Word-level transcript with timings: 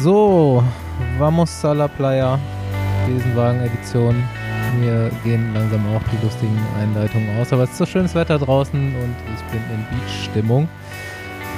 So, 0.00 0.62
vamos 1.18 1.64
a 1.64 1.74
la 1.74 1.88
playa. 1.88 2.38
Besenwagen-Edition. 3.08 4.14
Mir 4.78 5.10
gehen 5.24 5.52
langsam 5.54 5.80
auch 5.92 6.02
die 6.12 6.24
lustigen 6.24 6.56
Einleitungen 6.80 7.36
aus, 7.40 7.52
aber 7.52 7.64
es 7.64 7.70
ist 7.70 7.78
so 7.78 7.86
schönes 7.86 8.14
Wetter 8.14 8.38
draußen 8.38 8.78
und 8.78 9.16
ich 9.34 9.42
bin 9.50 9.60
in 9.74 9.84
Beach-Stimmung. 9.90 10.68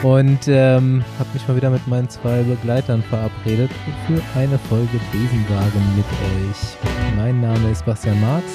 Und 0.02 0.48
ähm, 0.48 1.04
habe 1.18 1.28
mich 1.34 1.46
mal 1.46 1.56
wieder 1.56 1.68
mit 1.68 1.86
meinen 1.86 2.08
zwei 2.08 2.42
Begleitern 2.42 3.02
verabredet 3.02 3.70
für 4.06 4.22
eine 4.38 4.58
Folge 4.58 4.98
Besenwagen 5.12 5.96
mit 5.96 6.06
euch. 6.06 6.78
Mein 7.18 7.42
Name 7.42 7.70
ist 7.70 7.84
Bastian 7.84 8.18
Marx. 8.22 8.46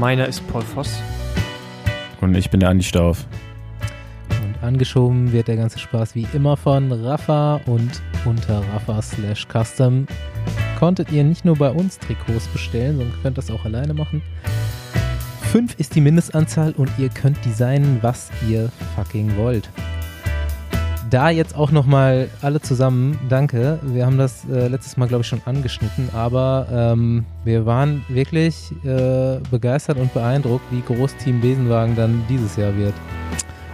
Meiner 0.00 0.26
ist 0.26 0.44
Paul 0.48 0.62
Voss. 0.62 1.00
Und 2.20 2.34
ich 2.34 2.50
bin 2.50 2.58
der 2.58 2.70
Andi 2.70 2.82
Stauf. 2.82 3.26
Angeschoben 4.70 5.32
wird 5.32 5.48
der 5.48 5.56
ganze 5.56 5.80
Spaß 5.80 6.14
wie 6.14 6.28
immer 6.32 6.56
von 6.56 6.92
Rafa 6.92 7.60
und 7.66 7.90
unter 8.24 8.62
Rafa 8.72 9.02
slash 9.02 9.44
Custom 9.48 10.06
konntet 10.78 11.10
ihr 11.10 11.24
nicht 11.24 11.44
nur 11.44 11.56
bei 11.56 11.70
uns 11.70 11.98
Trikots 11.98 12.46
bestellen, 12.46 12.98
sondern 12.98 13.20
könnt 13.20 13.36
das 13.36 13.50
auch 13.50 13.64
alleine 13.64 13.94
machen. 13.94 14.22
Fünf 15.50 15.74
ist 15.80 15.96
die 15.96 16.00
Mindestanzahl 16.00 16.72
und 16.76 16.88
ihr 16.98 17.08
könnt 17.08 17.44
designen, 17.44 17.98
was 18.02 18.30
ihr 18.48 18.70
fucking 18.94 19.36
wollt. 19.36 19.68
Da 21.10 21.30
jetzt 21.30 21.56
auch 21.56 21.72
nochmal 21.72 22.28
alle 22.40 22.60
zusammen, 22.60 23.18
danke. 23.28 23.80
Wir 23.82 24.06
haben 24.06 24.18
das 24.18 24.44
äh, 24.48 24.68
letztes 24.68 24.96
Mal, 24.96 25.08
glaube 25.08 25.22
ich, 25.22 25.26
schon 25.26 25.42
angeschnitten, 25.46 26.10
aber 26.12 26.68
ähm, 26.70 27.24
wir 27.42 27.66
waren 27.66 28.04
wirklich 28.08 28.70
äh, 28.84 29.40
begeistert 29.50 29.98
und 29.98 30.14
beeindruckt, 30.14 30.64
wie 30.70 30.82
groß 30.82 31.16
Team 31.16 31.40
Besenwagen 31.40 31.96
dann 31.96 32.22
dieses 32.28 32.54
Jahr 32.54 32.76
wird. 32.76 32.94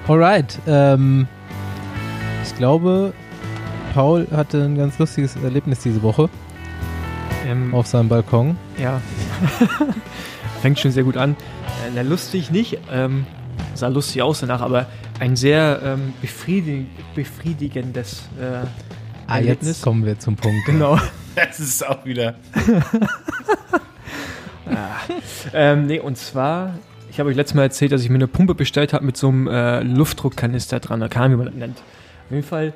Alright, 0.09 0.59
ähm, 0.67 1.27
ich 2.45 2.55
glaube, 2.57 3.13
Paul 3.95 4.27
hatte 4.31 4.63
ein 4.65 4.77
ganz 4.77 4.99
lustiges 4.99 5.37
Erlebnis 5.37 5.81
diese 5.81 6.03
Woche 6.03 6.29
Ähm, 7.47 7.75
auf 7.75 7.87
seinem 7.87 8.09
Balkon. 8.09 8.57
Ja. 8.81 9.01
Fängt 10.63 10.79
schon 10.79 10.91
sehr 10.93 11.05
gut 11.05 11.17
an. 11.17 11.33
Äh, 11.33 11.91
na, 11.95 12.03
lustig 12.03 12.51
nicht. 12.51 12.79
Ähm, 12.91 13.27
sah 13.75 13.89
lustig 13.89 14.23
aus 14.23 14.41
danach, 14.41 14.61
aber 14.61 14.87
ein 15.21 15.37
sehr 15.37 15.81
ähm, 15.85 16.13
befriedig 16.21 16.87
befriedigendes 17.15 18.29
äh, 18.41 18.67
Ah, 19.29 19.39
Erlebnis. 19.39 19.69
jetzt 19.69 19.83
kommen 19.83 20.05
wir 20.07 20.19
zum 20.19 20.37
Punkt. 20.37 20.65
Genau. 20.67 20.99
Das 21.35 21.61
ist 21.61 21.87
auch 21.87 22.03
wieder. 22.07 22.37
ähm, 25.53 25.87
nee, 25.87 25.99
und 26.01 26.17
zwar, 26.17 26.73
ich 27.17 27.21
habe 27.21 27.31
euch 27.31 27.37
letztes 27.37 27.55
Mal 27.55 27.63
erzählt, 27.63 27.93
dass 27.93 28.03
ich 28.03 28.11
mir 28.11 28.17
eine 28.17 28.29
Pumpe 28.29 28.55
bestellt 28.55 28.93
habe 28.93 29.03
mit 29.03 29.17
so 29.17 29.29
einem 29.29 29.49
äh, 29.49 29.81
Luftdruckkanister 29.81 30.81
dran, 30.81 31.03
oder 31.03 31.17
Ahnung, 31.17 31.33
wie 31.33 31.45
man 31.45 31.47
das 31.47 31.55
nennt. 31.55 31.79
Auf 31.79 32.31
jeden 32.31 32.43
Fall, 32.43 32.75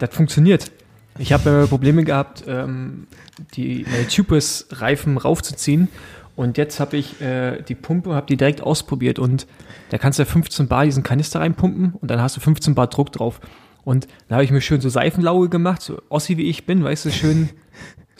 das 0.00 0.12
funktioniert. 0.12 0.72
Ich 1.16 1.32
habe 1.32 1.62
äh, 1.62 1.66
Probleme 1.68 2.02
gehabt, 2.02 2.42
ähm, 2.48 3.06
die 3.54 3.86
meine 3.88 4.08
Tubeless-Reifen 4.08 5.16
raufzuziehen. 5.16 5.86
Und 6.34 6.58
jetzt 6.58 6.80
habe 6.80 6.96
ich 6.96 7.20
äh, 7.20 7.62
die 7.62 7.76
Pumpe, 7.76 8.16
habe 8.16 8.26
die 8.26 8.36
direkt 8.36 8.62
ausprobiert 8.62 9.20
und 9.20 9.46
da 9.90 9.98
kannst 9.98 10.18
du 10.18 10.26
15 10.26 10.66
Bar 10.66 10.84
diesen 10.86 11.04
Kanister 11.04 11.38
reinpumpen 11.38 11.92
und 11.92 12.10
dann 12.10 12.20
hast 12.20 12.36
du 12.36 12.40
15 12.40 12.74
Bar 12.74 12.88
Druck 12.88 13.12
drauf. 13.12 13.40
Und 13.84 14.08
da 14.26 14.36
habe 14.36 14.44
ich 14.44 14.50
mir 14.50 14.60
schön 14.60 14.80
so 14.80 14.88
Seifenlaue 14.88 15.48
gemacht, 15.48 15.82
so 15.82 16.02
Ossi 16.08 16.36
wie 16.36 16.50
ich 16.50 16.66
bin, 16.66 16.82
weißt 16.82 17.04
du, 17.04 17.12
schön 17.12 17.50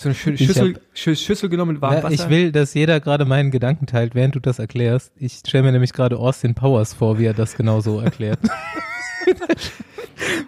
so 0.02 0.08
eine 0.08 0.14
schöne 0.14 0.36
Ich 0.36 0.46
Schüssel, 0.46 0.74
hab- 0.74 1.18
Schüssel 1.18 1.48
genommen 1.48 1.74
mit 1.74 1.82
warmem 1.82 1.98
Ja, 1.98 2.04
Wasser. 2.04 2.14
ich 2.14 2.28
will, 2.30 2.52
dass 2.52 2.74
jeder 2.74 3.00
gerade 3.00 3.24
meinen 3.24 3.50
Gedanken 3.50 3.86
teilt, 3.86 4.14
während 4.14 4.34
du 4.34 4.40
das 4.40 4.58
erklärst. 4.58 5.12
Ich 5.16 5.34
stelle 5.46 5.64
mir 5.64 5.72
nämlich 5.72 5.92
gerade 5.92 6.18
Austin 6.18 6.54
Powers 6.54 6.94
vor, 6.94 7.18
wie 7.18 7.24
er 7.26 7.34
das 7.34 7.56
genau 7.56 7.80
so 7.80 8.00
erklärt. 8.00 8.38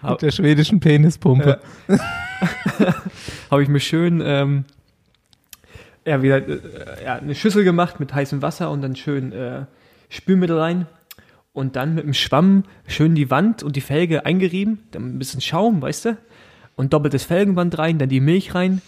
Mit 0.02 0.22
der 0.22 0.30
schwedischen 0.30 0.80
Penispumpe. 0.80 1.60
habe 3.50 3.62
ich 3.62 3.68
mir 3.68 3.80
schön 3.80 4.22
ähm, 4.24 4.64
ja, 6.04 6.22
wieder 6.22 6.46
äh, 6.46 7.04
ja, 7.04 7.14
eine 7.16 7.34
Schüssel 7.34 7.64
gemacht 7.64 8.00
mit 8.00 8.12
heißem 8.14 8.42
Wasser 8.42 8.70
und 8.70 8.82
dann 8.82 8.96
schön 8.96 9.32
äh, 9.32 9.64
Spülmittel 10.08 10.58
rein 10.58 10.86
und 11.52 11.76
dann 11.76 11.94
mit 11.94 12.04
dem 12.04 12.14
Schwamm 12.14 12.64
schön 12.86 13.14
die 13.14 13.30
Wand 13.30 13.62
und 13.62 13.76
die 13.76 13.80
Felge 13.80 14.26
eingerieben, 14.26 14.80
dann 14.90 15.14
ein 15.14 15.18
bisschen 15.18 15.40
Schaum, 15.40 15.80
weißt 15.80 16.04
du, 16.06 16.16
und 16.76 16.92
doppeltes 16.92 17.24
Felgenband 17.24 17.78
rein, 17.78 17.98
dann 17.98 18.08
die 18.08 18.20
Milch 18.20 18.54
rein 18.54 18.82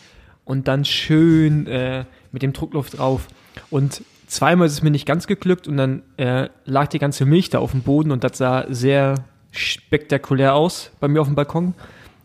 und 0.46 0.66
dann 0.68 0.86
schön 0.86 1.66
äh, 1.66 2.06
mit 2.32 2.40
dem 2.40 2.54
Druckluft 2.54 2.96
drauf 2.96 3.28
und 3.68 4.02
zweimal 4.26 4.66
ist 4.66 4.72
es 4.72 4.82
mir 4.82 4.90
nicht 4.90 5.06
ganz 5.06 5.26
geglückt 5.26 5.68
und 5.68 5.76
dann 5.76 6.02
äh, 6.16 6.48
lag 6.64 6.88
die 6.88 6.98
ganze 6.98 7.26
Milch 7.26 7.50
da 7.50 7.58
auf 7.58 7.72
dem 7.72 7.82
Boden 7.82 8.10
und 8.10 8.24
das 8.24 8.38
sah 8.38 8.64
sehr 8.68 9.16
spektakulär 9.50 10.54
aus 10.54 10.90
bei 11.00 11.08
mir 11.08 11.20
auf 11.20 11.26
dem 11.26 11.34
Balkon, 11.36 11.74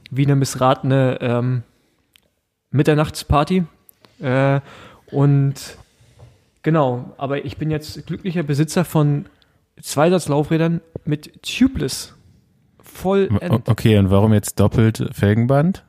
wie 0.10 0.26
eine 0.26 0.36
missratene 0.36 1.18
ähm, 1.22 1.64
Mitternachtsparty. 2.72 3.66
Äh, 4.20 4.62
und 5.08 5.78
genau, 6.64 7.14
aber 7.18 7.46
ich 7.46 7.58
bin 7.58 7.72
jetzt 7.72 8.06
glücklicher 8.08 8.44
Besitzer 8.44 8.86
von 8.86 9.26
Zweisatz-Laufrädern 9.82 10.82
mit 11.06 11.42
Tubeless. 11.44 12.16
Voll 12.82 13.30
Okay, 13.66 13.98
und 13.98 14.10
warum 14.10 14.34
jetzt 14.34 14.60
doppelt 14.60 15.10
Felgenband? 15.14 15.86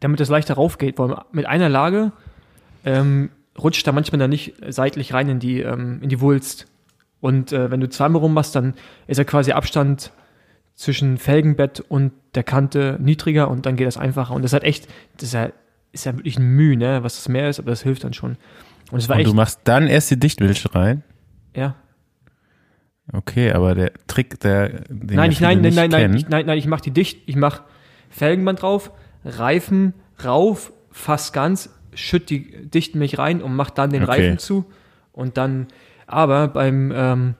Damit 0.00 0.20
es 0.20 0.28
leichter 0.28 0.54
raufgeht, 0.54 0.98
weil 0.98 1.16
mit 1.32 1.46
einer 1.46 1.68
Lage 1.68 2.12
ähm, 2.84 3.30
rutscht 3.58 3.86
da 3.86 3.92
manchmal 3.92 4.18
dann 4.18 4.30
nicht 4.30 4.54
seitlich 4.68 5.12
rein 5.12 5.28
in 5.28 5.38
die, 5.40 5.60
ähm, 5.60 6.00
in 6.02 6.08
die 6.08 6.20
Wulst. 6.20 6.66
Und 7.20 7.52
äh, 7.52 7.70
wenn 7.70 7.80
du 7.80 7.88
zweimal 7.88 8.20
rum 8.20 8.34
machst, 8.34 8.54
dann 8.54 8.74
ist 9.06 9.18
ja 9.18 9.24
quasi 9.24 9.52
Abstand 9.52 10.12
zwischen 10.74 11.18
Felgenbett 11.18 11.80
und 11.80 12.12
der 12.36 12.44
Kante 12.44 12.96
niedriger 13.00 13.50
und 13.50 13.66
dann 13.66 13.74
geht 13.74 13.88
das 13.88 13.96
einfacher. 13.96 14.34
Und 14.34 14.42
das 14.42 14.52
hat 14.52 14.62
echt, 14.62 14.86
das 15.16 15.24
ist 15.24 15.32
ja, 15.34 15.50
ist 15.90 16.06
ja 16.06 16.16
wirklich 16.16 16.38
ein 16.38 16.46
Mühe, 16.46 16.76
ne, 16.76 17.02
was 17.02 17.16
das 17.16 17.28
mehr 17.28 17.48
ist, 17.48 17.58
aber 17.58 17.70
das 17.70 17.82
hilft 17.82 18.04
dann 18.04 18.12
schon. 18.12 18.36
Und 18.92 18.98
es 18.98 19.08
war 19.08 19.16
Und 19.16 19.22
echt, 19.22 19.30
du 19.30 19.34
machst 19.34 19.60
dann 19.64 19.88
erst 19.88 20.10
die 20.10 20.18
Dichtmilch 20.20 20.74
rein? 20.74 21.02
ja. 21.54 21.74
Okay, 23.10 23.52
aber 23.52 23.74
der 23.74 23.92
Trick, 24.06 24.38
der 24.40 24.68
den 24.90 25.16
Nein, 25.16 25.32
ich, 25.32 25.40
nein, 25.40 25.62
nein, 25.62 25.74
nein, 25.74 25.90
nein, 25.90 26.14
ich, 26.14 26.28
nein, 26.28 26.44
nein, 26.44 26.58
ich 26.58 26.66
mach 26.66 26.82
die 26.82 26.90
dicht, 26.90 27.22
ich 27.24 27.36
mach 27.36 27.62
Felgenband 28.10 28.60
drauf, 28.60 28.92
Reifen 29.28 29.94
rauf, 30.24 30.72
fast 30.90 31.32
ganz, 31.32 31.70
schütt 31.94 32.30
die 32.30 32.66
Dichtmilch 32.68 33.18
rein 33.18 33.42
und 33.42 33.54
mach 33.56 33.70
dann 33.70 33.90
den 33.90 34.02
Okay. 34.04 34.12
Reifen 34.12 34.38
zu 34.38 34.64
und 35.12 35.36
dann, 35.36 35.66
aber 36.06 36.48
beim, 36.48 36.92
ähm, 36.94 37.34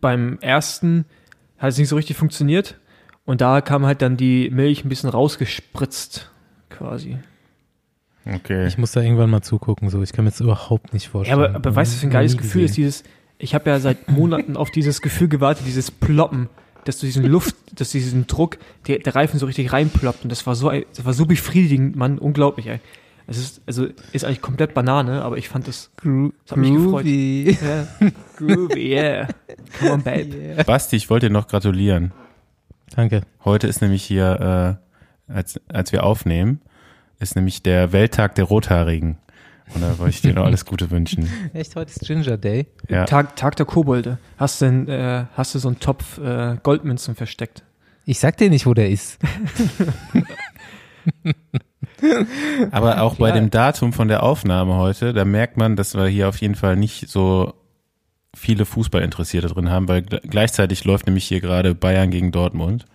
beim 0.00 0.38
ersten 0.40 1.04
hat 1.58 1.70
es 1.70 1.78
nicht 1.78 1.88
so 1.88 1.96
richtig 1.96 2.16
funktioniert 2.16 2.76
und 3.24 3.40
da 3.40 3.60
kam 3.60 3.86
halt 3.86 4.02
dann 4.02 4.16
die 4.16 4.50
Milch 4.50 4.84
ein 4.84 4.88
bisschen 4.88 5.10
rausgespritzt, 5.10 6.30
quasi. 6.70 7.18
Okay. 8.26 8.66
Ich 8.66 8.76
muss 8.78 8.92
da 8.92 9.00
irgendwann 9.00 9.30
mal 9.30 9.42
zugucken, 9.42 9.88
so. 9.88 10.02
Ich 10.02 10.12
kann 10.12 10.24
mir 10.24 10.30
das 10.30 10.40
überhaupt 10.40 10.92
nicht 10.92 11.06
Ja, 11.06 11.10
vorstellen. 11.10 11.38
aber, 11.42 11.54
aber 11.54 11.74
weißt 11.74 11.92
du, 11.92 11.94
was 11.94 12.00
für 12.00 12.06
ein 12.08 12.12
geiles 12.12 12.36
Gefühl 12.36 12.64
ist 12.64 12.76
dieses, 12.76 13.02
ich 13.38 13.54
habe 13.54 13.70
ja 13.70 13.80
seit 13.80 14.10
Monaten 14.10 14.56
auf 14.56 14.70
dieses 14.70 15.00
Gefühl 15.00 15.28
gewartet, 15.28 15.64
dieses 15.66 15.90
Ploppen, 15.90 16.48
dass 16.84 16.98
du 16.98 17.06
diesen 17.06 17.24
Luft, 17.24 17.56
dass 17.74 17.92
du 17.92 17.98
diesen 17.98 18.26
Druck, 18.26 18.58
der, 18.86 18.98
der 18.98 19.14
Reifen 19.14 19.38
so 19.38 19.46
richtig 19.46 19.72
reinploppt 19.72 20.24
und 20.24 20.30
das 20.30 20.46
war 20.46 20.54
so, 20.54 20.70
das 20.70 21.04
war 21.04 21.12
so 21.12 21.26
befriedigend, 21.26 21.96
Mann, 21.96 22.18
unglaublich, 22.18 22.66
ey. 22.66 22.80
Es 23.26 23.38
ist, 23.38 23.62
also, 23.64 23.86
ist 24.10 24.24
eigentlich 24.24 24.40
komplett 24.40 24.74
Banane, 24.74 25.22
aber 25.22 25.38
ich 25.38 25.48
fand 25.48 25.68
das, 25.68 25.90
das 26.02 26.50
hat 26.50 26.56
mich 26.56 26.72
gefreut. 26.72 27.04
groovy. 27.04 27.58
Ja, 27.62 27.86
groovy, 28.36 28.92
yeah. 28.92 29.28
Come 29.78 29.92
on, 29.92 30.02
babe. 30.02 30.36
Yeah. 30.36 30.64
Basti, 30.64 30.96
ich 30.96 31.08
wollte 31.10 31.28
dir 31.28 31.32
noch 31.32 31.46
gratulieren. 31.46 32.10
Danke. 32.96 33.22
Heute 33.44 33.68
ist 33.68 33.82
nämlich 33.82 34.02
hier, 34.02 34.78
äh, 35.28 35.32
als, 35.32 35.60
als 35.68 35.92
wir 35.92 36.02
aufnehmen, 36.02 36.60
ist 37.20 37.36
nämlich 37.36 37.62
der 37.62 37.92
Welttag 37.92 38.34
der 38.34 38.46
Rothaarigen. 38.46 39.18
Und 39.74 39.82
da 39.82 39.98
wollte 39.98 40.10
ich 40.10 40.20
dir 40.22 40.34
noch 40.34 40.44
alles 40.44 40.64
Gute 40.64 40.90
wünschen. 40.90 41.28
Echt, 41.54 41.76
heute 41.76 41.90
ist 41.92 42.00
Ginger 42.06 42.36
Day. 42.36 42.66
Ja. 42.88 43.04
Tag, 43.04 43.36
Tag 43.36 43.56
der 43.56 43.66
Kobolde. 43.66 44.18
Hast 44.36 44.60
du, 44.60 44.64
denn, 44.66 44.88
äh, 44.88 45.24
hast 45.34 45.54
du 45.54 45.58
so 45.58 45.68
einen 45.68 45.78
Topf 45.80 46.18
äh, 46.18 46.56
Goldmünzen 46.62 47.14
versteckt? 47.14 47.62
Ich 48.04 48.18
sag 48.18 48.36
dir 48.38 48.50
nicht, 48.50 48.66
wo 48.66 48.74
der 48.74 48.90
ist. 48.90 49.18
Aber 52.70 53.02
auch 53.02 53.14
bei 53.16 53.30
Klar. 53.30 53.40
dem 53.40 53.50
Datum 53.50 53.92
von 53.92 54.08
der 54.08 54.22
Aufnahme 54.22 54.74
heute, 54.76 55.12
da 55.12 55.24
merkt 55.24 55.56
man, 55.56 55.76
dass 55.76 55.94
wir 55.94 56.06
hier 56.06 56.28
auf 56.28 56.36
jeden 56.38 56.54
Fall 56.54 56.76
nicht 56.76 57.08
so 57.08 57.54
viele 58.34 58.64
Fußballinteressierte 58.64 59.48
drin 59.48 59.70
haben, 59.70 59.88
weil 59.88 60.00
gl- 60.02 60.20
gleichzeitig 60.28 60.84
läuft 60.84 61.06
nämlich 61.06 61.24
hier 61.24 61.40
gerade 61.40 61.74
Bayern 61.74 62.10
gegen 62.10 62.32
Dortmund. 62.32 62.86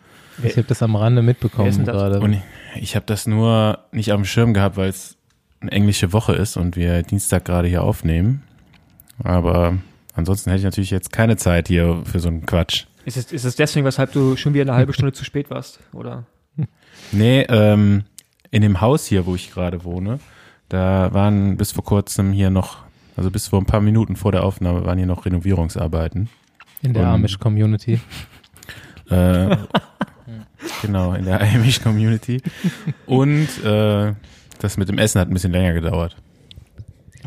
Ich 0.44 0.57
habe 0.57 0.68
das 0.68 0.81
am 0.81 0.95
Rande 0.95 1.21
mitbekommen 1.21 1.86
gerade. 1.86 2.19
Und 2.19 2.33
ich, 2.33 2.42
ich 2.81 2.95
habe 2.95 3.06
das 3.06 3.25
nur 3.28 3.80
nicht 3.92 4.12
auf 4.12 4.18
dem 4.19 4.25
Schirm 4.25 4.54
gehabt, 4.54 4.75
weil 4.75 4.89
es 4.89 5.15
eine 5.66 5.72
englische 5.72 6.14
Woche 6.14 6.34
ist 6.34 6.58
und 6.58 6.76
wir 6.76 7.02
Dienstag 7.04 7.46
gerade 7.46 7.68
hier 7.68 7.84
aufnehmen. 7.84 8.44
Aber 9.24 9.78
ansonsten 10.14 10.50
hätte 10.50 10.60
ich 10.60 10.66
natürlich 10.66 10.92
jetzt 10.92 11.12
keine 11.12 11.38
Zeit 11.38 11.68
hier 11.68 12.02
für 12.06 12.20
so 12.20 12.28
einen 12.30 12.46
Quatsch. 12.46 12.86
Ist 13.06 13.18
es, 13.18 13.32
ist 13.32 13.44
es 13.46 13.56
deswegen, 13.56 13.86
weshalb 13.86 14.12
du 14.12 14.36
schon 14.36 14.54
wieder 14.54 14.64
eine 14.64 14.76
halbe 14.76 14.94
Stunde 14.94 15.14
zu 15.14 15.26
spät 15.26 15.50
warst? 15.50 15.80
Oder? 15.94 16.26
Nee, 17.12 17.42
ähm, 17.50 18.04
in 18.52 18.62
dem 18.62 18.82
Haus 18.82 19.06
hier, 19.06 19.26
wo 19.26 19.36
ich 19.36 19.52
gerade 19.52 19.84
wohne, 19.84 20.20
da 20.70 21.14
waren 21.14 21.58
bis 21.58 21.72
vor 21.72 21.84
kurzem 21.84 22.32
hier 22.32 22.50
noch, 22.50 22.78
also 23.18 23.30
bis 23.32 23.48
vor 23.50 23.60
ein 23.60 23.66
paar 23.66 23.82
Minuten 23.82 24.16
vor 24.16 24.32
der 24.32 24.44
Aufnahme 24.44 24.86
waren 24.86 24.98
hier 24.98 25.08
noch 25.08 25.26
Renovierungsarbeiten. 25.26 26.30
In 26.82 26.94
der 26.94 27.08
Amish-Community. 27.08 28.00
Äh, 29.08 29.56
Genau, 30.82 31.14
in 31.14 31.26
der 31.26 31.42
Amish 31.42 31.82
Community. 31.82 32.42
Und 33.06 33.48
äh, 33.64 34.14
das 34.66 34.78
mit 34.78 34.90
dem 34.90 34.98
Essen 34.98 35.20
hat 35.22 35.28
ein 35.30 35.34
bisschen 35.34 35.52
länger 35.52 35.74
gedauert. 35.74 36.16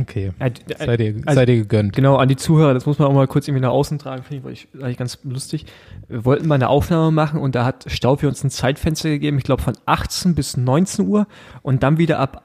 Okay. 0.01 0.31
Ja, 0.39 0.49
d- 0.49 0.63
äh, 0.75 0.87
Sei 0.87 0.97
dir, 0.97 1.15
also- 1.27 1.35
sei 1.41 1.47
dir 1.47 1.57
gegönnt. 1.57 1.93
Genau, 1.93 2.17
an 2.17 2.29
die 2.29 2.37
Zuhörer, 2.37 2.73
das 2.73 2.87
muss 2.87 2.99
man 3.01 3.09
auch 3.09 3.13
mal 3.13 3.27
kurz 3.27 3.49
irgendwie 3.49 3.63
nach 3.63 3.73
außen 3.73 3.99
tragen, 3.99 4.23
finde 4.23 4.37
ich, 4.39 4.45
weil 4.45 4.53
ich 4.53 4.69
eigentlich 4.85 4.97
ganz 4.97 5.19
lustig. 5.25 5.67
Wir 6.09 6.25
wollten 6.25 6.47
mal 6.47 6.55
eine 6.55 6.69
Aufnahme 6.69 7.11
machen 7.11 7.41
und 7.41 7.57
da 7.57 7.65
hat 7.65 7.85
Staufi 7.89 8.27
uns 8.27 8.45
ein 8.45 8.51
Zeitfenster 8.51 9.09
gegeben, 9.09 9.39
ich 9.39 9.45
glaube 9.45 9.63
von 9.63 9.75
18 9.87 10.37
bis 10.37 10.57
19 10.57 11.07
Uhr 11.09 11.27
und 11.63 11.83
dann 11.83 11.99
wieder 11.99 12.21
ab, 12.21 12.45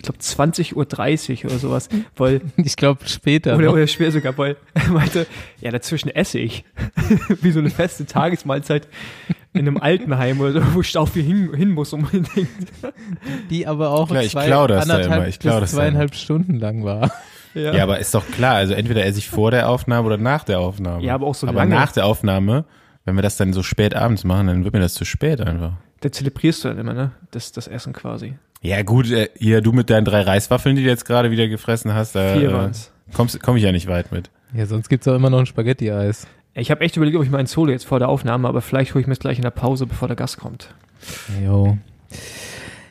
ich 0.00 0.04
glaube 0.04 0.18
20.30 0.18 1.44
Uhr 1.44 1.50
oder 1.50 1.58
sowas, 1.58 1.90
weil, 2.16 2.40
Ich 2.56 2.76
glaube 2.76 3.06
später. 3.06 3.56
oder, 3.56 3.66
noch. 3.66 3.72
oder 3.74 3.86
schwer 3.86 4.10
sogar, 4.10 4.36
weil 4.38 4.56
er 4.72 4.88
meinte, 4.88 5.26
ja, 5.60 5.70
dazwischen 5.70 6.08
esse 6.08 6.38
ich. 6.38 6.64
Wie 7.42 7.50
so 7.50 7.58
eine 7.58 7.68
feste 7.68 8.06
Tagesmahlzeit 8.06 8.88
in 9.52 9.60
einem 9.60 9.76
Altenheim 9.76 10.40
oder 10.40 10.52
so, 10.52 10.74
wo 10.74 10.82
Staufi 10.82 11.22
hin, 11.22 11.52
hin 11.54 11.70
muss 11.70 11.92
unbedingt. 11.92 12.48
die 13.50 13.66
aber 13.66 13.90
auch 13.90 14.08
Klar, 14.08 14.22
ich 14.22 14.32
zwei, 14.32 14.50
anderthalb 14.50 15.04
immer, 15.04 15.28
ich 15.28 15.38
klau 15.38 15.60
bis 15.60 15.72
zweieinhalb 15.72 16.14
Stunden 16.14 16.54
lang 16.58 16.82
war. 16.82 17.12
Ja. 17.52 17.82
aber 17.82 17.98
ist 17.98 18.14
doch 18.14 18.26
klar, 18.26 18.54
also 18.54 18.72
entweder 18.74 19.04
esse 19.04 19.18
ich 19.18 19.28
vor 19.28 19.50
der 19.50 19.68
Aufnahme 19.68 20.06
oder 20.06 20.16
nach 20.16 20.44
der 20.44 20.60
Aufnahme. 20.60 21.02
Ja, 21.04 21.14
aber 21.14 21.26
auch 21.26 21.34
so 21.34 21.46
Aber 21.46 21.58
lange. 21.58 21.74
nach 21.74 21.92
der 21.92 22.06
Aufnahme, 22.06 22.64
wenn 23.04 23.16
wir 23.16 23.22
das 23.22 23.36
dann 23.36 23.52
so 23.52 23.62
spät 23.62 23.94
abends 23.94 24.24
machen, 24.24 24.46
dann 24.46 24.64
wird 24.64 24.72
mir 24.72 24.80
das 24.80 24.94
zu 24.94 25.04
spät 25.04 25.40
einfach. 25.40 25.72
Da 26.00 26.10
zelebrierst 26.10 26.64
du 26.64 26.68
dann 26.68 26.78
immer, 26.78 26.94
ne? 26.94 27.12
Das, 27.30 27.52
das 27.52 27.68
Essen 27.68 27.92
quasi. 27.92 28.34
Ja 28.62 28.82
gut, 28.82 29.10
äh, 29.10 29.28
hier 29.36 29.60
du 29.60 29.72
mit 29.72 29.90
deinen 29.90 30.04
drei 30.04 30.22
Reiswaffeln, 30.22 30.76
die 30.76 30.82
du 30.82 30.88
jetzt 30.88 31.04
gerade 31.04 31.30
wieder 31.30 31.48
gefressen 31.48 31.94
hast, 31.94 32.14
da 32.14 32.34
Vier 32.34 32.50
äh, 32.50 32.52
waren's. 32.52 32.92
kommst, 33.14 33.42
komm 33.42 33.56
ich 33.56 33.62
ja 33.62 33.72
nicht 33.72 33.86
weit 33.86 34.12
mit. 34.12 34.30
Ja, 34.54 34.66
sonst 34.66 34.88
gibt's 34.88 35.06
auch 35.08 35.14
immer 35.14 35.30
noch 35.30 35.38
ein 35.38 35.46
Spaghetti-Eis. 35.46 36.26
Ich 36.54 36.70
habe 36.70 36.80
echt 36.82 36.96
überlegt, 36.96 37.16
ob 37.16 37.24
ich 37.24 37.30
mal 37.30 37.38
ein 37.38 37.46
Solo 37.46 37.70
jetzt 37.70 37.86
vor 37.86 37.98
der 37.98 38.08
Aufnahme, 38.08 38.48
aber 38.48 38.60
vielleicht 38.60 38.92
hole 38.94 39.02
ich 39.02 39.06
mir 39.06 39.12
es 39.12 39.20
gleich 39.20 39.38
in 39.38 39.42
der 39.42 39.50
Pause, 39.50 39.86
bevor 39.86 40.08
der 40.08 40.16
Gast 40.16 40.38
kommt. 40.38 40.74
Jo. 41.42 41.78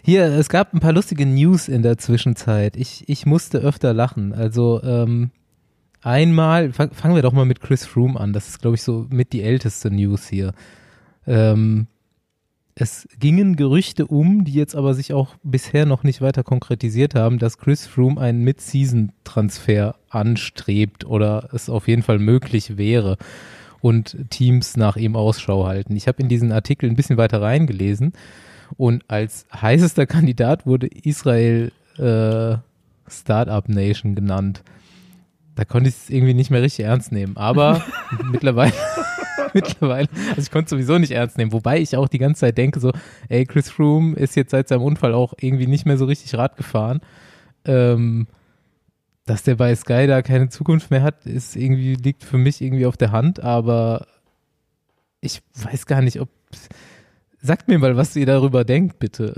Hier, 0.02 0.24
es 0.26 0.50
gab 0.50 0.74
ein 0.74 0.80
paar 0.80 0.94
lustige 0.94 1.26
News 1.26 1.68
in 1.68 1.84
der 1.84 1.98
Zwischenzeit. 1.98 2.76
Ich, 2.78 3.08
ich 3.08 3.26
musste 3.26 3.60
öfter 3.60 3.94
lachen. 3.94 4.34
Also 4.34 4.82
ähm, 4.82 5.32
einmal, 6.02 6.72
fang, 6.72 6.92
fangen 6.92 7.16
wir 7.16 7.22
doch 7.22 7.34
mal 7.34 7.46
mit 7.46 7.60
Chris 7.62 7.86
Froome 7.86 8.20
an. 8.20 8.34
Das 8.34 8.48
ist, 8.48 8.62
glaube 8.62 8.76
ich, 8.76 8.82
so 8.82 9.06
mit 9.10 9.34
die 9.34 9.44
älteste 9.44 9.92
News 9.92 10.28
hier. 10.28 10.54
Ähm, 11.28 11.88
es 12.82 13.10
gingen 13.20 13.58
Gerüchte 13.58 14.08
um, 14.08 14.46
die 14.46 14.54
jetzt 14.54 14.74
aber 14.74 14.94
sich 14.94 15.12
auch 15.12 15.36
bisher 15.44 15.86
noch 15.86 16.04
nicht 16.04 16.22
weiter 16.22 16.44
konkretisiert 16.44 17.14
haben, 17.14 17.38
dass 17.38 17.58
Chris 17.58 17.86
Froome 17.86 18.22
einen 18.22 18.42
Mid-Season-Transfer 18.46 19.96
anstrebt 20.10 21.04
oder 21.04 21.50
es 21.52 21.70
auf 21.70 21.90
jeden 21.90 22.04
Fall 22.04 22.20
möglich 22.20 22.78
wäre 22.78 23.18
und 23.82 24.16
Teams 24.30 24.78
nach 24.78 24.96
ihm 24.96 25.18
Ausschau 25.18 25.68
halten. 25.68 25.94
Ich 25.98 26.08
habe 26.08 26.22
in 26.22 26.30
diesen 26.30 26.54
Artikel 26.54 26.90
ein 26.90 26.96
bisschen 26.96 27.18
weiter 27.18 27.42
reingelesen 27.42 28.14
und 28.78 29.04
als 29.10 29.46
heißester 29.54 30.06
Kandidat 30.08 30.66
wurde 30.66 30.88
Israel 30.88 31.74
äh, 31.98 32.56
Startup 33.12 33.68
Nation 33.68 34.16
genannt. 34.16 34.64
Da 35.56 35.66
konnte 35.66 35.90
ich 35.90 35.96
es 35.96 36.10
irgendwie 36.10 36.34
nicht 36.34 36.50
mehr 36.50 36.62
richtig 36.62 36.86
ernst 36.86 37.12
nehmen, 37.12 37.36
aber 37.36 37.84
mittlerweile 38.32 38.72
mittlerweile, 39.54 40.08
also 40.30 40.42
ich 40.42 40.52
konnte 40.52 40.66
es 40.66 40.70
sowieso 40.70 40.98
nicht 40.98 41.12
ernst 41.12 41.38
nehmen, 41.38 41.52
wobei 41.52 41.80
ich 41.80 41.96
auch 41.96 42.08
die 42.08 42.18
ganze 42.18 42.42
Zeit 42.42 42.58
denke 42.58 42.80
so, 42.80 42.92
ey, 43.28 43.46
Chris 43.46 43.70
Froome 43.70 44.16
ist 44.16 44.36
jetzt 44.36 44.52
seit 44.52 44.68
seinem 44.68 44.84
Unfall 44.84 45.14
auch 45.14 45.34
irgendwie 45.40 45.68
nicht 45.68 45.86
mehr 45.86 45.98
so 45.98 46.06
richtig 46.06 46.38
Rad 46.38 46.58
gefahren. 46.58 47.02
Ähm, 47.66 48.28
dass 49.26 49.44
der 49.44 49.56
bei 49.56 49.76
Sky 49.76 50.08
da 50.08 50.24
keine 50.24 50.50
Zukunft 50.50 50.90
mehr 50.90 51.04
hat, 51.04 51.26
ist 51.26 51.56
irgendwie, 51.56 51.96
liegt 51.96 52.24
für 52.24 52.38
mich 52.38 52.62
irgendwie 52.62 52.88
auf 52.88 52.98
der 52.98 53.12
Hand, 53.12 53.40
aber 53.42 54.08
ich 55.22 55.42
weiß 55.54 55.86
gar 55.86 56.02
nicht, 56.02 56.20
ob. 56.20 56.30
Sagt 57.42 57.68
mir 57.68 57.80
mal, 57.80 57.96
was 57.96 58.16
ihr 58.16 58.26
darüber 58.26 58.66
denkt, 58.66 59.00
bitte. 59.00 59.34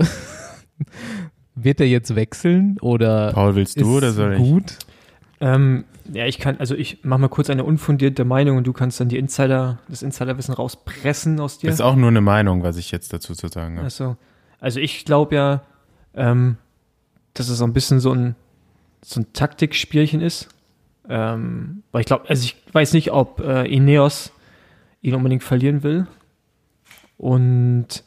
Wird 1.54 1.80
er 1.80 1.86
jetzt 1.86 2.14
wechseln 2.16 2.78
oder 2.80 3.32
Paul, 3.32 3.54
willst 3.54 3.78
du 3.78 3.98
oder 3.98 4.12
soll 4.12 4.32
ich? 4.32 4.38
gut? 4.38 4.78
Ähm, 5.42 5.86
ja, 6.12 6.24
ich 6.26 6.38
kann, 6.38 6.58
also 6.58 6.76
ich 6.76 7.02
mache 7.02 7.22
mal 7.22 7.28
kurz 7.28 7.50
eine 7.50 7.64
unfundierte 7.64 8.24
Meinung 8.24 8.58
und 8.58 8.66
du 8.66 8.72
kannst 8.72 9.00
dann 9.00 9.08
die 9.08 9.18
Insider, 9.18 9.80
das 9.88 10.02
Insiderwissen 10.02 10.54
rauspressen 10.54 11.40
aus 11.40 11.58
dir. 11.58 11.66
Das 11.66 11.74
ist 11.74 11.80
auch 11.80 11.96
nur 11.96 12.10
eine 12.10 12.20
Meinung, 12.20 12.62
was 12.62 12.76
ich 12.76 12.92
jetzt 12.92 13.12
dazu 13.12 13.34
zu 13.34 13.48
sagen 13.48 13.74
habe. 13.74 13.84
Also, 13.84 14.16
also 14.60 14.78
ich 14.78 15.04
glaube 15.04 15.34
ja, 15.34 15.62
ähm, 16.14 16.58
dass 17.34 17.48
es 17.48 17.58
so 17.58 17.64
ein 17.64 17.72
bisschen 17.72 17.98
so 17.98 18.14
ein, 18.14 18.36
so 19.04 19.20
ein 19.20 19.32
Taktikspielchen 19.32 20.20
ist. 20.20 20.48
Ähm, 21.08 21.82
weil 21.90 22.02
ich 22.02 22.06
glaube, 22.06 22.28
also 22.28 22.44
ich 22.44 22.56
weiß 22.72 22.92
nicht, 22.92 23.10
ob 23.10 23.40
äh, 23.40 23.64
Ineos 23.64 24.30
ihn 25.00 25.16
unbedingt 25.16 25.42
verlieren 25.42 25.82
will. 25.82 26.06
Und 27.18 28.04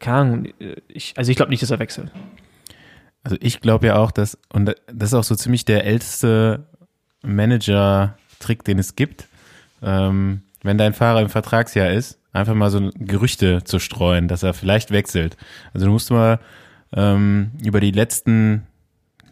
keine 0.00 0.16
Ahnung, 0.16 0.44
äh, 0.58 0.74
ich, 0.88 1.14
also 1.16 1.30
ich 1.30 1.36
glaube 1.36 1.50
nicht, 1.50 1.62
dass 1.62 1.70
er 1.70 1.78
wechselt. 1.78 2.10
Also 3.24 3.36
ich 3.40 3.60
glaube 3.60 3.86
ja 3.86 3.96
auch, 3.96 4.10
dass, 4.10 4.36
und 4.52 4.66
das 4.92 5.10
ist 5.10 5.14
auch 5.14 5.24
so 5.24 5.34
ziemlich 5.36 5.64
der 5.64 5.84
älteste 5.84 6.66
Manager-Trick, 7.22 8.64
den 8.64 8.78
es 8.78 8.96
gibt, 8.96 9.28
ähm, 9.82 10.42
wenn 10.62 10.78
dein 10.78 10.92
Fahrer 10.92 11.20
im 11.20 11.28
Vertragsjahr 11.28 11.90
ist, 11.90 12.18
einfach 12.32 12.54
mal 12.54 12.70
so 12.70 12.90
Gerüchte 12.94 13.62
zu 13.64 13.78
streuen, 13.78 14.28
dass 14.28 14.42
er 14.42 14.54
vielleicht 14.54 14.90
wechselt. 14.90 15.36
Also 15.74 15.86
du 15.86 15.92
musst 15.92 16.10
mal 16.10 16.38
ähm, 16.92 17.50
über 17.64 17.80
die 17.80 17.90
letzten, 17.90 18.66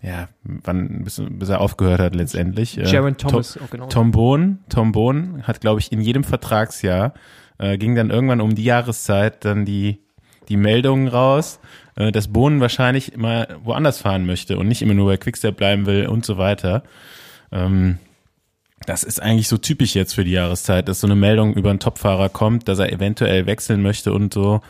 ja, 0.02 0.28
wann, 0.42 1.04
bis, 1.04 1.22
bis 1.28 1.48
er 1.48 1.60
aufgehört 1.60 2.00
hat 2.00 2.14
letztendlich. 2.14 2.78
äh, 2.78 2.84
Jaron 2.88 3.16
Tom- 3.16 3.30
Thomas 3.30 3.58
auch 3.58 3.70
genau. 3.70 3.86
Tom 3.86 4.10
Bohn, 4.10 4.58
Tom 4.68 4.92
Bohn 4.92 5.42
hat, 5.44 5.60
glaube 5.60 5.80
ich, 5.80 5.92
in 5.92 6.00
jedem 6.00 6.24
Vertragsjahr, 6.24 7.14
äh, 7.58 7.78
ging 7.78 7.94
dann 7.94 8.10
irgendwann 8.10 8.40
um 8.40 8.54
die 8.54 8.64
Jahreszeit 8.64 9.44
dann 9.44 9.64
die, 9.64 10.00
die 10.48 10.56
Meldungen 10.56 11.08
raus, 11.08 11.60
äh, 12.00 12.12
dass 12.12 12.28
Bohn 12.28 12.60
wahrscheinlich 12.60 13.16
mal 13.16 13.58
woanders 13.62 13.98
fahren 13.98 14.24
möchte 14.24 14.58
und 14.58 14.68
nicht 14.68 14.80
immer 14.80 14.94
nur 14.94 15.06
bei 15.06 15.16
Quickstep 15.18 15.56
bleiben 15.56 15.84
will 15.84 16.06
und 16.06 16.24
so 16.24 16.38
weiter. 16.38 16.82
Ähm, 17.52 17.98
das 18.86 19.04
ist 19.04 19.20
eigentlich 19.20 19.48
so 19.48 19.58
typisch 19.58 19.94
jetzt 19.94 20.14
für 20.14 20.24
die 20.24 20.30
Jahreszeit, 20.30 20.88
dass 20.88 21.00
so 21.00 21.06
eine 21.06 21.16
Meldung 21.16 21.52
über 21.52 21.68
einen 21.68 21.78
Topfahrer 21.78 22.30
kommt, 22.30 22.68
dass 22.68 22.78
er 22.78 22.90
eventuell 22.90 23.44
wechseln 23.44 23.82
möchte 23.82 24.14
und 24.14 24.32
so. 24.32 24.62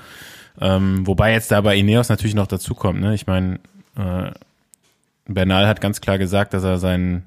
Ähm, 0.61 1.07
wobei 1.07 1.33
jetzt 1.33 1.53
da 1.53 1.61
bei 1.61 1.77
Ineos 1.77 2.09
natürlich 2.09 2.35
noch 2.35 2.49
dazu 2.49 2.75
kommt. 2.75 3.01
Ne? 3.01 3.15
Ich 3.15 3.29
meine, 3.29 3.61
äh, 3.97 4.33
Bernal 5.29 5.69
hat 5.69 5.81
ganz 5.81 6.01
klar 6.01 6.19
gesagt, 6.19 6.53
dass 6.53 6.65
er 6.65 6.79
seinen 6.79 7.23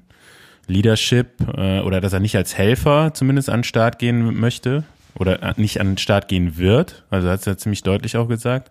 Leadership 0.66 1.28
äh, 1.56 1.80
oder 1.80 2.02
dass 2.02 2.12
er 2.12 2.20
nicht 2.20 2.36
als 2.36 2.58
Helfer 2.58 3.14
zumindest 3.14 3.48
an 3.48 3.60
den 3.60 3.64
Start 3.64 3.98
gehen 3.98 4.38
möchte 4.38 4.84
oder 5.18 5.42
äh, 5.42 5.54
nicht 5.56 5.80
an 5.80 5.92
den 5.92 5.98
Start 5.98 6.28
gehen 6.28 6.58
wird. 6.58 7.04
Also 7.08 7.30
hat 7.30 7.40
es 7.40 7.46
ja 7.46 7.56
ziemlich 7.56 7.82
deutlich 7.82 8.18
auch 8.18 8.28
gesagt. 8.28 8.70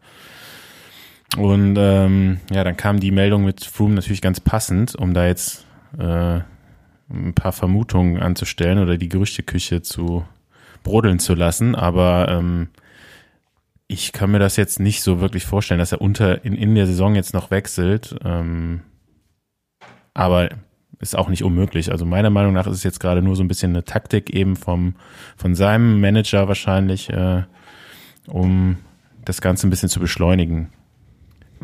Und 1.38 1.76
ähm, 1.78 2.40
ja, 2.52 2.64
dann 2.64 2.78
kam 2.78 3.00
die 3.00 3.12
Meldung 3.12 3.44
mit 3.44 3.64
Froome 3.64 3.96
natürlich 3.96 4.22
ganz 4.22 4.40
passend, 4.40 4.96
um 4.96 5.14
da 5.14 5.26
jetzt 5.26 5.66
äh, 5.98 6.42
ein 7.10 7.34
paar 7.34 7.52
Vermutungen 7.52 8.22
anzustellen 8.22 8.80
oder 8.80 8.98
die 8.98 9.10
Gerüchteküche 9.10 9.82
zu 9.82 10.26
brodeln 10.84 11.20
zu 11.20 11.34
lassen. 11.34 11.76
Aber 11.76 12.28
ähm, 12.30 12.68
ich 13.88 14.12
kann 14.12 14.32
mir 14.32 14.40
das 14.40 14.58
jetzt 14.58 14.80
nicht 14.80 15.02
so 15.02 15.22
wirklich 15.22 15.46
vorstellen, 15.46 15.80
dass 15.80 15.92
er 15.92 16.02
unter 16.02 16.46
in, 16.46 16.54
in 16.54 16.76
der 16.76 16.86
Saison 16.86 17.16
jetzt 17.16 17.34
noch 17.34 17.52
wechselt. 17.52 18.16
Ähm, 18.24 18.82
aber 20.14 20.50
ist 21.00 21.18
auch 21.18 21.30
nicht 21.30 21.44
unmöglich. 21.44 21.92
Also 21.92 22.06
meiner 22.06 22.30
Meinung 22.30 22.54
nach 22.54 22.68
ist 22.68 22.78
es 22.78 22.84
jetzt 22.84 23.00
gerade 23.00 23.22
nur 23.22 23.36
so 23.36 23.44
ein 23.44 23.48
bisschen 23.48 23.72
eine 23.72 23.84
Taktik 23.84 24.30
eben 24.30 24.56
vom 24.56 24.96
von 25.36 25.56
seinem 25.56 26.00
Manager 26.00 26.48
wahrscheinlich, 26.48 27.10
äh, 27.10 27.44
um 28.28 28.78
das 29.26 29.42
Ganze 29.42 29.68
ein 29.68 29.70
bisschen 29.70 29.90
zu 29.90 30.00
beschleunigen. 30.00 30.70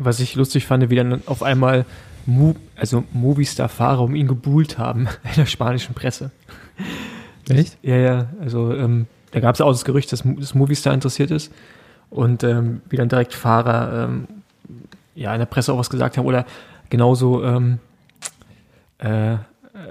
Was 0.02 0.18
ich 0.18 0.34
lustig 0.34 0.66
fand, 0.66 0.88
wie 0.88 0.96
dann 0.96 1.22
auf 1.26 1.42
einmal 1.42 1.84
Mo 2.26 2.56
also 2.76 3.04
Movistar-Fahrer 3.12 4.00
um 4.00 4.14
ihn 4.14 4.28
gebuhlt 4.28 4.78
haben 4.78 5.08
in 5.24 5.34
der 5.36 5.46
spanischen 5.46 5.94
Presse. 5.94 6.30
Echt? 7.48 7.76
Ja, 7.82 7.96
ja, 7.96 8.26
also 8.40 8.74
ähm, 8.74 9.06
da 9.32 9.40
gab 9.40 9.54
es 9.54 9.60
auch 9.60 9.70
das 9.70 9.84
Gerücht, 9.84 10.12
dass, 10.12 10.22
dass 10.22 10.54
Movistar 10.54 10.94
interessiert 10.94 11.30
ist 11.30 11.52
und 12.08 12.42
ähm, 12.44 12.80
wie 12.88 12.96
dann 12.96 13.08
direkt 13.08 13.34
Fahrer 13.34 14.04
ähm, 14.04 14.28
ja 15.14 15.32
in 15.32 15.38
der 15.38 15.46
Presse 15.46 15.72
auch 15.72 15.78
was 15.78 15.90
gesagt 15.90 16.16
haben 16.16 16.26
oder 16.26 16.46
genauso 16.88 17.44
ähm, 17.44 17.78
äh, 18.98 19.36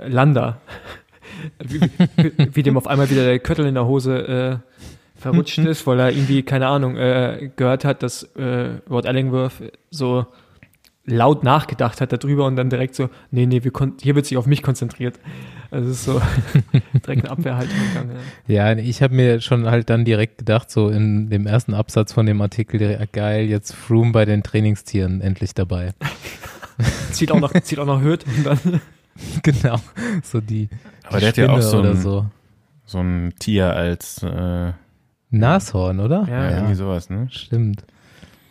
Landa, 0.07 0.57
wie, 1.59 1.81
wie, 2.15 2.55
wie 2.55 2.63
dem 2.63 2.77
auf 2.77 2.87
einmal 2.87 3.09
wieder 3.09 3.25
der 3.25 3.39
Köttel 3.39 3.65
in 3.65 3.75
der 3.75 3.85
Hose 3.85 4.61
verrutscht 5.19 5.57
ist, 5.59 5.85
weil 5.85 5.99
er 5.99 6.11
irgendwie, 6.11 6.43
keine 6.43 6.67
Ahnung, 6.67 6.97
äh, 6.97 7.51
gehört 7.55 7.85
hat, 7.85 8.03
dass 8.03 8.23
äh, 8.35 8.79
Rod 8.89 9.05
Ellingworth 9.05 9.71
so 9.91 10.25
laut 11.05 11.43
nachgedacht 11.43 12.01
hat 12.01 12.13
darüber 12.13 12.45
und 12.45 12.55
dann 12.55 12.69
direkt 12.69 12.95
so, 12.95 13.09
nee, 13.31 13.45
nee, 13.45 13.63
wir 13.63 13.71
hier 14.01 14.15
wird 14.15 14.25
sich 14.25 14.37
auf 14.37 14.45
mich 14.45 14.61
konzentriert. 14.61 15.19
Also 15.71 15.89
es 15.89 15.97
ist 15.97 16.05
so 16.05 16.21
direkt 17.05 17.23
eine 17.23 17.31
Abwehrhaltung 17.31 17.77
gegangen. 17.89 18.15
Ja. 18.47 18.73
Ja, 18.73 18.77
ich 18.77 19.01
habe 19.01 19.15
mir 19.15 19.41
schon 19.41 19.65
halt 19.69 19.89
dann 19.89 20.05
direkt 20.05 20.39
gedacht, 20.39 20.69
so 20.71 20.89
in 20.89 21.29
dem 21.29 21.45
ersten 21.47 21.73
Absatz 21.73 22.13
von 22.13 22.25
dem 22.25 22.41
Artikel, 22.41 22.77
direkt, 22.77 23.13
geil, 23.13 23.45
jetzt 23.45 23.75
Froome 23.75 24.11
bei 24.11 24.25
den 24.25 24.43
Trainingstieren 24.43 25.21
endlich 25.21 25.53
dabei. 25.53 25.93
Zieht 27.11 27.31
auch 27.31 27.39
noch, 27.39 27.53
zieht 27.53 27.79
auch 27.79 27.85
noch 27.85 28.01
Hürth 28.01 28.25
und 28.25 28.45
dann 28.45 28.81
genau, 29.43 29.79
so 30.23 30.39
die, 30.39 30.69
Aber 31.03 31.17
die 31.17 31.19
der 31.19 31.29
hat 31.29 31.37
ja 31.37 31.49
auch 31.49 31.57
Spinne 31.57 31.61
so 31.61 31.79
oder 31.79 31.89
ein, 31.89 31.97
so. 31.97 32.25
so 32.85 32.99
ein 32.99 33.33
Tier 33.37 33.73
als 33.73 34.23
äh, 34.23 34.71
Nashorn, 35.31 35.99
oder? 35.99 36.25
Ja, 36.29 36.49
irgendwie 36.51 36.75
sowas, 36.75 37.09
ne? 37.09 37.27
Stimmt. 37.31 37.83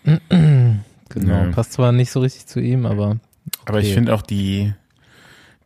genau. 0.28 1.44
Ja. 1.44 1.50
Passt 1.50 1.72
zwar 1.72 1.92
nicht 1.92 2.10
so 2.10 2.20
richtig 2.20 2.46
zu 2.46 2.60
ihm, 2.60 2.86
aber. 2.86 3.16
Aber 3.64 3.80
ich 3.80 3.86
Okay. 3.86 3.94
finde 3.94 4.14
auch 4.14 4.22
die, 4.22 4.72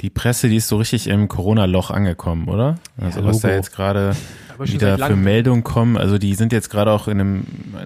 die 0.00 0.10
Presse, 0.10 0.48
die 0.48 0.56
ist 0.56 0.68
so 0.68 0.76
richtig 0.78 1.06
im 1.08 1.28
Corona-Loch 1.28 1.90
angekommen, 1.90 2.48
oder? 2.48 2.76
Also 3.00 3.20
Ja, 3.20 3.26
was 3.26 3.40
da 3.40 3.50
jetzt 3.50 3.74
gerade 3.74 4.14
wieder 4.58 4.98
für. 4.98 5.16
Meldungen 5.16 5.64
kommen, 5.64 5.96
also 5.96 6.18
die 6.18 6.34
sind 6.34 6.52
jetzt 6.52 6.70
gerade 6.70 6.90
auch 6.92 7.08
in 7.08 7.20
einem, 7.20 7.40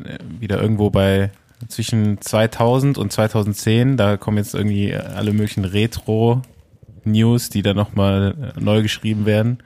äh, 0.05 0.19
wieder 0.41 0.61
irgendwo 0.61 0.91
bei 0.91 1.31
zwischen 1.69 2.21
2000 2.21 2.99
und 2.99 3.11
2010, 3.13 3.97
da 3.97 4.17
kommen 4.19 4.37
jetzt 4.37 4.55
irgendwie 4.55 4.95
alle 4.95 5.33
möglichen 5.33 5.65
Retro-News, 5.65 7.49
die 7.51 7.63
dann 7.63 7.77
nochmal 7.77 8.53
neu 8.59 8.83
geschrieben 8.83 9.25
werden. 9.27 9.59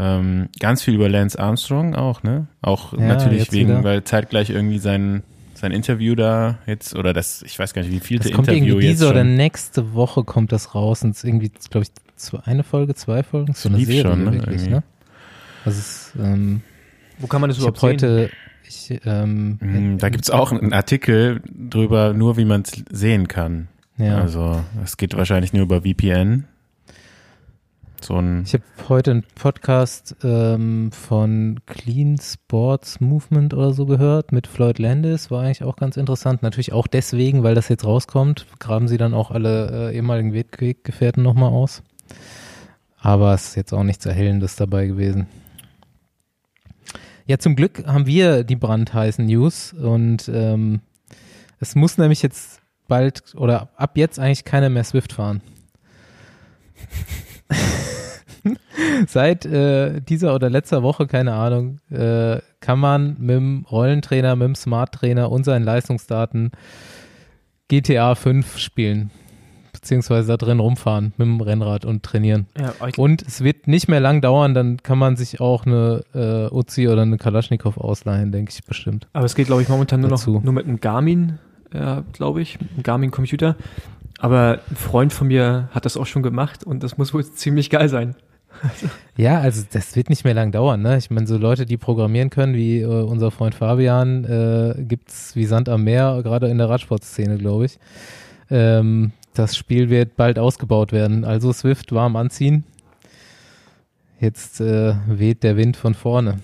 Ähm, 0.00 0.48
ganz 0.58 0.82
viel 0.82 0.94
über 0.94 1.08
Lance 1.08 1.38
Armstrong 1.38 1.94
auch, 1.94 2.22
ne? 2.22 2.46
Auch 2.62 2.92
Ja, 2.94 3.00
natürlich 3.00 3.52
wegen, 3.52 3.68
wieder. 3.68 3.84
weil 3.84 4.04
zeitgleich 4.04 4.48
irgendwie 4.50 4.78
sein, 4.78 5.22
sein 5.54 5.72
Interview 5.72 6.14
da 6.14 6.58
jetzt, 6.66 6.94
oder 6.96 7.12
das, 7.12 7.42
ich 7.42 7.58
weiß 7.58 7.74
gar 7.74 7.82
nicht, 7.82 7.90
wie 7.92 8.00
vielte 8.00 8.28
Das 8.28 8.36
kommt 8.36 8.48
Interview 8.48 8.74
irgendwie 8.74 8.86
jetzt 8.88 9.00
diese 9.00 9.10
oder 9.10 9.24
nächste 9.24 9.92
Woche 9.92 10.24
kommt 10.24 10.52
das 10.52 10.74
raus 10.74 11.02
und 11.02 11.10
es 11.10 11.18
ist 11.18 11.24
irgendwie, 11.24 11.50
glaube 11.70 11.84
ich, 11.84 11.90
zwei, 12.16 12.38
eine 12.44 12.62
Folge, 12.62 12.94
zwei 12.94 13.22
Folgen, 13.22 13.52
so 13.52 13.68
eine 13.68 13.78
lief 13.78 13.88
Serie 13.88 14.02
schon, 14.02 14.24
ne, 14.24 14.32
wirklich, 14.32 14.68
ne? 14.68 14.82
Also 15.66 15.78
es, 15.78 16.12
ähm, 16.18 16.62
Wo 17.18 17.26
kann 17.26 17.42
man 17.42 17.50
das 17.50 17.58
überhaupt 17.58 17.80
sehen? 17.80 17.90
heute, 17.90 18.30
ich, 18.66 18.98
ähm, 19.04 19.58
Mm, 19.60 19.98
Da 19.98 20.08
gibt's 20.08 20.30
auch 20.30 20.52
einen 20.52 20.72
Artikel 20.72 21.42
drüber, 21.52 22.14
nur 22.14 22.38
wie 22.38 22.46
man 22.46 22.62
es 22.62 22.82
sehen 22.90 23.28
kann. 23.28 23.68
ja. 23.98 24.16
Also 24.18 24.62
es 24.82 24.96
geht 24.96 25.14
wahrscheinlich 25.16 25.52
nur 25.52 25.62
über 25.64 25.82
VPN. 25.82 26.44
So 28.04 28.16
ein 28.16 28.44
Ich 28.44 28.54
habe 28.54 28.64
heute 28.88 29.10
einen 29.10 29.24
Podcast 29.34 30.16
ähm, 30.22 30.90
von 30.92 31.60
Clean 31.66 32.18
Sports 32.18 33.00
Movement 33.00 33.54
oder 33.54 33.72
so 33.72 33.86
gehört 33.86 34.32
mit 34.32 34.46
Floyd 34.46 34.78
Landis. 34.78 35.30
War 35.30 35.42
eigentlich 35.42 35.62
auch 35.62 35.76
ganz 35.76 35.96
interessant. 35.96 36.42
Natürlich 36.42 36.72
auch 36.72 36.86
deswegen, 36.86 37.42
weil 37.42 37.54
das 37.54 37.68
jetzt 37.68 37.84
rauskommt, 37.84 38.46
graben 38.58 38.88
sie 38.88 38.96
dann 38.96 39.14
auch 39.14 39.30
alle 39.30 39.90
äh, 39.90 39.96
ehemaligen 39.96 40.32
Weg 40.32 40.60
Weggefährten 40.60 41.22
nochmal 41.22 41.50
aus. 41.50 41.82
Aber 42.98 43.34
es 43.34 43.48
ist 43.48 43.56
jetzt 43.56 43.72
auch 43.72 43.84
nichts 43.84 44.06
Erhellendes 44.06 44.56
dabei 44.56 44.86
gewesen. 44.86 45.26
Ja, 47.26 47.38
zum 47.38 47.54
Glück 47.54 47.86
haben 47.86 48.06
wir 48.06 48.44
die 48.44 48.56
brandheißen 48.56 49.24
News 49.24 49.72
und 49.72 50.28
ähm, 50.32 50.80
es 51.60 51.74
muss 51.74 51.98
nämlich 51.98 52.22
jetzt 52.22 52.60
bald 52.88 53.34
oder 53.36 53.68
ab 53.76 53.96
jetzt 53.96 54.18
eigentlich 54.18 54.44
keiner 54.44 54.68
mehr 54.68 54.84
Swift 54.84 55.12
fahren. 55.12 55.42
Seit 59.06 59.44
äh, 59.46 60.00
dieser 60.00 60.34
oder 60.34 60.50
letzter 60.50 60.82
Woche, 60.82 61.06
keine 61.06 61.34
Ahnung, 61.34 61.78
äh, 61.90 62.38
kann 62.60 62.78
man 62.78 63.16
mit 63.18 63.36
dem 63.36 63.66
Rollentrainer, 63.70 64.36
mit 64.36 64.46
dem 64.46 64.54
Smart 64.54 64.92
Trainer 64.92 65.30
und 65.30 65.44
seinen 65.44 65.64
Leistungsdaten 65.64 66.52
GTA 67.68 68.14
5 68.14 68.58
spielen. 68.58 69.10
Beziehungsweise 69.72 70.28
da 70.28 70.36
drin 70.36 70.58
rumfahren 70.60 71.14
mit 71.16 71.26
dem 71.26 71.40
Rennrad 71.40 71.84
und 71.84 72.02
trainieren. 72.02 72.46
Ja, 72.58 72.74
Und 72.96 73.22
es 73.22 73.42
wird 73.42 73.66
nicht 73.66 73.88
mehr 73.88 74.00
lang 74.00 74.20
dauern, 74.20 74.52
dann 74.52 74.82
kann 74.82 74.98
man 74.98 75.16
sich 75.16 75.40
auch 75.40 75.64
eine 75.64 76.02
äh, 76.12 76.54
Uzi 76.54 76.88
oder 76.88 77.02
eine 77.02 77.16
Kalaschnikow 77.16 77.78
ausleihen, 77.78 78.30
denke 78.32 78.52
ich 78.52 78.64
bestimmt. 78.64 79.06
aber 79.12 79.24
es 79.24 79.34
geht, 79.34 79.46
glaube 79.46 79.62
ich, 79.62 79.68
momentan 79.68 80.00
nur 80.00 80.10
noch 80.10 80.18
Dazu. 80.18 80.40
nur 80.42 80.52
mit 80.52 80.66
einem 80.66 80.80
Garmin, 80.80 81.38
äh, 81.72 82.02
glaube 82.12 82.42
ich, 82.42 82.58
einem 82.60 82.82
Garmin-Computer. 82.82 83.56
Aber 84.18 84.58
ein 84.68 84.76
Freund 84.76 85.12
von 85.14 85.28
mir 85.28 85.70
hat 85.70 85.86
das 85.86 85.96
auch 85.96 86.04
schon 86.06 86.22
gemacht 86.22 86.62
und 86.64 86.82
das 86.82 86.98
muss 86.98 87.14
wohl 87.14 87.24
ziemlich 87.24 87.70
geil 87.70 87.88
sein. 87.88 88.16
Ja, 89.16 89.38
also 89.40 89.62
das 89.70 89.96
wird 89.96 90.08
nicht 90.08 90.24
mehr 90.24 90.32
lang 90.32 90.50
dauern. 90.50 90.80
Ne? 90.80 90.96
Ich 90.96 91.10
meine, 91.10 91.26
so 91.26 91.36
Leute, 91.36 91.66
die 91.66 91.76
programmieren 91.76 92.30
können, 92.30 92.54
wie 92.54 92.80
äh, 92.80 92.86
unser 92.86 93.30
Freund 93.30 93.54
Fabian, 93.54 94.24
äh, 94.24 94.82
gibt's 94.82 95.36
wie 95.36 95.44
Sand 95.44 95.68
am 95.68 95.84
Meer, 95.84 96.20
gerade 96.22 96.48
in 96.48 96.56
der 96.56 96.70
Radsportszene, 96.70 97.36
glaube 97.36 97.66
ich. 97.66 97.78
Ähm, 98.50 99.12
das 99.34 99.56
Spiel 99.56 99.90
wird 99.90 100.16
bald 100.16 100.38
ausgebaut 100.38 100.92
werden. 100.92 101.24
Also 101.24 101.52
Swift 101.52 101.92
warm 101.92 102.16
anziehen. 102.16 102.64
Jetzt 104.20 104.60
äh, 104.60 104.94
weht 105.06 105.42
der 105.42 105.56
Wind 105.56 105.76
von 105.76 105.94
vorne. 105.94 106.38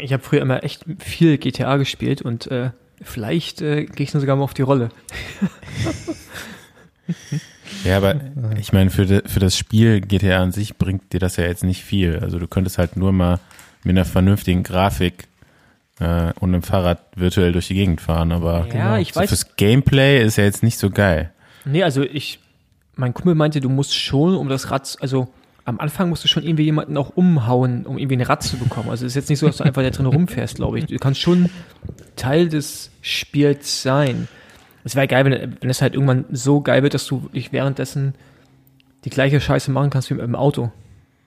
Ich 0.00 0.12
habe 0.12 0.22
früher 0.22 0.42
immer 0.42 0.62
echt 0.64 0.84
viel 0.98 1.38
GTA 1.38 1.76
gespielt 1.78 2.22
und 2.22 2.48
äh, 2.50 2.70
vielleicht 3.00 3.62
äh, 3.62 3.86
gehe 3.86 4.04
ich 4.04 4.14
nur 4.14 4.20
sogar 4.20 4.36
mal 4.36 4.44
auf 4.44 4.54
die 4.54 4.62
Rolle. 4.62 4.90
Ja, 7.84 7.98
aber 7.98 8.16
ich 8.58 8.72
meine, 8.72 8.88
für, 8.88 9.04
de, 9.04 9.28
für 9.28 9.40
das 9.40 9.56
Spiel 9.56 10.00
GTA 10.00 10.38
an 10.42 10.52
sich 10.52 10.76
bringt 10.78 11.12
dir 11.12 11.20
das 11.20 11.36
ja 11.36 11.44
jetzt 11.44 11.64
nicht 11.64 11.84
viel. 11.84 12.18
Also 12.20 12.38
du 12.38 12.46
könntest 12.48 12.78
halt 12.78 12.96
nur 12.96 13.12
mal 13.12 13.40
mit 13.84 13.94
einer 13.94 14.06
vernünftigen 14.06 14.62
Grafik 14.62 15.28
äh, 16.00 16.32
und 16.40 16.54
einem 16.54 16.62
Fahrrad 16.62 17.00
virtuell 17.14 17.52
durch 17.52 17.68
die 17.68 17.74
Gegend 17.74 18.00
fahren, 18.00 18.32
aber 18.32 18.66
Ja, 18.74 18.98
ich 18.98 19.12
so 19.12 19.20
weiß. 19.20 19.28
fürs 19.28 19.56
Gameplay 19.56 20.24
ist 20.24 20.36
ja 20.36 20.44
jetzt 20.44 20.62
nicht 20.62 20.78
so 20.78 20.88
geil. 20.88 21.30
Nee, 21.66 21.82
also 21.82 22.02
ich, 22.02 22.40
mein 22.96 23.12
Kumpel 23.12 23.34
meinte, 23.34 23.60
du 23.60 23.68
musst 23.68 23.94
schon, 23.94 24.34
um 24.34 24.48
das 24.48 24.70
Rad, 24.70 24.96
also 25.00 25.28
am 25.66 25.78
Anfang 25.78 26.08
musst 26.08 26.24
du 26.24 26.28
schon 26.28 26.44
irgendwie 26.44 26.64
jemanden 26.64 26.96
auch 26.96 27.10
umhauen, 27.16 27.84
um 27.84 27.98
irgendwie 27.98 28.16
ein 28.16 28.22
Rad 28.22 28.42
zu 28.42 28.56
bekommen. 28.56 28.88
Also 28.88 29.04
es 29.04 29.12
ist 29.12 29.16
jetzt 29.16 29.28
nicht 29.28 29.40
so, 29.40 29.46
dass 29.46 29.58
du 29.58 29.64
einfach 29.64 29.82
da 29.82 29.90
drin 29.90 30.06
rumfährst, 30.06 30.56
glaube 30.56 30.78
ich. 30.78 30.86
Du 30.86 30.96
kannst 30.96 31.20
schon 31.20 31.50
Teil 32.16 32.48
des 32.48 32.90
Spiels 33.02 33.82
sein. 33.82 34.26
Es 34.88 34.96
wäre 34.96 35.06
geil, 35.06 35.22
wenn, 35.26 35.56
wenn 35.60 35.68
es 35.68 35.82
halt 35.82 35.92
irgendwann 35.92 36.24
so 36.32 36.62
geil 36.62 36.82
wird, 36.82 36.94
dass 36.94 37.06
du 37.06 37.24
wirklich 37.24 37.52
währenddessen 37.52 38.14
die 39.04 39.10
gleiche 39.10 39.38
Scheiße 39.38 39.70
machen 39.70 39.90
kannst 39.90 40.08
wie 40.08 40.14
mit 40.14 40.22
dem 40.22 40.34
Auto. 40.34 40.72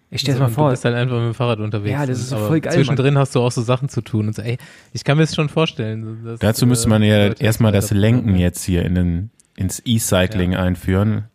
Ich 0.09 0.21
stell 0.21 0.33
dir 0.33 0.41
Also, 0.41 0.51
mal 0.51 0.55
vor. 0.55 0.69
Du 0.69 0.71
bist 0.71 0.83
halt 0.83 0.95
einfach 0.95 1.17
mit 1.17 1.25
dem 1.25 1.33
Fahrrad 1.35 1.59
unterwegs. 1.59 1.91
Ja, 1.91 2.07
das 2.07 2.17
ist 2.17 2.29
so 2.29 2.37
voll 2.37 2.59
geil, 2.59 2.73
Zwischendrin 2.73 3.19
hast 3.19 3.35
du 3.35 3.39
auch 3.39 3.51
so 3.51 3.61
Sachen 3.61 3.87
zu 3.87 4.01
tun. 4.01 4.25
Und 4.25 4.35
so, 4.35 4.41
ey, 4.41 4.57
ich 4.93 5.03
kann 5.03 5.15
mir 5.17 5.25
das 5.25 5.35
schon 5.35 5.47
vorstellen. 5.47 6.25
dass, 6.25 6.39
Dazu 6.39 6.65
äh, 6.65 6.69
müsste 6.69 6.89
man 6.89 7.03
ja 7.03 7.33
erstmal 7.33 7.71
das 7.71 7.91
Lenken 7.91 8.35
jetzt 8.35 8.63
hier 8.63 8.83
in 8.83 8.95
den, 8.95 9.29
ins 9.55 9.79
E-Cycling 9.85 10.55
einführen. 10.55 11.25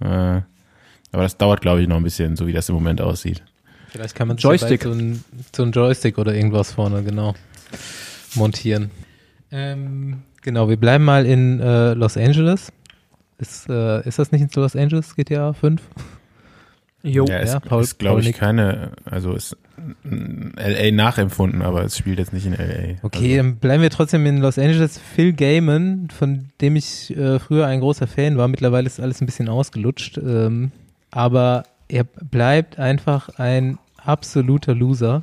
Äh, 0.00 0.06
aber 0.08 0.42
das 1.22 1.36
dauert, 1.36 1.60
glaube 1.60 1.82
ich, 1.82 1.86
noch 1.88 1.98
ein 1.98 2.02
bisschen, 2.02 2.34
so 2.34 2.48
wie 2.48 2.52
das 2.52 2.68
im 2.68 2.74
Moment 2.74 3.00
aussieht. 3.00 3.44
Vielleicht 3.90 4.16
kann 4.16 4.26
man 4.26 4.38
Joystick. 4.38 4.82
ja 4.82 4.90
so 4.90 4.98
ein, 4.98 5.24
so 5.54 5.62
ein 5.62 5.70
Joystick 5.70 6.18
oder 6.18 6.34
irgendwas 6.34 6.72
vorne, 6.72 7.04
genau, 7.04 7.36
montieren. 8.34 8.90
Ähm, 9.52 10.24
genau, 10.46 10.70
wir 10.70 10.78
bleiben 10.78 11.04
mal 11.04 11.26
in 11.26 11.60
äh, 11.60 11.92
Los 11.92 12.16
Angeles. 12.16 12.72
Ist, 13.38 13.68
äh, 13.68 14.00
ist 14.08 14.18
das 14.18 14.32
nicht 14.32 14.40
in 14.40 14.48
Los 14.54 14.74
Angeles, 14.74 15.14
GTA 15.14 15.52
5? 15.52 15.82
Jo. 17.02 17.26
ja, 17.26 17.36
es 17.40 17.52
ja, 17.52 17.60
Paul- 17.60 17.82
ist, 17.82 17.98
glaube 17.98 18.22
ich, 18.22 18.32
keine, 18.32 18.92
also 19.04 19.34
ist 19.34 19.56
LA 20.04 20.90
nachempfunden, 20.90 21.60
aber 21.62 21.84
es 21.84 21.96
spielt 21.98 22.18
jetzt 22.18 22.32
nicht 22.32 22.46
in 22.46 22.54
LA. 22.54 22.96
Okay, 23.02 23.32
Also, 23.32 23.36
dann 23.36 23.56
bleiben 23.56 23.82
wir 23.82 23.90
trotzdem 23.90 24.24
in 24.26 24.38
Los 24.38 24.58
Angeles. 24.58 24.98
Phil 25.14 25.32
Gaiman, 25.34 26.08
von 26.10 26.48
dem 26.62 26.74
ich 26.76 27.14
äh, 27.16 27.38
früher 27.38 27.66
ein 27.66 27.80
großer 27.80 28.06
Fan 28.06 28.38
war, 28.38 28.48
mittlerweile 28.48 28.86
ist 28.86 28.98
alles 28.98 29.20
ein 29.20 29.26
bisschen 29.26 29.48
ausgelutscht, 29.48 30.16
ähm, 30.18 30.72
aber 31.10 31.64
er 31.88 32.04
bleibt 32.04 32.78
einfach 32.78 33.28
ein 33.38 33.78
absoluter 34.02 34.74
Loser. 34.74 35.22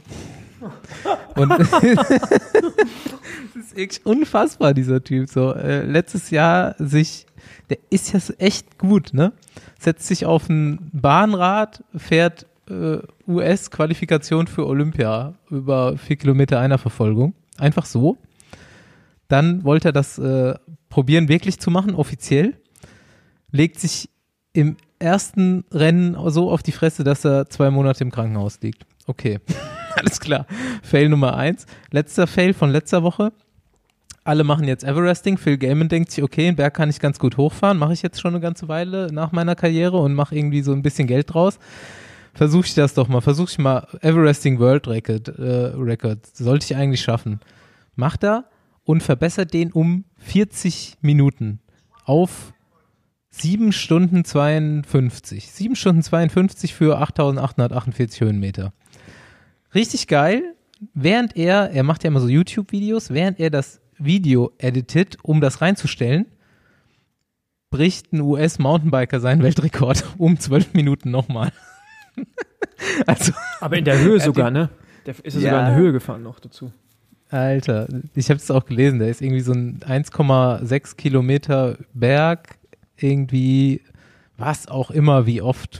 Und 1.35 1.51
das 3.53 3.65
ist 3.65 3.75
wirklich 3.75 4.05
unfassbar, 4.05 4.74
dieser 4.74 5.03
Typ. 5.03 5.29
So, 5.29 5.53
äh, 5.53 5.83
letztes 5.83 6.29
Jahr 6.29 6.75
sich, 6.79 7.25
der 7.69 7.77
ist 7.89 8.13
ja 8.13 8.19
echt 8.38 8.77
gut, 8.77 9.13
ne? 9.13 9.33
Setzt 9.79 10.07
sich 10.07 10.25
auf 10.25 10.50
ein 10.50 10.89
Bahnrad, 10.93 11.83
fährt 11.95 12.45
äh, 12.69 12.98
US-Qualifikation 13.27 14.48
für 14.48 14.65
Olympia 14.65 15.33
über 15.50 15.98
vier 15.98 16.15
Kilometer 16.15 16.60
Einerverfolgung. 16.60 17.33
Einfach 17.57 17.86
so. 17.86 18.17
Dann 19.27 19.63
wollte 19.63 19.89
er 19.89 19.93
das 19.93 20.17
äh, 20.17 20.55
probieren, 20.89 21.27
wirklich 21.27 21.60
zu 21.60 21.72
machen, 21.72 21.95
offiziell. 21.95 22.55
Legt 23.51 23.79
sich 23.79 24.10
im 24.53 24.77
ersten 25.00 25.65
Rennen 25.72 26.17
so 26.29 26.50
auf 26.50 26.63
die 26.63 26.72
Fresse, 26.72 27.03
dass 27.03 27.25
er 27.25 27.50
zwei 27.50 27.69
Monate 27.69 28.03
im 28.03 28.12
Krankenhaus 28.12 28.60
liegt. 28.62 28.86
Okay, 29.05 29.39
alles 29.95 30.19
klar. 30.19 30.45
Fail 30.81 31.10
Nummer 31.10 31.36
eins. 31.36 31.65
Letzter 31.91 32.27
Fail 32.27 32.53
von 32.53 32.69
letzter 32.69 33.03
Woche. 33.03 33.33
Alle 34.23 34.43
machen 34.43 34.67
jetzt 34.67 34.83
Everesting. 34.83 35.37
Phil 35.37 35.57
Gaiman 35.57 35.89
denkt 35.89 36.11
sich, 36.11 36.23
okay, 36.23 36.43
den 36.43 36.55
Berg 36.55 36.73
kann 36.73 36.89
ich 36.89 36.99
ganz 36.99 37.19
gut 37.19 37.37
hochfahren. 37.37 37.77
Mache 37.77 37.93
ich 37.93 38.01
jetzt 38.01 38.21
schon 38.21 38.33
eine 38.33 38.41
ganze 38.41 38.67
Weile 38.69 39.11
nach 39.11 39.31
meiner 39.31 39.55
Karriere 39.55 39.97
und 39.97 40.13
mache 40.13 40.35
irgendwie 40.35 40.61
so 40.61 40.71
ein 40.71 40.81
bisschen 40.81 41.07
Geld 41.07 41.33
draus. 41.33 41.59
Versuche 42.33 42.65
ich 42.65 42.73
das 42.73 42.93
doch 42.93 43.09
mal. 43.09 43.21
Versuche 43.21 43.51
ich 43.51 43.59
mal 43.59 43.87
Everesting 44.01 44.59
World 44.59 44.87
Record. 44.87 45.27
Äh, 45.27 45.73
Record. 45.75 46.25
Sollte 46.25 46.65
ich 46.65 46.75
eigentlich 46.75 47.01
schaffen. 47.01 47.41
Macht 47.95 48.23
er 48.23 48.45
und 48.85 49.03
verbessert 49.03 49.53
den 49.53 49.71
um 49.71 50.05
40 50.17 50.97
Minuten 51.01 51.59
auf 52.05 52.53
7 53.29 53.71
Stunden 53.71 54.23
52. 54.23 55.51
7 55.51 55.75
Stunden 55.75 56.01
52 56.01 56.73
für 56.73 56.99
8848 56.99 58.21
Höhenmeter. 58.21 58.73
Richtig 59.75 60.07
geil. 60.07 60.55
Während 60.93 61.35
er, 61.35 61.71
er 61.71 61.83
macht 61.83 62.03
ja 62.03 62.09
immer 62.09 62.19
so 62.19 62.27
YouTube-Videos, 62.27 63.11
während 63.11 63.39
er 63.39 63.49
das 63.49 63.81
Video 63.97 64.51
editet, 64.57 65.17
um 65.23 65.41
das 65.41 65.62
reinzustellen, 65.62 66.25
bricht 67.69 68.13
ein 68.13 68.21
US-Mountainbiker 68.21 69.19
seinen 69.19 69.41
Weltrekord 69.43 70.03
um 70.17 70.39
12 70.39 70.73
Minuten 70.73 71.12
nochmal. 71.12 71.51
also, 73.07 73.33
Aber 73.62 73.77
in 73.77 73.85
der 73.85 74.00
Höhe 74.00 74.19
sogar, 74.19 74.51
ne? 74.51 74.69
Der 75.05 75.15
ist 75.23 75.33
ja 75.35 75.41
sogar 75.41 75.53
Ja. 75.53 75.59
in 75.59 75.65
der 75.73 75.75
Höhe 75.75 75.91
gefahren 75.91 76.23
noch 76.23 76.39
dazu. 76.39 76.71
Alter, 77.29 77.88
ich 78.13 78.29
habe 78.29 78.38
es 78.38 78.51
auch 78.51 78.65
gelesen, 78.65 79.00
da 79.00 79.05
ist 79.07 79.21
irgendwie 79.21 79.41
so 79.41 79.53
ein 79.53 79.79
1,6 79.79 80.95
Kilometer 80.97 81.79
Berg, 81.93 82.59
irgendwie, 82.95 83.81
was 84.38 84.67
auch 84.67 84.91
immer, 84.91 85.25
wie 85.25 85.41
oft 85.41 85.79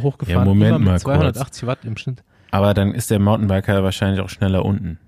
hochgefahren. 0.00 0.42
Ja, 0.42 0.44
Moment 0.44 0.68
immer 0.68 0.78
mit 0.78 0.88
mal 0.88 1.00
280 1.00 1.66
Watt 1.66 1.84
im 1.84 1.96
Schnitt. 1.96 2.22
Aber 2.52 2.72
dann 2.72 2.94
ist 2.94 3.10
der 3.10 3.18
Mountainbiker 3.18 3.82
wahrscheinlich 3.82 4.20
auch 4.20 4.28
schneller 4.28 4.64
unten. 4.64 5.00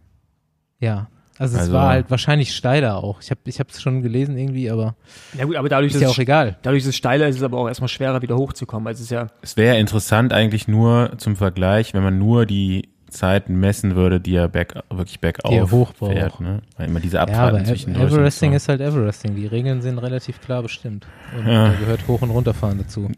Ja, 0.80 1.08
also 1.42 1.54
es 1.56 1.60
Also- 1.62 1.72
war 1.74 1.88
halt 1.90 2.10
wahrscheinlich 2.10 2.54
steiler 2.54 2.96
auch. 3.02 3.20
Ich 3.20 3.30
habe 3.30 3.40
ich 3.44 3.58
es 3.60 3.82
schon 3.82 4.02
gelesen 4.02 4.36
irgendwie, 4.38 4.70
aber 4.70 4.94
Ja 5.36 5.44
gut, 5.44 5.56
aber 5.56 5.68
dadurch, 5.68 5.92
ist 5.94 6.00
ja 6.00 6.08
es, 6.08 6.14
auch 6.14 6.18
egal. 6.18 6.56
dadurch, 6.62 6.82
dass 6.82 6.88
es 6.90 6.96
steiler 6.96 7.26
ist, 7.28 7.34
ist 7.36 7.40
es 7.42 7.44
aber 7.44 7.58
auch 7.58 7.68
erstmal 7.68 7.88
schwerer, 7.88 8.22
wieder 8.22 8.36
hochzukommen. 8.36 8.86
Also 8.86 8.98
es 9.00 9.04
ist 9.04 9.10
ja, 9.10 9.26
Es 9.42 9.56
wäre 9.56 9.78
interessant 9.78 10.32
eigentlich 10.32 10.68
nur 10.68 11.12
zum 11.18 11.36
Vergleich, 11.36 11.92
wenn 11.94 12.02
man 12.02 12.18
nur 12.18 12.46
die 12.46 12.88
Zeiten 13.10 13.56
messen 13.60 13.94
würde, 13.94 14.20
die 14.20 14.34
er 14.34 14.48
berg, 14.48 14.82
wirklich 14.88 15.20
bergauf 15.20 15.50
Die 15.50 15.56
er 15.58 15.70
hoch 15.70 15.92
braucht. 15.92 16.12
fährt. 16.12 16.40
Ne? 16.40 16.62
Weil 16.78 16.88
immer 16.88 17.00
diese 17.00 17.16
Ja, 17.16 17.24
Abfahrten 17.24 17.56
aber 17.56 17.64
zwischendurch. 17.66 18.10
Everesting 18.10 18.52
so. 18.52 18.56
ist 18.56 18.68
halt 18.70 18.80
Everesting. 18.80 19.34
Die 19.36 19.46
Regeln 19.46 19.82
sind 19.82 19.98
relativ 19.98 20.40
klar 20.40 20.62
bestimmt. 20.62 21.06
Und 21.38 21.46
Ja. 21.46 21.68
da 21.68 21.74
gehört 21.74 22.08
hoch 22.08 22.22
und 22.22 22.30
runterfahren 22.30 22.78
dazu. 22.78 23.10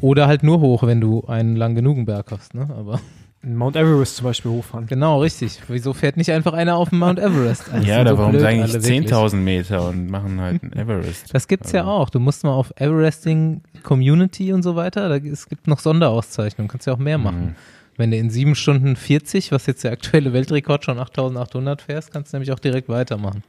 Oder 0.00 0.28
halt 0.28 0.44
nur 0.44 0.60
hoch, 0.60 0.84
wenn 0.84 1.00
du 1.00 1.24
einen 1.26 1.56
lang 1.56 1.74
genugen 1.74 2.04
Berg 2.04 2.30
hast, 2.30 2.54
ne? 2.54 2.68
Aber 2.78 3.00
Mount 3.42 3.76
Everest 3.76 4.16
zum 4.16 4.24
Beispiel 4.24 4.50
hochfahren. 4.50 4.86
genau, 4.86 5.20
richtig. 5.20 5.60
Wieso 5.68 5.92
fährt 5.92 6.16
nicht 6.16 6.32
einfach 6.32 6.52
einer 6.52 6.76
auf 6.76 6.90
den 6.90 6.98
Mount 6.98 7.18
Everest? 7.20 7.70
Also 7.72 7.86
Ja, 7.86 8.02
da 8.02 8.10
so 8.10 8.18
warum 8.18 8.32
blöd 8.32 8.42
sagen 8.42 8.58
wirklich. 8.58 9.10
10.000 9.10 9.36
Meter 9.36 9.88
und 9.88 10.10
machen 10.10 10.40
halt 10.40 10.62
einen 10.64 10.72
Everest? 10.72 11.32
Das 11.32 11.46
gibt's 11.46 11.70
ja 11.72 11.84
auch. 11.84 12.10
Du 12.10 12.18
musst 12.18 12.42
mal 12.42 12.52
auf 12.52 12.72
Everesting 12.76 13.62
Community 13.84 14.52
und 14.52 14.62
so 14.64 14.74
weiter. 14.74 15.08
Da, 15.08 15.16
es 15.16 15.48
gibt 15.48 15.68
noch 15.68 15.78
Sonderauszeichnungen. 15.78 16.68
Kannst 16.68 16.86
ja 16.88 16.94
auch 16.94 16.98
mehr 16.98 17.18
machen. 17.18 17.40
Mhm. 17.50 17.54
Wenn 17.98 18.10
du 18.10 18.16
in 18.16 18.30
7 18.30 18.54
Stunden 18.56 18.96
40, 18.96 19.52
was 19.52 19.66
jetzt 19.66 19.84
der 19.84 19.92
aktuelle 19.92 20.32
Weltrekord 20.32 20.84
schon 20.84 20.98
8800 20.98 21.82
fährst, 21.82 22.12
kannst 22.12 22.32
du 22.32 22.36
nämlich 22.36 22.52
auch 22.52 22.58
direkt 22.58 22.88
weitermachen. 22.88 23.42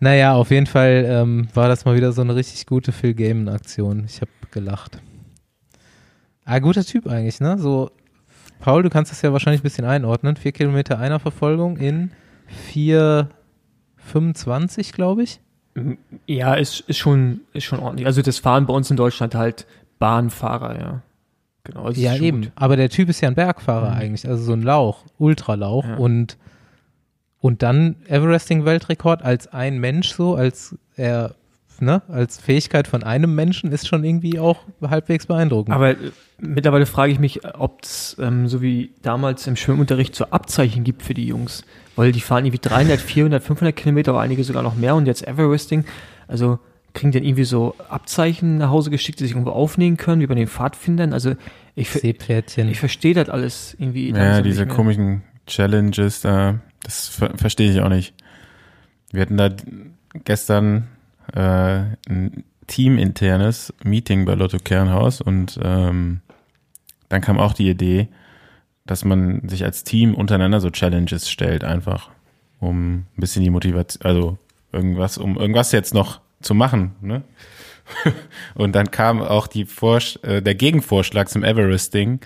Naja, 0.00 0.34
auf 0.34 0.50
jeden 0.50 0.66
Fall 0.66 1.04
ähm, 1.08 1.48
war 1.54 1.68
das 1.68 1.84
mal 1.84 1.96
wieder 1.96 2.12
so 2.12 2.20
eine 2.22 2.34
richtig 2.36 2.66
gute 2.66 2.92
Phil 2.92 3.14
Gaiman-Aktion. 3.14 4.04
Ich 4.06 4.20
habe 4.20 4.30
gelacht. 4.52 4.98
Ah, 6.44 6.58
guter 6.58 6.84
Typ 6.84 7.06
eigentlich, 7.06 7.40
ne? 7.40 7.58
So, 7.58 7.90
Paul, 8.64 8.82
du 8.82 8.88
kannst 8.88 9.12
das 9.12 9.20
ja 9.20 9.30
wahrscheinlich 9.30 9.60
ein 9.60 9.64
bisschen 9.64 9.84
einordnen. 9.84 10.36
Vier 10.36 10.52
Kilometer 10.52 10.98
einer 10.98 11.20
Verfolgung 11.20 11.76
in 11.76 12.12
4,25, 12.72 14.94
glaube 14.94 15.22
ich. 15.24 15.40
Ja, 16.26 16.54
ist, 16.54 16.80
ist 16.80 16.96
schon, 16.98 17.40
ist 17.52 17.64
schon 17.64 17.78
ordentlich. 17.80 18.06
Also 18.06 18.22
das 18.22 18.38
fahren 18.38 18.64
bei 18.66 18.72
uns 18.72 18.90
in 18.90 18.96
Deutschland 18.96 19.34
halt 19.34 19.66
Bahnfahrer, 19.98 20.78
ja. 20.80 21.02
Genau. 21.64 21.90
Ja, 21.90 22.16
eben. 22.16 22.40
gut. 22.42 22.52
Aber 22.56 22.76
der 22.76 22.88
Typ 22.90 23.08
ist 23.10 23.20
ja 23.20 23.28
ein 23.28 23.34
Bergfahrer 23.34 23.90
Mhm. 23.90 23.96
eigentlich, 23.98 24.26
also 24.28 24.42
so 24.42 24.52
ein 24.54 24.62
Lauch, 24.62 25.04
Ultralauch 25.18 25.84
Ja. 25.86 25.96
und 25.96 26.38
und 27.40 27.62
dann 27.62 27.96
Everesting-Weltrekord 28.08 29.22
als 29.22 29.48
ein 29.48 29.78
Mensch 29.78 30.12
so, 30.12 30.34
als 30.34 30.74
er, 30.96 31.34
ne, 31.80 32.02
als 32.08 32.38
Fähigkeit 32.40 32.88
von 32.88 33.02
einem 33.02 33.34
Menschen 33.34 33.72
ist 33.72 33.86
schon 33.88 34.04
irgendwie 34.04 34.38
auch 34.38 34.60
halbwegs 34.82 35.26
beeindruckend. 35.26 35.74
Aber 35.74 35.90
äh, 35.90 35.96
mittlerweile 36.40 36.86
frage 36.86 37.12
ich 37.12 37.18
mich, 37.18 37.44
ob 37.58 37.82
es 37.82 38.16
ähm, 38.20 38.48
so 38.48 38.62
wie 38.62 38.92
damals 39.02 39.46
im 39.46 39.56
Schwimmunterricht 39.56 40.14
so 40.14 40.26
Abzeichen 40.26 40.84
gibt 40.84 41.02
für 41.02 41.14
die 41.14 41.26
Jungs. 41.26 41.64
Weil 41.96 42.10
die 42.12 42.20
fahren 42.20 42.44
irgendwie 42.44 42.60
300, 42.66 43.00
400, 43.00 43.42
500 43.42 43.76
Kilometer, 43.76 44.10
aber 44.12 44.20
einige 44.20 44.42
sogar 44.44 44.62
noch 44.62 44.74
mehr 44.74 44.94
und 44.96 45.06
jetzt 45.06 45.26
Everesting. 45.26 45.84
Also 46.26 46.58
kriegen 46.92 47.12
die 47.12 47.18
dann 47.18 47.26
irgendwie 47.26 47.44
so 47.44 47.74
Abzeichen 47.88 48.58
nach 48.58 48.70
Hause 48.70 48.90
geschickt, 48.90 49.18
die 49.20 49.24
sich 49.24 49.32
irgendwo 49.32 49.50
aufnehmen 49.52 49.96
können, 49.96 50.20
wie 50.20 50.26
bei 50.26 50.34
den 50.34 50.46
Pfadfindern. 50.48 51.12
Also 51.12 51.34
ich, 51.74 51.88
ver- 51.90 51.98
Seepferdchen. 52.00 52.68
ich 52.68 52.78
verstehe 52.80 53.14
das 53.14 53.28
alles 53.28 53.76
irgendwie. 53.78 54.10
Ja, 54.10 54.42
diese 54.42 54.60
nicht 54.60 54.68
mehr. 54.68 54.76
komischen 54.76 55.22
Challenges 55.46 56.20
da, 56.20 56.60
das 56.82 57.08
ver 57.08 57.32
verstehe 57.36 57.70
ich 57.70 57.80
auch 57.80 57.88
nicht. 57.88 58.14
Wir 59.12 59.22
hatten 59.22 59.36
da 59.36 59.50
gestern 60.24 60.88
äh, 61.32 61.82
ein 62.08 62.44
teaminternes 62.66 63.72
Meeting 63.82 64.24
bei 64.24 64.34
Lotto 64.34 64.58
Kernhaus 64.58 65.20
und 65.20 65.58
ähm, 65.62 66.20
dann 67.08 67.20
kam 67.20 67.38
auch 67.38 67.52
die 67.52 67.68
Idee, 67.68 68.08
dass 68.86 69.04
man 69.04 69.48
sich 69.48 69.64
als 69.64 69.84
Team 69.84 70.14
untereinander 70.14 70.60
so 70.60 70.70
Challenges 70.70 71.30
stellt, 71.30 71.64
einfach, 71.64 72.10
um 72.60 72.94
ein 72.94 73.06
bisschen 73.16 73.42
die 73.42 73.50
Motivation, 73.50 74.04
also 74.04 74.38
irgendwas, 74.72 75.18
um 75.18 75.36
irgendwas 75.36 75.72
jetzt 75.72 75.94
noch 75.94 76.20
zu 76.40 76.54
machen, 76.54 76.96
ne? 77.00 77.22
Und 78.54 78.74
dann 78.74 78.90
kam 78.90 79.20
auch 79.20 79.46
die 79.46 79.66
Vorsch 79.66 80.18
äh, 80.22 80.40
der 80.40 80.54
Gegenvorschlag 80.54 81.28
zum 81.28 81.44
Everesting, 81.44 82.20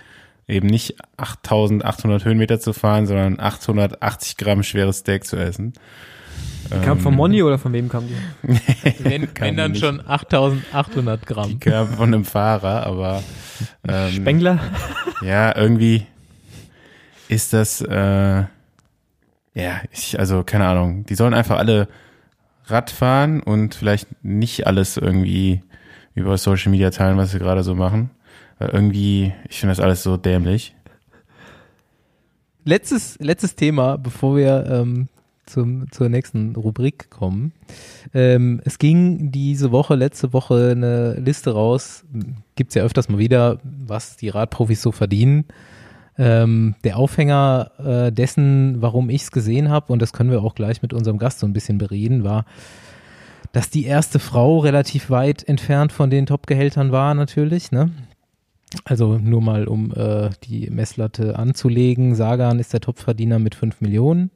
eben 0.46 0.68
nicht 0.68 0.96
8800 1.16 2.24
Höhenmeter 2.24 2.60
zu 2.60 2.72
fahren, 2.72 3.06
sondern 3.06 3.40
880 3.40 4.36
Gramm 4.36 4.62
schweres 4.62 4.98
Steak 4.98 5.24
zu 5.24 5.36
essen. 5.36 5.72
Die 6.70 6.84
kam 6.84 7.00
von 7.00 7.14
Moni 7.14 7.42
oder 7.42 7.58
von 7.58 7.72
wem 7.72 7.88
kam 7.88 8.04
die? 8.06 8.14
wenn, 9.04 9.32
kann 9.32 9.48
wenn 9.48 9.56
dann 9.56 9.72
die 9.72 9.80
schon 9.80 10.02
8800 10.06 11.26
Gramm. 11.26 11.48
Die 11.48 11.58
kam 11.58 11.88
von 11.88 12.12
einem 12.12 12.24
Fahrer, 12.24 12.86
aber 12.86 13.22
ähm, 13.86 14.12
Spengler? 14.12 14.60
ja, 15.22 15.56
irgendwie 15.56 16.06
ist 17.28 17.52
das, 17.52 17.80
äh, 17.80 18.44
ja, 19.54 19.80
ich, 19.92 20.18
also 20.18 20.44
keine 20.44 20.66
Ahnung, 20.66 21.06
die 21.06 21.14
sollen 21.14 21.34
einfach 21.34 21.58
alle 21.58 21.88
Rad 22.66 22.90
fahren 22.90 23.42
und 23.42 23.74
vielleicht 23.74 24.08
nicht 24.22 24.66
alles 24.66 24.96
irgendwie 24.96 25.62
über 26.14 26.36
Social 26.36 26.70
Media 26.70 26.90
teilen, 26.90 27.16
was 27.16 27.30
sie 27.30 27.38
gerade 27.38 27.62
so 27.62 27.74
machen. 27.74 28.10
Weil 28.58 28.70
irgendwie, 28.70 29.32
ich 29.48 29.60
finde 29.60 29.74
das 29.74 29.80
alles 29.80 30.02
so 30.02 30.16
dämlich. 30.16 30.74
Letztes, 32.64 33.18
letztes 33.20 33.54
Thema, 33.54 33.96
bevor 33.96 34.36
wir 34.36 34.66
ähm, 34.68 35.08
zum, 35.48 35.90
zur 35.90 36.08
nächsten 36.08 36.54
Rubrik 36.54 37.10
kommen. 37.10 37.52
Ähm, 38.14 38.60
es 38.64 38.78
ging 38.78 39.30
diese 39.30 39.72
Woche, 39.72 39.94
letzte 39.94 40.32
Woche 40.32 40.70
eine 40.72 41.14
Liste 41.14 41.52
raus, 41.52 42.04
gibt's 42.54 42.74
ja 42.74 42.82
öfters 42.82 43.08
mal 43.08 43.18
wieder, 43.18 43.58
was 43.62 44.16
die 44.16 44.28
Radprofis 44.28 44.82
so 44.82 44.92
verdienen. 44.92 45.44
Ähm, 46.16 46.74
der 46.82 46.96
Aufhänger 46.96 47.70
äh, 47.78 48.12
dessen, 48.12 48.82
warum 48.82 49.08
ich's 49.08 49.30
gesehen 49.30 49.68
habe, 49.68 49.92
und 49.92 50.02
das 50.02 50.12
können 50.12 50.30
wir 50.30 50.42
auch 50.42 50.54
gleich 50.54 50.82
mit 50.82 50.92
unserem 50.92 51.18
Gast 51.18 51.38
so 51.38 51.46
ein 51.46 51.52
bisschen 51.52 51.78
bereden, 51.78 52.24
war, 52.24 52.44
dass 53.52 53.70
die 53.70 53.84
erste 53.84 54.18
Frau 54.18 54.58
relativ 54.58 55.10
weit 55.10 55.46
entfernt 55.48 55.92
von 55.92 56.10
den 56.10 56.26
Top-Gehältern 56.26 56.92
war 56.92 57.14
natürlich, 57.14 57.70
ne? 57.70 57.90
Also 58.84 59.16
nur 59.16 59.40
mal, 59.40 59.66
um 59.66 59.92
äh, 59.94 60.30
die 60.44 60.68
Messlatte 60.70 61.38
anzulegen. 61.38 62.14
Sagan 62.14 62.58
ist 62.58 62.72
der 62.72 62.80
Topverdiener 62.80 63.38
mit 63.38 63.54
5 63.54 63.80
Millionen. 63.80 64.30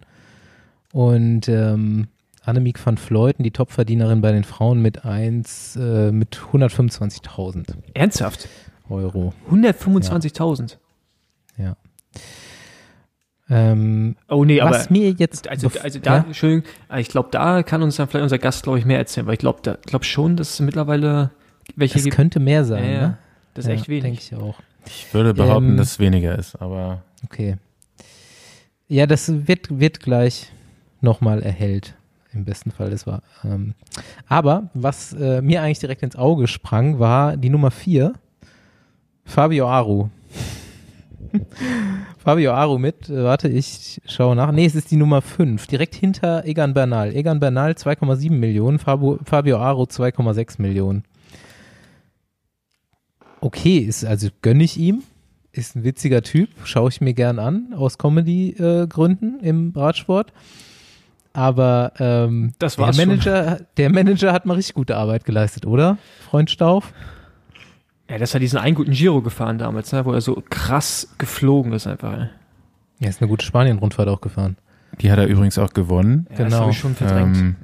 Und 0.92 1.48
ähm, 1.48 2.09
Annemiek 2.44 2.85
van 2.85 2.96
Fleuten, 2.98 3.42
die 3.42 3.50
Topverdienerin 3.50 4.20
bei 4.20 4.31
den 4.33 4.44
Frauen 4.44 4.81
mit 4.83 5.05
1, 5.05 5.76
äh, 5.76 6.12
mit 6.12 6.37
125.000 6.52 7.74
Ernsthaft? 7.94 8.48
Euro. 8.88 9.33
125.000. 9.50 10.76
Ja. 11.57 11.76
Ähm, 13.48 14.16
Oh 14.28 14.44
nee, 14.44 14.61
aber 14.61 14.70
was 14.72 14.90
mir 14.90 15.11
jetzt. 15.12 15.48
also, 15.48 15.70
also 15.83 15.98
da, 15.98 16.16
ja? 16.18 16.24
Entschuldigung, 16.24 16.64
ich 16.96 17.09
glaube, 17.09 17.28
da 17.33 17.62
kann 17.62 17.83
uns 17.83 17.96
dann 17.96 18.09
vielleicht 18.09 18.22
unser 18.24 18.38
Gast, 18.38 18.62
glaube 18.62 18.78
ich, 18.78 18.85
mehr 18.85 18.98
erzählen, 18.98 19.26
weil 19.26 19.35
ich 19.35 19.38
glaube 19.40 19.61
da, 19.62 19.76
glaub 19.87 20.05
schon, 20.05 20.37
dass 20.37 20.50
es 20.55 20.61
mittlerweile 20.61 21.31
welche 21.76 21.94
Das 21.94 22.05
gibt. 22.05 22.16
könnte 22.16 22.40
mehr 22.40 22.64
sein, 22.64 22.85
Ja, 22.85 22.90
ja. 22.92 23.00
ne? 23.09 23.18
Das 23.55 23.64
ist 23.64 23.68
ja, 23.68 23.74
echt 23.74 23.88
wenig. 23.88 24.02
Denke 24.02 24.20
ich 24.20 24.35
auch. 24.35 24.57
Ich 24.87 25.12
würde 25.14 25.35
behaupten, 25.35 25.70
Ähm, 25.70 25.76
dass 25.76 25.92
es 25.92 25.98
weniger 25.98 26.38
ist, 26.38 26.57
aber 26.57 27.02
Okay. 27.24 27.57
Ja, 28.88 29.07
das 29.07 29.46
wird, 29.46 29.78
wird 29.78 30.00
gleich 30.00 30.50
nochmal 31.03 31.43
erhellt. 31.43 31.95
Im 32.33 32.45
besten 32.45 32.71
Fall, 32.71 32.91
das 32.91 33.07
war. 33.07 33.23
Ähm, 33.45 33.75
aber 34.27 34.71
was 34.73 35.12
äh, 35.12 35.43
mir 35.43 35.62
eigentlich 35.62 35.81
direkt 35.81 36.03
ins 36.03 36.17
Auge 36.17 36.49
sprang, 36.49 36.99
war 36.99 37.37
die 37.37 37.51
Nummer 37.51 37.71
4, 37.71 38.15
Fabio 39.25 39.69
Aru. 39.69 40.09
Fabio 42.19 42.53
Aru 42.53 42.79
mit, 42.79 43.11
äh, 43.11 43.25
warte, 43.25 43.49
ich 43.49 44.01
schaue 44.07 44.35
nach. 44.35 44.51
Nee, 44.53 44.65
es 44.65 44.75
ist 44.75 44.91
die 44.91 44.97
Nummer 44.97 45.21
5, 45.21 45.67
direkt 45.67 45.95
hinter 45.95 46.47
Egan 46.47 46.73
Bernal. 46.73 47.15
Egan 47.15 47.41
Bernal 47.41 47.73
2,7 47.73 48.31
Millionen, 48.31 48.79
Fabio, 48.79 49.19
Fabio 49.25 49.59
Aru 49.59 49.83
2,6 49.83 50.61
Millionen. 50.62 51.05
Okay, 53.41 53.79
ist, 53.79 54.05
also 54.05 54.29
gönne 54.41 54.65
ich 54.65 54.79
ihm. 54.79 55.03
Ist 55.51 55.77
ein 55.77 55.85
witziger 55.85 56.23
Typ, 56.23 56.49
schaue 56.65 56.88
ich 56.88 57.03
mir 57.03 57.12
gern 57.12 57.38
an, 57.38 57.75
aus 57.75 57.99
Comedy-Gründen 57.99 59.41
im 59.41 59.73
Radsport. 59.77 60.33
Aber 61.35 61.92
ähm, 61.99 62.55
Das 62.59 62.77
der, 62.77 62.85
war's 62.87 62.97
schon. 62.97 63.09
Manager, 63.09 63.61
der 63.77 63.90
Manager 63.90 64.33
hat 64.33 64.47
mal 64.47 64.55
richtig 64.55 64.75
gute 64.75 64.97
Arbeit 64.97 65.25
geleistet, 65.25 65.66
oder? 65.66 65.99
Freund 66.29 66.51
Stauf? 66.51 66.92
Ja, 68.11 68.18
das 68.18 68.35
hat 68.35 68.42
diesen 68.42 68.59
einen 68.59 68.75
guten 68.75 68.90
Giro 68.92 69.23
gefahren 69.23 69.57
damals, 69.59 69.92
ne, 69.92 70.05
wo 70.05 70.12
er 70.12 70.21
so 70.21 70.42
krass 70.51 71.09
geflogen 71.18 71.73
ist 71.73 71.87
einfach. 71.87 72.12
ey. 72.12 72.27
Er 73.01 73.09
ist 73.09 73.21
eine 73.23 73.29
gute 73.29 73.45
Spanien-Rundfahrt 73.47 74.09
auch 74.09 74.21
gefahren. 74.21 74.57
die 75.01 75.11
hat 75.11 75.18
er 75.18 75.27
übrigens 75.27 75.57
auch 75.59 75.73
gewonnen. 75.73 76.27
Ja, 76.31 76.37
Genau. 76.37 76.51
Das 76.51 76.61
habe 76.61 76.71
ich 76.73 76.79
schon 76.79 76.95
verdrängt. 76.95 77.37
Ähm, 77.37 77.57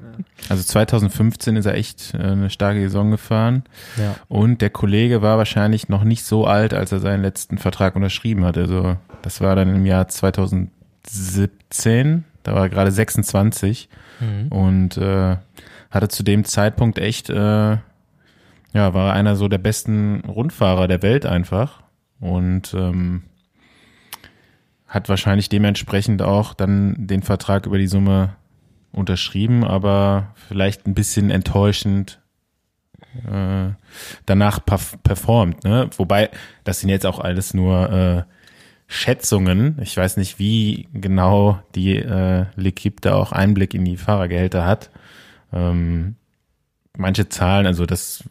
Also 0.48 0.62
2015 0.64 1.56
ist 1.56 1.66
er 1.66 1.74
echt 1.74 2.14
äh, 2.14 2.18
eine 2.18 2.48
starke 2.50 2.80
Saison 2.80 3.10
gefahren. 3.10 3.64
Ja. 3.98 4.14
Und 4.28 4.62
der 4.62 4.70
Kollege 4.70 5.20
war 5.22 5.36
wahrscheinlich 5.38 5.88
noch 5.90 6.02
nicht 6.04 6.24
so 6.24 6.44
alt, 6.46 6.72
als 6.74 6.90
er 6.90 6.98
seinen 7.00 7.22
letzten 7.22 7.58
Vertrag 7.58 7.94
unterschrieben 7.94 8.44
hatte. 8.44 8.60
Also 8.62 8.96
das 9.22 9.40
war 9.40 9.54
dann 9.54 9.72
im 9.74 9.86
Jahr 9.86 10.08
2017. 10.08 12.24
da 12.48 12.54
war 12.54 12.62
er 12.62 12.68
gerade 12.70 12.90
26 12.90 13.88
Mhm. 14.20 14.48
und 14.48 14.96
äh, 14.96 15.36
hatte 15.90 16.08
zu 16.08 16.22
dem 16.24 16.44
Zeitpunkt 16.44 16.98
echt, 16.98 17.30
äh, 17.30 17.76
ja, 18.72 18.94
war 18.94 19.12
einer 19.12 19.36
so 19.36 19.46
der 19.48 19.58
besten 19.58 20.20
Rundfahrer 20.26 20.88
der 20.88 21.02
Welt 21.02 21.24
einfach 21.24 21.82
und 22.20 22.74
ähm, 22.74 23.22
hat 24.86 25.08
wahrscheinlich 25.08 25.48
dementsprechend 25.48 26.22
auch 26.22 26.54
dann 26.54 27.06
den 27.06 27.22
Vertrag 27.22 27.66
über 27.66 27.78
die 27.78 27.86
Summe 27.86 28.30
unterschrieben, 28.90 29.62
aber 29.62 30.34
vielleicht 30.48 30.86
ein 30.86 30.94
bisschen 30.94 31.30
enttäuschend 31.30 32.20
äh, 33.30 33.70
danach 34.26 34.64
perf 34.64 34.96
performt. 35.02 35.64
Ne? 35.64 35.90
Wobei, 35.96 36.30
das 36.64 36.80
sind 36.80 36.88
jetzt 36.88 37.06
auch 37.06 37.20
alles 37.20 37.54
nur 37.54 37.90
äh, 37.90 38.22
Schätzungen. 38.90 39.78
Ich 39.82 39.96
weiß 39.96 40.16
nicht, 40.16 40.38
wie 40.38 40.88
genau 40.94 41.60
die 41.74 41.96
äh, 41.96 42.46
L'Equipe 42.56 43.00
da 43.02 43.16
auch 43.16 43.32
Einblick 43.32 43.74
in 43.74 43.84
die 43.84 43.98
Fahrergehälter 43.98 44.64
hat. 44.64 44.90
Ähm, 45.52 46.16
manche 46.96 47.28
Zahlen, 47.28 47.66
also 47.66 47.84
das, 47.84 48.24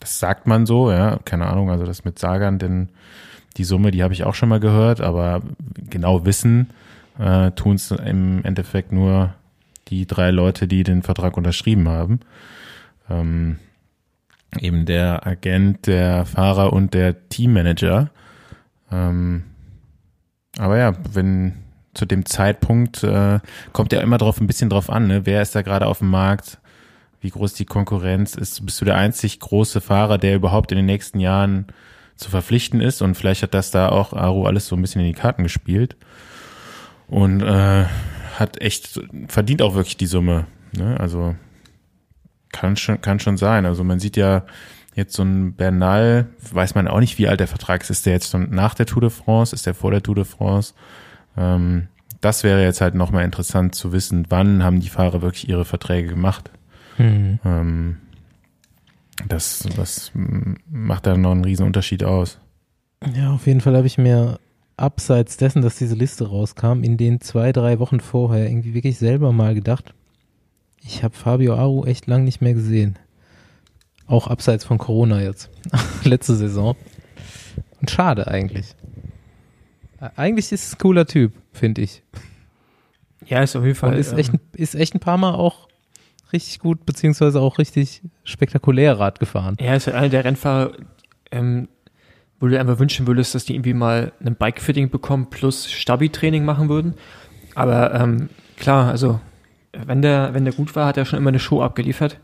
das 0.00 0.18
sagt 0.18 0.46
man 0.46 0.64
so, 0.64 0.90
ja, 0.90 1.18
keine 1.26 1.46
Ahnung, 1.46 1.70
also 1.70 1.84
das 1.84 2.04
mit 2.04 2.18
Sagern, 2.18 2.58
denn 2.58 2.88
die 3.58 3.64
Summe, 3.64 3.90
die 3.90 4.02
habe 4.02 4.14
ich 4.14 4.24
auch 4.24 4.34
schon 4.34 4.48
mal 4.48 4.60
gehört, 4.60 5.02
aber 5.02 5.42
genau 5.76 6.24
wissen 6.24 6.70
äh, 7.18 7.50
tun 7.52 7.76
es 7.76 7.90
im 7.90 8.44
Endeffekt 8.44 8.92
nur 8.92 9.34
die 9.88 10.06
drei 10.06 10.30
Leute, 10.30 10.66
die 10.66 10.84
den 10.84 11.02
Vertrag 11.02 11.36
unterschrieben 11.36 11.88
haben. 11.88 12.20
Ähm, 13.10 13.58
eben 14.58 14.86
der 14.86 15.26
Agent, 15.26 15.86
der 15.86 16.24
Fahrer 16.24 16.72
und 16.72 16.94
der 16.94 17.28
Teammanager. 17.28 18.10
Ähm, 18.90 19.44
aber 20.58 20.78
ja, 20.78 20.92
wenn 21.12 21.54
zu 21.94 22.06
dem 22.06 22.26
Zeitpunkt 22.26 23.02
äh, 23.02 23.40
kommt 23.72 23.92
ja 23.92 24.00
immer 24.00 24.18
drauf 24.18 24.40
ein 24.40 24.46
bisschen 24.46 24.70
drauf 24.70 24.90
an, 24.90 25.06
ne? 25.06 25.26
wer 25.26 25.42
ist 25.42 25.54
da 25.54 25.62
gerade 25.62 25.86
auf 25.86 25.98
dem 25.98 26.10
Markt, 26.10 26.58
wie 27.20 27.30
groß 27.30 27.54
die 27.54 27.64
Konkurrenz 27.64 28.34
ist, 28.34 28.64
bist 28.64 28.80
du 28.80 28.84
der 28.84 28.96
einzig 28.96 29.40
große 29.40 29.80
Fahrer, 29.80 30.18
der 30.18 30.36
überhaupt 30.36 30.72
in 30.72 30.76
den 30.76 30.86
nächsten 30.86 31.20
Jahren 31.20 31.66
zu 32.16 32.30
verpflichten 32.30 32.80
ist 32.80 33.02
und 33.02 33.14
vielleicht 33.14 33.42
hat 33.42 33.54
das 33.54 33.70
da 33.70 33.88
auch 33.88 34.12
Aru 34.12 34.46
alles 34.46 34.66
so 34.66 34.76
ein 34.76 34.82
bisschen 34.82 35.00
in 35.00 35.08
die 35.08 35.18
Karten 35.18 35.42
gespielt 35.42 35.96
und 37.08 37.42
äh, 37.42 37.84
hat 38.38 38.60
echt 38.60 39.00
verdient 39.28 39.62
auch 39.62 39.74
wirklich 39.74 39.96
die 39.96 40.06
Summe. 40.06 40.46
Ne? 40.76 40.98
Also 40.98 41.34
kann 42.52 42.76
schon 42.76 43.00
kann 43.00 43.20
schon 43.20 43.36
sein. 43.36 43.66
Also 43.66 43.84
man 43.84 44.00
sieht 44.00 44.16
ja 44.16 44.44
jetzt 44.96 45.14
so 45.14 45.22
ein 45.22 45.54
Bernal, 45.54 46.26
weiß 46.52 46.74
man 46.74 46.88
auch 46.88 47.00
nicht, 47.00 47.18
wie 47.18 47.28
alt 47.28 47.38
der 47.38 47.46
Vertrag 47.46 47.82
ist. 47.82 47.90
Ist 47.90 48.06
der 48.06 48.14
jetzt 48.14 48.30
schon 48.30 48.50
nach 48.50 48.74
der 48.74 48.86
Tour 48.86 49.02
de 49.02 49.10
France? 49.10 49.54
Ist 49.54 49.66
der 49.66 49.74
vor 49.74 49.90
der 49.90 50.02
Tour 50.02 50.14
de 50.16 50.24
France? 50.24 50.74
Ähm, 51.36 51.88
das 52.20 52.42
wäre 52.42 52.62
jetzt 52.62 52.80
halt 52.80 52.94
nochmal 52.94 53.24
interessant 53.24 53.74
zu 53.74 53.92
wissen, 53.92 54.26
wann 54.30 54.64
haben 54.64 54.80
die 54.80 54.88
Fahrer 54.88 55.22
wirklich 55.22 55.48
ihre 55.48 55.66
Verträge 55.66 56.08
gemacht. 56.08 56.50
Mhm. 56.98 57.38
Ähm, 57.44 57.96
das, 59.28 59.68
das 59.76 60.12
macht 60.14 61.06
da 61.06 61.16
noch 61.16 61.32
einen 61.32 61.44
riesen 61.44 61.66
Unterschied 61.66 62.02
aus. 62.02 62.38
Ja, 63.14 63.32
auf 63.32 63.46
jeden 63.46 63.60
Fall 63.60 63.76
habe 63.76 63.86
ich 63.86 63.98
mir 63.98 64.40
abseits 64.78 65.36
dessen, 65.36 65.62
dass 65.62 65.76
diese 65.76 65.94
Liste 65.94 66.28
rauskam, 66.28 66.82
in 66.82 66.96
den 66.96 67.20
zwei, 67.20 67.52
drei 67.52 67.78
Wochen 67.78 68.00
vorher 68.00 68.48
irgendwie 68.48 68.74
wirklich 68.74 68.98
selber 68.98 69.32
mal 69.32 69.54
gedacht, 69.54 69.94
ich 70.82 71.02
habe 71.02 71.14
Fabio 71.14 71.54
Aru 71.54 71.84
echt 71.84 72.06
lang 72.06 72.24
nicht 72.24 72.40
mehr 72.40 72.54
gesehen. 72.54 72.98
Auch 74.06 74.28
abseits 74.28 74.64
von 74.64 74.78
Corona 74.78 75.20
jetzt. 75.22 75.50
Letzte 76.04 76.36
Saison. 76.36 76.76
Und 77.80 77.90
schade 77.90 78.26
eigentlich. 78.28 78.74
Eigentlich 80.16 80.52
ist 80.52 80.66
es 80.66 80.74
ein 80.74 80.78
cooler 80.78 81.06
Typ, 81.06 81.32
finde 81.52 81.82
ich. 81.82 82.02
Ja, 83.26 83.42
ist 83.42 83.56
auf 83.56 83.64
jeden 83.64 83.74
Fall. 83.74 83.92
Und 83.94 83.98
ist 83.98 84.12
ähm, 84.12 84.18
echt, 84.18 84.32
ein- 84.34 84.40
ist 84.52 84.74
echt 84.74 84.94
ein 84.94 85.00
paar 85.00 85.16
Mal 85.18 85.34
auch 85.34 85.68
richtig 86.32 86.58
gut, 86.60 86.84
beziehungsweise 86.86 87.40
auch 87.40 87.58
richtig 87.58 88.02
spektakulär 88.24 88.98
Rad 88.98 89.18
gefahren. 89.18 89.54
Er 89.58 89.76
ist 89.76 89.86
halt 89.86 89.96
einer 89.96 90.08
der 90.08 90.24
Rennfahrer, 90.24 90.72
ähm, 91.32 91.68
wo 92.38 92.46
du 92.46 92.52
dir 92.52 92.60
einfach 92.60 92.78
wünschen 92.78 93.06
würdest, 93.06 93.34
dass 93.34 93.44
die 93.46 93.54
irgendwie 93.54 93.74
mal 93.74 94.12
ein 94.24 94.36
Bike-Fitting 94.36 94.90
bekommen 94.90 95.30
plus 95.30 95.70
Stabi-Training 95.70 96.44
machen 96.44 96.68
würden. 96.68 96.94
Aber 97.54 97.94
ähm, 97.94 98.28
klar, 98.56 98.90
also 98.90 99.18
wenn 99.72 100.02
der, 100.02 100.34
wenn 100.34 100.44
der 100.44 100.52
gut 100.52 100.76
war, 100.76 100.86
hat 100.86 100.96
er 100.98 101.04
schon 101.06 101.18
immer 101.18 101.28
eine 101.30 101.38
Show 101.38 101.62
abgeliefert. 101.62 102.18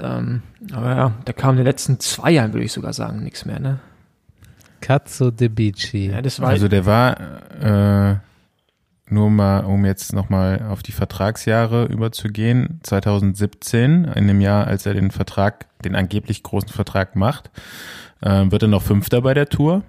Ähm, 0.00 0.42
aber 0.72 0.96
ja, 0.96 1.12
da 1.24 1.32
kam 1.32 1.50
in 1.50 1.56
den 1.58 1.66
letzten 1.66 2.00
zwei 2.00 2.32
Jahren, 2.32 2.52
würde 2.52 2.64
ich 2.64 2.72
sogar 2.72 2.92
sagen, 2.92 3.22
nichts 3.22 3.44
mehr, 3.44 3.60
ne? 3.60 3.78
Cazzo 4.80 5.30
de 5.30 5.48
Bici. 5.48 6.10
Ja, 6.10 6.20
das 6.20 6.40
war 6.40 6.48
Also 6.50 6.68
der 6.68 6.84
war 6.84 7.16
äh, 7.60 8.16
nur 9.08 9.30
mal, 9.30 9.60
um 9.60 9.84
jetzt 9.84 10.12
nochmal 10.12 10.62
auf 10.68 10.82
die 10.82 10.92
Vertragsjahre 10.92 11.86
überzugehen, 11.86 12.80
2017, 12.82 14.04
in 14.04 14.26
dem 14.26 14.40
Jahr, 14.40 14.66
als 14.66 14.84
er 14.86 14.94
den 14.94 15.10
Vertrag, 15.10 15.66
den 15.84 15.94
angeblich 15.94 16.42
großen 16.42 16.68
Vertrag 16.70 17.16
macht, 17.16 17.50
äh, 18.20 18.50
wird 18.50 18.62
er 18.62 18.68
noch 18.68 18.82
Fünfter 18.82 19.22
bei 19.22 19.34
der 19.34 19.48
Tour, 19.48 19.82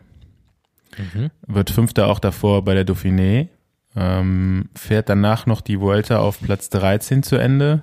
Mhm. 0.97 1.29
wird 1.45 1.71
Fünfter 1.71 2.07
auch 2.07 2.19
davor 2.19 2.63
bei 2.63 2.73
der 2.73 2.85
Dauphiné, 2.85 3.49
ähm, 3.97 4.69
fährt 4.75 5.09
danach 5.09 5.45
noch 5.45 5.59
die 5.59 5.79
Vuelta 5.81 6.19
auf 6.19 6.39
Platz 6.41 6.69
13 6.69 7.21
zu 7.23 7.35
Ende 7.35 7.81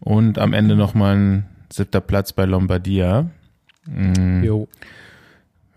und 0.00 0.38
am 0.38 0.52
Ende 0.52 0.76
nochmal 0.76 1.16
ein 1.16 1.46
siebter 1.72 2.00
Platz 2.00 2.32
bei 2.32 2.44
Lombardia. 2.44 3.30
Mm. 3.86 4.42
Jo. 4.42 4.68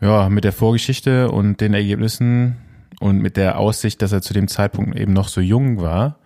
Ja, 0.02 0.30
mit 0.30 0.44
der 0.44 0.52
Vorgeschichte 0.52 1.32
und 1.32 1.62
den 1.62 1.74
Ergebnissen 1.74 2.58
und 3.00 3.20
mit 3.20 3.38
der 3.38 3.58
Aussicht, 3.58 4.02
dass 4.02 4.12
er 4.12 4.22
zu 4.22 4.34
dem 4.34 4.48
Zeitpunkt 4.48 4.98
eben 4.98 5.14
noch 5.14 5.28
so 5.28 5.40
jung 5.42 5.82
war 5.82 6.20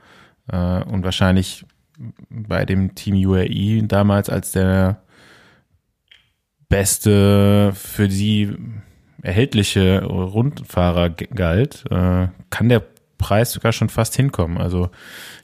äh, 0.52 0.84
und 0.84 1.04
wahrscheinlich 1.04 1.66
bei 2.30 2.66
dem 2.66 2.96
Team 2.96 3.16
UAE 3.16 3.84
damals 3.84 4.30
als 4.30 4.52
der 4.52 5.02
beste 6.70 7.72
für 7.74 8.10
sie 8.10 8.56
erhältliche 9.22 10.04
Rundfahrer 10.04 11.10
galt, 11.10 11.86
äh, 11.90 12.28
kann 12.50 12.70
der 12.70 12.84
Preis 13.18 13.52
sogar 13.52 13.72
schon 13.72 13.90
fast 13.90 14.16
hinkommen. 14.16 14.58
Also 14.58 14.90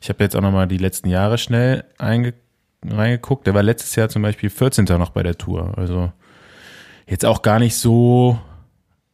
ich 0.01 0.09
habe 0.09 0.23
jetzt 0.23 0.35
auch 0.35 0.41
nochmal 0.41 0.67
die 0.67 0.77
letzten 0.77 1.09
Jahre 1.09 1.37
schnell 1.37 1.85
einge 1.97 2.33
reingeguckt. 2.89 3.47
Der 3.47 3.53
war 3.53 3.63
letztes 3.63 3.95
Jahr 3.95 4.09
zum 4.09 4.21
Beispiel 4.21 4.49
14. 4.49 4.85
noch 4.85 5.09
bei 5.11 5.23
der 5.23 5.37
Tour. 5.37 5.73
Also 5.77 6.11
jetzt 7.07 7.25
auch 7.25 7.41
gar 7.41 7.59
nicht 7.59 7.75
so 7.75 8.39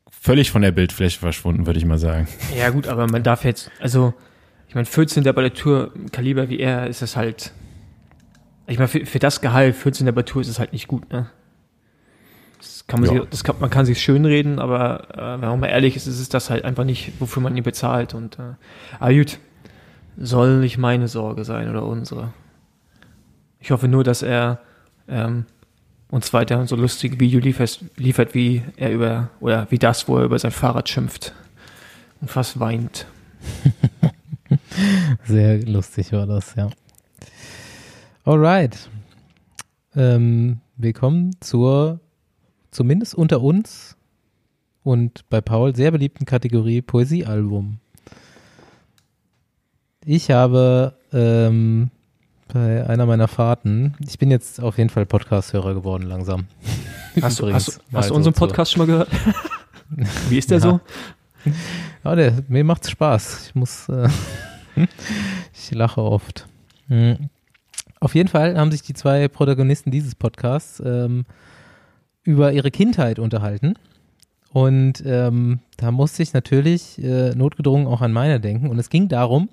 völlig 0.09 0.51
von 0.51 0.61
der 0.61 0.71
Bildfläche 0.71 1.19
verschwunden, 1.19 1.65
würde 1.65 1.79
ich 1.79 1.85
mal 1.85 1.97
sagen. 1.97 2.27
Ja, 2.57 2.69
gut, 2.69 2.87
aber 2.87 3.07
man 3.07 3.23
darf 3.23 3.45
jetzt, 3.45 3.71
also, 3.79 4.13
ich 4.67 4.75
meine, 4.75 4.85
14. 4.85 5.23
bei 5.23 5.41
der 5.41 5.53
Tour, 5.53 5.91
Kaliber 6.11 6.49
wie 6.49 6.59
er, 6.59 6.87
ist 6.87 7.01
es 7.01 7.15
halt, 7.15 7.53
ich 8.67 8.77
meine, 8.77 8.87
für, 8.89 9.05
für 9.05 9.19
das 9.19 9.41
Gehalt, 9.41 9.75
14. 9.75 10.05
bei 10.07 10.11
der 10.11 10.25
Tour 10.25 10.41
ist 10.41 10.49
es 10.49 10.59
halt 10.59 10.73
nicht 10.73 10.87
gut, 10.87 11.09
ne? 11.11 11.29
Das 12.59 12.85
kann 12.87 12.99
man, 12.99 13.09
Ja. 13.15 13.21
sich, 13.21 13.29
das 13.29 13.43
kann, 13.45 13.55
man 13.59 13.69
kann 13.69 13.85
sich 13.85 14.01
schönreden, 14.01 14.59
aber 14.59 15.07
äh, 15.17 15.41
wenn 15.41 15.49
man 15.49 15.59
mal 15.61 15.67
ehrlich 15.67 15.95
ist, 15.95 16.07
ist 16.07 16.19
es 16.19 16.27
das 16.27 16.49
halt 16.49 16.65
einfach 16.65 16.83
nicht, 16.83 17.13
wofür 17.19 17.41
man 17.41 17.55
ihn 17.55 17.63
bezahlt 17.63 18.13
und, 18.13 18.37
äh, 18.37 18.55
aber 18.99 19.13
gut, 19.13 19.39
soll 20.17 20.59
nicht 20.59 20.77
meine 20.77 21.07
Sorge 21.07 21.45
sein 21.45 21.69
oder 21.69 21.83
unsere. 21.85 22.33
Ich 23.59 23.71
hoffe 23.71 23.87
nur, 23.87 24.03
dass 24.03 24.21
er, 24.21 24.59
ähm, 25.07 25.45
uns 26.09 26.33
weiter 26.33 26.65
so 26.65 26.75
lustige 26.75 27.19
Video 27.19 27.39
liefert, 27.39 27.83
liefert, 27.97 28.33
wie 28.33 28.63
er 28.77 28.91
über, 28.91 29.29
oder 29.39 29.67
wie 29.69 29.77
das, 29.77 30.07
wo 30.07 30.17
er 30.17 30.23
über 30.23 30.39
sein 30.39 30.51
Fahrrad 30.51 30.89
schimpft 30.89 31.33
und 32.21 32.29
fast 32.29 32.59
weint. 32.59 33.05
Sehr 35.25 35.63
lustig 35.65 36.11
war 36.11 36.25
das, 36.25 36.55
ja. 36.55 36.69
Alright. 38.25 38.89
Ähm, 39.95 40.61
wir 40.77 40.93
kommen 40.93 41.35
zur, 41.41 41.99
zumindest 42.71 43.15
unter 43.15 43.41
uns 43.41 43.97
und 44.83 45.27
bei 45.29 45.41
Paul 45.41 45.75
sehr 45.75 45.91
beliebten 45.91 46.25
Kategorie 46.25 46.81
Poesiealbum. 46.81 47.79
Ich 50.05 50.31
habe 50.31 50.95
ähm, 51.11 51.91
bei 52.53 52.87
einer 52.87 53.05
meiner 53.05 53.27
Fahrten, 53.27 53.95
ich 54.07 54.17
bin 54.17 54.31
jetzt 54.31 54.61
auf 54.61 54.77
jeden 54.77 54.89
Fall 54.89 55.05
Podcast-Hörer 55.05 55.73
geworden 55.73 56.03
langsam. 56.03 56.47
Hast, 57.21 57.39
du- 57.39 57.51
hast, 57.53 57.79
hast 57.91 58.05
du 58.09 58.09
so 58.09 58.15
unseren 58.15 58.33
zur- 58.33 58.47
Podcast 58.47 58.71
schon 58.71 58.79
mal 58.79 58.85
gehört? 58.85 59.09
Wie 60.29 60.37
ist 60.37 60.49
der 60.51 60.59
Ja. 60.59 60.61
so? 60.63 60.79
Ja, 62.03 62.15
der, 62.15 62.33
mir 62.47 62.63
macht's 62.63 62.89
Spaß. 62.91 63.47
Ich 63.47 63.55
muss, 63.55 63.89
äh, 63.89 64.07
ich 65.53 65.71
lache 65.71 66.01
oft. 66.01 66.47
Hm. 66.87 67.29
Auf 67.99 68.15
jeden 68.15 68.29
Fall 68.29 68.57
haben 68.57 68.71
sich 68.71 68.81
die 68.83 68.93
zwei 68.93 69.27
Protagonisten 69.27 69.91
dieses 69.91 70.15
Podcasts 70.15 70.81
ähm, 70.85 71.25
über 72.23 72.53
ihre 72.53 72.71
Kindheit 72.71 73.19
unterhalten. 73.19 73.73
Und 74.53 75.03
ähm, 75.05 75.59
da 75.77 75.91
musste 75.91 76.23
ich 76.23 76.33
natürlich 76.33 77.03
äh, 77.03 77.31
notgedrungen 77.35 77.87
auch 77.87 78.01
an 78.01 78.13
meine 78.13 78.39
denken. 78.39 78.69
Und 78.69 78.79
es 78.79 78.89
ging 78.89 79.07
darum, 79.09 79.49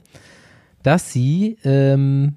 dass 0.82 1.12
sie 1.12 1.58
ähm, 1.64 2.36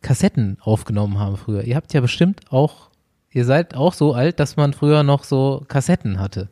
Kassetten 0.00 0.58
aufgenommen 0.60 1.18
haben 1.18 1.36
früher. 1.36 1.64
Ihr 1.64 1.76
habt 1.76 1.92
ja 1.92 2.00
bestimmt 2.00 2.40
auch, 2.50 2.90
ihr 3.30 3.44
seid 3.44 3.74
auch 3.74 3.92
so 3.92 4.14
alt, 4.14 4.40
dass 4.40 4.56
man 4.56 4.72
früher 4.72 5.02
noch 5.02 5.24
so 5.24 5.64
Kassetten 5.68 6.18
hatte 6.20 6.48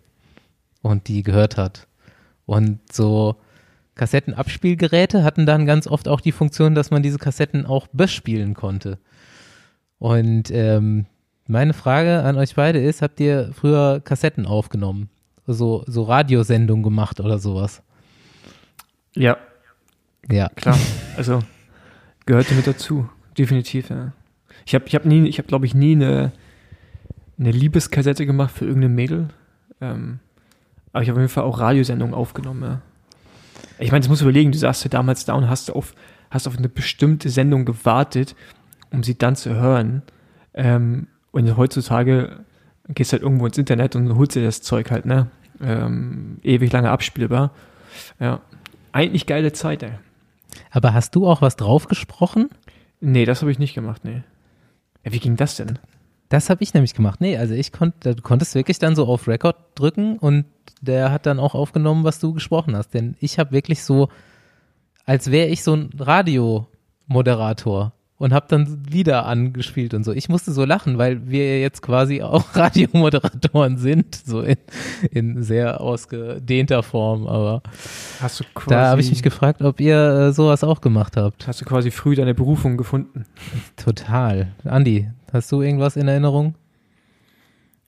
und 0.83 1.09
die 1.09 1.23
gehört 1.23 1.57
hat. 1.57 1.87
Und 2.45 2.81
so 2.93 3.37
Kassettenabspielgeräte 3.97 5.25
hatten 5.25 5.47
dann 5.47 5.67
ganz 5.67 5.87
oft 5.87 6.07
auch 6.09 6.21
die 6.21 6.33
Funktion, 6.33 6.75
dass 6.75 6.91
man 6.91 7.03
diese 7.03 7.19
Kassetten 7.19 7.67
auch 7.67 7.87
bespielen 7.93 8.55
konnte. 8.55 8.99
Und 9.99 10.51
ähm, 10.51 11.07
meine 11.47 11.73
Frage 11.73 12.23
an 12.23 12.37
euch 12.37 12.55
beide 12.55 12.81
ist, 12.81 13.03
habt 13.03 13.19
ihr 13.21 13.51
früher 13.55 14.01
Kassetten 14.01 14.47
aufgenommen? 14.47 15.09
So, 15.47 15.85
so 15.87 16.03
Radiosendungen 16.03 16.83
gemacht 16.83 17.21
oder 17.21 17.39
sowas? 17.39 17.83
Ja, 19.15 19.37
Ja. 20.29 20.49
klar. 20.51 20.79
Also 21.17 21.41
gehörte 22.27 22.55
mit 22.55 22.67
dazu. 22.67 23.09
Definitiv, 23.39 23.91
ja. 23.91 24.13
Ich 24.65 24.75
habe 24.75 24.85
ich 24.87 24.95
hab 24.95 25.05
nie, 25.05 25.29
ich 25.29 25.39
habe 25.39 25.49
glaube 25.49 25.67
ich 25.67 25.75
nie 25.75 25.93
eine, 25.93 26.33
eine 27.39 27.51
Liebeskassette 27.51 28.27
gemacht 28.27 28.53
für 28.53 28.65
irgendeine 28.65 28.95
Mädel. 28.95 29.29
Ähm, 29.81 30.21
aber 30.93 31.03
ich 31.03 31.09
habe 31.09 31.19
auf 31.19 31.23
jeden 31.23 31.33
Fall 31.33 31.45
auch 31.45 31.61
Radiosendungen 31.61 32.15
aufgenommen, 32.15 32.63
ja. 32.63 32.81
Ich 33.79 33.93
meine, 33.93 34.01
das 34.01 34.09
musst 34.09 34.23
du 34.23 34.25
überlegen, 34.25 34.53
du 34.53 34.59
saßt 34.59 34.85
ja 34.85 34.91
damals 34.91 35.25
da 35.27 35.35
und 35.35 35.49
hast 35.49 35.71
auf, 35.71 35.95
hast 36.31 36.49
auf 36.49 36.57
eine 36.57 36.69
bestimmte 36.69 37.29
Sendung 37.29 37.67
gewartet, 37.67 38.35
um 38.91 39.03
sie 39.03 39.19
dann 39.19 39.37
zu 39.37 39.55
hören. 39.55 40.03
Ähm, 40.55 41.09
und 41.33 41.57
heutzutage 41.57 42.41
gehst 42.89 43.13
halt 43.13 43.23
irgendwo 43.23 43.47
ins 43.47 43.59
Internet 43.59 43.95
und 43.97 44.17
holst 44.17 44.35
dir 44.35 44.43
das 44.43 44.63
Zeug 44.63 44.91
halt, 44.91 45.05
ne? 45.05 45.29
Ähm, 45.61 46.39
ewig 46.43 46.73
lange 46.73 46.91
abspielbar. 46.91 47.53
Ja. 48.19 48.41
Eigentlich 48.93 49.27
geile 49.27 49.53
Zeit, 49.53 49.83
ey. 49.83 49.93
Aber 50.71 50.95
hast 50.95 51.15
du 51.15 51.27
auch 51.27 51.43
was 51.43 51.57
draufgesprochen? 51.57 52.49
Nee, 53.09 53.25
das 53.25 53.41
habe 53.41 53.53
ich 53.53 53.61
nicht 53.61 53.73
gemacht, 53.73 54.05
nee. 54.05 54.25
Ja, 55.05 55.13
wie 55.13 55.21
ging 55.21 55.37
das 55.37 55.55
denn? 55.55 55.79
Das 56.29 56.51
habe 56.51 56.65
ich 56.65 56.75
nämlich 56.75 56.93
gemacht. 56.93 57.21
Nee, 57.21 57.37
also 57.37 57.55
ich 57.55 57.71
konnte, 57.71 58.17
du 58.17 58.21
konntest 58.21 58.57
wirklich 58.57 58.81
dann 58.81 58.97
so 58.97 59.07
auf 59.07 59.29
Record 59.29 59.55
drücken 59.77 60.19
und 60.19 60.45
der 60.81 61.13
hat 61.13 61.25
dann 61.25 61.39
auch 61.39 61.55
aufgenommen, 61.55 62.03
was 62.03 62.19
du 62.19 62.33
gesprochen 62.33 62.75
hast. 62.75 62.95
Denn 62.95 63.15
ich 63.21 63.39
habe 63.39 63.53
wirklich 63.53 63.85
so, 63.85 64.09
als 65.05 65.31
wäre 65.31 65.47
ich 65.47 65.63
so 65.63 65.75
ein 65.75 65.91
Radiomoderator 65.97 67.93
und 68.19 68.33
habe 68.33 68.47
dann 68.49 68.85
Lieder 68.89 69.27
angespielt 69.27 69.93
und 69.93 70.05
so. 70.05 70.13
Ich 70.13 70.29
musste 70.29 70.53
so 70.53 70.65
lachen, 70.65 70.97
weil 70.97 71.29
wir 71.29 71.61
jetzt 71.61 71.83
quasi 71.83 72.23
auch 72.23 72.45
Radiomoderatoren 72.55 73.77
sind, 73.77 74.15
so 74.15 74.41
in, 74.41 74.57
in 75.11 75.43
sehr 75.43 75.81
ausgedehnter 75.81 76.83
Form. 76.83 77.27
Aber 77.27 77.63
Hast 78.21 78.41
du 78.41 78.45
quasi, 78.55 78.71
da 78.71 78.87
habe 78.89 79.01
ich 79.01 79.11
mich 79.11 79.23
gefragt, 79.23 79.63
ob 79.63 79.81
ihr 79.81 79.97
äh, 79.97 80.33
sowas 80.33 80.65
auch 80.65 80.81
gemacht 80.81 81.17
habt. 81.17 81.47
hast 81.47 81.61
du 81.61 81.65
quasi 81.65 81.91
früh 81.91 82.15
deine 82.15 82.35
Berufung 82.35 82.77
gefunden? 82.77 83.27
Total. 83.77 84.49
Andi, 84.65 85.11
hast 85.33 85.53
du 85.53 85.61
irgendwas 85.61 85.97
in 85.97 86.09
Erinnerung? 86.09 86.55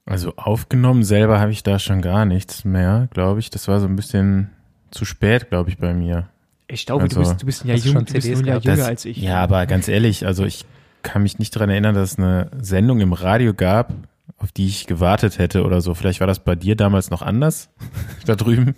Also 0.04 0.32
aufgenommen 0.36 1.04
selber 1.04 1.38
habe 1.38 1.52
ich 1.52 1.62
da 1.62 1.78
schon 1.78 2.00
gar 2.00 2.24
nichts 2.24 2.64
mehr, 2.64 3.08
glaube 3.12 3.40
ich. 3.40 3.50
Das 3.50 3.68
war 3.68 3.78
so 3.78 3.86
ein 3.86 3.96
bisschen 3.96 4.50
zu 4.90 5.04
spät, 5.04 5.50
glaube 5.50 5.68
ich, 5.68 5.76
bei 5.76 5.92
mir. 5.92 6.28
Ich 6.70 6.84
glaube, 6.86 7.04
Also, 7.04 7.22
du 7.22 7.28
bist, 7.28 7.42
du 7.42 7.46
bist 7.46 7.64
ja 7.64 7.74
jung, 7.74 8.04
du 8.04 8.12
bist 8.12 8.44
gehabt? 8.44 8.64
jünger 8.64 8.76
Das- 8.76 8.86
als 8.86 9.04
ich. 9.06 9.16
Ja, 9.16 9.42
aber 9.42 9.64
ganz 9.66 9.88
ehrlich, 9.88 10.26
also 10.26 10.44
ich 10.44 10.64
kann 11.02 11.22
mich 11.22 11.38
nicht 11.38 11.54
daran 11.56 11.70
erinnern, 11.70 11.94
dass 11.94 12.12
es 12.12 12.18
eine 12.18 12.50
Sendung 12.60 13.00
im 13.00 13.12
Radio 13.14 13.54
gab, 13.54 13.92
auf 14.36 14.52
die 14.52 14.66
ich 14.66 14.86
gewartet 14.86 15.38
hätte 15.38 15.64
oder 15.64 15.80
so. 15.80 15.94
Vielleicht 15.94 16.20
war 16.20 16.26
das 16.26 16.40
bei 16.40 16.54
dir 16.54 16.76
damals 16.76 17.10
noch 17.10 17.22
anders 17.22 17.70
da 18.26 18.36
drüben. 18.36 18.74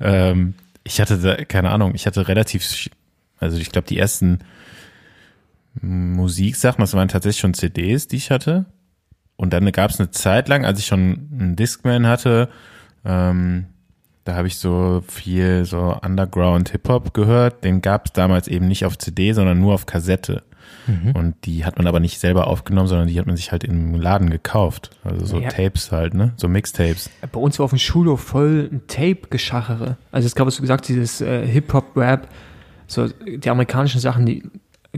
Ähm, 0.00 0.54
ich 0.84 1.00
hatte 1.00 1.18
da, 1.18 1.36
keine 1.44 1.70
Ahnung, 1.70 1.94
ich 1.94 2.06
hatte 2.06 2.28
relativ, 2.28 2.90
also 3.38 3.56
ich 3.56 3.70
glaube, 3.70 3.88
die 3.88 3.98
ersten 3.98 4.40
Musiksachen, 5.80 6.80
das 6.80 6.94
waren 6.94 7.08
tatsächlich 7.08 7.40
schon 7.40 7.54
CDs, 7.54 8.06
die 8.06 8.16
ich 8.16 8.30
hatte. 8.30 8.66
Und 9.36 9.52
dann 9.52 9.70
gab 9.72 9.90
es 9.90 9.98
eine 9.98 10.10
Zeit 10.10 10.48
lang, 10.48 10.64
als 10.64 10.78
ich 10.78 10.86
schon 10.86 11.28
einen 11.32 11.56
Discman 11.56 12.06
hatte, 12.06 12.48
ähm, 13.04 13.66
da 14.24 14.34
habe 14.36 14.48
ich 14.48 14.56
so 14.58 15.02
viel 15.06 15.64
so 15.64 15.98
Underground 16.02 16.70
Hip-Hop 16.70 17.14
gehört. 17.14 17.64
Den 17.64 17.82
gab 17.82 18.06
es 18.06 18.12
damals 18.12 18.48
eben 18.48 18.68
nicht 18.68 18.84
auf 18.84 18.96
CD, 18.98 19.32
sondern 19.32 19.60
nur 19.60 19.74
auf 19.74 19.86
Kassette. 19.86 20.42
Und 21.14 21.34
die 21.44 21.64
hat 21.64 21.78
man 21.78 21.86
aber 21.86 21.98
nicht 21.98 22.18
selber 22.20 22.46
aufgenommen, 22.46 22.88
sondern 22.88 23.08
die 23.08 23.18
hat 23.18 23.26
man 23.26 23.36
sich 23.36 23.52
halt 23.52 23.64
im 23.64 23.94
Laden 23.94 24.28
gekauft. 24.28 24.90
Also 25.02 25.24
so 25.24 25.38
Ja. 25.40 25.48
Tapes 25.48 25.90
halt, 25.92 26.12
ne? 26.12 26.34
So 26.36 26.46
Mixtapes. 26.46 27.08
Bei 27.32 27.40
uns 27.40 27.58
war 27.58 27.64
auf 27.64 27.70
dem 27.70 27.78
Schulhof 27.78 28.20
voll 28.20 28.68
ein 28.70 28.82
Tape-Geschachere. 28.86 29.96
Also 30.12 30.26
es 30.26 30.34
gab, 30.34 30.46
was 30.46 30.56
du 30.56 30.60
gesagt, 30.62 30.88
dieses 30.88 31.22
äh, 31.22 31.46
Hip-Hop-Rap, 31.46 32.28
so 32.86 33.08
die 33.08 33.48
amerikanischen 33.48 33.98
Sachen, 33.98 34.26
die 34.26 34.42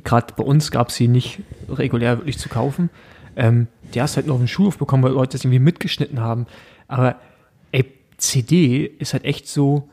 gerade 0.03 0.35
bei 0.37 0.43
uns 0.43 0.73
gab 0.73 0.89
es 0.89 0.97
sie 0.97 1.07
nicht 1.07 1.41
regulär 1.69 2.19
wirklich 2.19 2.39
zu 2.39 2.49
kaufen. 2.49 2.91
Ähm, 3.37 3.69
die 3.95 4.03
hast 4.03 4.15
du 4.15 4.17
halt 4.17 4.27
nur 4.27 4.35
auf 4.35 4.41
dem 4.43 4.49
Schulhof 4.49 4.79
bekommen, 4.79 5.05
weil 5.05 5.13
Leute 5.13 5.33
das 5.37 5.45
irgendwie 5.45 5.61
mitgeschnitten 5.61 6.21
haben. 6.21 6.47
Aber 6.89 7.15
ey, 7.71 7.85
CD 8.27 8.85
ist 8.85 9.13
halt 9.13 9.25
echt 9.25 9.49
so, 9.49 9.89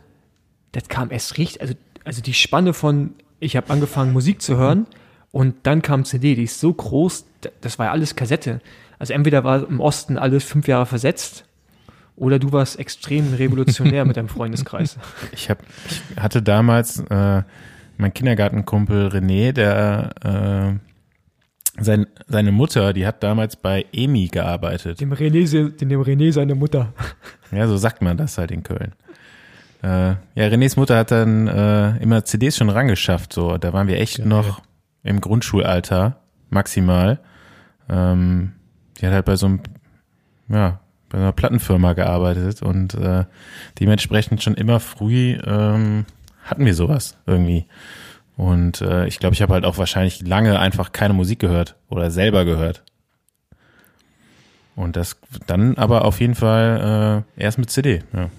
das 0.72 0.88
kam 0.88 1.12
erst 1.12 1.38
richtig, 1.38 1.62
also, 1.62 1.74
also 2.04 2.22
die 2.22 2.34
Spanne 2.34 2.74
von, 2.74 3.14
ich 3.40 3.56
habe 3.56 3.70
angefangen 3.70 4.14
Musik 4.14 4.42
zu 4.42 4.58
hören 4.58 4.88
und 5.32 5.56
dann 5.64 5.82
kam 5.82 6.06
CD, 6.06 6.36
die 6.36 6.44
ist 6.44 6.60
so 6.60 6.74
groß, 6.74 7.26
das 7.62 7.80
war 7.80 7.88
ja 7.88 7.92
alles 7.92 8.16
Kassette. 8.16 8.62
Also 9.00 9.14
entweder 9.14 9.44
war 9.44 9.68
im 9.68 9.80
Osten 9.80 10.18
alles 10.18 10.44
fünf 10.44 10.68
Jahre 10.68 10.86
versetzt 10.86 11.46
oder 12.16 12.40
du 12.40 12.52
warst 12.52 12.80
extrem 12.80 13.34
revolutionär 13.34 14.06
mit 14.06 14.18
deinem 14.18 14.30
Freundeskreis. 14.30 14.98
Ich, 15.32 15.50
hab, 15.50 15.60
ich 15.90 16.22
hatte 16.22 16.42
damals 16.42 17.00
äh, 17.10 17.44
mein 17.98 18.14
Kindergartenkumpel 18.14 19.08
René, 19.08 19.52
der 19.52 20.80
äh, 20.80 20.93
sein, 21.80 22.08
seine 22.28 22.52
Mutter, 22.52 22.94
die 22.94 23.06
hat 23.06 23.24
damals 23.24 23.56
bei 23.56 23.86
EMI 23.92 24.28
gearbeitet. 24.28 25.02
Dem 25.02 25.14
René, 25.14 25.70
dem 25.70 26.02
René 26.02 26.32
seine 26.32 26.56
Mutter. 26.56 26.94
Ja, 27.52 27.68
so 27.68 27.78
sagt 27.78 28.02
man 28.02 28.18
das 28.18 28.40
halt 28.40 28.50
in 28.50 28.64
Köln. 28.64 28.94
Äh, 29.84 30.16
ja, 30.34 30.48
Renés 30.48 30.76
Mutter 30.76 30.98
hat 30.98 31.12
dann 31.12 31.48
äh, 31.48 31.98
immer 31.98 32.26
CDs 32.26 32.58
schon 32.58 32.72
rangeschafft, 32.72 33.32
so. 33.32 33.60
Da 33.60 33.74
waren 33.74 33.88
wir 33.88 34.00
echt 34.00 34.18
Geil. 34.18 34.26
noch 34.26 34.64
im 35.04 35.22
Grundschulalter, 35.22 36.18
maximal. 36.50 37.20
Ähm, 37.88 38.54
die 39.00 39.06
hat 39.06 39.14
halt 39.14 39.26
bei 39.26 39.36
so 39.36 39.46
einem, 39.46 39.60
ja, 40.48 40.80
bei 41.10 41.20
einer 41.20 41.32
Plattenfirma 41.32 41.94
gearbeitet 41.94 42.64
und 42.64 42.96
äh, 42.96 43.26
dementsprechend 43.80 44.42
schon 44.42 44.56
immer 44.56 44.80
früh 44.80 45.38
ähm, 45.46 46.06
hatten 46.44 46.66
wir 46.66 46.74
sowas 46.74 47.18
irgendwie. 47.28 47.68
Und 48.36 48.82
äh, 48.82 49.06
ich 49.08 49.20
glaube, 49.20 49.36
ich 49.36 49.42
habe 49.42 49.54
halt 49.54 49.66
auch 49.66 49.78
wahrscheinlich 49.78 50.22
lange 50.26 50.60
einfach 50.60 50.92
keine 50.92 51.14
Musik 51.14 51.40
gehört 51.40 51.76
oder 51.90 52.10
selber 52.12 52.46
gehört. 52.46 52.84
Und 54.76 54.96
das 54.96 55.18
dann 55.46 55.78
aber 55.78 56.06
auf 56.06 56.20
jeden 56.20 56.34
Fall 56.36 57.24
äh, 57.38 57.42
erst 57.44 57.60
mit 57.60 57.70
CD. 57.70 58.02
Ja. 58.14 58.30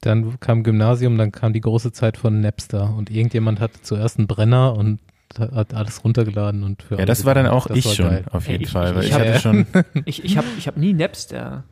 Dann 0.00 0.40
kam 0.40 0.64
Gymnasium, 0.64 1.16
dann 1.18 1.30
kam 1.30 1.52
die 1.52 1.60
große 1.60 1.92
Zeit 1.92 2.16
von 2.16 2.40
Napster 2.40 2.92
und 2.96 3.10
irgendjemand 3.10 3.60
hatte 3.60 3.80
zuerst 3.82 4.18
einen 4.18 4.26
Brenner 4.26 4.74
und 4.74 4.98
hat 5.38 5.72
alles 5.72 6.02
runtergeladen 6.04 6.62
und 6.64 6.82
für 6.82 6.98
Ja, 6.98 7.06
das 7.06 7.24
war 7.24 7.34
dann 7.34 7.46
auch 7.46 7.68
Das 7.68 7.78
ich 7.78 7.94
schon, 7.94 8.06
geil. 8.10 8.24
auf 8.32 8.46
Ey, 8.46 8.52
jeden 8.52 8.64
ich- 8.64 8.70
Fall. 8.70 8.88
ich- 8.90 8.94
Weil 8.96 9.04
ich 9.04 9.08
ich 9.10 9.14
hab- 9.14 9.20
hatte 9.26 9.38
schon. 9.38 9.66
Ich, 10.04 10.24
ich 10.24 10.36
habe 10.36 10.46
ich 10.58 10.66
hab 10.66 10.76
nie 10.76 10.92
Napster 10.92 11.62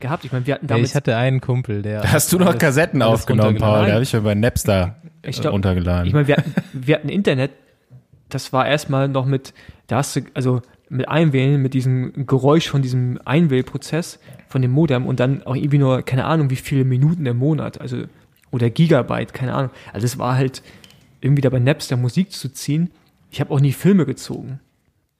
gehabt. 0.00 0.24
Ich 0.24 0.32
meine, 0.32 0.46
wir 0.46 0.54
hatten 0.54 0.66
Ja, 0.66 0.68
damals 0.74 0.90
ich 0.90 0.94
hatte 0.96 1.16
einen 1.16 1.40
Kumpel, 1.40 1.82
der. 1.82 2.02
Hast 2.12 2.32
du 2.32 2.38
noch 2.38 2.46
alles- 2.48 2.58
Kassetten 2.60 3.02
alles 3.02 3.20
aufgenommen, 3.20 3.56
Paul? 3.58 3.86
Da 3.86 3.92
habe 3.92 4.02
ich 4.02 4.12
ja 4.12 4.20
bei 4.20 4.34
Napster 4.34 4.96
Ich 5.22 5.38
äh, 5.38 5.42
glaub- 5.42 5.52
runtergeladen. 5.54 6.06
Ich 6.06 6.12
meine, 6.12 6.26
wir 6.26 6.36
hatten, 6.36 6.54
wir 6.72 6.94
hatten 6.96 7.08
Internet, 7.08 7.50
das 8.28 8.52
war 8.52 8.66
erstmal 8.66 9.08
noch 9.08 9.26
mit, 9.26 9.52
da 9.86 9.96
hast 9.96 10.16
du, 10.16 10.20
also 10.34 10.62
mit 10.88 11.08
Einwählen, 11.08 11.60
mit 11.62 11.74
diesem 11.74 12.26
Geräusch 12.26 12.68
von 12.68 12.82
diesem 12.82 13.18
Einwählprozess 13.24 14.18
von 14.48 14.60
dem 14.62 14.72
Modem 14.72 15.06
und 15.06 15.20
dann 15.20 15.44
auch 15.44 15.54
irgendwie 15.54 15.78
nur, 15.78 16.02
keine 16.02 16.24
Ahnung, 16.24 16.50
wie 16.50 16.56
viele 16.56 16.84
Minuten 16.84 17.26
im 17.26 17.36
Monat, 17.38 17.80
also, 17.80 18.02
oder 18.50 18.70
Gigabyte, 18.70 19.32
keine 19.32 19.54
Ahnung. 19.54 19.70
Also 19.92 20.04
es 20.06 20.18
war 20.18 20.34
halt 20.36 20.62
irgendwie 21.20 21.42
da 21.42 21.50
bei 21.50 21.60
Napster 21.60 21.96
Musik 21.96 22.32
zu 22.32 22.48
ziehen. 22.52 22.90
Ich 23.30 23.40
habe 23.40 23.52
auch 23.54 23.60
nie 23.60 23.72
Filme 23.72 24.06
gezogen. 24.06 24.58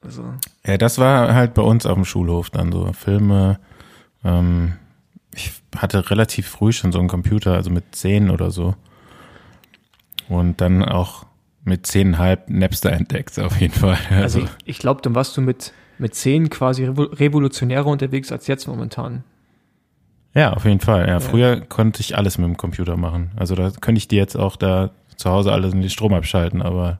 Also, 0.03 0.23
ja, 0.65 0.77
das 0.77 0.97
war 0.97 1.33
halt 1.33 1.53
bei 1.53 1.61
uns 1.61 1.85
auf 1.85 1.93
dem 1.95 2.03
Schulhof 2.05 2.49
dann 2.49 2.71
so. 2.71 2.91
Filme. 2.91 3.59
Ähm, 4.23 4.73
ich 5.33 5.51
hatte 5.77 6.09
relativ 6.11 6.47
früh 6.47 6.71
schon 6.73 6.91
so 6.91 6.99
einen 6.99 7.07
Computer, 7.07 7.53
also 7.53 7.69
mit 7.69 7.95
zehn 7.95 8.29
oder 8.29 8.51
so. 8.51 8.75
Und 10.29 10.61
dann 10.61 10.83
auch 10.83 11.25
mit 11.63 11.85
zehnhalb 11.87 12.49
Napster 12.49 12.91
entdeckt, 12.91 13.37
auf 13.39 13.59
jeden 13.59 13.73
Fall. 13.73 13.97
also 14.09 14.21
Also, 14.23 14.39
ich, 14.39 14.49
ich 14.65 14.79
glaube, 14.79 15.01
dann 15.01 15.15
warst 15.15 15.35
du 15.37 15.41
mit, 15.41 15.73
mit 15.97 16.15
zehn 16.15 16.49
quasi 16.49 16.85
revo- 16.85 17.17
revolutionärer 17.19 17.85
unterwegs 17.87 18.31
als 18.31 18.47
jetzt 18.47 18.67
momentan. 18.67 19.23
ja, 20.33 20.53
auf 20.53 20.65
jeden 20.65 20.79
Fall. 20.79 21.07
Ja, 21.07 21.19
früher 21.19 21.61
konnte 21.61 22.01
ich 22.01 22.17
alles 22.17 22.37
mit 22.37 22.47
dem 22.47 22.57
Computer 22.57 22.97
machen. 22.97 23.31
Also 23.35 23.55
da 23.55 23.69
könnte 23.71 23.99
ich 23.99 24.07
dir 24.07 24.17
jetzt 24.19 24.35
auch 24.35 24.55
da 24.55 24.91
zu 25.17 25.29
Hause 25.29 25.51
alles 25.51 25.73
in 25.73 25.81
den 25.81 25.89
Strom 25.89 26.13
abschalten, 26.13 26.61
aber 26.61 26.99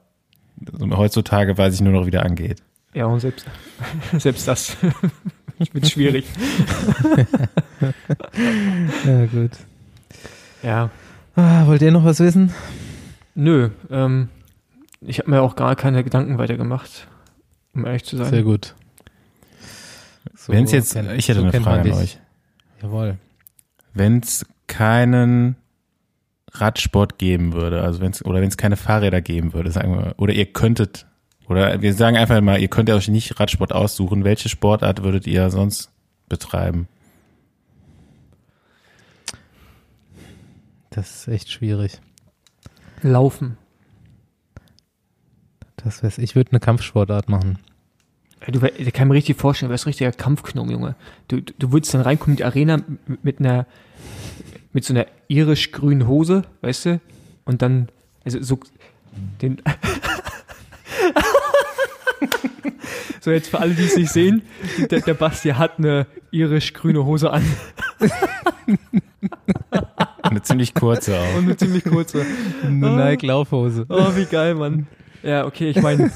heutzutage 0.92 1.58
weiß 1.58 1.74
ich 1.74 1.82
nur 1.82 1.94
noch, 1.94 2.06
wie 2.06 2.12
der 2.12 2.24
angeht. 2.24 2.62
Ja, 2.94 3.06
und 3.06 3.20
selbst, 3.22 3.46
selbst 4.18 4.48
das 4.48 4.78
wird 5.74 5.88
schwierig. 5.88 6.26
Ja, 9.06 9.26
gut. 9.26 9.52
Ja, 10.64 10.90
Ah, 11.36 11.66
wollt 11.66 11.82
ihr 11.82 11.92
noch 11.92 12.04
was 12.04 12.20
wissen? 12.20 12.52
nö. 13.36 13.70
Ähm, 13.90 14.28
ich 15.00 15.20
habe 15.20 15.32
mir 15.32 15.42
auch 15.42 15.56
gar 15.56 15.76
keine 15.76 16.04
Gedanken 16.04 16.38
weiter 16.38 16.58
gemacht, 16.58 17.08
um 17.74 17.86
ehrlich 17.86 18.04
zu 18.04 18.18
sein. 18.18 18.30
Sehr 18.30 18.44
gut. 18.44 18.76
So 20.36 20.52
Wenn 20.54 20.66
es 20.66 20.72
jetzt, 20.72 20.96
ich 20.96 21.30
hätte 21.30 21.40
so 21.40 21.48
eine 21.48 21.62
Frage 21.62 21.92
an 21.94 21.98
euch. 21.98 22.20
Jawohl. 22.82 23.18
Wenn 23.94 24.20
es 24.20 24.46
keinen 24.68 25.56
Radsport 26.52 27.18
geben 27.18 27.54
würde, 27.54 27.82
also 27.82 28.02
wenn's, 28.02 28.24
oder 28.24 28.42
wenn 28.42 28.50
es 28.50 28.58
keine 28.58 28.76
Fahrräder 28.76 29.22
geben 29.22 29.54
würde, 29.54 29.72
sagen 29.72 29.94
wir, 29.98 30.14
oder 30.18 30.34
ihr 30.34 30.46
könntet, 30.52 31.06
oder 31.52 31.82
wir 31.82 31.94
sagen 31.94 32.16
einfach 32.16 32.40
mal, 32.40 32.62
ihr 32.62 32.70
könnt 32.70 32.90
euch 32.90 33.10
nicht 33.10 33.38
Radsport 33.38 33.74
aussuchen, 33.74 34.24
welche 34.24 34.48
Sportart 34.48 35.04
würdet 35.04 35.28
ihr 35.28 35.50
sonst 35.50 35.92
betreiben? 36.30 36.88
Das 40.92 41.12
ist 41.12 41.28
echt 41.28 41.52
schwierig. 41.52 42.00
Laufen. 43.02 43.58
Das 45.76 46.04
wär's. 46.04 46.18
Ich 46.20 46.36
würde 46.36 46.52
eine 46.52 46.62
Kampfsportart 46.62 47.28
machen. 47.28 47.60
Du, 48.48 48.66
ich 48.66 48.94
kann 48.94 49.10
mir 49.10 49.16
richtig 49.16 49.38
vorstellen, 49.38 49.70
du 49.70 49.72
wärst 49.72 49.86
ein 49.86 49.90
richtiger 49.90 50.12
Kampfknochen, 50.14 50.72
Junge. 50.72 50.96
Du, 51.28 51.42
du, 51.42 51.54
du 51.60 51.72
würdest 51.74 51.94
dann 51.94 52.02
reinkommen 52.02 52.34
in 52.34 52.38
die 52.38 52.46
Arena 52.46 52.78
mit, 53.08 53.24
mit 53.26 53.40
einer, 53.40 53.68
mit 54.72 54.86
so 54.86 54.94
einer 54.94 55.06
irisch-grünen 55.28 56.08
Hose, 56.08 56.44
weißt 56.62 56.86
du? 56.86 57.02
Und 57.44 57.62
dann, 57.62 57.90
also 58.24 58.42
so, 58.42 58.60
den, 59.42 59.62
so 63.22 63.32
jetzt 63.32 63.50
für 63.50 63.60
alle, 63.60 63.74
die 63.74 63.84
es 63.84 63.96
nicht 63.96 64.12
sehen, 64.12 64.42
der, 64.90 65.02
der 65.02 65.14
Basti 65.14 65.50
hat 65.50 65.78
eine 65.78 66.08
irisch-grüne 66.32 67.06
Hose 67.06 67.32
an 67.32 67.44
Eine 70.22 70.42
ziemlich 70.44 70.74
kurze 70.74 71.20
auch. 71.20 71.38
und 71.38 71.44
eine 71.46 71.58
ziemlich 71.58 71.84
kurze. 71.84 72.26
Eine 72.64 72.88
Ah. 72.88 73.06
Nike-Laufhose. 73.10 73.86
Oh, 73.90 74.16
wie 74.16 74.26
geil, 74.26 74.56
Mann. 74.56 74.88
Ja, 75.24 75.46
okay, 75.46 75.70
ich 75.70 75.82
meine, 75.82 76.12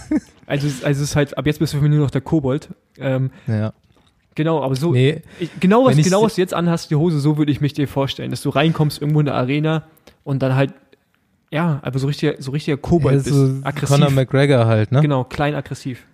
also, 0.47 0.67
es- 0.67 0.83
also 0.83 1.03
es 1.03 1.09
ist 1.09 1.15
halt, 1.15 1.37
ab 1.37 1.45
jetzt 1.45 1.59
bist 1.59 1.73
du 1.73 1.77
für 1.77 1.83
mich 1.83 1.91
nur 1.91 1.99
noch 2.01 2.11
der 2.11 2.21
Kobold. 2.21 2.69
Ähm, 2.97 3.29
Ja. 3.47 3.73
genau, 4.35 4.63
aber 4.63 4.75
so, 4.75 4.91
Nee, 4.91 5.21
Ich, 5.39 5.49
genau, 5.59 5.85
was, 5.85 5.95
genau 5.97 6.23
was 6.23 6.35
du 6.35 6.41
jetzt 6.41 6.53
anhast, 6.53 6.89
die 6.91 6.95
Hose, 6.95 7.19
so 7.19 7.37
würde 7.37 7.51
ich 7.51 7.61
mich 7.61 7.73
dir 7.73 7.87
vorstellen, 7.87 8.31
dass 8.31 8.41
du 8.41 8.49
reinkommst 8.49 9.01
irgendwo 9.01 9.19
in 9.19 9.25
der 9.27 9.35
Arena 9.35 9.83
und 10.23 10.41
dann 10.41 10.55
halt, 10.55 10.73
ja, 11.51 11.79
aber 11.83 11.99
so 11.99 12.07
richtiger, 12.07 12.41
so 12.41 12.51
richtiger 12.51 12.77
Kobold 12.77 13.23
bist. 13.23 13.35
so 13.35 13.59
aggressiv. 13.63 13.89
Conor 13.95 14.11
McGregor 14.11 14.65
halt, 14.65 14.91
ne? 14.91 15.01
Genau, 15.01 15.23
klein 15.23 15.55
aggressiv. 15.55 16.05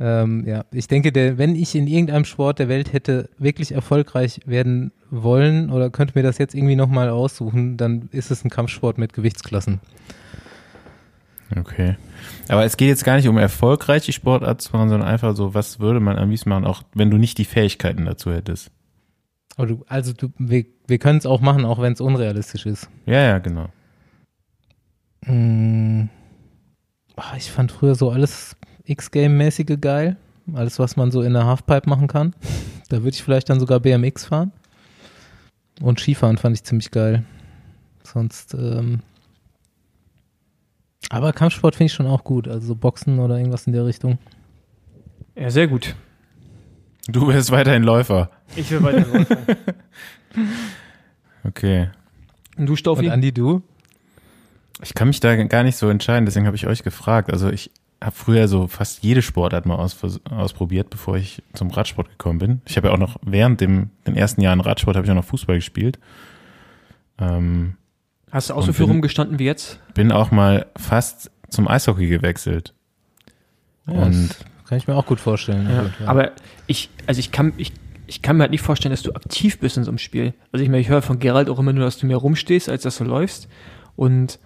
Ähm, 0.00 0.44
ja, 0.46 0.64
ich 0.70 0.86
denke, 0.86 1.10
der, 1.10 1.38
wenn 1.38 1.56
ich 1.56 1.74
in 1.74 1.88
irgendeinem 1.88 2.24
Sport 2.24 2.60
der 2.60 2.68
Welt 2.68 2.92
hätte 2.92 3.28
wirklich 3.38 3.72
erfolgreich 3.72 4.40
werden 4.46 4.92
wollen 5.10 5.70
oder 5.70 5.90
könnte 5.90 6.16
mir 6.16 6.22
das 6.22 6.38
jetzt 6.38 6.54
irgendwie 6.54 6.76
nochmal 6.76 7.08
aussuchen, 7.08 7.76
dann 7.76 8.08
ist 8.12 8.30
es 8.30 8.44
ein 8.44 8.50
Kampfsport 8.50 8.96
mit 8.96 9.12
Gewichtsklassen. 9.12 9.80
Okay. 11.56 11.96
Aber 12.48 12.64
es 12.64 12.76
geht 12.76 12.88
jetzt 12.88 13.04
gar 13.04 13.16
nicht 13.16 13.28
um 13.28 13.38
erfolgreich 13.38 14.04
die 14.04 14.12
Sportart 14.12 14.60
zu 14.60 14.72
machen, 14.72 14.88
sondern 14.88 15.08
einfach 15.08 15.34
so, 15.34 15.54
was 15.54 15.80
würde 15.80 15.98
man 15.98 16.16
am 16.16 16.30
liebsten 16.30 16.50
machen, 16.50 16.66
auch 16.66 16.82
wenn 16.94 17.10
du 17.10 17.16
nicht 17.16 17.38
die 17.38 17.44
Fähigkeiten 17.44 18.04
dazu 18.04 18.30
hättest. 18.30 18.70
Aber 19.56 19.66
du, 19.66 19.84
also 19.88 20.12
du, 20.12 20.28
wir, 20.38 20.66
wir 20.86 20.98
können 20.98 21.18
es 21.18 21.26
auch 21.26 21.40
machen, 21.40 21.64
auch 21.64 21.80
wenn 21.80 21.92
es 21.92 22.00
unrealistisch 22.00 22.66
ist. 22.66 22.88
Ja, 23.06 23.22
ja, 23.22 23.38
genau. 23.38 23.70
Mm, 25.28 26.08
ah, 27.16 27.34
ich 27.36 27.50
fand 27.50 27.70
früher 27.72 27.94
so 27.94 28.10
alles 28.10 28.56
X-Game-mäßige 28.84 29.78
geil. 29.80 30.16
Alles, 30.54 30.78
was 30.78 30.96
man 30.96 31.10
so 31.10 31.22
in 31.22 31.34
der 31.34 31.44
Halfpipe 31.44 31.88
machen 31.88 32.06
kann. 32.08 32.34
Da 32.88 32.98
würde 32.98 33.10
ich 33.10 33.22
vielleicht 33.22 33.50
dann 33.50 33.60
sogar 33.60 33.80
BMX 33.80 34.24
fahren. 34.24 34.52
Und 35.80 36.00
Skifahren 36.00 36.38
fand 36.38 36.56
ich 36.56 36.64
ziemlich 36.64 36.90
geil. 36.90 37.24
Sonst, 38.02 38.54
ähm, 38.54 39.00
aber 41.10 41.32
Kampfsport 41.32 41.76
finde 41.76 41.86
ich 41.86 41.92
schon 41.92 42.06
auch 42.06 42.24
gut. 42.24 42.48
Also 42.48 42.68
so 42.68 42.74
Boxen 42.74 43.18
oder 43.18 43.36
irgendwas 43.36 43.66
in 43.66 43.74
der 43.74 43.84
Richtung. 43.86 44.18
Ja, 45.34 45.50
sehr 45.50 45.68
gut. 45.68 45.94
Du 47.06 47.28
wärst 47.28 47.50
weiterhin 47.50 47.82
Läufer. 47.82 48.30
Ich 48.56 48.70
will 48.70 48.82
weiter 48.82 49.06
Läufer. 49.06 49.36
Okay. 51.44 51.88
Und 52.58 52.66
du, 52.66 52.72
Und 52.72 52.76
Staufi? 52.76 53.08
Andi, 53.08 53.32
du? 53.32 53.62
Ich 54.82 54.94
kann 54.94 55.08
mich 55.08 55.20
da 55.20 55.34
gar 55.44 55.62
nicht 55.64 55.76
so 55.76 55.88
entscheiden, 55.88 56.24
deswegen 56.26 56.46
habe 56.46 56.56
ich 56.56 56.66
euch 56.66 56.82
gefragt. 56.84 57.32
Also 57.32 57.50
ich 57.50 57.70
habe 58.02 58.14
früher 58.14 58.46
so 58.46 58.68
fast 58.68 59.02
jede 59.02 59.22
Sportart 59.22 59.66
mal 59.66 59.74
aus, 59.74 59.96
ausprobiert, 60.30 60.88
bevor 60.90 61.16
ich 61.16 61.42
zum 61.52 61.70
Radsport 61.70 62.08
gekommen 62.10 62.38
bin. 62.38 62.60
Ich 62.66 62.76
habe 62.76 62.88
ja 62.88 62.94
auch 62.94 62.98
noch 62.98 63.16
während 63.22 63.60
dem, 63.60 63.90
den 64.06 64.14
ersten 64.16 64.40
Jahren 64.40 64.60
Radsport 64.60 64.96
habe 64.96 65.04
ich 65.04 65.10
auch 65.10 65.16
noch 65.16 65.24
Fußball 65.24 65.56
gespielt. 65.56 65.98
Ähm, 67.18 67.74
Hast 68.30 68.50
du 68.50 68.54
auch 68.54 68.62
so 68.64 68.72
viel 68.72 68.86
bin- 68.86 68.92
rumgestanden 68.96 69.38
wie 69.38 69.44
jetzt? 69.46 69.80
bin 69.94 70.12
auch 70.12 70.30
mal 70.30 70.66
fast 70.76 71.30
zum 71.48 71.66
Eishockey 71.66 72.06
gewechselt. 72.06 72.74
Ja, 73.86 73.94
Und- 74.02 74.28
das 74.30 74.44
kann 74.68 74.78
ich 74.78 74.86
mir 74.86 74.94
auch 74.94 75.06
gut 75.06 75.18
vorstellen. 75.18 75.68
Ja. 75.68 75.82
Gut, 75.82 75.92
ja. 76.00 76.06
Aber 76.06 76.32
ich, 76.66 76.90
also 77.06 77.18
ich 77.18 77.32
kann, 77.32 77.54
ich, 77.56 77.72
ich 78.06 78.22
kann 78.22 78.36
mir 78.36 78.42
halt 78.42 78.50
nicht 78.52 78.60
vorstellen, 78.62 78.92
dass 78.92 79.02
du 79.02 79.12
aktiv 79.14 79.58
bist 79.58 79.76
in 79.78 79.84
so 79.84 79.90
einem 79.90 79.98
Spiel. 79.98 80.34
Also 80.52 80.62
ich 80.62 80.68
meine, 80.68 80.82
ich 80.82 80.88
höre 80.88 81.02
von 81.02 81.18
Gerald 81.18 81.48
auch 81.48 81.58
immer 81.58 81.72
nur, 81.72 81.84
dass 81.84 81.98
du 81.98 82.06
mehr 82.06 82.18
rumstehst, 82.18 82.68
als 82.68 82.82
dass 82.82 82.98
du 82.98 83.04
läufst. 83.04 83.48
Und 83.96 84.38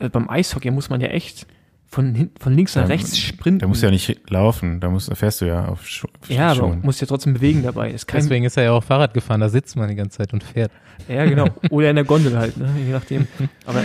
äh, 0.00 0.08
beim 0.08 0.28
Eishockey 0.28 0.70
muss 0.70 0.90
man 0.90 1.00
ja 1.00 1.08
echt 1.08 1.46
von, 1.90 2.30
von 2.38 2.52
links 2.54 2.74
nach 2.76 2.82
Da- 2.82 2.88
rechts 2.88 3.18
sprinten. 3.18 3.60
Da 3.60 3.66
musst 3.66 3.82
du 3.82 3.86
ja 3.86 3.90
nicht 3.92 4.30
laufen, 4.30 4.78
da 4.80 4.90
musst, 4.90 5.10
da 5.10 5.14
fährst 5.14 5.40
du 5.40 5.46
ja 5.46 5.66
auf, 5.66 5.86
Schu 5.86 6.06
auf 6.20 6.28
ja, 6.28 6.48
aber 6.48 6.60
Schuhen. 6.60 6.80
musst 6.82 7.00
ja 7.00 7.06
trotzdem 7.06 7.34
bewegen 7.34 7.62
dabei. 7.62 7.92
Kann, 8.06 8.20
Deswegen 8.20 8.44
ist 8.44 8.56
er 8.56 8.64
ja 8.64 8.72
auch 8.72 8.84
Fahrrad 8.84 9.14
gefahren, 9.14 9.40
da 9.40 9.48
sitzt 9.48 9.74
man 9.76 9.88
die 9.88 9.94
ganze 9.94 10.18
Zeit 10.18 10.32
und 10.32 10.44
fährt. 10.44 10.70
Ja, 11.08 11.24
genau. 11.24 11.46
Oder 11.70 11.88
in 11.90 11.96
der 11.96 12.04
Gondel 12.04 12.36
halt, 12.36 12.56
ne? 12.58 12.68
je 12.84 12.92
nachdem. 12.92 13.26
Aber 13.64 13.82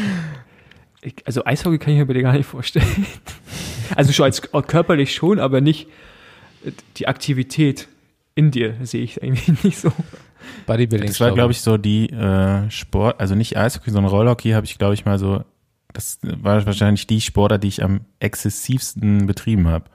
ich, 1.02 1.16
also 1.26 1.46
Eishockey 1.46 1.78
kann 1.78 1.94
ich 1.94 2.00
mir 2.00 2.06
bei 2.06 2.14
dir 2.14 2.24
gar 2.24 2.34
nicht 2.34 2.46
vorstellen. 2.46 3.06
Also 3.96 4.12
schon 4.12 4.26
als 4.26 4.42
körperlich 4.42 5.14
schon, 5.14 5.40
aber 5.40 5.62
nicht 5.62 5.88
äh, 6.66 6.72
die 6.98 7.08
Aktivität 7.08 7.88
in 8.36 8.50
dir 8.52 8.76
sehe 8.82 9.04
ich 9.04 9.22
irgendwie 9.22 9.54
nicht 9.64 9.78
so. 9.78 9.92
Bodybuilding. 10.66 11.08
Das 11.08 11.20
war, 11.20 11.32
glaube 11.34 11.52
ich, 11.52 11.62
so 11.62 11.78
die 11.78 12.10
äh, 12.10 12.70
Sport, 12.72 13.20
also 13.20 13.36
nicht 13.36 13.56
Eishockey, 13.58 13.92
sondern 13.92 14.12
Rollhockey 14.12 14.52
habe 14.52 14.66
ich, 14.66 14.78
glaube 14.78 14.94
ich, 14.94 15.06
mal 15.06 15.20
so, 15.20 15.44
das 15.94 16.20
war 16.24 16.66
wahrscheinlich 16.66 17.08
die 17.08 17.22
Sportart, 17.22 17.64
die 17.64 17.68
ich 17.70 17.84
am 17.84 18.02
exzessivsten 18.20 19.26
betrieben 19.28 19.68
habe. 19.68 19.86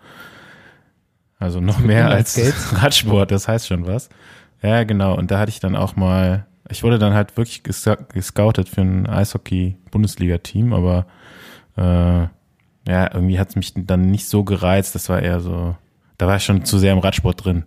Also 1.38 1.60
noch 1.60 1.78
mehr 1.78 2.08
als 2.10 2.36
Inlineskates? 2.36 2.82
Radsport, 2.82 3.30
das 3.30 3.46
heißt 3.48 3.66
schon 3.68 3.86
was. 3.86 4.08
Ja, 4.62 4.82
genau. 4.84 5.16
Und 5.16 5.30
da 5.30 5.38
hatte 5.38 5.50
ich 5.50 5.60
dann 5.60 5.76
auch 5.76 5.94
mal, 5.94 6.46
ich 6.68 6.82
wurde 6.82 6.98
dann 6.98 7.14
halt 7.14 7.36
wirklich 7.36 7.62
gescou- 7.62 8.12
gescoutet 8.12 8.68
für 8.68 8.80
ein 8.80 9.06
Eishockey-Bundesliga-Team, 9.06 10.72
aber 10.72 11.06
äh, 11.76 12.26
ja, 12.90 13.14
irgendwie 13.14 13.38
hat 13.38 13.50
es 13.50 13.56
mich 13.56 13.72
dann 13.76 14.10
nicht 14.10 14.26
so 14.28 14.42
gereizt. 14.44 14.94
Das 14.94 15.08
war 15.08 15.22
eher 15.22 15.40
so, 15.40 15.76
da 16.16 16.26
war 16.26 16.36
ich 16.36 16.44
schon 16.44 16.64
zu 16.64 16.78
sehr 16.78 16.92
im 16.92 16.98
Radsport 16.98 17.44
drin. 17.44 17.64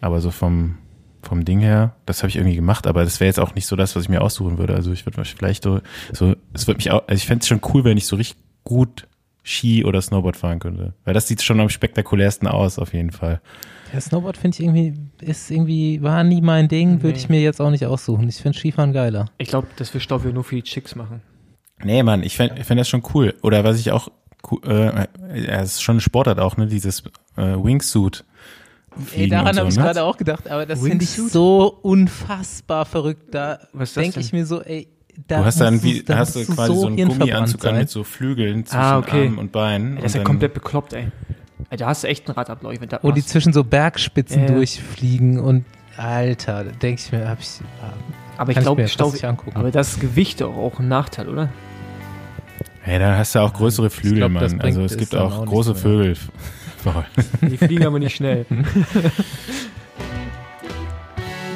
Aber 0.00 0.20
so 0.20 0.30
vom, 0.30 0.76
vom 1.24 1.44
Ding 1.44 1.60
her, 1.60 1.94
das 2.06 2.22
habe 2.22 2.28
ich 2.28 2.36
irgendwie 2.36 2.56
gemacht, 2.56 2.86
aber 2.86 3.04
das 3.04 3.20
wäre 3.20 3.26
jetzt 3.26 3.40
auch 3.40 3.54
nicht 3.54 3.66
so 3.66 3.76
das, 3.76 3.96
was 3.96 4.04
ich 4.04 4.08
mir 4.08 4.20
aussuchen 4.22 4.58
würde. 4.58 4.74
Also 4.74 4.92
ich 4.92 5.04
würde 5.06 5.24
vielleicht 5.24 5.62
so, 5.64 5.80
so 6.12 6.34
es 6.52 6.66
würde 6.66 6.78
mich 6.78 6.90
auch, 6.90 7.02
also 7.06 7.14
ich 7.14 7.26
fände 7.26 7.42
es 7.42 7.48
schon 7.48 7.60
cool, 7.72 7.84
wenn 7.84 7.96
ich 7.96 8.06
so 8.06 8.16
richtig 8.16 8.36
gut 8.64 9.06
Ski 9.42 9.84
oder 9.84 10.00
Snowboard 10.00 10.36
fahren 10.36 10.58
könnte. 10.58 10.94
Weil 11.04 11.12
das 11.14 11.28
sieht 11.28 11.42
schon 11.42 11.60
am 11.60 11.68
spektakulärsten 11.68 12.48
aus, 12.48 12.78
auf 12.78 12.94
jeden 12.94 13.10
Fall. 13.10 13.40
Ja, 13.92 14.00
Snowboard 14.00 14.36
finde 14.36 14.56
ich 14.56 14.64
irgendwie, 14.64 14.94
ist 15.20 15.50
irgendwie, 15.50 16.02
war 16.02 16.24
nie 16.24 16.40
mein 16.40 16.68
Ding, 16.68 17.02
würde 17.02 17.16
Nee. 17.16 17.22
ich 17.24 17.28
mir 17.28 17.40
jetzt 17.40 17.60
auch 17.60 17.70
nicht 17.70 17.84
aussuchen. 17.86 18.28
Ich 18.28 18.36
finde 18.36 18.58
Skifahren 18.58 18.92
geiler. 18.92 19.26
Ich 19.38 19.48
glaube, 19.48 19.68
dass 19.76 19.92
wir 19.92 20.00
Stoff 20.00 20.24
nur 20.24 20.44
für 20.44 20.56
die 20.56 20.62
Chicks 20.62 20.94
machen. 20.94 21.20
Nee, 21.82 22.02
Mann, 22.02 22.22
ich 22.22 22.36
fände 22.36 22.56
ich 22.58 22.64
fänd 22.64 22.80
das 22.80 22.88
schon 22.88 23.02
cool. 23.14 23.34
Oder 23.42 23.62
was 23.64 23.78
ich 23.78 23.90
auch, 23.92 24.08
äh, 24.66 24.86
ja, 24.86 25.06
es 25.60 25.74
ist 25.74 25.82
schon 25.82 25.98
ein 25.98 26.00
Sportart 26.00 26.40
auch, 26.40 26.56
ne, 26.56 26.66
dieses 26.66 27.02
äh, 27.36 27.42
Wingsuit. 27.42 28.24
Ey, 29.16 29.28
daran 29.28 29.54
so, 29.54 29.60
habe 29.60 29.70
ich 29.70 29.76
ne? 29.76 29.82
gerade 29.82 30.02
auch 30.04 30.16
gedacht, 30.16 30.48
aber 30.48 30.66
das 30.66 30.80
finde 30.82 31.04
ich 31.04 31.10
so 31.10 31.78
unfassbar 31.82 32.84
verrückt. 32.84 33.34
Da 33.34 33.58
denke 33.96 34.20
ich 34.20 34.32
mir 34.32 34.46
so, 34.46 34.62
ey, 34.62 34.88
da 35.28 35.38
Du 35.38 35.44
hast 35.44 35.60
dann 35.60 35.82
wie, 35.82 36.02
da 36.02 36.18
hast 36.18 36.36
du 36.36 36.44
quasi 36.44 36.74
so 36.74 36.86
einen 36.86 36.96
hirnverbrannt 36.96 37.30
Gummianzug 37.30 37.64
an 37.64 37.70
sein. 37.72 37.78
mit 37.80 37.90
so 37.90 38.04
Flügeln 38.04 38.66
zwischen 38.66 38.80
Ah, 38.80 38.98
okay. 38.98 39.24
Armen 39.26 39.38
und 39.38 39.52
Beinen. 39.52 39.94
Das 39.96 40.00
und 40.02 40.06
ist 40.06 40.14
ja 40.14 40.18
dann- 40.20 40.26
komplett 40.26 40.54
bekloppt, 40.54 40.92
ey. 40.92 41.08
Ey, 41.70 41.76
Da 41.78 41.86
hast 41.86 42.04
du 42.04 42.08
echt 42.08 42.26
einen 42.28 42.34
Radablauf. 42.36 42.74
wenn 42.80 42.88
das 42.88 43.00
Wo 43.02 43.10
die 43.12 43.24
zwischen 43.24 43.52
so 43.52 43.64
Bergspitzen 43.64 44.42
ja. 44.42 44.50
durchfliegen 44.50 45.38
und 45.40 45.64
Alter, 45.96 46.64
da 46.64 46.70
denke 46.72 47.00
ich 47.04 47.12
mir, 47.12 47.28
hab 47.28 47.38
ich, 47.40 47.48
aber 48.36 48.50
ich 48.50 48.56
ich 48.58 48.62
glaube, 48.64 48.86
fast 48.88 49.12
nicht 49.12 49.24
angucken. 49.24 49.56
aber 49.56 49.70
das 49.70 50.00
Gewicht 50.00 50.42
auch, 50.42 50.56
auch 50.56 50.80
ein 50.80 50.88
Nachteil, 50.88 51.28
oder? 51.28 51.48
Hey, 52.80 52.98
da 52.98 53.16
hast 53.16 53.34
du 53.34 53.38
auch 53.38 53.52
größere 53.52 53.88
Flügel, 53.90 54.18
glaub, 54.18 54.32
Mann. 54.32 54.60
Also 54.60 54.82
es 54.82 54.96
gibt 54.96 55.14
auch 55.14 55.38
auch 55.38 55.46
große 55.46 55.70
so. 55.70 55.74
Vögel. 55.74 56.16
Voll. 56.84 57.04
Die 57.48 57.56
fliegen 57.56 57.86
aber 57.86 57.98
nicht 57.98 58.16
schnell. 58.16 58.44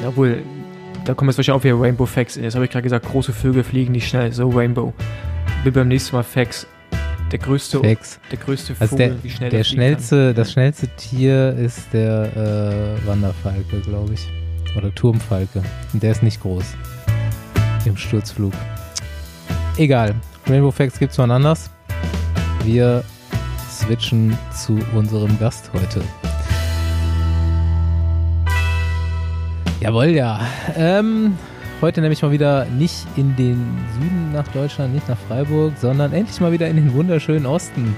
Obwohl, 0.07 0.41
da 1.05 1.13
kommen 1.13 1.29
jetzt 1.29 1.37
wahrscheinlich 1.37 1.59
auch 1.59 1.63
wieder 1.63 1.79
Rainbow 1.79 2.07
Facts. 2.07 2.35
Jetzt 2.35 2.55
habe 2.55 2.65
ich 2.65 2.71
gerade 2.71 2.81
gesagt, 2.83 3.05
große 3.05 3.31
Vögel 3.31 3.63
fliegen 3.63 3.91
nicht 3.91 4.07
schnell. 4.07 4.31
So 4.31 4.49
Rainbow. 4.49 4.91
Bin 5.63 5.73
beim 5.73 5.87
nächsten 5.87 6.15
Mal 6.15 6.23
Facts. 6.23 6.65
Der 7.31 7.37
größte, 7.37 7.79
Facts. 7.79 8.19
der 8.31 8.39
größte 8.39 8.73
Also 8.79 8.97
Vogel, 8.97 9.09
der, 9.09 9.23
wie 9.23 9.29
schnell 9.29 9.49
der 9.51 9.59
er 9.59 9.63
schnellste, 9.63 10.33
das 10.33 10.51
schnellste 10.51 10.87
Tier 10.95 11.55
ist 11.55 11.93
der 11.93 12.97
äh, 13.03 13.07
Wanderfalke, 13.07 13.81
glaube 13.81 14.13
ich. 14.15 14.27
Oder 14.75 14.93
Turmfalke. 14.95 15.61
Und 15.93 16.01
der 16.01 16.11
ist 16.11 16.23
nicht 16.23 16.41
groß. 16.41 16.65
Im 17.85 17.95
Sturzflug. 17.97 18.53
Egal. 19.77 20.15
Rainbow 20.47 20.71
Facts 20.71 20.97
gibt's 20.97 21.19
wann 21.19 21.29
anders. 21.29 21.69
Wir 22.63 23.03
switchen 23.79 24.37
zu 24.53 24.77
unserem 24.95 25.39
Gast 25.39 25.71
heute. 25.73 26.01
Jawohl, 29.81 30.07
ja. 30.07 30.41
Ähm, 30.75 31.37
Heute 31.81 32.01
nämlich 32.01 32.21
mal 32.21 32.31
wieder 32.31 32.65
nicht 32.65 33.07
in 33.15 33.37
den 33.37 33.65
Süden 33.93 34.33
nach 34.33 34.47
Deutschland, 34.49 34.93
nicht 34.93 35.07
nach 35.07 35.17
Freiburg, 35.29 35.71
sondern 35.77 36.11
endlich 36.11 36.41
mal 36.41 36.51
wieder 36.51 36.67
in 36.67 36.75
den 36.75 36.93
wunderschönen 36.93 37.45
Osten. 37.45 37.95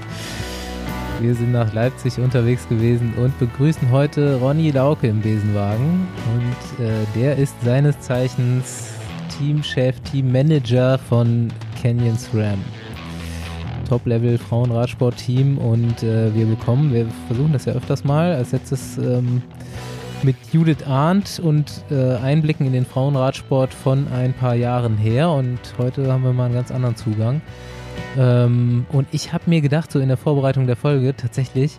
Wir 1.20 1.34
sind 1.34 1.50
nach 1.50 1.72
Leipzig 1.72 2.18
unterwegs 2.18 2.68
gewesen 2.68 3.12
und 3.16 3.36
begrüßen 3.40 3.90
heute 3.90 4.36
Ronny 4.36 4.70
Lauke 4.70 5.08
im 5.08 5.20
Besenwagen. 5.20 6.06
Und 6.32 6.84
äh, 6.84 6.90
der 7.16 7.36
ist 7.36 7.60
seines 7.64 7.98
Zeichens 7.98 8.90
Teamchef, 9.36 9.98
Teammanager 10.00 10.98
von 10.98 11.48
Canyon 11.82 12.16
SRAM. 12.16 12.62
Top-Level 13.84 14.38
Frauenradsport-Team 14.38 15.58
und 15.58 16.02
äh, 16.02 16.34
wir 16.34 16.46
bekommen, 16.46 16.92
wir 16.92 17.06
versuchen 17.26 17.52
das 17.52 17.64
ja 17.64 17.72
öfters 17.72 18.04
mal, 18.04 18.34
als 18.34 18.52
letztes 18.52 18.98
ähm, 18.98 19.42
mit 20.22 20.36
Judith 20.52 20.84
Arndt 20.86 21.40
und 21.42 21.84
äh, 21.90 22.16
Einblicken 22.16 22.66
in 22.66 22.72
den 22.72 22.84
Frauenradsport 22.84 23.74
von 23.74 24.06
ein 24.08 24.32
paar 24.32 24.54
Jahren 24.54 24.96
her 24.96 25.30
und 25.30 25.58
heute 25.78 26.12
haben 26.12 26.24
wir 26.24 26.32
mal 26.32 26.46
einen 26.46 26.54
ganz 26.54 26.70
anderen 26.70 26.96
Zugang. 26.96 27.40
Ähm, 28.18 28.86
und 28.92 29.08
ich 29.12 29.32
habe 29.32 29.44
mir 29.48 29.60
gedacht, 29.60 29.90
so 29.90 29.98
in 29.98 30.08
der 30.08 30.16
Vorbereitung 30.16 30.66
der 30.66 30.76
Folge, 30.76 31.14
tatsächlich 31.16 31.78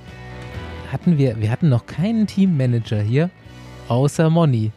hatten 0.91 1.17
wir, 1.17 1.39
wir 1.39 1.49
hatten 1.51 1.69
noch 1.69 1.85
keinen 1.85 2.27
Teammanager 2.27 3.01
hier, 3.01 3.29
außer 3.87 4.29
Moni. 4.29 4.71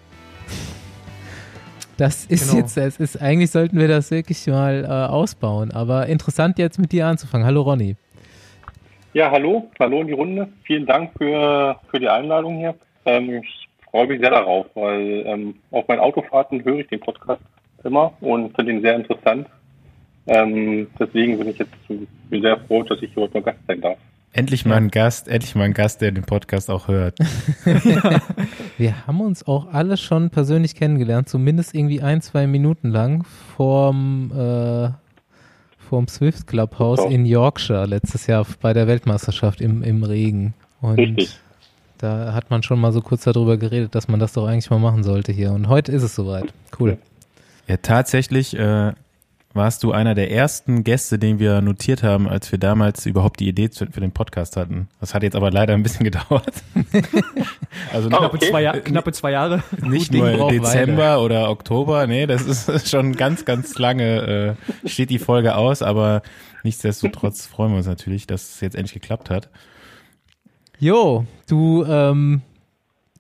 Das 1.96 2.26
ist 2.26 2.50
genau. 2.50 2.60
jetzt, 2.60 2.76
es 2.76 3.00
ist, 3.00 3.22
eigentlich 3.22 3.50
sollten 3.50 3.78
wir 3.78 3.88
das 3.88 4.10
wirklich 4.10 4.46
mal 4.46 4.84
äh, 4.84 4.88
ausbauen, 4.88 5.70
aber 5.70 6.06
interessant 6.06 6.58
jetzt 6.58 6.78
mit 6.78 6.92
dir 6.92 7.06
anzufangen. 7.06 7.46
Hallo 7.46 7.62
Ronny. 7.62 7.96
Ja, 9.14 9.30
hallo, 9.30 9.70
hallo 9.80 10.02
in 10.02 10.08
die 10.08 10.12
Runde. 10.12 10.48
Vielen 10.64 10.84
Dank 10.84 11.12
für, 11.16 11.80
für 11.90 11.98
die 11.98 12.08
Einladung 12.08 12.58
hier. 12.58 12.74
Ähm, 13.06 13.42
ich 13.42 13.68
freue 13.90 14.08
mich 14.08 14.20
sehr 14.20 14.30
darauf, 14.30 14.66
weil 14.74 15.24
ähm, 15.26 15.54
auf 15.70 15.88
meinen 15.88 16.00
Autofahrten 16.00 16.62
höre 16.64 16.80
ich 16.80 16.88
den 16.88 17.00
Podcast 17.00 17.40
immer 17.82 18.12
und 18.20 18.54
finde 18.54 18.72
ihn 18.72 18.82
sehr 18.82 18.96
interessant. 18.96 19.46
Ähm, 20.26 20.88
deswegen 20.98 21.38
bin 21.38 21.48
ich 21.48 21.58
jetzt 21.58 21.72
bin 21.88 22.42
sehr 22.42 22.58
froh, 22.58 22.82
dass 22.82 23.00
ich 23.00 23.16
heute 23.16 23.34
mal 23.34 23.44
Gast 23.44 23.60
sein 23.66 23.80
darf. 23.80 23.98
Endlich 24.36 24.66
mal 24.66 24.74
ein 24.74 24.90
Gast, 24.90 25.28
endlich 25.28 25.54
mal 25.54 25.64
ein 25.64 25.72
Gast, 25.72 26.02
der 26.02 26.12
den 26.12 26.24
Podcast 26.24 26.68
auch 26.68 26.88
hört. 26.88 27.18
Wir 28.76 29.06
haben 29.06 29.22
uns 29.22 29.46
auch 29.46 29.72
alle 29.72 29.96
schon 29.96 30.28
persönlich 30.28 30.74
kennengelernt, 30.74 31.26
zumindest 31.26 31.74
irgendwie 31.74 32.02
ein, 32.02 32.20
zwei 32.20 32.46
Minuten 32.46 32.90
lang 32.90 33.24
vorm, 33.56 34.30
äh, 34.32 34.90
vorm 35.78 36.06
Swift 36.08 36.46
Clubhouse 36.46 37.10
in 37.10 37.24
Yorkshire 37.24 37.86
letztes 37.86 38.26
Jahr 38.26 38.46
bei 38.60 38.74
der 38.74 38.86
Weltmeisterschaft 38.86 39.62
im, 39.62 39.82
im 39.82 40.04
Regen. 40.04 40.52
Und 40.82 40.98
Richtig. 40.98 41.40
da 41.96 42.34
hat 42.34 42.50
man 42.50 42.62
schon 42.62 42.78
mal 42.78 42.92
so 42.92 43.00
kurz 43.00 43.24
darüber 43.24 43.56
geredet, 43.56 43.94
dass 43.94 44.06
man 44.06 44.20
das 44.20 44.34
doch 44.34 44.46
eigentlich 44.46 44.68
mal 44.68 44.78
machen 44.78 45.02
sollte 45.02 45.32
hier. 45.32 45.52
Und 45.52 45.68
heute 45.68 45.92
ist 45.92 46.02
es 46.02 46.14
soweit. 46.14 46.52
Cool. 46.78 46.98
Ja, 47.68 47.78
tatsächlich 47.78 48.54
äh, 48.54 48.92
warst 49.56 49.82
du 49.82 49.92
einer 49.92 50.14
der 50.14 50.30
ersten 50.30 50.84
Gäste, 50.84 51.18
den 51.18 51.38
wir 51.38 51.60
notiert 51.60 52.02
haben, 52.02 52.28
als 52.28 52.52
wir 52.52 52.58
damals 52.58 53.06
überhaupt 53.06 53.40
die 53.40 53.48
Idee 53.48 53.68
für 53.68 54.00
den 54.00 54.12
Podcast 54.12 54.56
hatten. 54.56 54.88
Das 55.00 55.14
hat 55.14 55.22
jetzt 55.22 55.34
aber 55.34 55.50
leider 55.50 55.74
ein 55.74 55.82
bisschen 55.82 56.04
gedauert. 56.10 56.62
also 57.92 58.08
oh, 58.08 58.16
knappe, 58.16 58.38
zwei, 58.38 58.80
knappe 58.80 59.12
zwei 59.12 59.32
Jahre. 59.32 59.62
Nicht 59.82 60.12
nur 60.12 60.48
Dezember 60.50 61.02
weiter. 61.02 61.22
oder 61.22 61.50
Oktober, 61.50 62.06
nee, 62.06 62.26
das 62.26 62.42
ist 62.42 62.88
schon 62.90 63.14
ganz, 63.14 63.44
ganz 63.44 63.78
lange, 63.78 64.56
äh, 64.84 64.88
steht 64.88 65.10
die 65.10 65.18
Folge 65.18 65.56
aus, 65.56 65.82
aber 65.82 66.22
nichtsdestotrotz 66.62 67.46
freuen 67.46 67.72
wir 67.72 67.78
uns 67.78 67.86
natürlich, 67.86 68.26
dass 68.26 68.54
es 68.54 68.60
jetzt 68.60 68.76
endlich 68.76 68.94
geklappt 68.94 69.30
hat. 69.30 69.48
Jo, 70.78 71.24
du 71.48 71.84
ähm, 71.84 72.42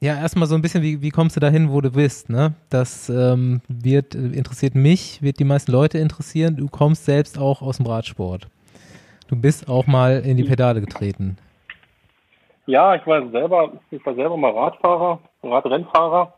ja, 0.06 0.14
erstmal 0.14 0.46
so 0.46 0.54
ein 0.54 0.62
bisschen, 0.62 0.84
wie, 0.84 1.02
wie 1.02 1.10
kommst 1.10 1.34
du 1.34 1.40
dahin, 1.40 1.72
wo 1.72 1.80
du 1.80 1.90
bist, 1.90 2.30
ne? 2.30 2.54
Das 2.70 3.08
ähm, 3.08 3.60
wird, 3.66 4.14
interessiert 4.14 4.76
mich, 4.76 5.20
wird 5.20 5.40
die 5.40 5.44
meisten 5.44 5.72
Leute 5.72 5.98
interessieren. 5.98 6.56
Du 6.56 6.68
kommst 6.68 7.04
selbst 7.04 7.36
auch 7.38 7.60
aus 7.60 7.78
dem 7.78 7.86
Radsport. 7.86 8.46
Du 9.26 9.34
bist 9.34 9.68
auch 9.68 9.88
mal 9.88 10.22
in 10.24 10.36
die 10.36 10.44
Pedale 10.44 10.80
getreten. 10.80 11.36
Ja, 12.66 12.94
ich 12.94 13.04
war 13.04 13.28
selber, 13.30 13.72
ich 13.90 14.06
war 14.06 14.14
selber 14.14 14.36
mal 14.36 14.52
Radfahrer, 14.52 15.18
Radrennfahrer. 15.42 16.34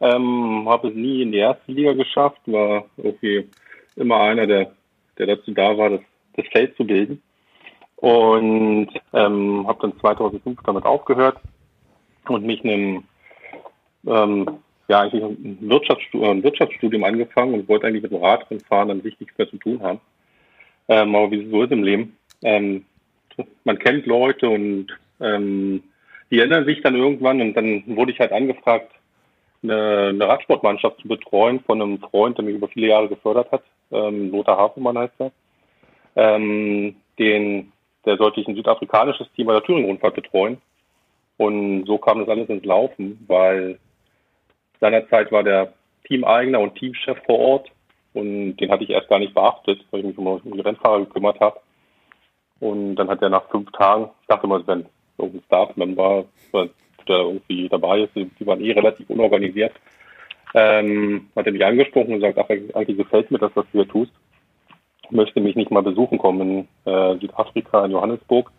Ähm, 0.00 0.66
habe 0.68 0.88
es 0.88 0.94
nie 0.96 1.22
in 1.22 1.30
die 1.30 1.38
erste 1.38 1.70
Liga 1.70 1.92
geschafft, 1.92 2.40
war 2.46 2.86
irgendwie 2.96 3.48
immer 3.94 4.20
einer, 4.20 4.48
der, 4.48 4.72
der 5.16 5.26
dazu 5.26 5.52
da 5.52 5.78
war, 5.78 5.90
das, 5.90 6.00
das 6.34 6.46
Feld 6.50 6.76
zu 6.76 6.84
bilden. 6.84 7.22
Und 7.96 8.88
ähm, 9.12 9.64
habe 9.68 9.78
dann 9.80 10.00
2005 10.00 10.58
damit 10.64 10.84
aufgehört 10.84 11.36
und 12.26 12.44
mich 12.44 12.64
einem 12.64 13.04
ähm, 14.06 14.46
ja 14.88 15.00
eigentlich 15.00 15.22
ein 15.22 15.58
Wirtschaftsstudium, 15.60 16.30
ein 16.30 16.42
Wirtschaftsstudium 16.42 17.04
angefangen 17.04 17.54
und 17.54 17.68
wollte 17.68 17.86
eigentlich 17.86 18.02
mit 18.02 18.12
dem 18.12 18.22
Radrennfahren 18.22 18.88
dann 18.88 18.98
nichts 18.98 19.38
mehr 19.38 19.48
zu 19.48 19.56
tun 19.56 19.82
haben. 19.82 20.00
Ähm, 20.88 21.14
aber 21.14 21.30
wie 21.30 21.48
so 21.48 21.62
ist 21.62 21.72
im 21.72 21.84
Leben, 21.84 22.16
ähm, 22.42 22.84
man 23.64 23.78
kennt 23.78 24.06
Leute 24.06 24.48
und 24.48 24.88
ähm, 25.20 25.82
die 26.30 26.40
ändern 26.40 26.66
sich 26.66 26.82
dann 26.82 26.96
irgendwann 26.96 27.40
und 27.40 27.54
dann 27.54 27.84
wurde 27.86 28.12
ich 28.12 28.18
halt 28.18 28.32
angefragt, 28.32 28.90
eine, 29.62 30.08
eine 30.08 30.28
Radsportmannschaft 30.28 31.00
zu 31.00 31.08
betreuen 31.08 31.60
von 31.60 31.80
einem 31.80 31.98
Freund, 31.98 32.36
der 32.36 32.44
mich 32.44 32.56
über 32.56 32.68
viele 32.68 32.88
Jahre 32.88 33.08
gefördert 33.08 33.50
hat. 33.52 33.62
Ähm, 33.92 34.30
Lothar 34.30 34.58
Hafenmann 34.58 34.98
heißt 34.98 35.14
er. 35.18 35.32
Ähm, 36.16 36.96
den, 37.18 37.72
der 38.04 38.16
sollte 38.16 38.40
ich 38.40 38.48
ein 38.48 38.56
südafrikanisches 38.56 39.28
Team 39.34 39.46
bei 39.46 39.52
der 39.52 39.62
Thüringen-Rundfahrt 39.62 40.14
betreuen. 40.14 40.60
Und 41.36 41.86
so 41.86 41.98
kam 41.98 42.18
das 42.18 42.28
alles 42.28 42.48
ins 42.48 42.64
Laufen, 42.64 43.24
weil 43.28 43.78
seinerzeit 44.82 45.30
war 45.32 45.44
der 45.44 45.72
Teameigner 46.06 46.60
und 46.60 46.74
Teamchef 46.74 47.16
vor 47.24 47.38
Ort 47.38 47.70
und 48.12 48.56
den 48.56 48.70
hatte 48.70 48.84
ich 48.84 48.90
erst 48.90 49.08
gar 49.08 49.20
nicht 49.20 49.32
beachtet, 49.32 49.80
weil 49.90 50.00
ich 50.00 50.06
mich 50.06 50.18
um 50.18 50.40
die 50.44 50.60
Rennfahrer 50.60 51.00
gekümmert 51.00 51.40
habe. 51.40 51.60
Und 52.60 52.96
dann 52.96 53.08
hat 53.08 53.22
er 53.22 53.30
nach 53.30 53.48
fünf 53.48 53.70
Tagen, 53.72 54.10
ich 54.20 54.26
dachte 54.26 54.46
mal, 54.46 54.66
wäre 54.66 54.84
irgendein 55.18 55.44
Staff-Member, 55.46 56.24
der 57.08 57.16
irgendwie 57.16 57.68
dabei 57.68 58.02
ist, 58.02 58.14
die 58.14 58.46
waren 58.46 58.60
eh 58.60 58.72
relativ 58.72 59.08
unorganisiert, 59.08 59.72
ähm, 60.54 61.28
hat 61.34 61.46
er 61.46 61.52
mich 61.52 61.64
angesprochen 61.64 62.14
und 62.14 62.20
gesagt, 62.20 62.38
ach, 62.38 62.50
eigentlich 62.50 62.98
gefällt 62.98 63.30
mir 63.30 63.38
das, 63.38 63.52
was 63.54 63.64
du 63.72 63.78
hier 63.78 63.88
tust. 63.88 64.12
Ich 65.04 65.10
möchte 65.10 65.40
mich 65.40 65.56
nicht 65.56 65.70
mal 65.70 65.82
besuchen 65.82 66.18
kommen 66.18 66.68
in 66.84 66.92
äh, 66.92 67.18
Südafrika, 67.18 67.84
in 67.84 67.92
Johannesburg 67.92 68.50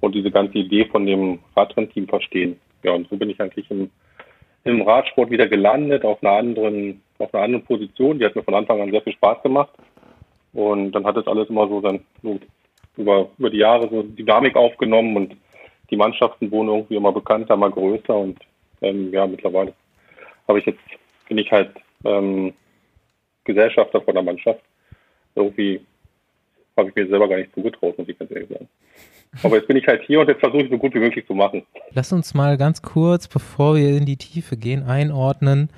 und 0.00 0.14
diese 0.14 0.30
ganze 0.30 0.58
Idee 0.58 0.86
von 0.86 1.06
dem 1.06 1.40
Radrennteam 1.56 2.06
verstehen. 2.06 2.60
Ja, 2.82 2.92
und 2.92 3.08
so 3.08 3.16
bin 3.16 3.30
ich 3.30 3.40
eigentlich 3.40 3.70
im, 3.70 3.90
im 4.64 4.82
Radsport 4.82 5.30
wieder 5.30 5.48
gelandet, 5.48 6.04
auf 6.04 6.22
einer 6.22 6.32
anderen, 6.32 7.02
auf 7.18 7.32
einer 7.34 7.44
anderen 7.44 7.64
Position. 7.64 8.18
Die 8.18 8.24
hat 8.24 8.36
mir 8.36 8.42
von 8.42 8.54
Anfang 8.54 8.80
an 8.80 8.90
sehr 8.90 9.02
viel 9.02 9.14
Spaß 9.14 9.42
gemacht. 9.42 9.70
Und 10.52 10.92
dann 10.92 11.04
hat 11.04 11.16
das 11.16 11.26
alles 11.26 11.48
immer 11.48 11.68
so 11.68 11.80
dann 11.80 12.00
über, 12.96 13.28
über 13.38 13.50
die 13.50 13.58
Jahre 13.58 13.88
so 13.88 14.02
Dynamik 14.02 14.56
aufgenommen 14.56 15.16
und 15.16 15.36
die 15.90 15.96
Mannschaften 15.96 16.50
wurden 16.50 16.68
irgendwie 16.68 16.96
immer 16.96 17.12
bekannter, 17.12 17.54
immer 17.54 17.70
größer 17.70 18.16
und 18.16 18.38
ähm, 18.82 19.12
ja, 19.12 19.26
mittlerweile 19.26 19.74
habe 20.48 20.58
ich 20.58 20.66
jetzt, 20.66 20.80
bin 21.28 21.38
ich 21.38 21.50
halt 21.50 21.70
ähm, 22.04 22.52
Gesellschafter 23.44 24.00
von 24.00 24.14
der 24.14 24.22
Mannschaft. 24.22 24.60
Irgendwie 25.34 25.80
habe 26.76 26.88
ich 26.88 26.94
mir 26.94 27.06
selber 27.06 27.28
gar 27.28 27.36
nicht 27.36 27.54
zugetraut, 27.54 27.98
muss 27.98 28.08
ich 28.08 28.18
ganz 28.18 28.30
ehrlich 28.30 28.48
sagen. 28.48 28.68
Aber 29.42 29.56
jetzt 29.56 29.68
bin 29.68 29.76
ich 29.76 29.86
halt 29.86 30.02
hier 30.02 30.20
und 30.20 30.28
jetzt 30.28 30.40
versuche 30.40 30.62
ich 30.62 30.70
so 30.70 30.78
gut 30.78 30.94
wie 30.94 30.98
möglich 30.98 31.26
zu 31.26 31.34
machen. 31.34 31.62
Lass 31.92 32.12
uns 32.12 32.34
mal 32.34 32.56
ganz 32.56 32.82
kurz, 32.82 33.28
bevor 33.28 33.76
wir 33.76 33.96
in 33.96 34.04
die 34.04 34.16
Tiefe 34.16 34.56
gehen, 34.56 34.82
einordnen, 34.82 35.70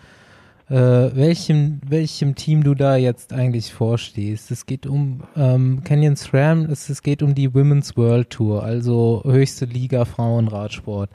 äh, 0.70 0.74
welchem, 0.74 1.80
welchem 1.86 2.34
Team 2.34 2.64
du 2.64 2.74
da 2.74 2.96
jetzt 2.96 3.32
eigentlich 3.32 3.72
vorstehst. 3.72 4.50
Es 4.50 4.64
geht 4.64 4.86
um 4.86 5.22
ähm, 5.36 5.82
Canyon 5.84 6.16
SRAM, 6.16 6.64
es, 6.70 6.88
es 6.88 7.02
geht 7.02 7.22
um 7.22 7.34
die 7.34 7.54
Women's 7.54 7.96
World 7.96 8.30
Tour, 8.30 8.62
also 8.62 9.22
höchste 9.24 9.66
Liga 9.66 10.06
Frauenradsport. 10.06 11.10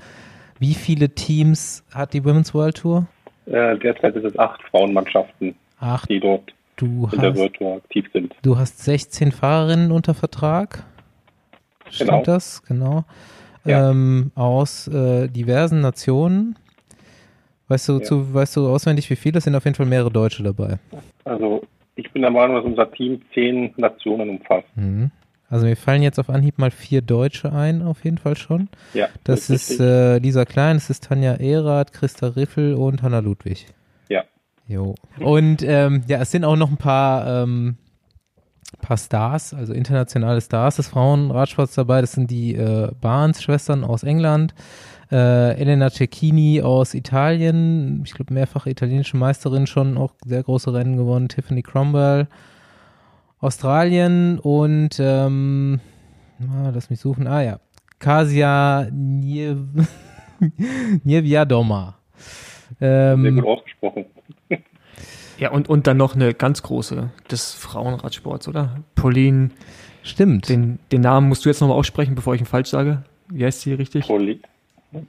Wie 0.60 0.74
viele 0.74 1.10
Teams 1.10 1.84
hat 1.94 2.14
die 2.14 2.24
Women's 2.24 2.54
World 2.54 2.78
Tour? 2.78 3.08
Äh, 3.48 3.78
derzeit 3.80 4.16
ist 4.16 4.26
es 4.26 4.38
acht 4.38 4.62
Frauenmannschaften, 4.70 5.56
acht. 5.80 6.10
die 6.10 6.20
dort 6.20 6.54
du 6.76 7.10
in 7.12 7.12
hast, 7.12 7.22
der 7.22 7.36
World 7.36 7.54
Tour 7.56 7.76
aktiv 7.78 8.06
sind. 8.14 8.36
Du 8.44 8.58
hast 8.58 8.84
16 8.84 9.32
Fahrerinnen 9.32 9.92
unter 9.92 10.14
Vertrag? 10.14 10.84
Stimmt 11.90 12.10
genau. 12.10 12.24
das? 12.24 12.64
Genau. 12.64 13.06
Ja. 13.66 13.90
Ähm, 13.90 14.32
aus 14.36 14.88
äh, 14.88 15.28
diversen 15.28 15.82
Nationen. 15.82 16.56
Weißt 17.68 17.90
du, 17.90 18.00
ja. 18.00 18.04
zu, 18.04 18.34
weißt 18.34 18.56
du 18.56 18.70
auswendig, 18.70 19.10
wie 19.10 19.16
viele? 19.16 19.40
Es 19.40 19.44
sind 19.44 19.56
auf 19.56 19.66
jeden 19.66 19.76
Fall 19.76 19.86
mehrere 19.86 20.12
Deutsche 20.12 20.42
dabei. 20.42 20.80
Also 21.26 21.64
ich 21.96 22.12
bin 22.14 22.22
der 22.22 22.32
Meinung, 22.32 22.56
dass 22.56 22.66
unser 22.66 22.90
Team 22.92 23.22
zehn 23.34 23.74
Nationen 23.76 24.30
umfasst. 24.30 24.68
Mhm. 24.76 25.12
Also 25.50 25.66
mir 25.66 25.76
fallen 25.76 26.02
jetzt 26.02 26.20
auf 26.20 26.30
Anhieb 26.30 26.58
mal 26.58 26.72
vier 26.72 27.02
Deutsche 27.02 27.54
ein, 27.54 27.82
auf 27.82 28.04
jeden 28.04 28.18
Fall 28.18 28.36
schon. 28.36 28.70
Ja. 28.94 29.08
Das, 29.24 29.48
das 29.48 29.70
ist 29.70 29.80
äh, 29.80 30.18
Lisa 30.18 30.46
Klein, 30.46 30.76
das 30.76 30.90
ist 30.90 31.06
Tanja 31.06 31.36
Erath, 31.36 31.94
Christa 31.94 32.28
Riffel 32.28 32.74
und 32.74 33.02
Hanna 33.02 33.20
Ludwig. 33.20 33.66
Ja. 34.10 34.24
Jo. 34.68 34.96
Und 35.20 35.64
ähm, 35.64 36.04
ja, 36.08 36.22
es 36.22 36.32
sind 36.32 36.44
auch 36.44 36.58
noch 36.58 36.70
ein 36.70 36.78
paar 36.78 37.44
ähm, 37.44 37.78
paar 38.82 38.98
Stars, 38.98 39.54
also 39.54 39.74
internationale 39.74 40.42
Stars 40.42 40.76
des 40.78 40.88
Frauenradsports 40.90 41.76
dabei. 41.76 42.02
Das 42.02 42.14
sind 42.14 42.30
die 42.32 42.56
äh, 42.56 42.92
Barnes-Schwestern 43.02 43.84
aus 43.84 44.04
England, 44.04 44.54
Äh, 45.10 45.56
Elena 45.58 45.90
Cecchini 45.90 46.62
aus 46.62 46.94
Italien, 46.94 48.02
ich 48.06 48.14
glaube 48.14 48.34
mehrfach 48.34 48.66
italienische 48.66 49.16
Meisterin 49.16 49.66
schon, 49.66 49.98
auch 49.98 50.12
sehr 50.26 50.44
große 50.44 50.74
Rennen 50.74 50.98
gewonnen. 50.98 51.30
Tiffany 51.30 51.62
Cromwell, 51.64 52.28
Australien 53.40 54.38
und 54.40 54.98
ähm, 55.00 55.80
ah, 56.42 56.72
lass 56.74 56.90
mich 56.90 57.00
suchen. 57.00 57.26
Ah 57.26 57.42
ja, 57.42 57.60
Kasia 58.00 58.88
Niev 58.92 59.60
Nieviadoma. 61.06 61.96
Sehr 62.80 63.14
Ähm, 63.14 63.36
gut 63.36 63.46
ausgesprochen. 63.46 64.06
Ja, 65.40 65.52
und, 65.52 65.70
und 65.70 65.88
dann 65.88 65.98
noch 65.98 66.16
eine 66.16 66.34
ganz 66.34 66.64
große 66.64 67.10
des 67.30 67.54
Frauenradsports, 67.54 68.48
oder? 68.48 68.78
Pauline, 68.96 69.52
stimmt. 70.04 70.50
den, 70.50 70.80
den 70.92 71.02
Namen 71.02 71.28
musst 71.30 71.46
du 71.46 71.50
jetzt 71.50 71.62
nochmal 71.62 71.78
aussprechen, 71.78 72.16
bevor 72.16 72.34
ich 72.36 72.42
ihn 72.42 72.46
falsch 72.48 72.70
sage. 72.70 73.04
Wie 73.30 73.46
heißt 73.46 73.62
sie 73.62 73.74
richtig? 73.74 74.08
Pauline, 74.08 74.40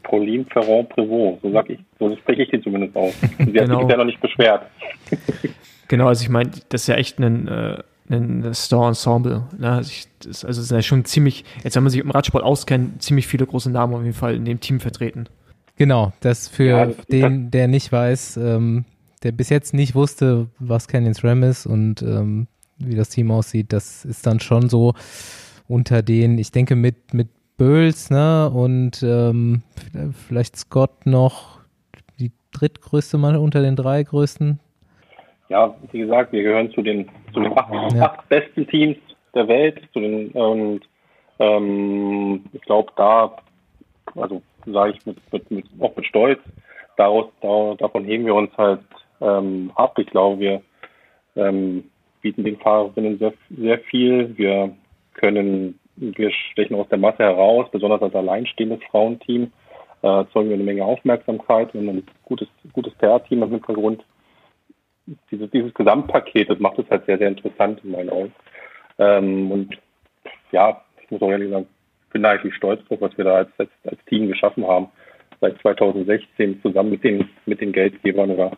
Pauline 0.02 0.44
Ferrand-Prévot, 0.44 1.38
so 1.42 1.50
sag 1.52 1.70
ich, 1.70 1.78
so 1.98 2.14
spreche 2.16 2.42
ich 2.42 2.50
die 2.50 2.60
zumindest 2.60 2.94
aus. 2.96 3.14
Sie 3.38 3.44
Genau. 3.52 3.60
hat 3.60 3.68
sich 3.70 3.78
bisher 3.80 3.96
noch 3.96 4.04
nicht 4.04 4.20
beschwert. 4.20 4.62
Genau, 5.90 6.06
also 6.08 6.22
ich 6.22 6.28
meine, 6.28 6.50
das 6.68 6.82
ist 6.82 6.86
ja 6.88 6.96
echt 6.96 7.18
ein, 7.18 7.48
äh, 7.48 7.78
ein 8.10 8.52
Store-Ensemble. 8.52 9.44
Ne? 9.56 9.70
Also, 9.70 9.88
ich, 9.90 10.04
das, 10.18 10.44
also 10.44 10.60
es 10.60 10.66
ist 10.66 10.70
ja 10.70 10.82
schon 10.82 11.06
ziemlich, 11.06 11.46
jetzt 11.64 11.76
wenn 11.76 11.82
man 11.82 11.88
sich 11.90 12.02
dem 12.02 12.10
Radsport 12.10 12.44
auskennt, 12.44 13.00
ziemlich 13.02 13.26
viele 13.26 13.46
große 13.46 13.70
Namen 13.70 13.94
auf 13.94 14.02
jeden 14.02 14.12
Fall 14.14 14.34
in 14.34 14.44
dem 14.44 14.60
Team 14.60 14.80
vertreten. 14.80 15.30
Genau, 15.76 16.12
das 16.20 16.46
für 16.46 16.64
Ja, 16.64 16.86
das- 16.86 17.06
den, 17.06 17.50
der 17.50 17.68
nicht 17.68 17.90
weiß, 17.90 18.36
ähm, 18.36 18.84
der 19.20 19.32
bis 19.32 19.48
jetzt 19.48 19.74
nicht 19.74 19.94
wusste, 19.94 20.48
was 20.58 20.88
Canyons 20.88 21.24
Ram 21.24 21.42
ist 21.42 21.66
und 21.66 22.02
ähm, 22.02 22.46
wie 22.78 22.94
das 22.94 23.08
Team 23.08 23.30
aussieht, 23.30 23.72
das 23.72 24.04
ist 24.04 24.26
dann 24.26 24.40
schon 24.40 24.68
so 24.68 24.94
unter 25.66 26.02
den, 26.02 26.38
ich 26.38 26.52
denke 26.52 26.76
mit, 26.76 27.12
mit 27.12 27.28
Böls, 27.56 28.08
ne, 28.10 28.50
und 28.50 29.02
ähm, 29.02 29.62
vielleicht 30.26 30.56
Scott 30.56 31.06
noch 31.06 31.58
die 32.20 32.30
drittgrößte 32.52 33.18
Mann 33.18 33.36
unter 33.36 33.60
den 33.60 33.74
drei 33.74 34.02
größten. 34.04 34.60
Ja, 35.48 35.74
wie 35.90 35.98
gesagt, 35.98 36.32
wir 36.32 36.42
gehören 36.42 36.70
zu 36.70 36.82
den, 36.82 37.08
zu 37.32 37.40
den 37.40 37.58
acht, 37.58 37.94
Ja. 37.94 38.12
acht 38.12 38.28
besten 38.28 38.66
Teams 38.68 38.96
der 39.34 39.48
Welt. 39.48 39.80
Zu 39.92 40.00
den, 40.00 40.30
und 40.32 40.80
ähm, 41.40 42.44
ich 42.52 42.60
glaube, 42.62 42.92
da, 42.96 43.36
also 44.14 44.42
sage 44.66 44.92
ich 44.92 45.06
mit, 45.06 45.16
mit, 45.32 45.50
mit, 45.50 45.66
auch 45.80 45.96
mit 45.96 46.06
Stolz, 46.06 46.38
daraus, 46.96 47.26
da, 47.40 47.74
davon 47.78 48.04
heben 48.04 48.24
wir 48.26 48.34
uns 48.34 48.50
halt 48.56 48.80
ähm, 49.20 49.72
ab. 49.74 49.98
Ich 49.98 50.06
glaube, 50.06 50.40
wir 50.40 50.62
ähm, 51.36 51.84
bieten 52.20 52.44
den 52.44 52.58
Fahrerinnen 52.58 53.18
sehr, 53.18 53.32
sehr 53.50 53.78
viel. 53.80 54.36
Wir 54.36 54.74
können, 55.14 55.78
wir 55.96 56.30
stechen 56.30 56.76
aus 56.76 56.88
der 56.88 56.98
Masse 56.98 57.22
heraus, 57.24 57.66
besonders 57.70 58.02
als 58.02 58.14
alleinstehendes 58.14 58.80
Frauenteam, 58.90 59.52
äh, 60.02 60.06
erzeugen 60.06 60.48
wir 60.48 60.54
eine 60.54 60.64
Menge 60.64 60.84
Aufmerksamkeit. 60.84 61.74
Haben 61.74 61.88
ein 61.88 62.06
gutes, 62.24 62.48
gutes 62.72 62.94
PR-Team 62.94 63.42
im 63.42 63.50
Hintergrund 63.50 64.04
dieses, 65.30 65.50
dieses 65.50 65.74
Gesamtpaket, 65.74 66.50
das 66.50 66.58
macht 66.58 66.78
es 66.78 66.90
halt 66.90 67.06
sehr, 67.06 67.18
sehr 67.18 67.28
interessant 67.28 67.80
in 67.84 67.92
meinen 67.92 68.10
Augen. 68.10 68.32
Ähm, 68.98 69.50
und 69.50 69.78
ja, 70.52 70.82
ich 71.02 71.10
muss 71.10 71.22
auch 71.22 71.30
ehrlich 71.30 71.50
sagen, 71.50 71.66
ich 72.06 72.12
bin 72.12 72.22
da 72.22 72.30
eigentlich 72.30 72.54
stolz 72.54 72.84
drauf, 72.86 73.00
was 73.00 73.16
wir 73.16 73.24
da 73.24 73.34
als, 73.36 73.50
als, 73.58 73.70
als 73.84 74.04
Team 74.06 74.28
geschaffen 74.28 74.66
haben. 74.66 74.88
Seit 75.40 75.60
2016 75.60 76.60
zusammen 76.62 76.90
mit 76.90 77.04
den, 77.04 77.28
mit 77.46 77.60
den 77.60 77.72
Geldgebern 77.72 78.30
oder 78.30 78.52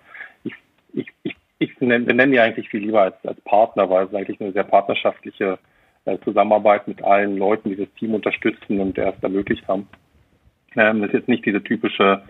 ich, 0.95 1.07
ich, 1.23 1.37
ich, 1.59 1.71
ich 1.71 1.81
nenne, 1.81 2.05
benenne 2.05 2.33
die 2.33 2.41
eigentlich 2.41 2.69
viel 2.69 2.81
lieber 2.81 3.03
als, 3.03 3.15
als 3.25 3.41
Partner, 3.43 3.89
weil 3.91 4.07
es 4.07 4.15
eigentlich 4.15 4.41
eine 4.41 4.53
sehr 4.53 4.65
partnerschaftliche 4.65 5.59
äh, 6.05 6.19
Zusammenarbeit 6.25 6.89
mit 6.89 7.03
allen 7.03 7.37
Leuten, 7.37 7.71
die 7.71 7.77
das 7.77 7.93
Team 7.99 8.15
unterstützen 8.15 8.81
und 8.81 8.97
erst 8.99 9.23
ermöglicht 9.23 9.67
haben. 9.69 9.89
Ähm, 10.77 11.01
das 11.01 11.09
ist 11.09 11.15
jetzt 11.15 11.29
nicht 11.29 11.45
diese 11.45 11.63
typische, 11.63 12.23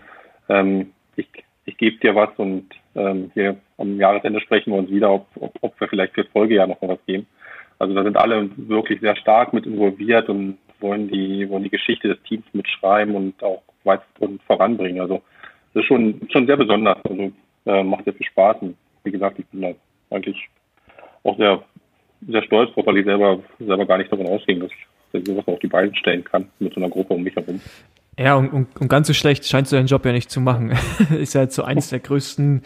ähm, 0.49 0.91
ich, 1.15 1.27
ich 1.65 1.77
gebe 1.77 1.97
dir 1.99 2.15
was 2.15 2.29
und 2.37 2.67
ähm, 2.95 3.31
hier 3.33 3.57
am 3.77 3.97
Jahresende 3.97 4.41
sprechen 4.41 4.71
wir 4.71 4.79
uns 4.79 4.89
wieder, 4.89 5.11
ob, 5.11 5.27
ob, 5.39 5.53
ob 5.61 5.79
wir 5.79 5.87
vielleicht 5.87 6.13
fürs 6.13 6.27
Folgejahr 6.27 6.67
noch 6.67 6.81
mal 6.81 6.89
was 6.89 7.05
geben. 7.05 7.27
Also 7.79 7.95
da 7.95 8.03
sind 8.03 8.17
alle 8.17 8.49
wirklich 8.57 8.99
sehr 9.01 9.15
stark 9.15 9.53
mit 9.53 9.65
involviert 9.65 10.29
und 10.29 10.57
wollen 10.79 11.07
die, 11.07 11.49
wollen 11.49 11.63
die 11.63 11.69
Geschichte 11.69 12.09
des 12.09 12.21
Teams 12.23 12.45
mitschreiben 12.53 13.15
und 13.15 13.41
auch 13.43 13.61
weit 13.83 14.01
und 14.19 14.41
voranbringen. 14.43 15.01
Also 15.01 15.21
das 15.73 15.81
ist 15.81 15.87
schon, 15.87 16.21
schon 16.31 16.45
sehr 16.45 16.57
besonders. 16.57 16.97
Also 17.05 17.31
äh, 17.65 17.83
macht 17.83 18.05
sehr 18.05 18.13
viel 18.13 18.25
Spaß. 18.25 18.57
Und 18.61 18.77
wie 19.03 19.11
gesagt, 19.11 19.39
ich 19.39 19.45
bin 19.47 19.61
da 19.61 19.71
eigentlich 20.09 20.37
auch 21.23 21.37
sehr, 21.37 21.63
sehr 22.27 22.43
stolz 22.43 22.73
drauf, 22.73 22.85
weil 22.85 22.97
ich 22.97 23.05
selber, 23.05 23.39
selber 23.59 23.85
gar 23.85 23.97
nicht 23.97 24.11
davon 24.11 24.27
ausgehen, 24.27 24.59
dass 24.59 24.71
ich, 24.71 24.85
dass 25.11 25.21
ich 25.21 25.27
sowas 25.27 25.47
auf 25.47 25.59
die 25.59 25.67
Beine 25.67 25.95
stellen 25.95 26.23
kann 26.23 26.49
mit 26.59 26.73
so 26.73 26.79
einer 26.79 26.89
Gruppe 26.89 27.13
um 27.13 27.23
mich 27.23 27.35
herum. 27.35 27.59
Ja, 28.19 28.35
und, 28.35 28.49
und, 28.49 28.81
und 28.81 28.87
ganz 28.87 29.07
so 29.07 29.13
schlecht 29.13 29.45
scheinst 29.45 29.71
du 29.71 29.77
deinen 29.77 29.87
Job 29.87 30.05
ja 30.05 30.11
nicht 30.11 30.29
zu 30.29 30.41
machen. 30.41 30.71
ist 31.17 31.33
ja 31.33 31.41
jetzt 31.41 31.55
so 31.55 31.63
eins 31.63 31.89
der 31.89 31.99
größten 31.99 32.61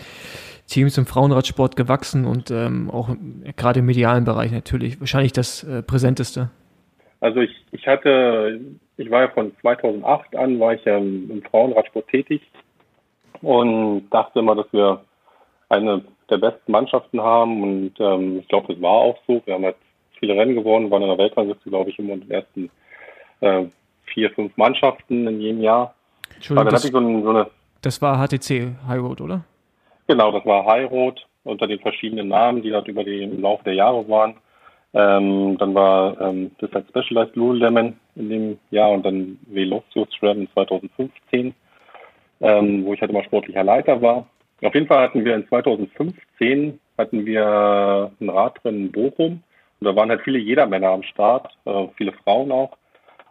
Teams 0.67 0.97
im 0.97 1.05
Frauenradsport 1.05 1.75
gewachsen 1.75 2.25
und 2.25 2.49
ähm, 2.49 2.89
auch 2.89 3.15
gerade 3.55 3.79
im 3.79 3.85
medialen 3.85 4.25
Bereich 4.25 4.51
natürlich 4.51 4.99
wahrscheinlich 4.99 5.31
das 5.31 5.63
äh, 5.63 5.83
präsenteste. 5.83 6.49
Also 7.19 7.41
ich, 7.41 7.51
ich 7.71 7.87
hatte, 7.87 8.59
ich 8.97 9.09
war 9.11 9.21
ja 9.21 9.27
von 9.29 9.51
2008 9.61 10.35
an, 10.35 10.59
war 10.59 10.73
ich 10.73 10.83
ja 10.85 10.97
im, 10.97 11.29
im 11.29 11.43
Frauenradsport 11.43 12.07
tätig 12.07 12.41
und 13.41 14.09
dachte 14.09 14.39
immer, 14.39 14.55
dass 14.55 14.71
wir 14.71 15.01
eine 15.69 16.03
der 16.29 16.37
besten 16.37 16.71
Mannschaften 16.71 17.21
haben 17.21 17.63
und 17.63 17.93
ähm, 17.99 18.39
ich 18.39 18.47
glaube, 18.47 18.73
das 18.73 18.81
war 18.81 18.91
auch 18.91 19.17
so. 19.27 19.41
Wir 19.45 19.55
haben 19.55 19.65
halt 19.65 19.75
viele 20.19 20.35
Rennen 20.35 20.55
gewonnen, 20.55 20.89
waren 20.89 21.03
in 21.03 21.09
der 21.09 21.17
Weltrangliste, 21.17 21.69
glaube 21.69 21.89
ich, 21.89 21.99
immer 21.99 22.13
in 22.13 22.21
den 22.21 22.31
ersten 22.31 22.69
äh, 23.41 23.65
vier, 24.05 24.31
fünf 24.31 24.55
Mannschaften 24.57 25.27
in 25.27 25.39
jedem 25.39 25.61
Jahr. 25.61 25.93
Entschuldigung, 26.33 26.71
das, 26.71 26.83
so, 26.83 26.97
ein, 26.97 27.23
so 27.23 27.29
eine, 27.29 27.47
das 27.81 28.01
war 28.01 28.17
HTC 28.17 28.75
High 28.87 28.99
Road, 28.99 29.21
oder? 29.21 29.43
Genau, 30.07 30.31
das 30.31 30.45
war 30.45 30.65
High 30.65 30.89
Road 30.89 31.25
unter 31.43 31.67
den 31.67 31.79
verschiedenen 31.79 32.29
Namen, 32.29 32.61
die 32.61 32.71
dort 32.71 32.87
über 32.87 33.03
die, 33.03 33.23
im 33.23 33.41
Laufe 33.41 33.63
der 33.63 33.73
Jahre 33.73 34.07
waren. 34.09 34.35
Ähm, 34.93 35.57
dann 35.57 35.75
war 35.75 36.19
ähm, 36.21 36.51
das 36.59 36.71
halt 36.71 36.87
Specialized 36.89 37.35
Lululemon 37.35 37.97
in 38.15 38.29
dem 38.29 38.59
Jahr 38.71 38.91
und 38.91 39.05
dann 39.05 39.37
Velocious 39.47 40.07
Ram 40.21 40.41
in 40.41 40.51
2015, 40.53 41.53
ähm, 42.41 42.85
wo 42.85 42.93
ich 42.93 43.01
halt 43.01 43.11
immer 43.11 43.23
sportlicher 43.23 43.63
Leiter 43.63 44.01
war. 44.01 44.27
Auf 44.61 44.73
jeden 44.73 44.87
Fall 44.87 45.03
hatten 45.03 45.25
wir 45.25 45.35
in 45.35 45.47
2015 45.47 46.79
hatten 46.97 47.25
wir 47.25 48.11
ein 48.19 48.29
Radrennen 48.29 48.85
in 48.85 48.91
Bochum 48.91 49.43
und 49.79 49.85
da 49.85 49.95
waren 49.95 50.09
halt 50.09 50.21
viele 50.21 50.39
Jedermänner 50.39 50.89
am 50.89 51.03
Start, 51.03 51.57
äh, 51.65 51.87
viele 51.97 52.13
Frauen 52.13 52.51
auch. 52.51 52.77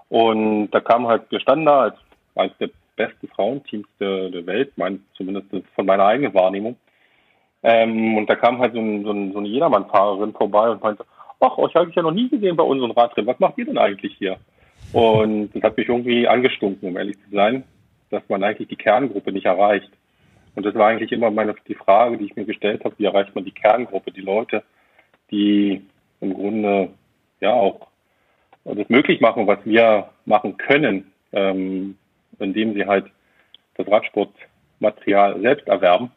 Und 0.09 0.71
da 0.71 0.81
kam 0.81 1.07
halt, 1.07 1.23
wir 1.31 1.41
standen 1.41 1.67
da 1.67 1.81
als 1.83 1.97
eines 2.35 2.57
der 2.59 2.71
besten 2.97 3.29
Frauenteams 3.29 3.89
der, 3.99 4.31
der 4.31 4.47
Welt, 4.47 4.73
mein, 4.77 5.03
zumindest 5.17 5.49
von 5.75 5.87
meiner 5.87 6.05
eigenen 6.05 6.35
Wahrnehmung. 6.35 6.77
Ähm, 7.63 8.17
und 8.17 8.29
da 8.29 8.37
kam 8.37 8.59
halt 8.59 8.75
so, 8.75 8.81
ein, 8.81 9.05
so, 9.05 9.11
ein, 9.11 9.33
so 9.33 9.39
eine 9.39 9.49
Jedermann-Fahrerin 9.49 10.35
vorbei 10.35 10.69
und 10.71 10.83
meinte, 10.83 11.05
ach, 11.41 11.57
euch 11.57 11.75
habe 11.75 11.89
ich 11.89 11.97
ja 11.97 12.03
noch 12.03 12.13
nie 12.13 12.29
gesehen 12.29 12.57
bei 12.57 12.65
unseren 12.65 12.91
Radrennen, 12.91 13.27
was 13.27 13.41
macht 13.41 13.57
ihr 13.57 13.65
denn 13.65 13.79
eigentlich 13.79 14.15
hier? 14.19 14.37
Und 14.93 15.51
das 15.55 15.63
hat 15.63 15.77
mich 15.77 15.89
irgendwie 15.89 16.29
angestunken, 16.29 16.89
um 16.89 16.97
ehrlich 16.97 17.17
zu 17.17 17.31
sein, 17.33 17.65
dass 18.15 18.29
man 18.29 18.43
eigentlich 18.43 18.69
die 18.69 18.77
Kerngruppe 18.77 19.33
nicht 19.33 19.47
erreicht. 19.47 19.91
Und 20.55 20.65
das 20.65 20.75
war 20.75 20.89
eigentlich 20.89 21.13
immer 21.13 21.31
meine, 21.31 21.55
die 21.67 21.75
Frage, 21.75 22.17
die 22.17 22.27
ich 22.27 22.37
mir 22.37 22.45
gestellt 22.45 22.85
habe, 22.85 22.95
wie 22.99 23.05
erreicht 23.05 23.35
man 23.35 23.45
die 23.45 23.53
Kerngruppe, 23.53 24.13
die 24.13 24.21
Leute, 24.21 24.63
die 25.31 25.83
im 26.21 26.35
Grunde 26.35 26.91
ja 27.41 27.53
auch 27.53 27.89
das 28.65 28.89
möglich 28.89 29.21
machen, 29.21 29.47
was 29.47 29.59
wir 29.65 30.11
machen 30.25 30.57
können, 30.57 31.13
ähm, 31.33 31.99
indem 32.39 32.75
sie 32.75 32.87
halt 32.87 33.07
das 33.77 33.87
Radsportmaterial 33.89 35.41
selbst 35.41 35.67
erwerben 35.67 36.11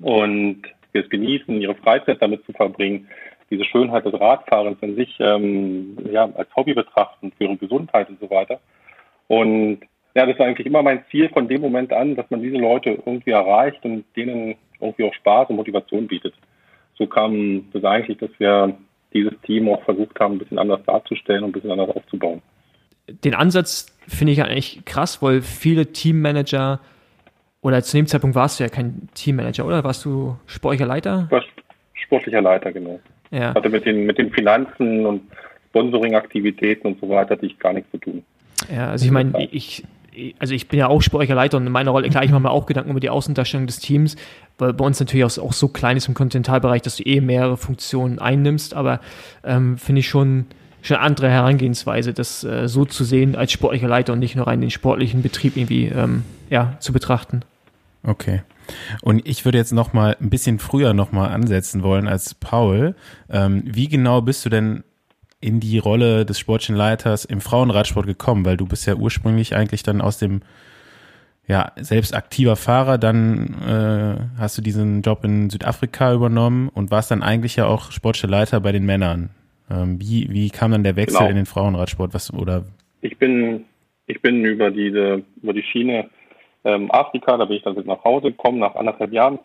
und 0.00 0.62
es 0.92 1.08
genießen, 1.08 1.60
ihre 1.60 1.74
Freizeit 1.74 2.22
damit 2.22 2.44
zu 2.44 2.52
verbringen, 2.52 3.08
diese 3.50 3.64
Schönheit 3.64 4.04
des 4.04 4.18
Radfahrens 4.20 4.82
an 4.82 4.94
sich 4.94 5.16
ähm, 5.20 5.96
ja, 6.10 6.30
als 6.34 6.54
Hobby 6.54 6.74
betrachten, 6.74 7.32
für 7.36 7.44
ihre 7.44 7.56
Gesundheit 7.56 8.08
und 8.08 8.20
so 8.20 8.30
weiter. 8.30 8.60
Und 9.26 9.80
ja, 10.18 10.26
das 10.26 10.36
war 10.40 10.46
eigentlich 10.46 10.66
immer 10.66 10.82
mein 10.82 11.04
Ziel 11.12 11.28
von 11.28 11.46
dem 11.46 11.60
Moment 11.60 11.92
an, 11.92 12.16
dass 12.16 12.28
man 12.28 12.42
diese 12.42 12.56
Leute 12.56 12.90
irgendwie 13.06 13.30
erreicht 13.30 13.84
und 13.84 14.04
denen 14.16 14.56
irgendwie 14.80 15.04
auch 15.04 15.14
Spaß 15.14 15.48
und 15.48 15.56
Motivation 15.56 16.08
bietet. 16.08 16.34
So 16.96 17.06
kam 17.06 17.70
das 17.72 17.84
eigentlich, 17.84 18.18
dass 18.18 18.30
wir 18.38 18.76
dieses 19.14 19.32
Team 19.42 19.68
auch 19.68 19.80
versucht 19.84 20.18
haben, 20.18 20.34
ein 20.34 20.38
bisschen 20.38 20.58
anders 20.58 20.80
darzustellen 20.84 21.44
und 21.44 21.50
ein 21.50 21.52
bisschen 21.52 21.70
anders 21.70 21.94
aufzubauen. 21.94 22.42
Den 23.06 23.34
Ansatz 23.34 23.96
finde 24.08 24.32
ich 24.32 24.42
eigentlich 24.42 24.84
krass, 24.84 25.22
weil 25.22 25.40
viele 25.40 25.92
Teammanager 25.92 26.80
oder 27.60 27.80
zu 27.84 27.96
dem 27.96 28.08
Zeitpunkt 28.08 28.34
warst 28.34 28.58
du 28.58 28.64
ja 28.64 28.70
kein 28.70 29.08
Teammanager, 29.14 29.66
oder? 29.66 29.84
Warst 29.84 30.04
du 30.04 30.36
sportlicher 30.46 30.86
Leiter? 30.86 31.26
Ich 31.26 31.30
war 31.30 31.44
sportlicher 31.94 32.42
Leiter, 32.42 32.72
genau. 32.72 32.98
Ja. 33.30 33.54
Hatte 33.54 33.68
mit 33.68 33.86
den, 33.86 34.04
mit 34.04 34.18
den 34.18 34.32
Finanzen 34.32 35.06
und 35.06 35.22
Sponsoring-Aktivitäten 35.68 36.88
und 36.88 37.00
so 37.00 37.08
weiter 37.08 37.36
hatte 37.36 37.46
ich 37.46 37.56
gar 37.60 37.72
nichts 37.72 37.88
zu 37.92 37.98
tun. 37.98 38.24
Ja, 38.74 38.90
also 38.90 39.04
ich 39.04 39.12
meine, 39.12 39.48
ich, 39.52 39.84
also 40.38 40.54
ich 40.54 40.68
bin 40.68 40.78
ja 40.78 40.88
auch 40.88 41.02
sportlicher 41.02 41.34
Leiter 41.34 41.56
und 41.56 41.66
in 41.66 41.72
meiner 41.72 41.90
Rolle, 41.90 42.08
klar, 42.08 42.24
ich 42.24 42.30
mache 42.30 42.42
mir 42.42 42.50
auch 42.50 42.66
Gedanken 42.66 42.90
über 42.90 43.00
die 43.00 43.10
Außendarstellung 43.10 43.66
des 43.66 43.78
Teams, 43.78 44.16
weil 44.58 44.72
bei 44.72 44.84
uns 44.84 45.00
natürlich 45.00 45.24
auch, 45.24 45.52
so 45.52 45.68
klein 45.68 45.96
ist 45.96 46.08
im 46.08 46.14
Kontinentalbereich, 46.14 46.82
dass 46.82 46.96
du 46.96 47.02
eh 47.04 47.20
mehrere 47.20 47.56
Funktionen 47.56 48.18
einnimmst, 48.18 48.74
aber 48.74 49.00
ähm, 49.44 49.78
finde 49.78 50.00
ich 50.00 50.08
schon 50.08 50.46
schon 50.80 50.96
eine 50.96 51.06
andere 51.06 51.28
Herangehensweise, 51.28 52.14
das 52.14 52.44
äh, 52.44 52.68
so 52.68 52.84
zu 52.84 53.04
sehen 53.04 53.34
als 53.34 53.52
sportlicher 53.52 53.88
Leiter 53.88 54.12
und 54.12 54.20
nicht 54.20 54.36
nur 54.36 54.46
rein 54.46 54.60
den 54.60 54.70
sportlichen 54.70 55.22
Betrieb 55.22 55.56
irgendwie 55.56 55.86
ähm, 55.86 56.22
ja, 56.50 56.76
zu 56.78 56.92
betrachten. 56.92 57.42
Okay. 58.04 58.42
Und 59.02 59.26
ich 59.26 59.44
würde 59.44 59.58
jetzt 59.58 59.72
noch 59.72 59.92
mal 59.92 60.16
ein 60.20 60.30
bisschen 60.30 60.58
früher 60.58 60.94
noch 60.94 61.10
mal 61.10 61.28
ansetzen 61.28 61.82
wollen 61.82 62.06
als 62.06 62.34
Paul. 62.34 62.94
Ähm, 63.30 63.62
wie 63.64 63.88
genau 63.88 64.20
bist 64.22 64.44
du 64.44 64.50
denn 64.50 64.84
in 65.40 65.60
die 65.60 65.78
Rolle 65.78 66.24
des 66.24 66.38
sportlichen 66.38 66.76
Leiters 66.76 67.24
im 67.24 67.40
Frauenradsport 67.40 68.06
gekommen? 68.06 68.44
Weil 68.44 68.56
du 68.56 68.66
bist 68.66 68.86
ja 68.86 68.94
ursprünglich 68.94 69.54
eigentlich 69.54 69.82
dann 69.82 70.00
aus 70.00 70.18
dem 70.18 70.42
ja, 71.48 71.72
selbst 71.76 72.14
aktiver 72.14 72.56
Fahrer, 72.56 72.98
dann 72.98 73.54
äh, 73.66 74.38
hast 74.38 74.58
du 74.58 74.62
diesen 74.62 75.00
Job 75.00 75.24
in 75.24 75.48
Südafrika 75.48 76.12
übernommen 76.12 76.68
und 76.68 76.90
warst 76.90 77.10
dann 77.10 77.22
eigentlich 77.22 77.56
ja 77.56 77.66
auch 77.66 77.90
sportlicher 77.90 78.28
Leiter 78.28 78.60
bei 78.60 78.70
den 78.70 78.84
Männern. 78.84 79.30
Ähm, 79.70 79.98
wie, 79.98 80.28
wie 80.30 80.50
kam 80.50 80.72
dann 80.72 80.84
der 80.84 80.96
Wechsel 80.96 81.18
genau. 81.18 81.30
in 81.30 81.36
den 81.36 81.46
Frauenradsport? 81.46 82.12
Was, 82.12 82.32
oder? 82.34 82.66
Ich 83.00 83.16
bin, 83.16 83.64
ich 84.06 84.20
bin 84.20 84.44
über 84.44 84.70
diese, 84.70 85.22
über 85.42 85.54
die 85.54 85.62
Schiene 85.62 86.10
ähm, 86.64 86.90
Afrika, 86.90 87.38
da 87.38 87.46
bin 87.46 87.56
ich 87.56 87.62
dann 87.62 87.82
nach 87.86 88.04
Hause 88.04 88.30
gekommen, 88.30 88.58
nach 88.58 88.74
anderthalb 88.74 89.12
Jahren 89.12 89.38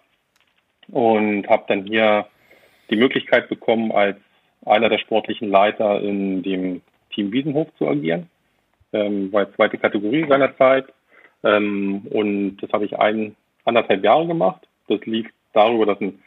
und 0.90 1.48
habe 1.48 1.64
dann 1.70 1.86
hier 1.86 2.26
die 2.90 2.98
Möglichkeit 2.98 3.48
bekommen, 3.48 3.94
als 3.94 4.18
einer 4.66 4.90
der 4.90 5.00
sportlichen 5.00 5.50
Leiter 5.50 6.02
in 6.02 6.44
dem 6.44 6.82
Team 7.14 7.32
Wiesenhof 7.32 7.68
zu 7.78 7.88
agieren. 7.88 8.30
Ähm, 8.92 9.32
war 9.32 9.54
zweite 9.56 9.78
Kategorie 9.78 10.26
seinerzeit. 10.28 10.86
Ähm, 11.44 12.08
und 12.10 12.58
das 12.58 12.72
habe 12.72 12.86
ich 12.86 12.98
ein, 12.98 13.36
anderthalb 13.66 14.04
Jahre 14.04 14.28
gemacht. 14.28 14.68
Das 14.88 15.02
lief 15.06 15.28
darüber, 15.54 15.86
dass 15.86 16.02
ein, 16.02 16.20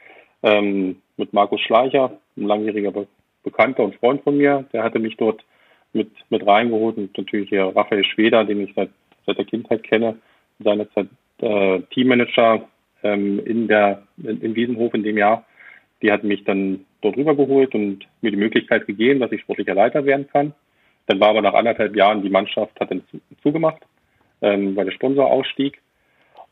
ähm, 0.43 0.97
mit 1.16 1.32
Markus 1.32 1.61
Schleicher, 1.61 2.12
ein 2.37 2.47
langjähriger 2.47 2.93
Be 2.93 3.07
Bekannter 3.43 3.84
und 3.84 3.95
Freund 3.95 4.24
von 4.24 4.37
mir, 4.37 4.64
der 4.72 4.82
hatte 4.82 4.99
mich 4.99 5.16
dort 5.16 5.45
mit, 5.93 6.11
mit 6.30 6.45
reingeholt 6.45 6.97
und 6.97 7.16
natürlich 7.16 7.49
hier 7.49 7.66
Raphael 7.76 8.03
Schweder, 8.03 8.45
den 8.45 8.61
ich 8.61 8.74
seit, 8.74 8.91
seit 9.24 9.39
der 9.39 9.45
Kindheit 9.45 9.84
kenne, 9.84 10.16
seinerzeit 10.59 11.07
äh, 11.39 11.78
Teammanager 11.93 12.66
ähm, 13.05 13.39
in 13.47 13.68
der 13.68 14.03
in, 14.16 14.41
in 14.41 14.57
Wiesenhof 14.57 14.95
in 14.95 15.05
dem 15.05 15.16
Jahr. 15.16 15.45
Die 16.03 16.11
hat 16.11 16.24
mich 16.24 16.43
dann 16.43 16.87
dort 17.07 17.16
rübergeholt 17.16 17.74
und 17.74 18.07
mir 18.20 18.30
die 18.30 18.36
Möglichkeit 18.36 18.86
gegeben, 18.86 19.20
dass 19.20 19.32
ich 19.32 19.40
sportlicher 19.40 19.74
Leiter 19.74 20.04
werden 20.04 20.28
kann. 20.32 20.52
Dann 21.07 21.20
war 21.20 21.30
aber 21.30 21.42
nach 21.42 21.54
anderthalb 21.54 21.94
Jahren 21.96 22.22
die 22.22 22.30
Mannschaft 22.30 22.78
hat 22.80 22.90
dann 22.90 23.02
zu, 23.11 23.20
zugemacht, 23.42 23.82
ähm, 24.42 24.76
weil 24.76 24.86
der 24.86 24.92
Sponsor 24.92 25.26
ausstieg. 25.30 25.80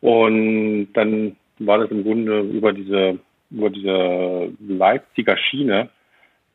Und 0.01 0.93
dann 0.95 1.37
war 1.59 1.79
das 1.79 1.91
im 1.91 2.05
Grunde 2.05 2.41
über 2.41 2.73
diese 2.73 3.19
über 3.51 3.71
diese 3.71 4.53
Leipziger 4.67 5.37
Schiene 5.37 5.89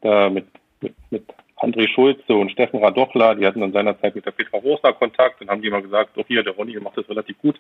da 0.01 0.29
mit, 0.29 0.45
mit, 0.81 0.93
mit 1.09 1.23
André 1.57 1.87
Schulze 1.89 2.33
und 2.33 2.51
Steffen 2.51 2.81
Radochler, 2.81 3.35
die 3.35 3.45
hatten 3.45 3.59
dann 3.59 3.73
seinerzeit 3.73 4.15
mit 4.15 4.25
der 4.25 4.31
Petra 4.31 4.57
Rosa 4.57 4.93
Kontakt 4.93 5.41
und 5.41 5.49
haben 5.49 5.61
die 5.61 5.69
mal 5.69 5.81
gesagt, 5.81 6.11
doch 6.15 6.25
hier, 6.27 6.43
der 6.43 6.53
Ronny 6.53 6.79
macht 6.79 6.97
das 6.97 7.09
relativ 7.09 7.37
gut, 7.39 7.59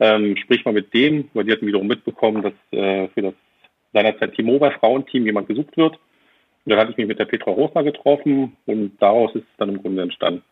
ähm, 0.00 0.36
sprich 0.36 0.64
mal 0.64 0.72
mit 0.72 0.94
dem, 0.94 1.28
weil 1.34 1.44
die 1.44 1.52
hatten 1.52 1.66
wiederum 1.66 1.86
mitbekommen, 1.86 2.42
dass 2.42 2.52
äh, 2.78 3.08
für 3.08 3.22
das 3.22 3.34
seinerzeit 3.94 4.34
T-Mobile 4.34 4.72
Frauenteam 4.72 5.24
jemand 5.24 5.48
gesucht 5.48 5.76
wird. 5.76 5.94
Und 5.94 6.70
dann 6.70 6.78
hatte 6.78 6.90
ich 6.90 6.96
mich 6.96 7.06
mit 7.06 7.18
der 7.18 7.24
Petra 7.24 7.50
Rosa 7.50 7.82
getroffen 7.82 8.56
und 8.66 8.96
daraus 9.00 9.34
ist 9.34 9.42
es 9.42 9.56
dann 9.58 9.70
im 9.70 9.82
Grunde 9.82 10.02
entstanden, 10.02 10.42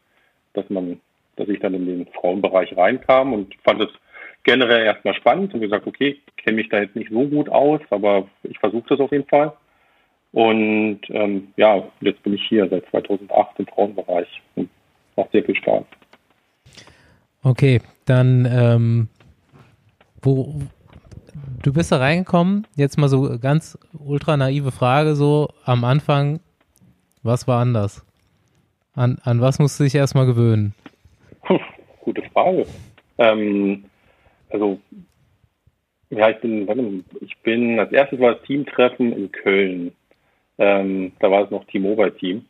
dass 0.55 0.69
man, 0.71 1.01
dass 1.37 1.49
ich 1.49 1.61
dann 1.61 1.75
in 1.75 1.87
den 1.87 2.07
Frauenbereich 2.07 2.77
reinkam 2.77 3.33
und 3.33 3.55
fand 3.65 3.83
es 3.83 3.89
generell 4.45 4.85
erstmal 4.85 5.15
spannend 5.15 5.55
und 5.55 5.61
gesagt, 5.61 5.87
okay, 5.87 6.19
kenne 6.37 6.57
mich 6.57 6.69
da 6.69 6.81
jetzt 6.81 6.97
nicht 6.97 7.11
so 7.11 7.27
gut 7.27 7.49
aus, 7.49 7.81
aber 7.91 8.29
ich 8.43 8.59
versuche 8.59 8.89
das 8.89 9.01
auf 9.01 9.13
jeden 9.13 9.29
Fall. 9.29 9.53
Und 10.33 11.01
ähm, 11.11 11.53
ja, 11.57 11.83
jetzt 12.01 12.23
bin 12.23 12.35
ich 12.35 12.43
hier 12.49 12.69
seit 12.69 12.87
2008 12.91 13.59
im 13.59 13.67
Frauenbereich 13.67 14.43
und 14.57 14.71
macht 15.17 15.31
sehr 15.33 15.45
viel 15.45 15.57
Spaß. 15.57 15.85
Okay, 17.43 17.81
dann 18.07 18.49
ähm, 18.51 19.09
wo 20.23 20.63
du 21.63 21.73
bist 21.73 21.93
da 21.93 21.99
reingekommen, 21.99 22.67
jetzt 22.77 22.99
mal 22.99 23.09
so 23.09 23.39
ganz 23.39 23.79
ultra 23.99 24.37
naive 24.37 24.73
Frage 24.73 25.15
so 25.15 25.49
am 25.65 25.85
Anfang, 25.85 26.41
was 27.23 27.47
war 27.47 27.61
anders? 27.61 28.05
An, 28.95 29.19
an 29.25 29.41
was 29.41 29.59
musst 29.59 29.79
du 29.81 29.85
dich 29.85 29.95
erstmal 29.95 30.27
gewöhnen? 30.27 30.75
Gute 32.05 32.23
Frage. 32.33 32.67
Ähm, 33.19 33.85
also 34.51 34.79
ja, 36.11 36.29
ich 36.29 36.39
bin, 36.41 37.05
ich 37.21 37.39
bin, 37.39 37.79
als 37.79 37.91
erstes 37.93 38.21
war 38.21 38.35
das 38.35 38.43
Teamtreffen 38.43 39.13
in 39.13 39.33
Köln. 39.33 39.93
Ähm, 40.59 41.13
da 41.21 41.31
war 41.31 41.45
es 41.45 41.51
noch 41.51 41.65
T-Mobile-Team. 41.65 42.45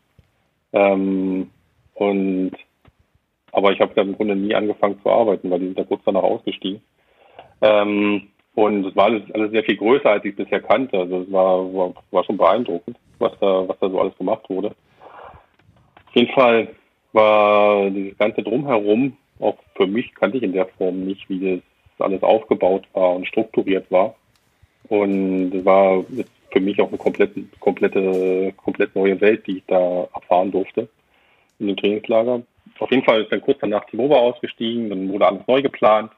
Ähm, 0.72 1.50
und 1.94 2.52
aber 3.52 3.72
ich 3.72 3.80
habe 3.80 3.92
da 3.94 4.02
im 4.02 4.16
Grunde 4.16 4.34
nie 4.34 4.54
angefangen 4.54 5.00
zu 5.02 5.10
arbeiten, 5.10 5.50
weil 5.50 5.60
die 5.60 5.66
sind 5.66 5.78
da 5.78 5.84
kurz 5.84 6.02
danach 6.04 6.22
ausgestiegen. 6.22 6.80
Ähm, 7.60 8.28
und 8.55 8.84
es 8.84 8.94
war 8.94 9.07
alles, 9.07 9.22
alles 9.32 9.50
sehr 9.50 9.64
viel 9.64 9.76
größer, 9.76 10.11
als 10.11 10.24
ich 10.24 10.36
bisher 10.36 10.61
kannte. 10.61 10.98
Also 10.98 11.20
es 11.20 11.32
war, 11.32 11.72
war, 11.72 11.94
war 12.11 12.24
schon 12.24 12.36
beeindruckend, 12.36 12.98
was 13.18 13.32
da, 13.40 13.66
was 13.66 13.78
da 13.80 13.88
so 13.88 14.00
alles 14.00 14.16
gemacht 14.18 14.48
wurde. 14.48 14.68
Auf 16.09 16.14
jeden 16.16 16.32
Fall 16.32 16.68
war 17.12 17.88
dieses 17.90 18.16
ganze 18.18 18.42
Drumherum, 18.42 19.16
auch 19.40 19.57
für 19.74 19.86
mich 19.86 20.14
kannte 20.14 20.36
ich 20.36 20.42
in 20.42 20.53
der 20.53 20.66
Form 20.66 21.05
nicht, 21.05 21.28
wie 21.28 21.62
das 21.98 22.07
alles 22.07 22.22
aufgebaut 22.22 22.86
war 22.92 23.16
und 23.16 23.26
strukturiert 23.26 23.90
war. 23.90 24.14
Und 24.88 25.55
es 25.55 25.64
war 25.64 26.05
für 26.50 26.61
mich 26.61 26.80
auch 26.80 26.88
eine 26.88 26.98
komplette, 26.98 27.42
komplette, 27.61 28.53
komplett 28.57 28.94
neue 28.94 29.20
Welt, 29.20 29.46
die 29.46 29.59
ich 29.59 29.64
da 29.66 30.09
erfahren 30.14 30.50
durfte 30.50 30.88
in 31.59 31.68
dem 31.68 31.76
Trainingslager. 31.76 32.42
Auf 32.78 32.90
jeden 32.90 33.05
Fall 33.05 33.22
ist 33.22 33.32
dann 33.32 33.40
kurz 33.40 33.59
danach 33.61 33.84
Timova 33.86 34.16
ausgestiegen, 34.16 34.90
dann 34.90 35.09
wurde 35.09 35.26
alles 35.26 35.46
neu 35.46 35.62
geplant. 35.62 36.11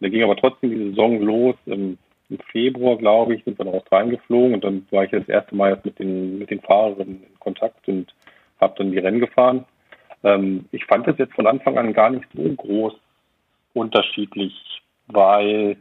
Dann 0.00 0.10
ging 0.10 0.22
aber 0.22 0.36
trotzdem 0.36 0.70
die 0.70 0.90
Saison 0.90 1.20
los. 1.20 1.54
Im, 1.66 1.98
im 2.28 2.38
Februar, 2.50 2.96
glaube 2.96 3.34
ich, 3.34 3.44
sind 3.44 3.58
wir 3.58 3.64
nach 3.64 3.74
Australien 3.74 4.10
geflogen 4.10 4.54
und 4.54 4.64
dann 4.64 4.86
war 4.90 5.04
ich 5.04 5.10
das 5.10 5.28
erste 5.28 5.54
Mal 5.54 5.78
mit 5.84 5.98
den, 5.98 6.38
mit 6.38 6.50
den 6.50 6.60
Fahrerinnen 6.60 7.22
in 7.22 7.40
Kontakt 7.40 7.88
und 7.88 8.12
habe 8.60 8.74
dann 8.78 8.92
die 8.92 8.98
Rennen 8.98 9.20
gefahren. 9.20 9.64
Ähm, 10.24 10.66
ich 10.72 10.84
fand 10.84 11.06
das 11.06 11.18
jetzt 11.18 11.34
von 11.34 11.46
Anfang 11.46 11.78
an 11.78 11.92
gar 11.92 12.10
nicht 12.10 12.26
so 12.34 12.42
groß 12.42 12.94
unterschiedlich, 13.74 14.82
weil 15.06 15.76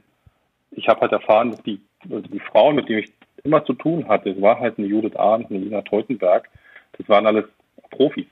ich 0.71 0.87
habe 0.87 1.01
halt 1.01 1.11
erfahren, 1.13 1.51
dass 1.51 1.63
die, 1.63 1.79
also 2.03 2.27
die 2.27 2.39
Frauen, 2.39 2.75
mit 2.75 2.89
denen 2.89 2.99
ich 2.99 3.11
immer 3.43 3.63
zu 3.63 3.73
tun 3.73 4.07
hatte. 4.07 4.31
Es 4.31 4.41
war 4.41 4.59
halt 4.59 4.77
eine 4.77 4.87
Judith 4.87 5.15
Arndt, 5.15 5.49
eine 5.49 5.59
Lina 5.59 5.81
Teutenberg. 5.81 6.49
Das 6.97 7.07
waren 7.09 7.25
alles 7.25 7.45
Profis. 7.91 8.27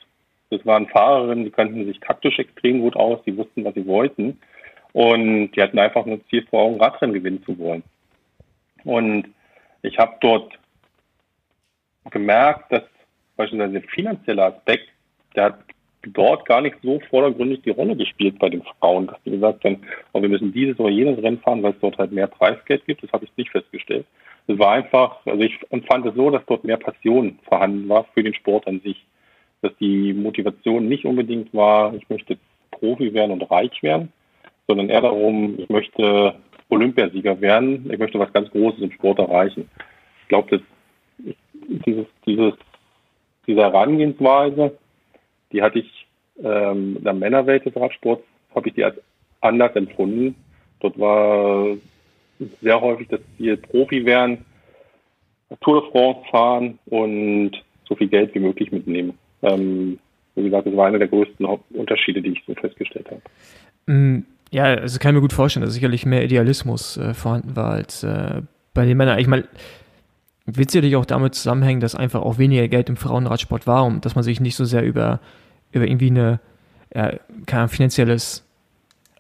Das 0.50 0.66
waren 0.66 0.88
Fahrerinnen, 0.88 1.46
die 1.46 1.52
kannten 1.52 1.86
sich 1.86 2.00
taktisch 2.00 2.38
extrem 2.38 2.82
gut 2.82 2.96
aus, 2.96 3.20
die 3.26 3.36
wussten, 3.36 3.64
was 3.64 3.74
sie 3.74 3.88
wollten. 3.88 4.40
Und 4.94 5.52
die 5.52 5.62
hatten 5.62 5.80
einfach 5.80 6.06
nur 6.06 6.26
Ziel 6.28 6.46
vor 6.50 6.64
Augen, 6.64 6.80
Radrennen 6.80 7.16
gewinnen 7.16 7.44
zu 7.44 7.58
wollen. 7.58 7.84
Und 8.84 9.28
ich 9.82 9.98
habe 9.98 10.16
dort 10.22 10.54
gemerkt, 12.10 12.72
dass 12.72 12.84
beispielsweise 13.36 13.74
der 13.74 13.90
finanzielle 13.90 14.46
Aspekt, 14.46 14.90
der 15.36 15.46
hat 15.46 15.60
dort 16.08 16.46
gar 16.46 16.62
nicht 16.62 16.76
so 16.84 17.00
vordergründig 17.10 17.62
die 17.64 17.72
Rolle 17.72 17.96
gespielt 17.96 18.38
bei 18.38 18.50
den 18.50 18.62
Frauen, 18.80 19.08
dass 19.08 19.22
die 19.24 19.32
gesagt 19.32 19.64
haben, 19.64 19.82
oh, 20.12 20.22
wir 20.22 20.30
müssen 20.30 20.52
dieses 20.52 20.78
oder 20.80 20.90
jenes 20.90 21.22
Rennen 21.24 21.40
fahren, 21.40 21.64
weil 21.64 21.72
es 21.72 21.80
dort 21.80 21.98
halt 21.98 22.12
mehr 22.12 22.28
Preisgeld 22.28 22.86
gibt. 22.86 23.04
Das 23.04 23.12
habe 23.12 23.26
ich 23.26 23.32
nicht 23.38 23.52
festgestellt. 23.52 24.06
Es 24.48 24.60
war 24.60 24.74
einfach, 24.74 25.26
also 25.26 25.42
ich 25.42 25.58
empfand 25.70 26.06
es 26.06 26.16
so, 26.16 26.30
dass 26.30 26.46
dort 26.46 26.66
mehr 26.66 26.78
Passion 26.78 27.40
vorhanden 27.48 27.88
war 27.88 28.06
für 28.14 28.24
den 28.24 28.34
Sport 28.34 28.68
an 28.68 28.82
sich. 28.82 29.06
Dass 29.62 29.72
die 29.80 30.12
Motivation 30.14 30.90
nicht 30.90 31.06
unbedingt 31.06 31.54
war, 31.54 31.94
ich 31.94 32.10
möchte 32.10 32.38
Profi 32.72 33.14
werden 33.14 33.32
und 33.32 33.50
reich 33.50 33.82
werden, 33.82 34.12
sondern 34.68 34.90
eher 34.90 35.02
darum, 35.02 35.56
ich 35.58 35.70
möchte 35.70 36.36
Olympiasieger 36.70 37.40
werden, 37.42 37.90
ich 37.92 38.00
möchte 38.00 38.20
was 38.20 38.34
ganz 38.34 38.50
Großes 38.52 38.82
im 38.82 38.92
Sport 38.92 39.20
erreichen. 39.20 39.70
Ich 40.22 40.28
glaube, 40.28 40.58
dass 40.58 41.36
dieses, 41.86 42.06
dieses, 42.26 42.54
diese 43.48 43.62
Herangehensweise, 43.62 44.78
die 45.52 45.62
hatte 45.62 45.80
ich 45.80 46.08
ähm, 46.42 46.98
in 46.98 47.04
der 47.04 47.14
Männerwelt 47.14 47.66
des 47.66 47.76
Radsports, 47.76 48.24
habe 48.56 48.70
ich 48.70 48.76
die 48.76 48.84
als 48.84 49.00
anders 49.42 49.76
empfunden. 49.76 50.36
Dort 50.80 51.00
war 51.00 51.76
sehr 52.62 52.82
häufig, 52.82 53.08
dass 53.10 53.22
wir 53.38 53.58
Profi 53.58 54.06
werden, 54.06 54.46
Tour 55.62 55.82
de 55.82 55.92
France 55.92 56.20
fahren 56.32 56.80
und 56.86 57.52
so 57.88 57.96
viel 57.96 58.08
Geld 58.08 58.34
wie 58.34 58.40
möglich 58.40 58.72
mitnehmen. 58.72 59.18
Ähm, 59.44 60.00
wie 60.36 60.44
gesagt, 60.44 60.66
das 60.66 60.76
war 60.76 60.88
einer 60.88 61.00
der 61.00 61.10
größten 61.10 61.46
Unterschiede, 61.46 62.22
die 62.22 62.32
ich 62.32 62.44
so 62.48 62.56
festgestellt 62.56 63.08
habe. 63.12 63.22
Ja, 64.54 64.66
also 64.66 65.00
kann 65.00 65.10
ich 65.10 65.16
mir 65.16 65.22
gut 65.22 65.34
vorstellen, 65.34 65.66
dass 65.66 65.74
sicherlich 65.74 66.06
mehr 66.06 66.24
Idealismus 66.24 66.96
äh, 66.98 67.16
vorhanden 67.16 67.56
war 67.56 67.72
als 67.72 68.04
äh, 68.04 68.44
bei 68.76 68.86
den 68.86 68.98
Männern. 68.98 69.18
Ich 69.18 69.26
meine, 69.26 69.46
wird 70.46 70.70
sicherlich 70.70 70.96
auch 70.96 71.06
damit 71.06 71.34
zusammenhängen, 71.34 71.82
dass 71.82 71.96
einfach 71.96 72.22
auch 72.22 72.38
weniger 72.38 72.68
Geld 72.68 72.88
im 72.88 72.96
Frauenradsport 72.96 73.66
war 73.66 73.84
und 73.84 74.06
dass 74.06 74.14
man 74.14 74.24
sich 74.24 74.40
nicht 74.40 74.56
so 74.56 74.64
sehr 74.64 74.84
über, 74.84 75.22
über 75.72 75.88
irgendwie 75.88 76.12
eine, 76.12 76.40
äh, 76.92 77.18
kein 77.48 77.68
finanzielles 77.68 78.44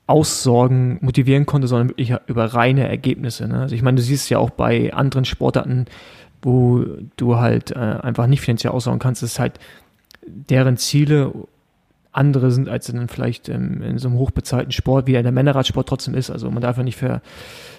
Aussorgen 0.06 1.00
motivieren 1.02 1.48
konnte, 1.48 1.68
sondern 1.68 1.90
wirklich 1.90 2.14
über 2.28 2.46
reine 2.46 2.88
Ergebnisse. 2.88 3.48
Ne? 3.48 3.62
Also 3.62 3.74
ich 3.74 3.82
meine, 3.82 3.96
du 3.96 4.04
siehst 4.04 4.30
ja 4.30 4.38
auch 4.38 4.52
bei 4.52 4.94
anderen 4.94 5.26
Sportarten, 5.26 5.86
wo 6.44 6.86
du 7.18 7.38
halt 7.38 7.72
äh, 7.72 7.80
einfach 7.80 8.28
nicht 8.28 8.42
finanziell 8.42 8.72
aussorgen 8.72 9.00
kannst, 9.00 9.24
ist 9.24 9.40
halt 9.40 9.60
deren 10.28 10.78
Ziele 10.78 11.34
andere 12.14 12.52
sind, 12.52 12.70
als 12.70 12.88
dann 12.88 13.08
vielleicht 13.10 13.50
ähm, 13.50 13.82
in 13.82 13.98
so 13.98 14.08
einem 14.08 14.18
hochbezahlten 14.18 14.72
Sport, 14.72 15.08
wie 15.08 15.14
der 15.14 15.32
Männerradsport 15.32 15.90
trotzdem 15.90 16.16
ist. 16.16 16.30
Also 16.30 16.50
man 16.50 16.62
darf 16.62 16.78
ja 16.78 16.84
nicht 16.84 16.98
ver 16.98 17.22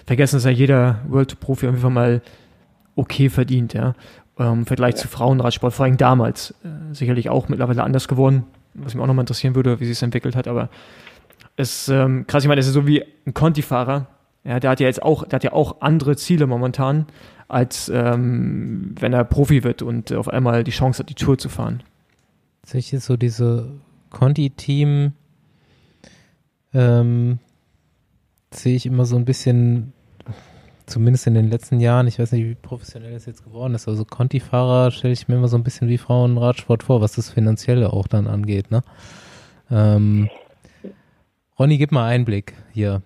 vergessen, 0.05 0.35
dass 0.35 0.43
ja 0.43 0.51
jeder 0.51 0.99
World-Profi 1.07 1.65
auf 1.65 1.73
jeden 1.73 1.81
Fall 1.81 1.91
mal 1.91 2.21
okay 2.95 3.29
verdient, 3.29 3.73
ja. 3.73 3.95
Ähm, 4.37 4.59
Im 4.59 4.65
Vergleich 4.65 4.95
ja. 4.95 5.01
zu 5.01 5.07
Frauenradsport, 5.07 5.73
vor 5.73 5.85
allem 5.85 5.97
damals, 5.97 6.51
äh, 6.63 6.93
sicherlich 6.93 7.29
auch 7.29 7.47
mittlerweile 7.47 7.83
anders 7.83 8.07
geworden, 8.07 8.43
was 8.73 8.93
mich 8.93 9.01
auch 9.01 9.07
nochmal 9.07 9.23
interessieren 9.23 9.55
würde, 9.55 9.79
wie 9.79 9.85
sich 9.85 9.93
es 9.93 10.01
entwickelt 10.01 10.35
hat, 10.35 10.47
aber 10.47 10.69
es 11.55 11.87
ähm, 11.87 12.27
krass, 12.27 12.43
ich 12.43 12.49
meine, 12.49 12.59
das 12.59 12.67
ist 12.67 12.73
so 12.73 12.85
wie 12.85 13.03
ein 13.25 13.33
Conti-Fahrer, 13.33 14.07
ja, 14.43 14.59
der 14.59 14.69
hat 14.69 14.79
ja 14.79 14.87
jetzt 14.87 15.01
auch, 15.01 15.23
der 15.23 15.37
hat 15.37 15.43
ja 15.43 15.53
auch 15.53 15.81
andere 15.81 16.17
Ziele 16.17 16.47
momentan, 16.47 17.07
als 17.47 17.89
ähm, 17.89 18.95
wenn 18.99 19.13
er 19.13 19.23
Profi 19.23 19.63
wird 19.63 19.81
und 19.81 20.11
auf 20.13 20.27
einmal 20.27 20.63
die 20.63 20.71
Chance 20.71 20.99
hat, 20.99 21.09
die 21.09 21.15
Tour 21.15 21.37
zu 21.37 21.49
fahren. 21.49 21.81
Tatsächlich 22.61 22.93
ist 22.93 23.05
so 23.05 23.17
diese 23.17 23.71
Conti-Team 24.15 25.11
ähm, 26.73 27.39
sehe 28.49 28.75
ich 28.77 28.85
immer 28.85 29.03
so 29.03 29.17
ein 29.17 29.25
bisschen, 29.25 29.91
zumindest 30.85 31.27
in 31.27 31.33
den 31.33 31.49
letzten 31.49 31.81
Jahren, 31.81 32.07
ich 32.07 32.17
weiß 32.17 32.31
nicht, 32.31 32.45
wie 32.45 32.55
professionell 32.55 33.11
das 33.11 33.25
jetzt 33.25 33.43
geworden 33.43 33.75
ist, 33.75 33.89
also 33.89 34.05
Conti-Fahrer 34.05 34.91
stelle 34.91 35.11
ich 35.11 35.27
mir 35.27 35.35
immer 35.35 35.49
so 35.49 35.57
ein 35.57 35.63
bisschen 35.63 35.89
wie 35.89 35.97
Frauenradsport 35.97 36.83
vor, 36.83 37.01
was 37.01 37.11
das 37.11 37.29
Finanzielle 37.29 37.91
auch 37.91 38.07
dann 38.07 38.27
angeht, 38.27 38.71
ne? 38.71 38.83
Ähm, 39.69 40.29
Ronny, 41.59 41.77
gib 41.77 41.91
mal 41.91 42.07
Einblick 42.07 42.53
hier. 42.71 43.01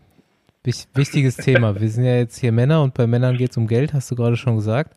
Wichtiges 0.93 1.37
Thema. 1.37 1.79
Wir 1.79 1.89
sind 1.89 2.03
ja 2.03 2.17
jetzt 2.17 2.37
hier 2.37 2.51
Männer 2.51 2.83
und 2.83 2.93
bei 2.93 3.07
Männern 3.07 3.35
geht 3.37 3.49
es 3.49 3.57
um 3.57 3.65
Geld, 3.65 3.93
hast 3.93 4.11
du 4.11 4.15
gerade 4.15 4.37
schon 4.37 4.57
gesagt. 4.57 4.95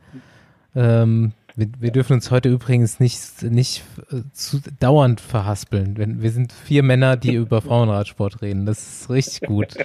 Ähm, 0.74 1.32
wir, 1.54 1.68
wir, 1.78 1.90
dürfen 1.90 2.14
uns 2.14 2.30
heute 2.30 2.48
übrigens 2.48 2.98
nicht, 3.00 3.42
nicht 3.42 3.82
äh, 4.10 4.22
zu, 4.32 4.60
dauernd 4.80 5.20
verhaspeln. 5.20 5.96
Wir, 5.96 6.06
wir 6.08 6.30
sind 6.30 6.52
vier 6.52 6.82
Männer, 6.82 7.16
die 7.16 7.34
über 7.34 7.60
Frauenradsport 7.60 8.40
reden. 8.42 8.64
Das 8.66 8.78
ist 8.78 9.10
richtig 9.10 9.48
gut. 9.48 9.74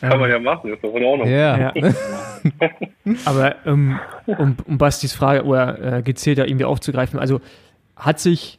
Kann 0.00 0.20
man 0.20 0.30
ja 0.30 0.38
machen, 0.38 0.72
ist 0.72 0.84
doch 0.84 0.94
in 0.94 1.04
Ordnung. 1.04 1.28
Ja. 1.28 1.58
ja. 1.58 1.72
Aber 3.24 3.56
ähm, 3.66 3.98
um, 4.26 4.56
um 4.66 4.78
Bastis 4.78 5.12
Frage 5.12 5.44
oder 5.44 5.98
äh, 5.98 6.02
gezielt 6.02 6.38
da 6.38 6.44
irgendwie 6.44 6.66
aufzugreifen, 6.66 7.18
also 7.18 7.40
hat 7.96 8.20
sich 8.20 8.57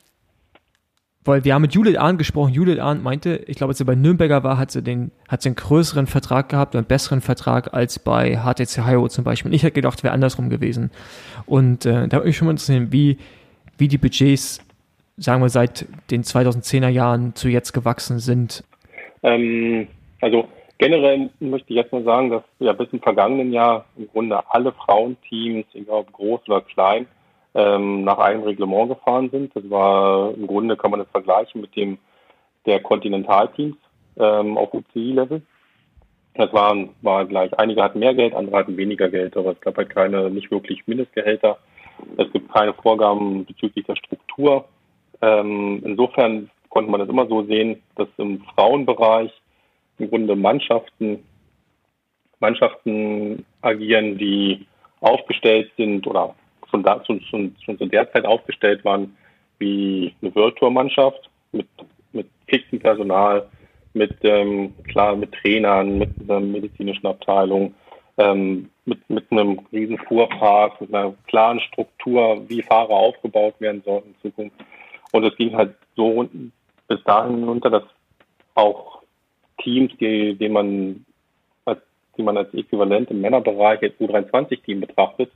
weil 1.30 1.46
wir 1.46 1.54
haben 1.54 1.62
mit 1.62 1.74
Judith 1.74 1.98
Arndt 1.98 2.18
gesprochen. 2.18 2.54
Judith 2.54 2.80
Arndt 2.80 3.04
meinte, 3.04 3.44
ich 3.48 3.56
glaube, 3.56 3.72
als 3.72 3.78
sie 3.78 3.86
bei 3.86 3.96
Nürnberger 3.96 4.44
war, 4.44 4.58
hat 4.58 4.72
sie 4.72 4.82
den, 4.82 5.12
hat 5.28 5.42
sie 5.42 5.50
einen 5.50 5.56
größeren 5.56 6.08
Vertrag 6.08 6.50
gehabt, 6.50 6.76
einen 6.76 6.86
besseren 6.86 7.22
Vertrag 7.22 7.74
als 7.74 8.00
bei 8.00 8.38
HTC 8.38 8.84
Hayo 8.86 9.08
zum 9.08 9.24
Beispiel. 9.24 9.50
Und 9.50 9.56
ich 9.56 9.64
hätte 9.64 9.74
gedacht, 9.74 10.04
wäre 10.04 10.14
andersrum 10.14 10.50
gewesen. 10.50 10.92
Und 11.46 11.86
äh, 11.86 12.08
da 12.08 12.18
würde 12.18 12.28
mich 12.28 12.38
schon 12.38 12.48
mal 12.48 12.52
interessieren, 12.52 12.92
wie, 12.92 13.18
wie 13.78 13.88
die 13.88 13.98
Budgets, 13.98 14.60
sagen 15.18 15.42
wir, 15.42 15.50
seit 15.50 15.86
den 16.12 16.24
2010er 16.24 16.90
Jahren 16.90 17.36
zu 17.36 17.48
jetzt 17.48 17.72
gewachsen 17.74 18.20
sind. 18.20 18.64
Ähm, 19.24 19.88
also 20.22 20.48
generell 20.80 21.30
möchte 21.40 21.70
ich 21.70 21.76
jetzt 21.76 21.94
mal 21.94 22.04
sagen, 22.04 22.32
dass 22.32 22.44
ja 22.60 22.74
bis 22.74 22.90
im 22.92 23.02
vergangenen 23.02 23.54
Jahr 23.54 23.86
im 23.98 24.08
Grunde 24.08 24.42
alle 24.50 24.72
Frauenteams, 24.72 25.66
egal 25.74 26.00
ob 26.00 26.12
groß 26.14 26.42
oder 26.48 26.62
klein, 26.62 27.06
ähm, 27.56 28.04
nach 28.04 28.18
einem 28.20 28.44
Reglement 28.44 28.90
gefahren 28.90 29.30
sind. 29.30 29.56
Das 29.56 29.70
war 29.70 30.34
im 30.34 30.48
Grunde 30.48 30.78
kann 30.78 30.92
man 30.92 31.00
das 31.00 31.10
vergleichen 31.10 31.62
mit 31.62 31.76
dem 31.76 31.98
der 32.66 32.82
Kontinentalteams 32.82 33.78
ähm, 34.18 34.58
auf 34.58 34.74
UCI-Level. 34.74 35.42
Das 36.36 36.54
waren, 36.54 36.92
war 37.02 37.26
gleich. 37.26 37.58
Einige 37.58 37.84
hatten 37.84 38.00
mehr 38.00 38.14
Geld, 38.14 38.34
andere 38.34 38.58
hatten 38.58 38.78
weniger 38.78 39.10
Geld, 39.10 39.36
aber 39.36 39.52
es 39.52 39.62
gab 39.62 39.78
halt 39.78 39.90
keine, 39.90 40.30
nicht 40.30 40.52
wirklich 40.52 40.86
Mindestgehälter. 40.88 41.58
Es 42.18 42.32
gibt 42.32 42.54
keine 42.54 42.74
Vorgaben 42.74 43.46
bezüglich 43.46 43.86
der 43.86 43.96
Struktur. 43.96 44.66
Ähm, 45.22 45.82
insofern 45.84 46.50
konnte 46.70 46.92
man 46.92 47.00
das 47.02 47.10
immer 47.10 47.28
so 47.28 47.44
sehen, 47.44 47.82
dass 47.96 48.08
im 48.18 48.42
Frauenbereich 48.56 49.32
im 49.98 50.10
Grunde 50.10 50.36
Mannschaften, 50.36 51.26
Mannschaften 52.40 53.46
agieren, 53.62 54.18
die 54.18 54.66
aufgestellt 55.02 55.72
sind 55.78 56.08
oder 56.08 56.36
schon, 56.70 56.84
da, 56.84 57.04
schon, 57.06 57.22
schon, 57.22 57.56
schon 57.64 57.78
zu 57.78 57.86
der 57.86 58.12
Zeit 58.12 58.26
aufgestellt 58.26 58.84
waren 58.86 59.16
wie 59.60 60.14
eine 60.22 60.34
World-Tour-Mannschaft 60.34 61.30
mit, 61.52 61.68
mit 62.14 62.28
fixem 62.48 62.80
Personal, 62.80 63.48
mit, 63.94 64.16
ähm, 64.24 64.74
klar, 64.86 65.16
mit 65.16 65.34
Trainern, 65.34 65.98
mit 65.98 66.10
einer 66.22 66.40
medizinischen 66.40 67.08
Abteilung, 67.08 67.74
ähm, 68.18 68.70
mit, 68.86 69.10
mit 69.10 69.32
einem 69.32 69.60
riesen 69.72 69.98
Fuhrpark, 69.98 70.80
mit 70.82 70.94
einer 70.94 71.14
klaren 71.28 71.60
Struktur, 71.60 72.44
wie 72.48 72.62
Fahrer 72.62 72.92
aufgebaut 72.92 73.56
werden 73.60 73.82
sollten 73.84 74.10
in 74.10 74.22
Zukunft. 74.22 74.56
Und 75.12 75.24
es 75.24 75.36
ging 75.38 75.56
halt 75.56 75.76
so 75.96 76.28
bis 76.88 77.04
dahin 77.04 77.44
runter, 77.44 77.70
dass 77.70 77.84
auch 78.56 79.02
Teams, 79.62 79.92
die, 80.00 80.36
die 80.36 80.50
man 80.50 81.06
als, 81.66 81.80
die 82.18 82.24
man 82.24 82.38
als 82.38 82.54
äquivalent 82.54 83.12
im 83.12 83.22
Männerbereich 83.22 83.82
als 83.82 83.94
U23-Team 84.00 84.82
betrachtet, 84.82 85.32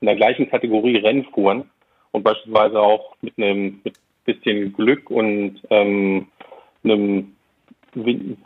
in 0.00 0.06
der 0.06 0.16
gleichen 0.16 0.48
Kategorie 0.48 0.96
Rennen 0.96 1.24
fuhren 1.24 1.70
und 2.12 2.22
beispielsweise 2.22 2.80
auch 2.80 3.16
mit 3.20 3.38
einem 3.38 3.80
mit 3.84 3.94
bisschen 4.28 4.74
Glück 4.74 5.10
und 5.10 5.60
ähm, 5.70 6.26
einem 6.84 7.34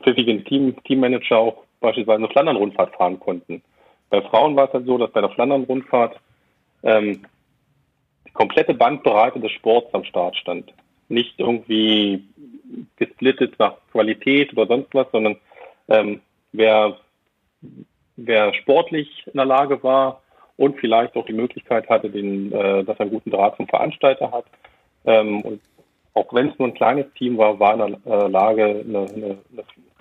pfiffigen 0.02 0.44
Team, 0.44 0.76
Teammanager 0.84 1.38
auch 1.38 1.64
beispielsweise 1.80 2.18
eine 2.18 2.28
Flandern-Rundfahrt 2.28 2.94
fahren 2.94 3.18
konnten. 3.18 3.62
Bei 4.08 4.22
Frauen 4.22 4.54
war 4.54 4.68
es 4.68 4.72
halt 4.72 4.86
so, 4.86 4.96
dass 4.96 5.10
bei 5.10 5.20
der 5.20 5.30
Flandern-Rundfahrt 5.30 6.18
ähm, 6.84 7.24
die 8.26 8.32
komplette 8.32 8.74
Bandbreite 8.74 9.40
des 9.40 9.50
Sports 9.52 9.92
am 9.92 10.04
Start 10.04 10.36
stand. 10.36 10.72
Nicht 11.08 11.34
irgendwie 11.38 12.24
gesplittet 12.96 13.58
nach 13.58 13.74
Qualität 13.90 14.52
oder 14.52 14.66
sonst 14.66 14.94
was, 14.94 15.10
sondern 15.10 15.36
ähm, 15.88 16.20
wer, 16.52 16.96
wer 18.16 18.54
sportlich 18.54 19.26
in 19.26 19.34
der 19.34 19.46
Lage 19.46 19.82
war, 19.82 20.21
und 20.62 20.78
vielleicht 20.78 21.16
auch 21.16 21.26
die 21.26 21.32
Möglichkeit 21.32 21.88
hatte, 21.88 22.08
den, 22.08 22.52
äh, 22.52 22.84
dass 22.84 22.96
er 22.96 23.00
einen 23.00 23.10
guten 23.10 23.32
Draht 23.32 23.56
zum 23.56 23.66
Veranstalter 23.66 24.30
hat. 24.30 24.44
Ähm, 25.04 25.40
und 25.40 25.60
auch 26.14 26.32
wenn 26.32 26.50
es 26.50 26.58
nur 26.60 26.68
ein 26.68 26.74
kleines 26.74 27.12
Team 27.14 27.36
war, 27.36 27.58
war 27.58 27.74
in 27.74 27.96
der 28.04 28.12
äh, 28.12 28.28
Lage, 28.28 28.64
eine, 28.64 28.98
eine, 29.12 29.38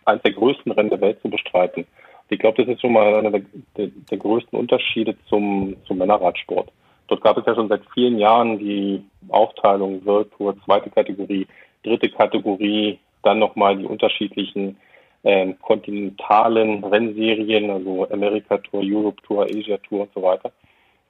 eines 0.06 0.22
der 0.22 0.34
größten 0.34 0.72
Rennen 0.72 0.92
der 0.92 1.02
Welt 1.02 1.20
zu 1.24 1.32
bestreiten. 1.32 1.88
ich 2.30 2.38
glaube, 2.38 2.64
das 2.64 2.76
ist 2.76 2.82
schon 2.82 2.94
mal 2.94 3.16
einer 3.16 3.32
der, 3.32 3.42
der, 3.76 3.88
der, 3.88 4.18
größten 4.20 4.60
Unterschiede 4.60 5.16
zum, 5.30 5.76
zum 5.88 5.98
Männerradsport. 5.98 6.72
Dort 7.08 7.22
gab 7.22 7.38
es 7.38 7.46
ja 7.48 7.56
schon 7.56 7.68
seit 7.68 7.82
vielen 7.96 8.20
Jahren 8.20 8.60
die 8.60 9.04
Aufteilung 9.30 10.06
World 10.06 10.32
Tour, 10.38 10.56
zweite 10.64 10.92
Kategorie, 10.92 11.48
dritte 11.84 12.10
Kategorie, 12.10 13.00
dann 13.24 13.40
nochmal 13.40 13.78
die 13.78 13.86
unterschiedlichen 13.86 14.78
ähm, 15.24 15.60
kontinentalen 15.60 16.84
Rennserien, 16.84 17.70
also 17.70 18.10
America 18.10 18.58
Tour, 18.58 18.82
Europe 18.84 19.22
Tour, 19.24 19.46
Asia 19.46 19.78
Tour 19.78 20.02
und 20.02 20.14
so 20.14 20.22
weiter. 20.22 20.52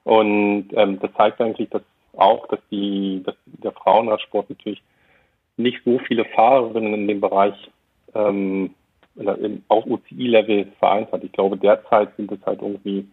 Und 0.04 0.68
ähm, 0.72 0.98
das 1.00 1.12
zeigt 1.16 1.40
eigentlich 1.40 1.70
dass 1.70 1.82
auch, 2.14 2.46
dass 2.48 2.60
die 2.70 3.22
dass 3.24 3.36
der 3.46 3.72
Frauenradsport 3.72 4.50
natürlich 4.50 4.82
nicht 5.56 5.78
so 5.84 5.98
viele 5.98 6.24
Fahrerinnen 6.24 6.94
in 6.94 7.08
dem 7.08 7.20
Bereich 7.20 7.70
ähm, 8.14 8.74
auf 9.68 9.86
UCI-Level 9.86 10.72
vereint 10.78 11.12
hat. 11.12 11.22
Ich 11.22 11.32
glaube, 11.32 11.56
derzeit 11.56 12.16
sind 12.16 12.32
es 12.32 12.44
halt 12.46 12.62
irgendwie 12.62 13.06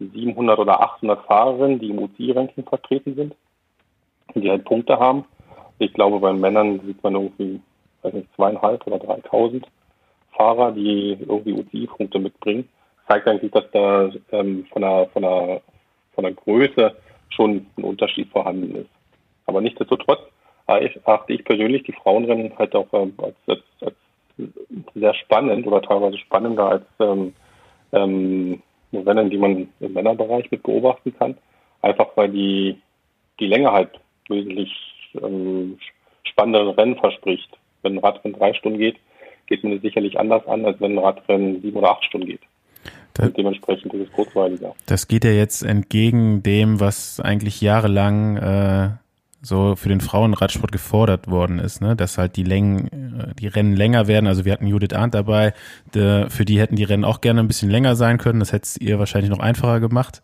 700 0.00 0.58
oder 0.58 0.80
800 0.80 1.24
Fahrerinnen, 1.26 1.78
die 1.78 1.90
im 1.90 1.98
UCI-Ranking 2.00 2.64
vertreten 2.64 3.14
sind, 3.14 3.34
die 4.34 4.50
halt 4.50 4.64
Punkte 4.64 4.98
haben. 4.98 5.24
Ich 5.78 5.92
glaube, 5.92 6.18
bei 6.18 6.32
Männern 6.32 6.80
sieht 6.84 7.02
man 7.02 7.14
irgendwie, 7.14 7.60
weiß 8.02 8.14
nicht, 8.14 8.28
zweieinhalb 8.34 8.84
oder 8.86 8.98
3000. 8.98 9.66
Fahrer, 10.36 10.72
die 10.72 11.16
irgendwie 11.20 11.52
UCI-Punkte 11.52 12.18
mitbringen, 12.18 12.68
zeigt 13.08 13.26
eigentlich, 13.28 13.52
dass 13.52 13.70
da 13.72 14.10
ähm, 14.32 14.66
von, 14.72 14.82
der, 14.82 15.08
von, 15.12 15.22
der, 15.22 15.60
von 16.14 16.24
der 16.24 16.32
Größe 16.32 16.96
schon 17.30 17.66
ein 17.76 17.84
Unterschied 17.84 18.28
vorhanden 18.30 18.74
ist. 18.76 18.90
Aber 19.46 19.60
nichtsdestotrotz 19.60 20.20
achte 20.66 21.32
ich 21.32 21.44
persönlich 21.44 21.82
die 21.82 21.92
Frauenrennen 21.92 22.56
halt 22.58 22.74
auch 22.74 22.86
ähm, 22.92 23.12
als, 23.18 23.36
als, 23.46 23.62
als, 23.80 23.94
sehr 24.94 25.14
spannend 25.14 25.66
oder 25.66 25.80
teilweise 25.82 26.18
spannender 26.18 26.64
als 26.64 26.84
ähm, 26.98 27.34
ähm, 27.92 28.62
Rennen, 28.92 29.30
die 29.30 29.38
man 29.38 29.68
im 29.80 29.92
Männerbereich 29.92 30.50
mit 30.50 30.62
beobachten 30.62 31.14
kann. 31.16 31.36
Einfach 31.82 32.08
weil 32.16 32.30
die, 32.30 32.80
die 33.38 33.46
Länge 33.46 33.70
halt 33.70 33.90
wesentlich 34.28 34.72
ähm, 35.22 35.78
spannendere 36.24 36.76
Rennen 36.76 36.96
verspricht. 36.96 37.50
Wenn 37.82 37.96
ein 37.96 37.98
Radrennen 37.98 38.38
drei 38.38 38.54
Stunden 38.54 38.78
geht, 38.78 38.96
geht 39.46 39.62
man 39.62 39.72
das 39.72 39.82
sicherlich 39.82 40.18
anders 40.18 40.46
an, 40.46 40.64
als 40.64 40.80
wenn 40.80 40.92
ein 40.92 40.98
Radrennen 40.98 41.60
sieben 41.60 41.76
oder 41.76 41.90
acht 41.90 42.04
Stunden 42.04 42.26
geht. 42.26 42.40
Da, 43.14 43.26
und 43.26 43.36
dementsprechend 43.36 43.94
ist 43.94 44.08
es 44.08 44.12
kurzweiliger. 44.12 44.74
Das 44.86 45.06
geht 45.06 45.24
ja 45.24 45.30
jetzt 45.30 45.62
entgegen 45.62 46.42
dem, 46.42 46.80
was 46.80 47.20
eigentlich 47.20 47.60
jahrelang 47.60 48.36
äh, 48.36 48.90
so 49.40 49.76
für 49.76 49.88
den 49.88 50.00
Frauenradsport 50.00 50.72
gefordert 50.72 51.28
worden 51.28 51.58
ist, 51.58 51.80
ne? 51.80 51.94
dass 51.94 52.18
halt 52.18 52.36
die 52.36 52.42
Längen, 52.42 52.88
äh, 53.18 53.34
die 53.34 53.46
Rennen 53.46 53.76
länger 53.76 54.08
werden. 54.08 54.26
Also 54.26 54.44
wir 54.44 54.52
hatten 54.52 54.66
Judith 54.66 54.94
Arndt 54.94 55.14
dabei, 55.14 55.52
de, 55.94 56.28
für 56.30 56.44
die 56.44 56.58
hätten 56.58 56.76
die 56.76 56.84
Rennen 56.84 57.04
auch 57.04 57.20
gerne 57.20 57.40
ein 57.40 57.48
bisschen 57.48 57.70
länger 57.70 57.94
sein 57.94 58.18
können. 58.18 58.40
Das 58.40 58.52
hätte 58.52 58.64
es 58.64 58.76
ihr 58.78 58.98
wahrscheinlich 58.98 59.30
noch 59.30 59.38
einfacher 59.38 59.80
gemacht. 59.80 60.22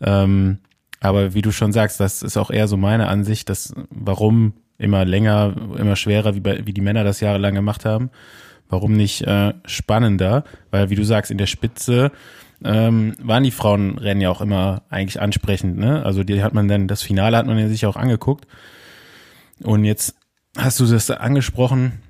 Ähm, 0.00 0.58
aber 1.00 1.34
wie 1.34 1.42
du 1.42 1.50
schon 1.50 1.72
sagst, 1.72 1.98
das 1.98 2.22
ist 2.22 2.36
auch 2.36 2.50
eher 2.50 2.68
so 2.68 2.76
meine 2.76 3.08
Ansicht, 3.08 3.48
dass 3.48 3.74
warum 3.90 4.52
immer 4.76 5.04
länger, 5.04 5.54
immer 5.78 5.96
schwerer, 5.96 6.34
wie, 6.34 6.40
bei, 6.40 6.66
wie 6.66 6.72
die 6.72 6.80
Männer 6.80 7.04
das 7.04 7.20
jahrelang 7.20 7.54
gemacht 7.54 7.84
haben, 7.84 8.10
warum 8.70 8.92
nicht 8.92 9.22
äh, 9.22 9.52
spannender? 9.66 10.44
Weil 10.70 10.90
wie 10.90 10.94
du 10.94 11.04
sagst, 11.04 11.30
in 11.30 11.38
der 11.38 11.46
Spitze 11.46 12.10
ähm, 12.64 13.14
waren 13.22 13.42
die 13.42 13.50
Frauenrennen 13.50 14.20
ja 14.20 14.30
auch 14.30 14.40
immer 14.40 14.82
eigentlich 14.90 15.20
ansprechend. 15.20 15.78
Ne? 15.78 16.04
Also 16.04 16.24
die 16.24 16.42
hat 16.42 16.54
man 16.54 16.68
dann, 16.68 16.88
das 16.88 17.02
Finale 17.02 17.36
hat 17.36 17.46
man 17.46 17.58
ja 17.58 17.68
sich 17.68 17.86
auch 17.86 17.96
angeguckt. 17.96 18.46
Und 19.62 19.84
jetzt 19.84 20.16
hast 20.56 20.80
du 20.80 20.86
das 20.86 21.10
angesprochen, 21.10 22.00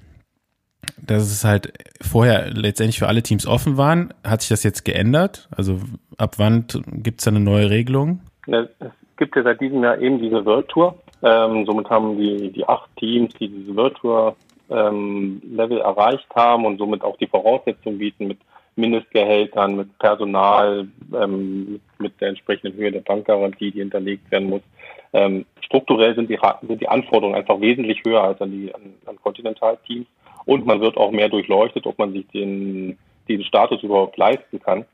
dass 0.96 1.24
es 1.24 1.44
halt 1.44 1.72
vorher 2.00 2.50
letztendlich 2.50 2.98
für 2.98 3.08
alle 3.08 3.22
Teams 3.22 3.46
offen 3.46 3.76
waren. 3.76 4.12
Hat 4.24 4.42
sich 4.42 4.50
das 4.50 4.62
jetzt 4.62 4.84
geändert? 4.84 5.48
Also 5.50 5.80
ab 6.16 6.34
wann 6.38 6.66
gibt 6.92 7.20
es 7.20 7.24
da 7.24 7.30
eine 7.30 7.40
neue 7.40 7.70
Regelung? 7.70 8.20
Es 8.46 8.68
gibt 9.16 9.36
ja 9.36 9.42
seit 9.42 9.61
diesem 9.61 9.82
Jahr 9.82 9.98
eben 9.98 10.20
diese 10.20 10.44
World 10.44 10.68
Tour. 10.68 10.96
Ähm, 11.22 11.66
somit 11.66 11.88
haben 11.90 12.16
die, 12.16 12.50
die 12.50 12.66
acht 12.66 12.88
Teams, 12.96 13.32
die 13.34 13.48
diese 13.48 13.76
World 13.76 13.96
Tour 13.96 14.36
ähm, 14.70 15.42
Level 15.44 15.78
erreicht 15.78 16.28
haben 16.34 16.64
und 16.64 16.78
somit 16.78 17.02
auch 17.02 17.16
die 17.16 17.26
Voraussetzungen 17.26 17.98
bieten 17.98 18.28
mit 18.28 18.38
Mindestgehältern, 18.76 19.76
mit 19.76 19.98
Personal, 19.98 20.88
ähm, 21.14 21.80
mit 21.98 22.20
der 22.20 22.28
entsprechenden 22.28 22.76
Höhe 22.76 22.92
der 22.92 23.00
Bankgarantie, 23.00 23.72
die 23.72 23.80
hinterlegt 23.80 24.30
werden 24.30 24.48
muss. 24.48 24.62
Ähm, 25.12 25.44
strukturell 25.60 26.14
sind 26.14 26.30
die, 26.30 26.38
sind 26.66 26.80
die 26.80 26.88
Anforderungen 26.88 27.36
einfach 27.36 27.60
wesentlich 27.60 28.00
höher 28.04 28.22
als 28.22 28.40
an 28.40 28.52
die 28.52 28.72
an, 28.74 28.94
an 29.06 29.16
Kontinentalteams 29.22 30.06
und 30.44 30.66
man 30.66 30.80
wird 30.80 30.96
auch 30.96 31.10
mehr 31.10 31.28
durchleuchtet, 31.28 31.86
ob 31.86 31.98
man 31.98 32.12
sich 32.12 32.26
den 32.28 32.96
diesen 33.28 33.44
Status 33.44 33.82
überhaupt 33.82 34.16
leisten 34.16 34.60
kann. 34.60 34.84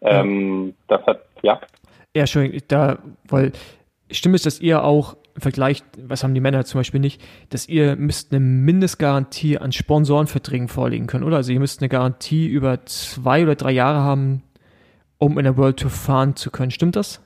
Ähm, 0.00 0.74
das 0.88 1.04
hat 1.06 1.22
ja. 1.42 1.60
Ja, 2.14 2.26
schön. 2.26 2.60
Da, 2.68 2.98
weil 3.28 3.52
stimmt 4.10 4.36
es, 4.36 4.42
dass 4.42 4.60
ihr 4.60 4.84
auch 4.84 5.16
im 5.34 5.40
Vergleich, 5.40 5.82
was 5.98 6.22
haben 6.22 6.34
die 6.34 6.40
Männer 6.40 6.64
zum 6.64 6.80
Beispiel 6.80 7.00
nicht, 7.00 7.22
dass 7.50 7.68
ihr 7.68 7.96
müsst 7.96 8.32
eine 8.32 8.40
Mindestgarantie 8.40 9.58
an 9.58 9.72
Sponsorenverträgen 9.72 10.68
vorlegen 10.68 11.06
können, 11.06 11.24
oder? 11.24 11.36
Also 11.36 11.52
ihr 11.52 11.60
müsst 11.60 11.80
eine 11.80 11.88
Garantie 11.88 12.46
über 12.46 12.84
zwei 12.84 13.42
oder 13.42 13.54
drei 13.54 13.72
Jahre 13.72 14.00
haben, 14.00 14.42
um 15.18 15.38
in 15.38 15.44
der 15.44 15.56
World 15.56 15.78
Tour 15.78 15.90
fahren 15.90 16.36
zu 16.36 16.50
können. 16.50 16.70
Stimmt 16.70 16.96
das? 16.96 17.22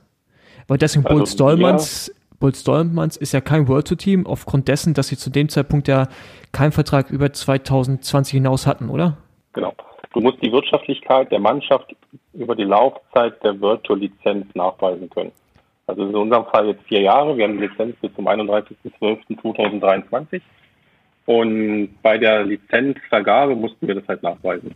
Weil 0.67 0.77
deswegen 0.77 1.05
also, 1.05 1.17
Bulls 1.17 1.35
Dollmanns, 1.35 2.07
ja. 2.07 2.13
Bulls 2.39 2.63
Dollmanns 2.63 3.17
ist 3.17 3.33
ja 3.33 3.41
kein 3.41 3.67
World 3.67 3.87
Tour 3.87 3.97
Team, 3.97 4.25
aufgrund 4.25 4.67
dessen, 4.67 4.93
dass 4.93 5.07
sie 5.07 5.17
zu 5.17 5.29
dem 5.29 5.49
Zeitpunkt 5.49 5.87
ja 5.87 6.07
keinen 6.51 6.71
Vertrag 6.71 7.09
über 7.09 7.31
2020 7.31 8.33
hinaus 8.33 8.67
hatten, 8.67 8.89
oder? 8.89 9.17
Genau. 9.53 9.73
Du 10.13 10.21
musst 10.21 10.41
die 10.41 10.51
Wirtschaftlichkeit 10.51 11.31
der 11.31 11.39
Mannschaft 11.39 11.95
über 12.33 12.55
die 12.55 12.63
Laufzeit 12.63 13.43
der 13.43 13.59
World 13.59 13.83
Tour 13.83 13.97
Lizenz 13.97 14.45
nachweisen 14.55 15.09
können. 15.09 15.31
Also 15.87 16.05
in 16.05 16.15
unserem 16.15 16.45
Fall 16.45 16.67
jetzt 16.67 16.83
vier 16.83 17.01
Jahre. 17.01 17.35
Wir 17.37 17.45
haben 17.45 17.57
die 17.57 17.65
Lizenz 17.67 17.95
bis 18.01 18.13
zum 18.13 18.27
31.12.2023. 18.27 20.41
Und 21.25 21.89
bei 22.01 22.17
der 22.17 22.43
Lizenzvergabe 22.43 23.55
mussten 23.55 23.87
wir 23.87 23.95
das 23.95 24.05
halt 24.07 24.21
nachweisen. 24.23 24.75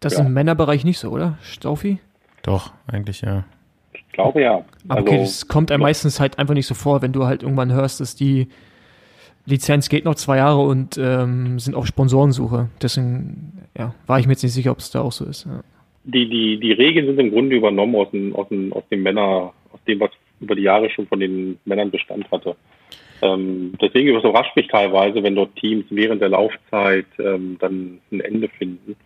Das 0.00 0.14
ja. 0.14 0.20
ist 0.20 0.26
im 0.26 0.32
Männerbereich 0.32 0.84
nicht 0.84 0.98
so, 0.98 1.10
oder, 1.10 1.38
Staufi? 1.42 1.98
Doch, 2.42 2.72
eigentlich 2.86 3.20
ja. 3.22 3.44
Ich 3.92 4.08
glaube 4.12 4.42
ja. 4.42 4.64
Aber 4.88 4.98
also, 4.98 5.08
okay, 5.08 5.18
das 5.18 5.48
kommt 5.48 5.72
einem 5.72 5.82
meistens 5.82 6.20
halt 6.20 6.38
einfach 6.38 6.54
nicht 6.54 6.66
so 6.66 6.74
vor, 6.74 7.02
wenn 7.02 7.12
du 7.12 7.26
halt 7.26 7.42
irgendwann 7.42 7.72
hörst, 7.72 8.00
dass 8.00 8.14
die 8.14 8.48
Lizenz 9.46 9.88
geht 9.88 10.04
noch 10.04 10.14
zwei 10.14 10.36
Jahre 10.38 10.60
und 10.60 10.98
ähm, 10.98 11.58
sind 11.58 11.74
auf 11.74 11.86
Sponsorensuche. 11.86 12.68
Deswegen 12.80 13.66
ja, 13.76 13.94
war 14.06 14.18
ich 14.18 14.26
mir 14.26 14.32
jetzt 14.32 14.42
nicht 14.42 14.52
sicher, 14.52 14.72
ob 14.72 14.78
es 14.78 14.90
da 14.90 15.00
auch 15.00 15.12
so 15.12 15.24
ist. 15.24 15.46
Ja. 15.46 15.62
Die, 16.04 16.28
die, 16.28 16.60
die 16.60 16.72
Regeln 16.72 17.06
sind 17.06 17.18
im 17.18 17.30
Grunde 17.30 17.56
übernommen 17.56 17.94
aus 17.96 18.10
dem, 18.10 18.34
aus 18.36 18.48
dem, 18.48 18.72
aus 18.72 18.84
dem 18.90 19.02
Männer, 19.02 19.52
aus 19.72 19.80
dem, 19.86 20.00
was 20.00 20.10
über 20.44 20.54
die 20.54 20.62
Jahre 20.62 20.90
schon 20.90 21.06
von 21.06 21.20
den 21.20 21.58
Männern 21.64 21.90
Bestand 21.90 22.30
hatte. 22.30 22.56
Ähm, 23.22 23.72
deswegen 23.80 24.08
überrascht 24.08 24.54
mich 24.56 24.68
teilweise, 24.68 25.22
wenn 25.22 25.34
dort 25.34 25.56
Teams 25.56 25.86
während 25.90 26.20
der 26.20 26.28
Laufzeit 26.28 27.06
ähm, 27.18 27.56
dann 27.60 27.98
ein 28.12 28.20
Ende 28.20 28.48
finden. 28.48 28.96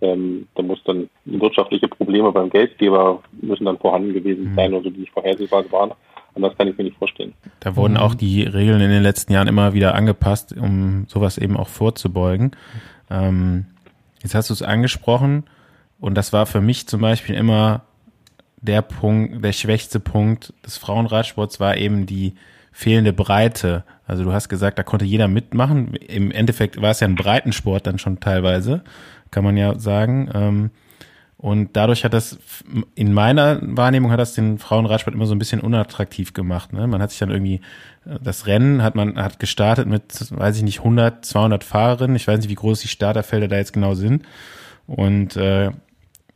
Ähm, 0.00 0.48
da 0.54 0.62
muss 0.62 0.82
dann 0.84 1.08
wirtschaftliche 1.24 1.88
Probleme 1.88 2.32
beim 2.32 2.50
Geldgeber 2.50 3.22
müssen 3.40 3.64
dann 3.64 3.78
vorhanden 3.78 4.12
gewesen 4.12 4.50
mhm. 4.50 4.54
sein, 4.54 4.74
also 4.74 4.90
die 4.90 5.00
nicht 5.00 5.12
vorhersehbar 5.12 5.64
waren. 5.70 5.92
Anders 6.34 6.56
kann 6.56 6.68
ich 6.68 6.76
mir 6.76 6.84
nicht 6.84 6.96
vorstellen. 6.96 7.34
Da 7.60 7.76
wurden 7.76 7.96
auch 7.96 8.14
die 8.14 8.42
Regeln 8.42 8.80
in 8.80 8.90
den 8.90 9.02
letzten 9.02 9.32
Jahren 9.32 9.48
immer 9.48 9.74
wieder 9.74 9.94
angepasst, 9.94 10.54
um 10.58 11.04
sowas 11.08 11.38
eben 11.38 11.56
auch 11.56 11.68
vorzubeugen. 11.68 12.52
Ähm, 13.10 13.66
jetzt 14.22 14.34
hast 14.34 14.50
du 14.50 14.54
es 14.54 14.62
angesprochen 14.62 15.44
und 16.00 16.16
das 16.16 16.32
war 16.32 16.46
für 16.46 16.60
mich 16.60 16.88
zum 16.88 17.00
Beispiel 17.00 17.36
immer 17.36 17.82
der 18.62 18.80
Punkt, 18.82 19.44
der 19.44 19.52
schwächste 19.52 20.00
Punkt 20.00 20.54
des 20.64 20.78
Frauenradsports 20.78 21.60
war 21.60 21.76
eben 21.76 22.06
die 22.06 22.34
fehlende 22.72 23.12
Breite. 23.12 23.84
Also 24.06 24.24
du 24.24 24.32
hast 24.32 24.48
gesagt, 24.48 24.78
da 24.78 24.82
konnte 24.82 25.04
jeder 25.04 25.28
mitmachen. 25.28 25.94
Im 25.94 26.30
Endeffekt 26.30 26.80
war 26.80 26.90
es 26.90 27.00
ja 27.00 27.08
ein 27.08 27.16
Breitensport 27.16 27.86
dann 27.86 27.98
schon 27.98 28.20
teilweise, 28.20 28.82
kann 29.30 29.44
man 29.44 29.56
ja 29.56 29.78
sagen. 29.78 30.30
Ähm, 30.32 30.70
und 31.36 31.70
dadurch 31.76 32.04
hat 32.04 32.14
das, 32.14 32.38
in 32.94 33.12
meiner 33.12 33.58
Wahrnehmung 33.62 34.12
hat 34.12 34.20
das 34.20 34.34
den 34.34 34.58
Frauenradsport 34.58 35.16
immer 35.16 35.26
so 35.26 35.34
ein 35.34 35.40
bisschen 35.40 35.60
unattraktiv 35.60 36.34
gemacht. 36.34 36.72
Ne? 36.72 36.86
Man 36.86 37.02
hat 37.02 37.10
sich 37.10 37.18
dann 37.18 37.32
irgendwie, 37.32 37.60
äh, 38.06 38.18
das 38.22 38.46
Rennen 38.46 38.82
hat 38.84 38.94
man, 38.94 39.16
hat 39.16 39.40
gestartet 39.40 39.88
mit, 39.88 40.30
weiß 40.30 40.56
ich 40.56 40.62
nicht, 40.62 40.78
100, 40.78 41.24
200 41.24 41.64
Fahrerinnen. 41.64 42.14
Ich 42.14 42.28
weiß 42.28 42.38
nicht, 42.38 42.48
wie 42.48 42.54
groß 42.54 42.80
die 42.80 42.88
Starterfelder 42.88 43.48
da 43.48 43.56
jetzt 43.56 43.72
genau 43.72 43.94
sind. 43.94 44.24
Und 44.86 45.36
äh, 45.36 45.72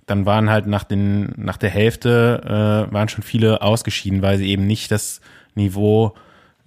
dann 0.06 0.24
waren 0.24 0.48
halt 0.50 0.66
nach 0.66 0.84
den 0.84 1.34
nach 1.36 1.56
der 1.56 1.70
Hälfte 1.70 2.40
äh, 2.88 2.92
waren 2.92 3.08
schon 3.08 3.24
viele 3.24 3.62
ausgeschieden, 3.62 4.22
weil 4.22 4.38
sie 4.38 4.48
eben 4.48 4.66
nicht 4.66 4.90
das 4.90 5.20
Niveau 5.54 6.14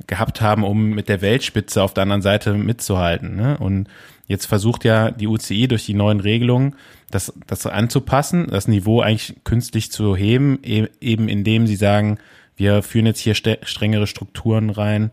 gehabt 0.08 0.42
haben, 0.42 0.64
um 0.64 0.92
mit 0.92 1.10
der 1.10 1.22
Weltspitze 1.22 1.82
auf 1.82 1.94
der 1.94 2.04
anderen 2.04 2.22
Seite 2.22 2.54
mitzuhalten. 2.54 3.36
Ne? 3.36 3.58
Und 3.58 3.88
jetzt 4.28 4.46
versucht 4.46 4.86
ja 4.86 5.12
die 5.12 5.28
UCI 5.28 5.68
durch 5.68 5.86
die 5.86 5.94
neuen 5.94 6.20
Regelungen 6.20 6.76
das, 7.12 7.34
das 7.48 7.66
anzupassen, 7.66 8.48
das 8.50 8.68
Niveau 8.68 9.02
eigentlich 9.02 9.38
künstlich 9.44 9.92
zu 9.92 10.16
heben, 10.16 10.60
e 10.64 10.88
eben 11.02 11.28
indem 11.28 11.68
sie 11.68 11.76
sagen, 11.76 12.20
wir 12.56 12.84
führen 12.84 13.06
jetzt 13.06 13.20
hier 13.20 13.36
strengere 13.36 14.08
Strukturen 14.08 14.70
rein. 14.70 15.12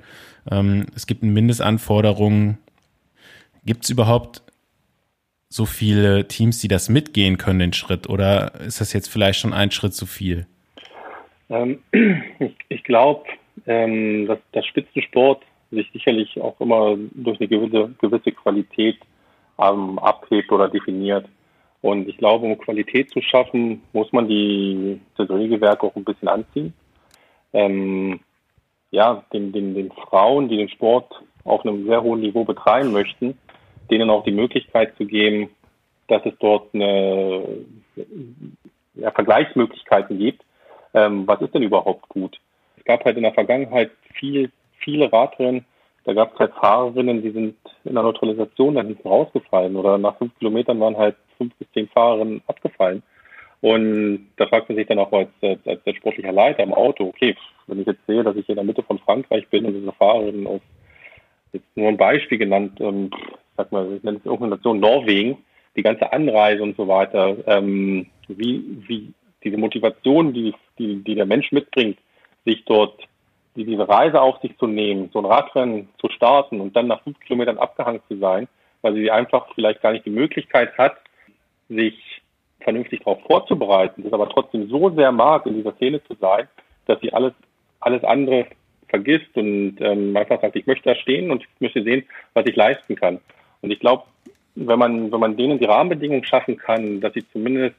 Ähm, 0.51 0.87
es 0.95 1.07
gibt 1.07 1.23
Mindestanforderungen. 1.23 2.59
Gibt 3.65 3.85
es 3.85 3.91
überhaupt 3.91 4.43
so 5.57 5.65
viele 5.65 6.29
Teams, 6.29 6.61
die 6.61 6.69
das 6.69 6.91
mitgehen 6.91 7.39
können, 7.39 7.59
den 7.59 7.73
Schritt? 7.73 8.09
Oder 8.09 8.55
ist 8.61 8.81
das 8.81 8.93
jetzt 8.93 9.09
vielleicht 9.09 9.41
schon 9.41 9.55
ein 9.55 9.71
Schritt 9.71 9.95
zu 9.95 10.05
viel? 10.05 10.47
Ähm, 11.49 11.79
ich, 12.69 12.85
glaube, 12.85 13.25
ähm, 13.67 14.27
dass 14.27 14.39
der 14.53 14.63
Spitzensport 14.63 15.43
sich 15.71 15.91
sicherlich 15.93 16.39
auch 16.41 16.61
immer 16.61 16.97
durch 17.13 17.41
eine 17.41 17.49
gewisse, 17.49 17.91
gewisse 17.99 18.33
Qualität 18.33 18.99
ähm, 19.59 19.99
abhebt 19.99 20.53
oder 20.53 20.69
definiert. 20.69 21.27
Und 21.81 22.09
ich 22.09 22.19
glaube, 22.19 22.47
um 22.47 22.59
Qualität 22.59 23.11
zu 23.11 23.23
schaffen, 23.23 23.81
muss 23.93 24.13
man 24.13 24.29
die, 24.29 25.01
das 25.17 25.31
Regelwerk 25.31 25.83
auch 25.83 25.97
ein 25.97 26.05
bisschen 26.05 26.29
anziehen. 26.29 26.75
Ähm, 27.53 28.21
ja, 28.91 29.25
den, 29.33 29.53
den, 29.53 29.75
den 29.75 29.91
Frauen, 29.91 30.49
die 30.49 30.57
den 30.57 30.69
Sport 30.69 31.13
auf 31.45 31.65
einem 31.65 31.87
sehr 31.87 32.03
hohen 32.03 32.21
Niveau 32.21 32.45
betreiben 32.45 32.93
möchten, 32.93 33.39
denen 33.91 34.11
auch 34.11 34.25
die 34.25 34.33
Möglichkeit 34.33 34.97
zu 34.97 35.07
geben, 35.07 35.51
dass 36.09 36.25
es 36.25 36.35
dort 36.39 36.75
eine, 36.75 37.45
ja, 38.95 39.11
Vergleichsmöglichkeiten 39.11 40.19
gibt. 40.19 40.43
Ähm, 40.95 41.27
was 41.27 41.41
ist 41.41 41.55
denn 41.55 41.63
überhaupt 41.63 42.09
gut? 42.09 42.39
Es 42.79 42.85
gab 42.85 43.05
halt 43.05 43.17
in 43.17 43.25
der 43.25 43.35
Vergangenheit 43.35 43.91
viel, 44.15 44.51
viele 44.79 45.13
Radrennen, 45.13 45.65
da 46.07 46.13
gab 46.13 46.35
es 46.35 46.39
halt 46.39 46.55
Fahrerinnen, 46.55 47.21
die 47.21 47.33
sind 47.33 47.57
in 47.85 47.95
der 47.95 48.05
Neutralisation 48.05 48.77
dann 48.77 48.87
hinten 48.87 49.09
rausgefallen 49.09 49.75
oder 49.75 49.99
nach 49.99 50.17
fünf 50.19 50.39
Kilometern 50.39 50.79
waren 50.79 50.97
halt 50.97 51.17
fünf 51.37 51.53
bis 51.57 51.67
zehn 51.73 51.89
Fahrerinnen 51.89 52.43
abgefallen. 52.47 53.03
Und 53.61 54.29
da 54.37 54.47
fragt 54.47 54.69
man 54.69 54.77
sich 54.77 54.87
dann 54.87 55.01
auch 55.01 55.11
als, 55.13 55.31
als, 55.43 55.67
als 55.67 55.83
der 55.83 55.95
sportliche 55.95 56.31
Leiter 56.31 56.63
im 56.63 56.75
Auto, 56.75 57.09
okay, 57.09 57.35
wenn 57.67 57.81
ich 57.81 57.87
jetzt 57.89 58.07
sehe, 58.07 58.23
dass 58.23 58.37
ich 58.37 58.49
in 58.49 58.55
der 58.55 58.65
Mitte 58.65 58.85
von 58.85 59.01
Frankreich 59.01 59.49
bin 59.49 59.65
und 59.67 59.75
diese 59.75 59.93
Fahrerin 59.93 60.47
aus, 60.47 60.61
jetzt 61.53 61.77
nur 61.77 61.89
ein 61.89 61.97
Beispiel 61.97 62.39
genannt, 62.39 62.81
ähm, 62.81 63.11
sag 63.57 63.73
mal, 63.73 63.93
ich 63.93 64.03
nenne 64.03 64.19
es 64.19 64.25
irgendeine 64.25 64.57
Nation 64.57 64.81
Norwegen, 64.81 65.39
die 65.77 65.83
ganze 65.83 66.13
Anreise 66.13 66.63
und 66.63 66.77
so 66.77 66.89
weiter, 66.89 67.37
ähm, 67.47 68.07
wie, 68.29 68.65
wie 68.87 69.13
diese 69.45 69.59
Motivation, 69.59 70.33
die, 70.33 70.55
die, 70.79 71.03
die 71.05 71.15
der 71.15 71.27
Mensch 71.27 71.53
mitbringt, 71.53 71.99
sich 72.45 72.65
dort 72.65 72.99
die, 73.57 73.65
diese 73.65 73.89
Reise 73.89 74.21
auf 74.21 74.41
sich 74.41 74.57
zu 74.59 74.67
nehmen, 74.67 75.11
so 75.13 75.21
ein 75.21 75.25
Radrennen 75.25 75.89
zu 75.99 76.09
starten 76.09 76.61
und 76.61 76.77
dann 76.77 76.87
nach 76.87 77.03
fünf 77.03 77.19
Kilometern 77.21 77.59
abgehangen 77.59 78.01
zu 78.09 78.17
sein, 78.17 78.49
weil 78.83 78.95
sie 78.95 79.11
einfach 79.11 79.47
vielleicht 79.55 79.83
gar 79.83 79.93
nicht 79.93 80.07
die 80.07 80.11
Möglichkeit 80.11 80.77
hat, 80.79 80.97
sich 81.69 82.23
vernünftig 82.61 83.01
darauf 83.01 83.21
vorzubereiten, 83.23 84.03
das 84.03 84.13
aber 84.13 84.29
trotzdem 84.29 84.69
so 84.69 84.91
sehr 84.91 85.13
mag, 85.13 85.47
in 85.47 85.55
dieser 85.55 85.75
Szene 85.75 86.03
zu 86.05 86.15
sein, 86.21 86.49
dass 86.87 87.01
sie 87.01 87.13
alles, 87.13 87.33
alles 87.81 88.03
andere 88.05 88.47
vergisst 88.89 89.37
und 89.37 89.77
ähm, 89.81 90.17
einfach 90.17 90.41
sagt, 90.41 90.57
ich 90.57 90.67
möchte 90.67 90.89
da 90.89 90.95
stehen 90.95 91.31
und 91.31 91.43
ich 91.43 91.61
möchte 91.61 91.83
sehen, 91.83 92.05
was 92.35 92.47
ich 92.47 92.57
leisten 92.57 92.95
kann. 92.95 93.21
Und 93.61 93.71
ich 93.71 93.81
glaube, 93.81 94.05
wenn 94.55 94.79
man, 94.79 95.13
wenn 95.13 95.21
man 95.21 95.37
denen 95.37 95.59
die 95.59 95.65
Rahmenbedingungen 95.65 96.25
schaffen 96.25 96.57
kann, 96.57 97.01
dass 97.01 97.13
sie 97.15 97.25
zumindest 97.33 97.77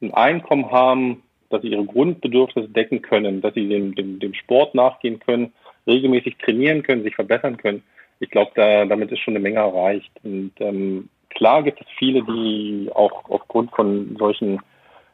ein 0.00 0.12
Einkommen 0.12 0.70
haben, 0.70 1.22
dass 1.48 1.62
sie 1.62 1.68
ihre 1.68 1.84
Grundbedürfnisse 1.84 2.68
decken 2.68 3.02
können, 3.02 3.40
dass 3.40 3.54
sie 3.54 3.68
dem, 3.68 3.94
dem, 3.94 4.18
dem 4.18 4.34
Sport 4.34 4.74
nachgehen 4.74 5.20
können, 5.20 5.52
regelmäßig 5.86 6.36
trainieren 6.38 6.82
können, 6.82 7.02
sich 7.02 7.14
verbessern 7.14 7.56
können. 7.56 7.82
Ich 8.20 8.30
glaube, 8.30 8.50
da, 8.54 8.84
damit 8.84 9.12
ist 9.12 9.20
schon 9.20 9.34
eine 9.34 9.42
Menge 9.42 9.58
erreicht. 9.58 10.10
Und 10.22 10.52
ähm, 10.58 11.08
klar 11.30 11.62
gibt 11.62 11.80
es 11.80 11.86
viele, 11.98 12.22
die 12.22 12.90
auch 12.94 13.28
aufgrund 13.28 13.70
von 13.72 14.16
solchen 14.18 14.60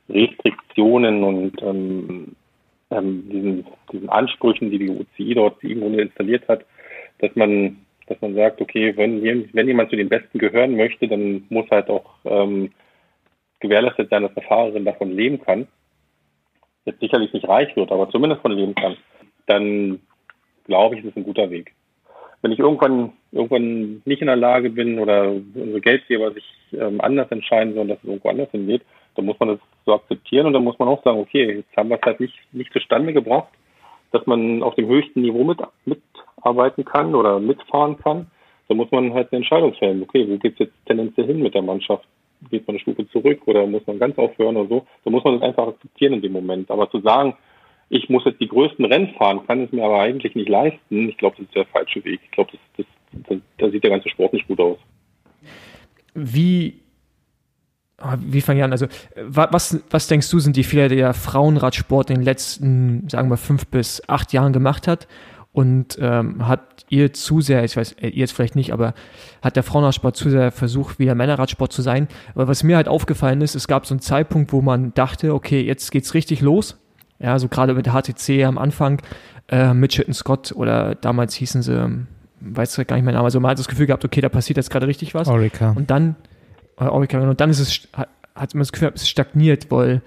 Restriktionen 0.08 1.22
und 1.22 1.62
ähm, 1.62 2.36
ähm, 2.90 3.28
diesen, 3.28 3.66
diesen 3.92 4.08
Ansprüchen, 4.08 4.70
die 4.70 4.78
die 4.78 4.90
UCI 4.90 5.34
dort 5.34 5.62
im 5.64 5.80
Grunde 5.80 6.02
installiert 6.02 6.46
hat, 6.48 6.64
dass 7.18 7.34
man, 7.34 7.78
dass 8.06 8.20
man 8.20 8.34
sagt, 8.34 8.60
okay, 8.60 8.96
wenn, 8.96 9.22
wenn 9.52 9.66
jemand 9.66 9.90
zu 9.90 9.96
den 9.96 10.08
Besten 10.08 10.38
gehören 10.38 10.76
möchte, 10.76 11.08
dann 11.08 11.44
muss 11.48 11.70
halt 11.70 11.88
auch 11.88 12.14
ähm, 12.24 12.70
gewährleistet 13.60 14.10
sein, 14.10 14.22
dass 14.22 14.36
eine 14.36 14.46
Fahrerin 14.46 14.84
davon 14.84 15.16
leben 15.16 15.40
kann. 15.40 15.68
Jetzt 16.84 17.00
sicherlich 17.00 17.32
nicht 17.32 17.48
reich 17.48 17.74
wird, 17.76 17.92
aber 17.92 18.10
zumindest 18.10 18.42
von 18.42 18.52
leben 18.52 18.74
kann. 18.74 18.96
Dann 19.46 20.00
glaube 20.66 20.96
ich, 20.96 21.04
ist 21.04 21.10
es 21.10 21.16
ein 21.16 21.24
guter 21.24 21.50
Weg. 21.50 21.72
Wenn 22.42 22.50
ich 22.50 22.58
irgendwann, 22.58 23.12
irgendwann 23.30 24.02
nicht 24.04 24.20
in 24.20 24.26
der 24.26 24.36
Lage 24.36 24.70
bin 24.70 24.98
oder 24.98 25.30
unsere 25.30 25.80
Geldgeber 25.80 26.32
sich 26.32 26.44
ähm, 26.72 27.00
anders 27.00 27.30
entscheiden 27.30 27.74
sollen, 27.74 27.88
dass 27.88 27.98
es 27.98 28.04
irgendwo 28.04 28.30
anders 28.30 28.50
hingeht, 28.50 28.82
dann 29.14 29.26
muss 29.26 29.38
man 29.38 29.50
das 29.50 29.58
so 29.86 29.94
akzeptieren 29.94 30.46
und 30.46 30.52
dann 30.52 30.64
muss 30.64 30.78
man 30.78 30.88
auch 30.88 31.04
sagen, 31.04 31.20
okay, 31.20 31.58
jetzt 31.58 31.76
haben 31.76 31.90
wir 31.90 31.98
es 31.98 32.02
halt 32.02 32.18
nicht, 32.18 32.34
nicht 32.52 32.72
zustande 32.72 33.12
gebracht, 33.12 33.48
dass 34.12 34.26
man 34.26 34.62
auf 34.62 34.74
dem 34.74 34.86
höchsten 34.86 35.22
Niveau 35.22 35.44
mit, 35.44 35.58
mitarbeiten 35.84 36.84
kann 36.84 37.14
oder 37.14 37.40
mitfahren 37.40 37.98
kann. 37.98 38.30
Da 38.68 38.74
muss 38.74 38.90
man 38.90 39.12
halt 39.12 39.32
eine 39.32 39.38
Entscheidung 39.38 39.74
fällen. 39.74 40.02
Okay, 40.02 40.26
wo 40.28 40.36
geht 40.38 40.54
es 40.54 40.60
jetzt 40.60 40.86
tendenziell 40.86 41.26
hin 41.26 41.42
mit 41.42 41.54
der 41.54 41.62
Mannschaft? 41.62 42.04
Geht 42.50 42.66
man 42.66 42.74
eine 42.74 42.80
Stufe 42.80 43.08
zurück 43.10 43.40
oder 43.46 43.66
muss 43.66 43.86
man 43.86 43.98
ganz 43.98 44.16
aufhören 44.18 44.56
oder 44.56 44.68
so? 44.68 44.86
Da 45.04 45.10
muss 45.10 45.24
man 45.24 45.34
das 45.34 45.42
einfach 45.42 45.68
akzeptieren 45.68 46.14
in 46.14 46.22
dem 46.22 46.32
Moment. 46.32 46.70
Aber 46.70 46.90
zu 46.90 47.00
sagen, 47.00 47.36
ich 47.88 48.08
muss 48.08 48.24
jetzt 48.24 48.40
die 48.40 48.48
größten 48.48 48.84
Rennen 48.86 49.14
fahren, 49.18 49.46
kann 49.46 49.64
es 49.64 49.72
mir 49.72 49.84
aber 49.84 50.00
eigentlich 50.00 50.34
nicht 50.34 50.48
leisten, 50.48 51.10
ich 51.10 51.18
glaube, 51.18 51.36
das 51.36 51.46
ist 51.46 51.54
der 51.54 51.66
falsche 51.66 52.02
Weg. 52.04 52.20
Ich 52.24 52.30
glaube, 52.30 52.52
das, 52.52 52.86
das, 53.12 53.24
das, 53.28 53.38
da 53.58 53.70
sieht 53.70 53.84
der 53.84 53.90
ganze 53.90 54.08
Sport 54.08 54.32
nicht 54.32 54.48
gut 54.48 54.60
aus. 54.60 54.78
Wie 56.14 56.81
wie 58.18 58.40
fange 58.40 58.60
ich 58.60 58.64
an? 58.64 58.72
Also, 58.72 58.86
was, 59.16 59.78
was 59.90 60.06
denkst 60.06 60.30
du, 60.30 60.38
sind 60.38 60.56
die 60.56 60.64
Fehler, 60.64 60.88
die 60.88 60.96
der 60.96 61.14
Frauenradsport 61.14 62.10
in 62.10 62.16
den 62.16 62.24
letzten, 62.24 63.08
sagen 63.08 63.30
wir, 63.30 63.36
fünf 63.36 63.66
bis 63.66 64.02
acht 64.08 64.32
Jahren 64.32 64.52
gemacht 64.52 64.88
hat? 64.88 65.08
Und 65.52 65.98
ähm, 66.00 66.48
hat 66.48 66.86
ihr 66.88 67.12
zu 67.12 67.42
sehr, 67.42 67.62
ich 67.62 67.76
weiß, 67.76 67.92
äh, 67.92 68.08
ihr 68.08 68.20
jetzt 68.20 68.32
vielleicht 68.32 68.56
nicht, 68.56 68.72
aber 68.72 68.94
hat 69.42 69.56
der 69.56 69.62
Frauenradsport 69.62 70.16
zu 70.16 70.30
sehr 70.30 70.50
versucht, 70.50 70.98
wieder 70.98 71.14
Männerradsport 71.14 71.72
zu 71.72 71.82
sein? 71.82 72.08
Aber 72.34 72.48
was 72.48 72.62
mir 72.62 72.76
halt 72.76 72.88
aufgefallen 72.88 73.42
ist, 73.42 73.54
es 73.54 73.68
gab 73.68 73.84
so 73.84 73.92
einen 73.92 74.00
Zeitpunkt, 74.00 74.52
wo 74.52 74.62
man 74.62 74.94
dachte, 74.94 75.34
okay, 75.34 75.60
jetzt 75.60 75.90
geht's 75.92 76.14
richtig 76.14 76.40
los. 76.40 76.78
Ja, 77.18 77.38
so 77.38 77.48
gerade 77.48 77.74
mit 77.74 77.86
der 77.86 77.92
HTC 77.92 78.44
am 78.44 78.56
Anfang, 78.56 79.02
äh, 79.48 79.74
mit 79.74 79.92
Shitten 79.92 80.14
Scott 80.14 80.52
oder 80.52 80.94
damals 80.94 81.34
hießen 81.34 81.62
sie, 81.62 82.06
weiß 82.40 82.76
gar 82.86 82.96
nicht 82.96 83.04
mehr 83.04 83.14
Name, 83.14 83.24
also 83.24 83.38
man 83.38 83.50
hat 83.50 83.58
das 83.58 83.68
Gefühl 83.68 83.86
gehabt, 83.86 84.04
okay, 84.04 84.22
da 84.22 84.30
passiert 84.30 84.56
jetzt 84.56 84.70
gerade 84.70 84.86
richtig 84.86 85.14
was. 85.14 85.28
Orica. 85.28 85.72
Und 85.72 85.90
dann 85.90 86.16
Orica. 86.88 87.20
Und 87.20 87.40
dann 87.40 87.50
ist 87.50 87.60
es, 87.60 87.88
hat 87.92 88.54
man 88.54 88.60
das 88.60 88.72
Gefühl, 88.72 88.92
es 88.94 89.08
stagniert, 89.08 89.70
weil 89.70 90.02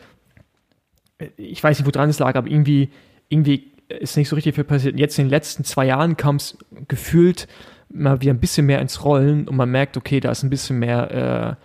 ich 1.37 1.63
weiß 1.63 1.79
nicht, 1.79 1.87
wo 1.87 1.91
dran 1.91 2.09
es 2.09 2.19
lag, 2.19 2.35
aber 2.35 2.47
irgendwie, 2.47 2.89
irgendwie 3.29 3.71
ist 3.87 4.17
nicht 4.17 4.29
so 4.29 4.35
richtig 4.35 4.55
viel 4.55 4.63
passiert. 4.63 4.99
Jetzt 4.99 5.17
in 5.17 5.25
den 5.25 5.29
letzten 5.29 5.63
zwei 5.63 5.85
Jahren 5.85 6.17
kam 6.17 6.37
es 6.37 6.57
gefühlt 6.87 7.47
mal 7.89 8.21
wieder 8.21 8.33
ein 8.33 8.39
bisschen 8.39 8.65
mehr 8.65 8.81
ins 8.81 9.03
Rollen 9.05 9.47
und 9.47 9.55
man 9.55 9.69
merkt, 9.69 9.95
okay, 9.95 10.19
da 10.19 10.31
ist 10.31 10.43
ein 10.43 10.49
bisschen 10.49 10.79
mehr 10.79 11.11
äh, 11.11 11.55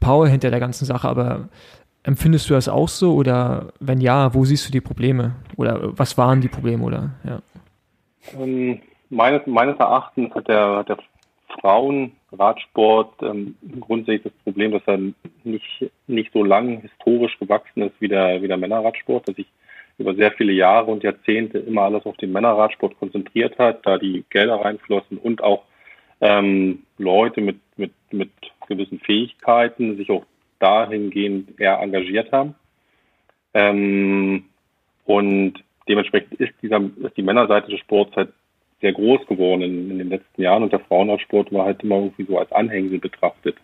Power 0.00 0.28
hinter 0.28 0.50
der 0.50 0.60
ganzen 0.60 0.86
Sache, 0.86 1.08
aber 1.08 1.48
empfindest 2.02 2.48
du 2.48 2.54
das 2.54 2.68
auch 2.68 2.88
so 2.88 3.14
oder 3.14 3.72
wenn 3.80 4.00
ja, 4.00 4.32
wo 4.34 4.44
siehst 4.44 4.66
du 4.66 4.72
die 4.72 4.80
Probleme 4.80 5.36
oder 5.56 5.96
was 5.98 6.16
waren 6.16 6.40
die 6.40 6.48
Probleme 6.48 6.82
oder 6.82 7.10
ja? 7.24 7.42
Ähm, 8.38 8.80
meines, 9.10 9.46
meines 9.46 9.78
Erachtens 9.78 10.34
hat 10.34 10.48
der, 10.48 10.84
der 10.84 10.96
Frauenradsport 12.30 13.22
ähm, 13.22 13.56
grundsätzlich 13.80 14.22
das 14.24 14.44
Problem, 14.44 14.72
dass 14.72 14.82
er 14.86 14.98
nicht, 15.44 15.90
nicht 16.06 16.32
so 16.32 16.44
lang 16.44 16.80
historisch 16.80 17.38
gewachsen 17.38 17.82
ist 17.82 17.94
wie 18.00 18.08
der, 18.08 18.42
wie 18.42 18.48
der 18.48 18.56
Männerradsport, 18.56 19.28
dass 19.28 19.36
sich 19.36 19.46
über 19.98 20.14
sehr 20.14 20.30
viele 20.32 20.52
Jahre 20.52 20.90
und 20.90 21.02
Jahrzehnte 21.02 21.58
immer 21.58 21.82
alles 21.82 22.06
auf 22.06 22.16
den 22.18 22.32
Männerradsport 22.32 22.98
konzentriert 22.98 23.58
hat, 23.58 23.84
da 23.84 23.98
die 23.98 24.24
Gelder 24.30 24.56
reinflossen 24.56 25.18
und 25.18 25.42
auch 25.42 25.64
ähm, 26.20 26.84
Leute 26.98 27.40
mit, 27.40 27.58
mit, 27.76 27.92
mit 28.10 28.30
gewissen 28.68 29.00
Fähigkeiten 29.00 29.96
sich 29.96 30.10
auch 30.10 30.24
dahingehend 30.60 31.58
eher 31.60 31.80
engagiert 31.80 32.30
haben. 32.32 32.54
Ähm, 33.54 34.44
und 35.04 35.54
dementsprechend 35.88 36.34
ist 36.34 36.52
dieser, 36.62 36.80
ist 37.02 37.16
die 37.16 37.22
Männerseite 37.22 37.70
des 37.70 37.80
Sports 37.80 38.14
halt 38.14 38.32
sehr 38.80 38.92
groß 38.92 39.26
geworden 39.26 39.62
in, 39.62 39.90
in 39.90 39.98
den 39.98 40.10
letzten 40.10 40.42
Jahren 40.42 40.62
und 40.62 40.72
der 40.72 40.80
Frauenradsport 40.80 41.52
war 41.52 41.64
halt 41.64 41.82
immer 41.82 41.96
irgendwie 41.96 42.24
so 42.24 42.38
als 42.38 42.52
Anhängsel 42.52 42.98
betrachtet. 42.98 43.56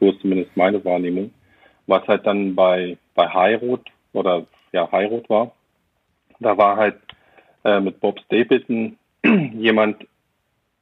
So 0.00 0.10
ist 0.10 0.20
zumindest 0.20 0.56
meine 0.56 0.84
Wahrnehmung. 0.84 1.32
Was 1.86 2.06
halt 2.06 2.26
dann 2.26 2.54
bei, 2.54 2.96
bei 3.14 3.28
Highroad 3.28 3.82
oder 4.12 4.46
ja, 4.72 4.90
Highroad 4.90 5.28
war, 5.28 5.52
da 6.40 6.56
war 6.56 6.76
halt 6.76 6.96
äh, 7.64 7.80
mit 7.80 8.00
Bob 8.00 8.20
Stapleton 8.20 8.96
jemand 9.54 10.06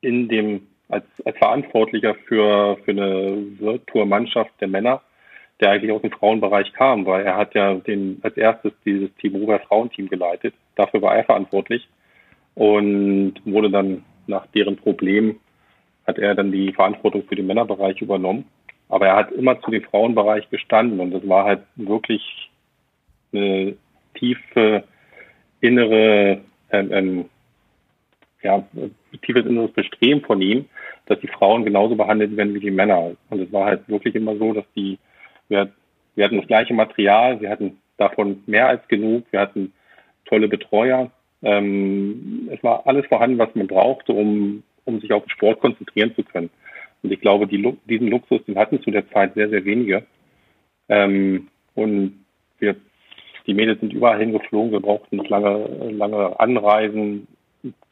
in 0.01 0.29
dem, 0.29 0.66
als, 0.89 1.05
als 1.25 1.37
Verantwortlicher 1.39 2.14
für, 2.27 2.77
für 2.85 2.91
eine 2.91 3.45
World 3.59 3.87
Tour 3.87 4.07
Mannschaft 4.07 4.53
der 4.61 4.68
Männer, 4.68 5.01
der 5.61 5.70
eigentlich 5.70 5.93
aus 5.93 6.03
dem 6.03 6.11
Frauenbereich 6.11 6.73
kam, 6.73 7.07
weil 7.07 7.25
er 7.25 7.37
hat 7.37 7.55
ja 7.55 7.75
den, 7.75 8.18
als 8.23 8.37
erstes 8.37 8.73
dieses 8.85 9.14
Team 9.16 9.37
Ruber 9.37 9.61
Frauenteam 9.61 10.09
geleitet. 10.09 10.55
Dafür 10.75 11.03
war 11.03 11.16
er 11.16 11.25
verantwortlich 11.25 11.89
und 12.55 13.34
wurde 13.44 13.70
dann 13.70 14.05
nach 14.26 14.46
deren 14.48 14.76
Problem 14.76 15.36
hat 16.07 16.18
er 16.18 16.34
dann 16.34 16.53
die 16.53 16.72
Verantwortung 16.72 17.24
für 17.24 17.36
den 17.36 17.46
Männerbereich 17.46 18.00
übernommen. 18.00 18.44
Aber 18.88 19.07
er 19.07 19.16
hat 19.16 19.32
immer 19.32 19.61
zu 19.62 19.70
dem 19.70 19.82
Frauenbereich 19.84 20.50
gestanden 20.50 21.00
und 21.00 21.12
das 21.12 21.26
war 21.26 21.44
halt 21.44 21.62
wirklich 21.76 22.50
eine 23.32 23.74
tiefe 24.14 24.84
innere, 25.61 26.40
ähm, 26.70 26.92
ähm, 26.92 27.24
ja, 28.42 28.66
tiefes 29.24 29.46
inneres 29.46 29.72
Bestreben 29.72 30.20
von 30.22 30.42
ihm, 30.42 30.66
dass 31.07 31.20
die 31.20 31.28
Frauen 31.28 31.64
genauso 31.64 31.94
behandelt 31.96 32.36
werden 32.36 32.55
wie 32.55 32.61
die 32.61 32.70
Männer. 32.70 33.12
Und 33.30 33.40
es 33.40 33.53
war 33.53 33.66
halt 33.66 33.88
wirklich 33.88 34.14
immer 34.14 34.36
so, 34.36 34.53
dass 34.53 34.64
die, 34.76 34.98
wir, 35.48 35.72
wir 36.14 36.24
hatten 36.24 36.38
das 36.38 36.46
gleiche 36.46 36.74
Material, 36.74 37.40
wir 37.40 37.48
hatten 37.48 37.78
davon 37.96 38.42
mehr 38.46 38.68
als 38.68 38.86
genug, 38.88 39.24
wir 39.30 39.40
hatten 39.40 39.72
tolle 40.26 40.48
Betreuer, 40.48 41.11
ähm, 41.43 42.49
es 42.53 42.62
war 42.62 42.86
alles 42.86 43.07
vorhanden, 43.07 43.38
was 43.38 43.55
man 43.55 43.66
brauchte, 43.66 44.12
um, 44.12 44.62
um 44.84 45.01
sich 45.01 45.12
auf 45.12 45.24
den 45.24 45.30
Sport 45.30 45.61
konzentrieren 45.61 46.14
zu 46.14 46.22
können. 46.22 46.51
Und 47.03 47.12
ich 47.12 47.20
glaube, 47.20 47.47
die, 47.47 47.76
diesen 47.88 48.09
Luxus, 48.09 48.45
den 48.45 48.59
hatten 48.59 48.80
zu 48.82 48.90
der 48.90 49.09
Zeit 49.11 49.34
sehr, 49.34 49.49
sehr 49.49 49.64
wenige. 49.64 50.05
Ähm, 50.88 51.49
und 51.74 52.24
wir, 52.59 52.76
die 53.47 53.55
Mädels 53.55 53.80
sind 53.80 53.93
überall 53.93 54.18
hingeflogen. 54.18 54.72
Wir 54.72 54.80
brauchten 54.80 55.16
nicht 55.16 55.28
lange, 55.28 55.90
lange 55.90 56.38
Anreisen 56.38 57.26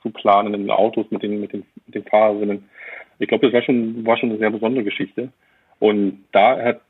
zu 0.03 0.11
planen 0.11 0.55
in 0.55 0.63
den 0.63 0.71
Autos 0.71 1.11
mit 1.11 1.23
den, 1.23 1.41
mit 1.41 1.53
den, 1.53 1.65
mit 1.87 1.95
den 1.95 2.05
Fahrerinnen. 2.05 2.69
Ich 3.19 3.29
glaube, 3.29 3.47
das 3.47 3.53
war 3.53 3.63
schon, 3.63 4.07
war 4.07 4.17
schon 4.17 4.31
eine 4.31 4.39
sehr 4.39 4.51
besondere 4.51 4.85
Geschichte. 4.85 5.31
Und 5.79 6.25
da 6.33 6.59
hat, 6.63 6.81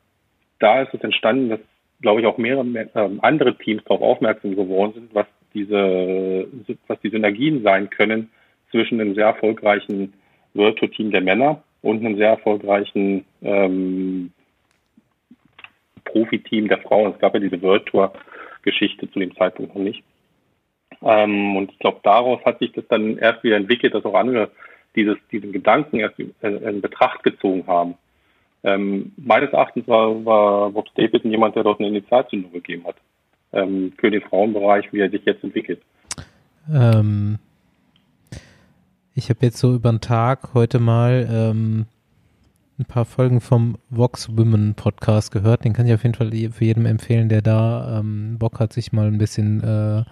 da 0.58 0.82
ist 0.82 0.92
es 0.92 1.00
entstanden, 1.00 1.48
dass, 1.48 1.60
glaube 2.02 2.20
ich, 2.20 2.26
auch 2.26 2.38
mehrere 2.38 2.66
äh, 2.66 3.10
andere 3.20 3.56
Teams 3.56 3.82
darauf 3.84 4.02
aufmerksam 4.02 4.56
geworden 4.56 4.92
sind, 4.94 5.14
was 5.14 5.26
diese, 5.54 6.46
was 6.86 7.00
die 7.00 7.10
Synergien 7.10 7.62
sein 7.62 7.90
können 7.90 8.30
zwischen 8.70 9.00
einem 9.00 9.14
sehr 9.14 9.26
erfolgreichen 9.26 10.12
World 10.54 10.78
Tour 10.78 10.90
Team 10.90 11.10
der 11.10 11.20
Männer 11.20 11.62
und 11.82 12.04
einem 12.04 12.16
sehr 12.16 12.30
erfolgreichen 12.30 13.24
ähm, 13.42 14.32
Profiteam 16.04 16.68
der 16.68 16.78
Frauen. 16.78 17.12
Es 17.12 17.18
gab 17.18 17.34
ja 17.34 17.40
diese 17.40 17.60
World 17.62 17.86
Tour 17.86 18.12
Geschichte 18.62 19.10
zu 19.10 19.18
dem 19.18 19.34
Zeitpunkt 19.36 19.74
noch 19.74 19.82
nicht. 19.82 20.02
Ähm, 21.02 21.56
und 21.56 21.72
ich 21.72 21.78
glaube, 21.78 22.00
daraus 22.02 22.44
hat 22.44 22.58
sich 22.58 22.72
das 22.72 22.84
dann 22.88 23.16
erst 23.18 23.42
wieder 23.42 23.56
entwickelt, 23.56 23.94
dass 23.94 24.04
auch 24.04 24.14
andere 24.14 24.50
dieses, 24.96 25.16
diesen 25.30 25.52
Gedanken 25.52 26.00
erst 26.00 26.18
in 26.18 26.80
Betracht 26.80 27.22
gezogen 27.22 27.66
haben. 27.66 27.94
Ähm, 28.62 29.12
meines 29.16 29.50
Erachtens 29.52 29.88
war, 29.88 30.24
war 30.24 30.70
Bob 30.70 30.88
Stapleton 30.90 31.30
jemand, 31.30 31.56
der 31.56 31.62
dort 31.62 31.80
eine 31.80 31.88
Initialzündung 31.88 32.52
gegeben 32.52 32.84
hat 32.86 32.96
ähm, 33.52 33.92
für 33.98 34.10
den 34.10 34.22
Frauenbereich, 34.22 34.92
wie 34.92 35.00
er 35.00 35.10
sich 35.10 35.24
jetzt 35.24 35.44
entwickelt. 35.44 35.80
Ähm, 36.72 37.38
ich 39.14 39.28
habe 39.28 39.40
jetzt 39.42 39.58
so 39.58 39.74
über 39.74 39.90
den 39.90 40.00
Tag 40.00 40.54
heute 40.54 40.78
mal 40.78 41.28
ähm, 41.30 41.86
ein 42.78 42.84
paar 42.86 43.04
Folgen 43.04 43.40
vom 43.40 43.76
Vox 43.90 44.36
Women 44.36 44.74
Podcast 44.74 45.32
gehört. 45.32 45.64
Den 45.64 45.72
kann 45.72 45.86
ich 45.86 45.92
auf 45.92 46.02
jeden 46.02 46.14
Fall 46.14 46.30
für 46.30 46.64
jedem 46.64 46.86
empfehlen, 46.86 47.28
der 47.28 47.42
da 47.42 47.98
ähm, 47.98 48.36
Bock 48.38 48.60
hat, 48.60 48.72
sich 48.72 48.92
mal 48.92 49.06
ein 49.06 49.18
bisschen 49.18 49.62
äh, 49.62 50.04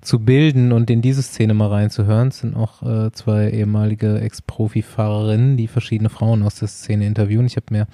zu 0.00 0.20
bilden 0.20 0.72
und 0.72 0.90
in 0.90 1.02
diese 1.02 1.22
Szene 1.22 1.54
mal 1.54 1.68
reinzuhören. 1.68 2.28
Es 2.28 2.38
sind 2.38 2.54
auch 2.54 2.82
äh, 2.82 3.10
zwei 3.12 3.50
ehemalige 3.50 4.20
Ex-Profi-Fahrerinnen, 4.20 5.56
die 5.56 5.66
verschiedene 5.66 6.10
Frauen 6.10 6.42
aus 6.42 6.56
der 6.56 6.68
Szene 6.68 7.06
interviewen. 7.06 7.46
Ich 7.46 7.56
habe 7.56 7.66
mir 7.70 7.86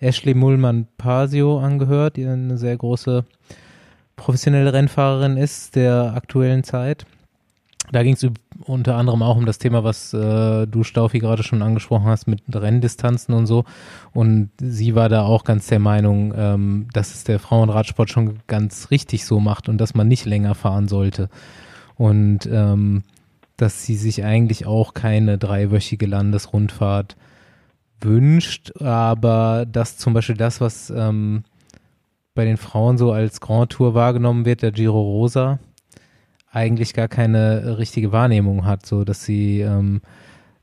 Ashley 0.00 0.34
Mullmann-Pasio 0.34 1.58
angehört, 1.60 2.16
die 2.16 2.26
eine 2.26 2.58
sehr 2.58 2.76
große 2.76 3.24
professionelle 4.16 4.72
Rennfahrerin 4.72 5.36
ist 5.36 5.76
der 5.76 6.12
aktuellen 6.14 6.64
Zeit. 6.64 7.06
Da 7.92 8.02
ging 8.02 8.14
es 8.14 8.26
unter 8.64 8.96
anderem 8.96 9.22
auch 9.22 9.36
um 9.36 9.46
das 9.46 9.58
Thema, 9.58 9.84
was 9.84 10.14
äh, 10.14 10.66
du, 10.66 10.84
Staufi, 10.84 11.18
gerade 11.18 11.42
schon 11.42 11.62
angesprochen 11.62 12.06
hast 12.06 12.26
mit 12.26 12.40
Renndistanzen 12.52 13.34
und 13.34 13.46
so. 13.46 13.64
Und 14.12 14.50
sie 14.58 14.94
war 14.94 15.08
da 15.08 15.22
auch 15.22 15.44
ganz 15.44 15.66
der 15.66 15.80
Meinung, 15.80 16.32
ähm, 16.36 16.86
dass 16.92 17.14
es 17.14 17.24
der 17.24 17.38
Frauenradsport 17.38 18.10
schon 18.10 18.38
ganz 18.46 18.90
richtig 18.90 19.26
so 19.26 19.38
macht 19.38 19.68
und 19.68 19.78
dass 19.78 19.94
man 19.94 20.08
nicht 20.08 20.24
länger 20.24 20.54
fahren 20.54 20.88
sollte. 20.88 21.28
Und 21.96 22.46
ähm, 22.50 23.02
dass 23.56 23.84
sie 23.84 23.96
sich 23.96 24.24
eigentlich 24.24 24.66
auch 24.66 24.94
keine 24.94 25.38
dreiwöchige 25.38 26.06
Landesrundfahrt 26.06 27.16
wünscht, 28.00 28.72
aber 28.80 29.66
dass 29.70 29.96
zum 29.96 30.14
Beispiel 30.14 30.36
das, 30.36 30.60
was 30.60 30.90
ähm, 30.90 31.44
bei 32.34 32.44
den 32.44 32.56
Frauen 32.56 32.98
so 32.98 33.12
als 33.12 33.40
Grand 33.40 33.70
Tour 33.70 33.94
wahrgenommen 33.94 34.44
wird, 34.44 34.62
der 34.62 34.72
Giro 34.72 35.00
Rosa, 35.00 35.58
eigentlich 36.50 36.94
gar 36.94 37.08
keine 37.08 37.78
richtige 37.78 38.12
Wahrnehmung 38.12 38.64
hat, 38.64 38.86
so 38.86 39.04
dass 39.04 39.24
sie 39.24 39.60
ähm, 39.60 40.02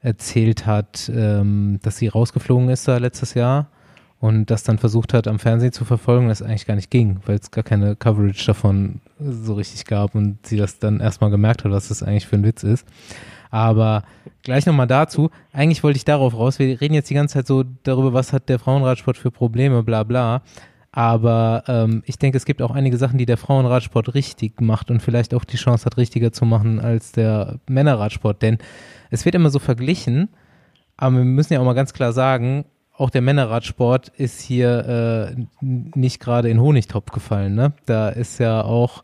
erzählt 0.01 0.65
hat, 0.65 1.11
ähm, 1.13 1.79
dass 1.81 1.97
sie 1.97 2.07
rausgeflogen 2.07 2.69
ist 2.69 2.87
da 2.87 2.97
letztes 2.97 3.33
Jahr 3.33 3.67
und 4.19 4.51
das 4.51 4.63
dann 4.63 4.77
versucht 4.77 5.13
hat 5.13 5.27
am 5.27 5.39
Fernsehen 5.39 5.71
zu 5.71 5.83
verfolgen, 5.83 6.27
das 6.27 6.41
eigentlich 6.41 6.67
gar 6.67 6.75
nicht 6.75 6.91
ging, 6.91 7.19
weil 7.25 7.37
es 7.37 7.51
gar 7.51 7.63
keine 7.63 7.95
Coverage 7.95 8.45
davon 8.45 9.01
so 9.19 9.55
richtig 9.55 9.85
gab 9.85 10.15
und 10.15 10.45
sie 10.45 10.57
das 10.57 10.79
dann 10.79 10.99
erstmal 10.99 11.31
gemerkt 11.31 11.63
hat, 11.63 11.71
was 11.71 11.87
das 11.87 12.03
eigentlich 12.03 12.27
für 12.27 12.35
ein 12.35 12.43
Witz 12.43 12.63
ist. 12.63 12.85
Aber 13.49 14.03
gleich 14.43 14.65
nochmal 14.65 14.87
dazu, 14.87 15.29
eigentlich 15.51 15.83
wollte 15.83 15.97
ich 15.97 16.05
darauf 16.05 16.33
raus, 16.35 16.59
wir 16.59 16.79
reden 16.79 16.93
jetzt 16.93 17.09
die 17.09 17.15
ganze 17.15 17.33
Zeit 17.33 17.47
so 17.47 17.63
darüber, 17.83 18.13
was 18.13 18.31
hat 18.31 18.47
der 18.47 18.59
Frauenradsport 18.59 19.17
für 19.17 19.31
Probleme, 19.31 19.83
bla 19.83 20.03
bla. 20.03 20.41
Aber 20.91 21.63
ähm, 21.67 22.03
ich 22.05 22.17
denke, 22.17 22.37
es 22.37 22.45
gibt 22.45 22.61
auch 22.61 22.71
einige 22.71 22.97
Sachen, 22.97 23.17
die 23.17 23.25
der 23.25 23.37
Frauenradsport 23.37 24.13
richtig 24.13 24.59
macht 24.59 24.91
und 24.91 25.01
vielleicht 25.01 25.33
auch 25.33 25.45
die 25.45 25.57
Chance 25.57 25.85
hat, 25.85 25.97
richtiger 25.97 26.33
zu 26.33 26.45
machen 26.45 26.79
als 26.79 27.13
der 27.13 27.59
Männerradsport. 27.67 28.41
Denn 28.41 28.57
es 29.09 29.23
wird 29.23 29.35
immer 29.35 29.49
so 29.49 29.59
verglichen, 29.59 30.29
aber 30.97 31.17
wir 31.17 31.23
müssen 31.23 31.53
ja 31.53 31.59
auch 31.59 31.65
mal 31.65 31.73
ganz 31.73 31.93
klar 31.93 32.11
sagen, 32.11 32.65
auch 32.97 33.09
der 33.09 33.21
Männerradsport 33.21 34.09
ist 34.09 34.41
hier 34.41 35.33
äh, 35.33 35.45
nicht 35.61 36.19
gerade 36.19 36.49
in 36.49 36.61
Honigtopf 36.61 37.11
gefallen. 37.11 37.55
Ne? 37.55 37.73
Da 37.85 38.09
ist 38.09 38.39
ja 38.39 38.63
auch 38.63 39.03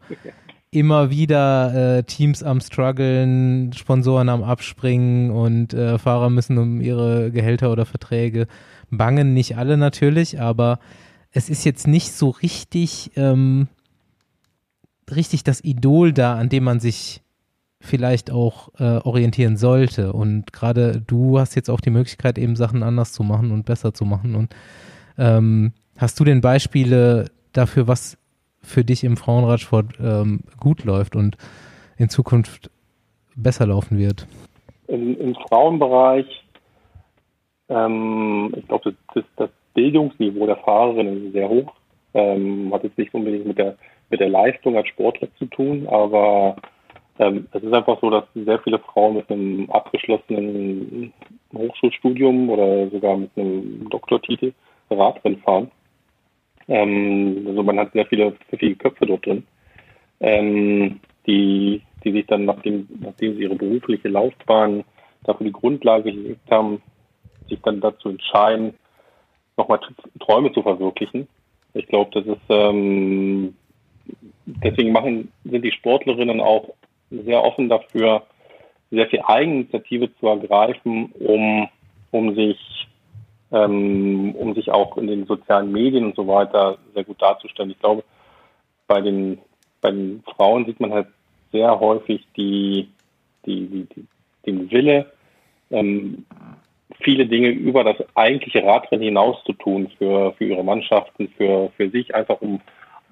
immer 0.69 1.09
wieder 1.09 1.97
äh, 1.97 2.03
Teams 2.03 2.43
am 2.43 2.59
struggeln, 2.59 3.71
Sponsoren 3.73 4.29
am 4.29 4.43
abspringen 4.43 5.31
und 5.31 5.73
äh, 5.73 5.97
Fahrer 5.97 6.29
müssen 6.29 6.57
um 6.57 6.81
ihre 6.81 7.31
Gehälter 7.31 7.71
oder 7.71 7.85
Verträge 7.85 8.47
bangen. 8.91 9.33
Nicht 9.33 9.57
alle 9.57 9.77
natürlich, 9.77 10.39
aber 10.39 10.79
es 11.37 11.49
ist 11.51 11.65
jetzt 11.65 11.87
nicht 11.87 12.13
so 12.13 12.29
richtig, 12.29 13.11
ähm, 13.15 13.67
richtig 15.13 15.43
das 15.43 15.63
Idol 15.63 16.11
da, 16.11 16.35
an 16.35 16.49
dem 16.49 16.63
man 16.63 16.79
sich 16.79 17.21
vielleicht 17.79 18.31
auch 18.31 18.69
äh, 18.79 18.97
orientieren 19.03 19.55
sollte. 19.55 20.13
Und 20.13 20.51
gerade 20.51 20.99
du 20.99 21.37
hast 21.37 21.53
jetzt 21.53 21.69
auch 21.69 21.79
die 21.79 21.91
Möglichkeit, 21.91 22.39
eben 22.39 22.55
Sachen 22.55 22.81
anders 22.81 23.13
zu 23.13 23.21
machen 23.21 23.51
und 23.51 23.67
besser 23.67 23.93
zu 23.93 24.03
machen. 24.03 24.33
Und 24.33 24.55
ähm, 25.19 25.73
hast 25.95 26.19
du 26.19 26.23
denn 26.23 26.41
Beispiele 26.41 27.25
dafür, 27.53 27.87
was 27.87 28.17
für 28.63 28.83
dich 28.83 29.03
im 29.03 29.15
Frauenradsport 29.15 29.99
ähm, 30.01 30.39
gut 30.59 30.85
läuft 30.85 31.15
und 31.15 31.37
in 31.97 32.09
Zukunft 32.09 32.71
besser 33.35 33.67
laufen 33.67 33.99
wird? 33.99 34.25
Im, 34.87 35.15
im 35.19 35.35
Frauenbereich, 35.35 36.25
ähm, 37.69 38.55
ich 38.57 38.67
glaube, 38.67 38.95
das, 39.13 39.23
das, 39.35 39.49
Bildungsniveau 39.77 40.47
der 40.47 40.57
Fahrerin 40.57 41.27
ist 41.27 41.33
sehr 41.33 41.47
hoch. 41.47 41.71
Ähm, 42.15 42.73
hat 42.73 42.83
jetzt 42.83 42.97
nicht 42.97 43.13
unbedingt 43.13 43.45
mit 43.45 43.59
der, 43.59 43.77
mit 44.09 44.19
der 44.19 44.29
Leistung 44.29 44.75
als 44.75 44.87
Sportler 44.87 45.27
zu 45.37 45.45
tun, 45.45 45.87
aber 45.87 46.55
ähm, 47.19 47.47
es 47.51 47.61
ist 47.61 47.73
einfach 47.73 48.01
so, 48.01 48.09
dass 48.09 48.23
sehr 48.33 48.57
viele 48.59 48.79
Frauen 48.79 49.17
mit 49.17 49.29
einem 49.29 49.69
abgeschlossenen 49.69 51.13
Hochschulstudium 51.55 52.49
oder 52.49 52.89
sogar 52.89 53.17
mit 53.17 53.29
einem 53.35 53.87
Doktortitel 53.91 54.53
Radrennen 54.89 55.41
fahren. 55.41 55.69
Ähm, 56.67 57.45
also 57.47 57.61
man 57.61 57.77
hat 57.77 57.93
sehr 57.93 58.07
viele 58.07 58.31
pfiffige 58.49 58.77
Köpfe 58.77 59.05
dort 59.05 59.27
drin, 59.27 59.45
ähm, 60.21 60.99
die, 61.27 61.83
die 62.03 62.11
sich 62.13 62.25
dann, 62.25 62.45
nachdem, 62.45 62.87
nachdem 62.99 63.35
sie 63.35 63.43
ihre 63.43 63.55
berufliche 63.55 64.07
Laufbahn 64.07 64.83
dafür 65.23 65.45
die 65.45 65.53
Grundlage 65.53 66.11
gelegt 66.11 66.49
haben, 66.49 66.81
sich 67.47 67.61
dann 67.61 67.79
dazu 67.79 68.09
entscheiden, 68.09 68.73
nochmal 69.57 69.79
Träume 70.19 70.51
zu 70.53 70.61
verwirklichen. 70.61 71.27
Ich 71.73 71.87
glaube, 71.87 72.11
das 72.13 72.25
ist 72.25 72.45
ähm, 72.49 73.55
deswegen 74.45 74.91
machen 74.91 75.31
sind 75.43 75.63
die 75.63 75.71
Sportlerinnen 75.71 76.39
auch 76.41 76.73
sehr 77.09 77.43
offen 77.43 77.69
dafür, 77.69 78.23
sehr 78.91 79.07
viel 79.07 79.21
Eigeninitiative 79.25 80.15
zu 80.19 80.27
ergreifen, 80.27 81.11
um 81.19 81.67
um 82.11 82.35
sich 82.35 82.87
ähm, 83.51 84.35
um 84.35 84.53
sich 84.53 84.71
auch 84.71 84.97
in 84.97 85.07
den 85.07 85.25
sozialen 85.25 85.71
Medien 85.71 86.05
und 86.05 86.15
so 86.15 86.27
weiter 86.27 86.77
sehr 86.93 87.03
gut 87.03 87.21
darzustellen. 87.21 87.71
Ich 87.71 87.79
glaube, 87.79 88.03
bei 88.87 89.01
den 89.01 89.39
bei 89.81 89.91
den 89.91 90.23
Frauen 90.35 90.65
sieht 90.65 90.79
man 90.79 90.93
halt 90.93 91.07
sehr 91.51 91.79
häufig 91.79 92.25
die, 92.35 92.89
die, 93.45 93.67
die, 93.67 93.87
die 93.95 94.07
den 94.45 94.71
Wille, 94.71 95.11
ähm, 95.71 96.25
viele 97.07 97.25
Dinge 97.25 97.51
über 97.51 97.85
das 97.85 97.95
eigentliche 98.15 98.65
Radrennen 98.65 99.05
hinaus 99.05 99.41
zu 99.45 99.53
tun 99.53 99.89
für, 99.97 100.33
für 100.33 100.43
ihre 100.43 100.65
Mannschaften, 100.65 101.29
für, 101.37 101.71
für 101.77 101.89
sich, 101.89 102.13
einfach 102.13 102.41
um 102.41 102.59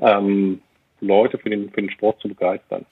ähm, 0.01 0.59
Leute 0.99 1.37
für 1.37 1.49
den, 1.49 1.69
für 1.69 1.79
den 1.79 1.89
Sport 1.91 2.19
zu 2.19 2.27
begeistern. 2.27 2.85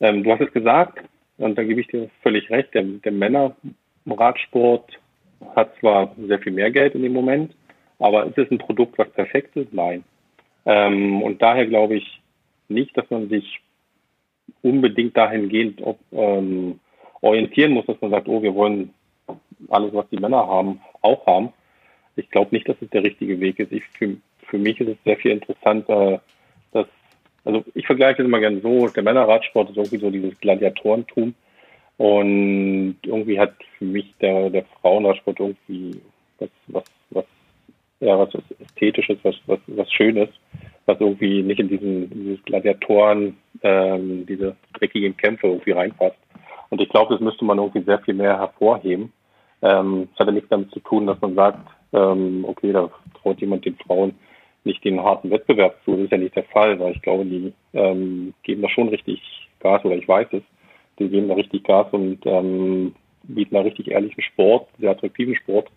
Ähm, 0.00 0.24
du 0.24 0.32
hast 0.32 0.40
es 0.40 0.52
gesagt, 0.52 0.98
und 1.38 1.56
da 1.56 1.62
gebe 1.62 1.80
ich 1.80 1.86
dir 1.86 2.10
völlig 2.24 2.50
recht, 2.50 2.74
der, 2.74 2.82
der 2.82 3.12
Männerradsport 3.12 4.98
hat 5.54 5.78
zwar 5.78 6.12
sehr 6.26 6.40
viel 6.40 6.52
mehr 6.52 6.72
Geld 6.72 6.96
in 6.96 7.02
dem 7.02 7.12
Moment, 7.12 7.54
aber 8.00 8.26
ist 8.26 8.36
es 8.36 8.50
ein 8.50 8.58
Produkt, 8.58 8.98
was 8.98 9.08
perfekt 9.10 9.54
ist? 9.54 9.72
Nein. 9.72 10.02
Ähm, 10.66 11.22
und 11.22 11.40
daher 11.40 11.66
glaube 11.66 11.98
ich 11.98 12.20
nicht, 12.66 12.96
dass 12.96 13.08
man 13.10 13.28
sich 13.28 13.60
unbedingt 14.60 15.16
dahingehend 15.16 15.80
ob, 15.82 16.00
ähm, 16.10 16.80
orientieren 17.20 17.70
muss, 17.70 17.86
dass 17.86 18.00
man 18.00 18.10
sagt, 18.10 18.26
oh, 18.26 18.42
wir 18.42 18.56
wollen 18.56 18.92
alles, 19.68 19.92
was 19.92 20.08
die 20.10 20.18
Männer 20.18 20.46
haben, 20.46 20.80
auch 21.02 21.26
haben. 21.26 21.50
Ich 22.16 22.30
glaube 22.30 22.54
nicht, 22.54 22.68
dass 22.68 22.76
es 22.80 22.90
der 22.90 23.02
richtige 23.02 23.40
Weg 23.40 23.58
ist. 23.58 23.72
Ich, 23.72 23.84
für, 23.84 24.16
für 24.46 24.58
mich 24.58 24.80
ist 24.80 24.88
es 24.88 24.96
sehr 25.04 25.16
viel 25.16 25.32
interessanter, 25.32 26.22
dass, 26.72 26.86
also 27.44 27.64
ich 27.74 27.86
vergleiche 27.86 28.22
es 28.22 28.26
immer 28.26 28.40
gerne 28.40 28.60
so, 28.60 28.88
der 28.88 29.02
Männerradsport 29.02 29.70
ist 29.70 29.76
irgendwie 29.76 29.98
so 29.98 30.10
dieses 30.10 30.38
Gladiatorentum. 30.40 31.34
Und 31.96 32.96
irgendwie 33.04 33.38
hat 33.38 33.54
für 33.78 33.84
mich 33.84 34.12
der, 34.20 34.50
der 34.50 34.64
Frauenradsport 34.80 35.38
irgendwie 35.38 36.00
was, 36.38 36.50
was, 36.68 36.84
was, 37.10 37.24
ja, 38.00 38.18
was 38.18 38.34
Ästhetisches, 38.60 39.18
was, 39.22 39.36
was, 39.46 39.60
was 39.68 39.92
Schönes, 39.92 40.28
was 40.86 41.00
irgendwie 41.00 41.42
nicht 41.42 41.60
in 41.60 41.68
diesen, 41.68 42.10
dieses 42.10 42.44
Gladiatoren, 42.44 43.36
ähm, 43.62 44.26
diese 44.26 44.56
dreckigen 44.78 45.16
Kämpfe 45.16 45.46
irgendwie 45.46 45.70
reinpasst. 45.70 46.18
Und 46.70 46.80
ich 46.80 46.88
glaube, 46.88 47.14
das 47.14 47.20
müsste 47.20 47.44
man 47.44 47.58
irgendwie 47.58 47.82
sehr 47.82 48.00
viel 48.00 48.14
mehr 48.14 48.38
hervorheben. 48.38 49.12
Ähm, 49.64 50.08
hat 50.18 50.26
ja 50.26 50.32
nichts 50.32 50.50
damit 50.50 50.70
zu 50.72 50.80
tun, 50.80 51.06
dass 51.06 51.20
man 51.20 51.34
sagt, 51.34 51.66
ähm, 51.94 52.44
okay, 52.46 52.72
da 52.72 52.90
traut 53.20 53.40
jemand 53.40 53.64
den 53.64 53.76
Frauen 53.76 54.14
nicht 54.64 54.84
den 54.84 55.02
harten 55.02 55.30
Wettbewerb 55.30 55.76
zu. 55.84 55.92
Das 55.92 56.04
ist 56.04 56.12
ja 56.12 56.18
nicht 56.18 56.36
der 56.36 56.44
Fall, 56.44 56.78
weil 56.78 56.92
ich 56.92 57.02
glaube, 57.02 57.24
die 57.24 57.52
ähm, 57.72 58.34
geben 58.42 58.62
da 58.62 58.68
schon 58.68 58.88
richtig 58.88 59.20
Gas 59.60 59.84
oder 59.84 59.96
ich 59.96 60.06
weiß 60.06 60.28
es. 60.32 60.42
Die 60.98 61.08
geben 61.08 61.28
da 61.28 61.34
richtig 61.34 61.64
Gas 61.64 61.86
und 61.92 62.20
ähm, 62.26 62.94
bieten 63.22 63.54
da 63.54 63.62
richtig 63.62 63.90
ehrlichen 63.90 64.22
Sport, 64.22 64.68
sehr 64.78 64.90
attraktiven 64.90 65.34
Sport, 65.36 65.70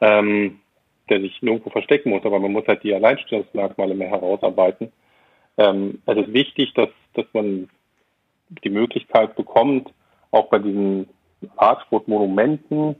ähm, 0.00 0.60
der 1.08 1.20
sich 1.20 1.42
nirgendwo 1.42 1.70
verstecken 1.70 2.10
muss, 2.10 2.24
aber 2.24 2.38
man 2.38 2.52
muss 2.52 2.66
halt 2.66 2.82
die 2.82 2.94
Alleinstellungsmerkmale 2.94 3.94
mehr 3.94 4.10
herausarbeiten. 4.10 4.92
Ähm, 5.58 6.00
es 6.06 6.16
ist 6.16 6.32
wichtig, 6.32 6.74
dass, 6.74 6.90
dass 7.14 7.26
man 7.32 7.68
die 8.64 8.70
Möglichkeit 8.70 9.34
bekommt, 9.36 9.92
auch 10.30 10.48
bei 10.48 10.58
diesen 10.58 11.08
Radsportmonumenten 11.56 12.96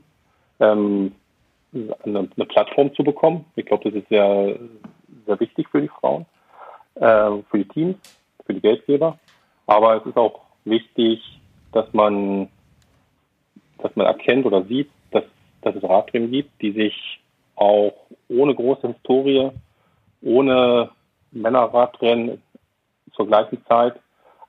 ähm, 0.59 1.13
eine, 1.73 2.29
eine, 2.35 2.45
Plattform 2.45 2.93
zu 2.95 3.03
bekommen. 3.03 3.45
Ich 3.55 3.65
glaube, 3.65 3.89
das 3.89 4.01
ist 4.01 4.09
sehr, 4.09 4.57
sehr 5.25 5.39
wichtig 5.39 5.67
für 5.69 5.81
die 5.81 5.87
Frauen, 5.87 6.25
äh, 6.95 7.31
für 7.49 7.57
die 7.57 7.67
Teams, 7.67 7.97
für 8.45 8.53
die 8.53 8.61
Geldgeber. 8.61 9.17
Aber 9.65 9.97
es 9.97 10.05
ist 10.05 10.17
auch 10.17 10.41
wichtig, 10.65 11.21
dass 11.73 11.91
man, 11.93 12.47
dass 13.79 13.95
man 13.95 14.07
erkennt 14.07 14.45
oder 14.45 14.63
sieht, 14.63 14.89
dass, 15.11 15.23
dass 15.61 15.75
es 15.75 15.83
Radrennen 15.83 16.31
gibt, 16.31 16.61
die 16.61 16.71
sich 16.71 17.19
auch 17.55 17.93
ohne 18.29 18.55
große 18.55 18.87
Historie, 18.87 19.51
ohne 20.21 20.89
Männerradrennen 21.31 22.41
zur 23.13 23.27
gleichen 23.27 23.63
Zeit 23.65 23.95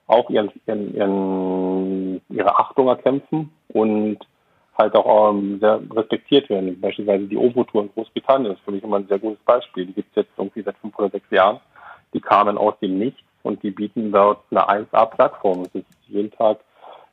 auch 0.07 0.29
ihren, 0.29 0.51
ihren, 0.65 0.95
ihren, 0.95 1.58
ihre 2.29 2.57
Achtung 2.57 2.87
erkämpfen 2.87 3.51
und 3.69 4.19
halt 4.77 4.95
auch 4.95 5.31
ähm, 5.31 5.59
sehr 5.59 5.81
respektiert 5.93 6.49
werden. 6.49 6.79
Beispielsweise 6.79 7.25
die 7.25 7.37
ovo 7.37 7.63
tour 7.65 7.83
in 7.83 7.91
Großbritannien 7.93 8.53
ist 8.53 8.61
für 8.61 8.71
mich 8.71 8.83
immer 8.83 8.97
ein 8.97 9.07
sehr 9.07 9.19
gutes 9.19 9.43
Beispiel. 9.43 9.85
Die 9.85 9.93
gibt 9.93 10.09
es 10.11 10.23
jetzt 10.23 10.31
irgendwie 10.37 10.61
seit 10.61 10.77
fünf 10.77 10.97
oder 10.97 11.09
sechs 11.09 11.29
Jahren. 11.31 11.59
die 12.13 12.21
kamen 12.21 12.57
aus 12.57 12.73
dem 12.79 12.97
Nichts 12.97 13.21
und 13.43 13.61
die 13.61 13.71
bieten 13.71 14.11
dort 14.11 14.39
eine 14.49 14.67
1A-Plattform. 14.67 15.63
Es 15.63 15.75
ist 15.75 15.85
jeden 16.07 16.31
Tag, 16.31 16.59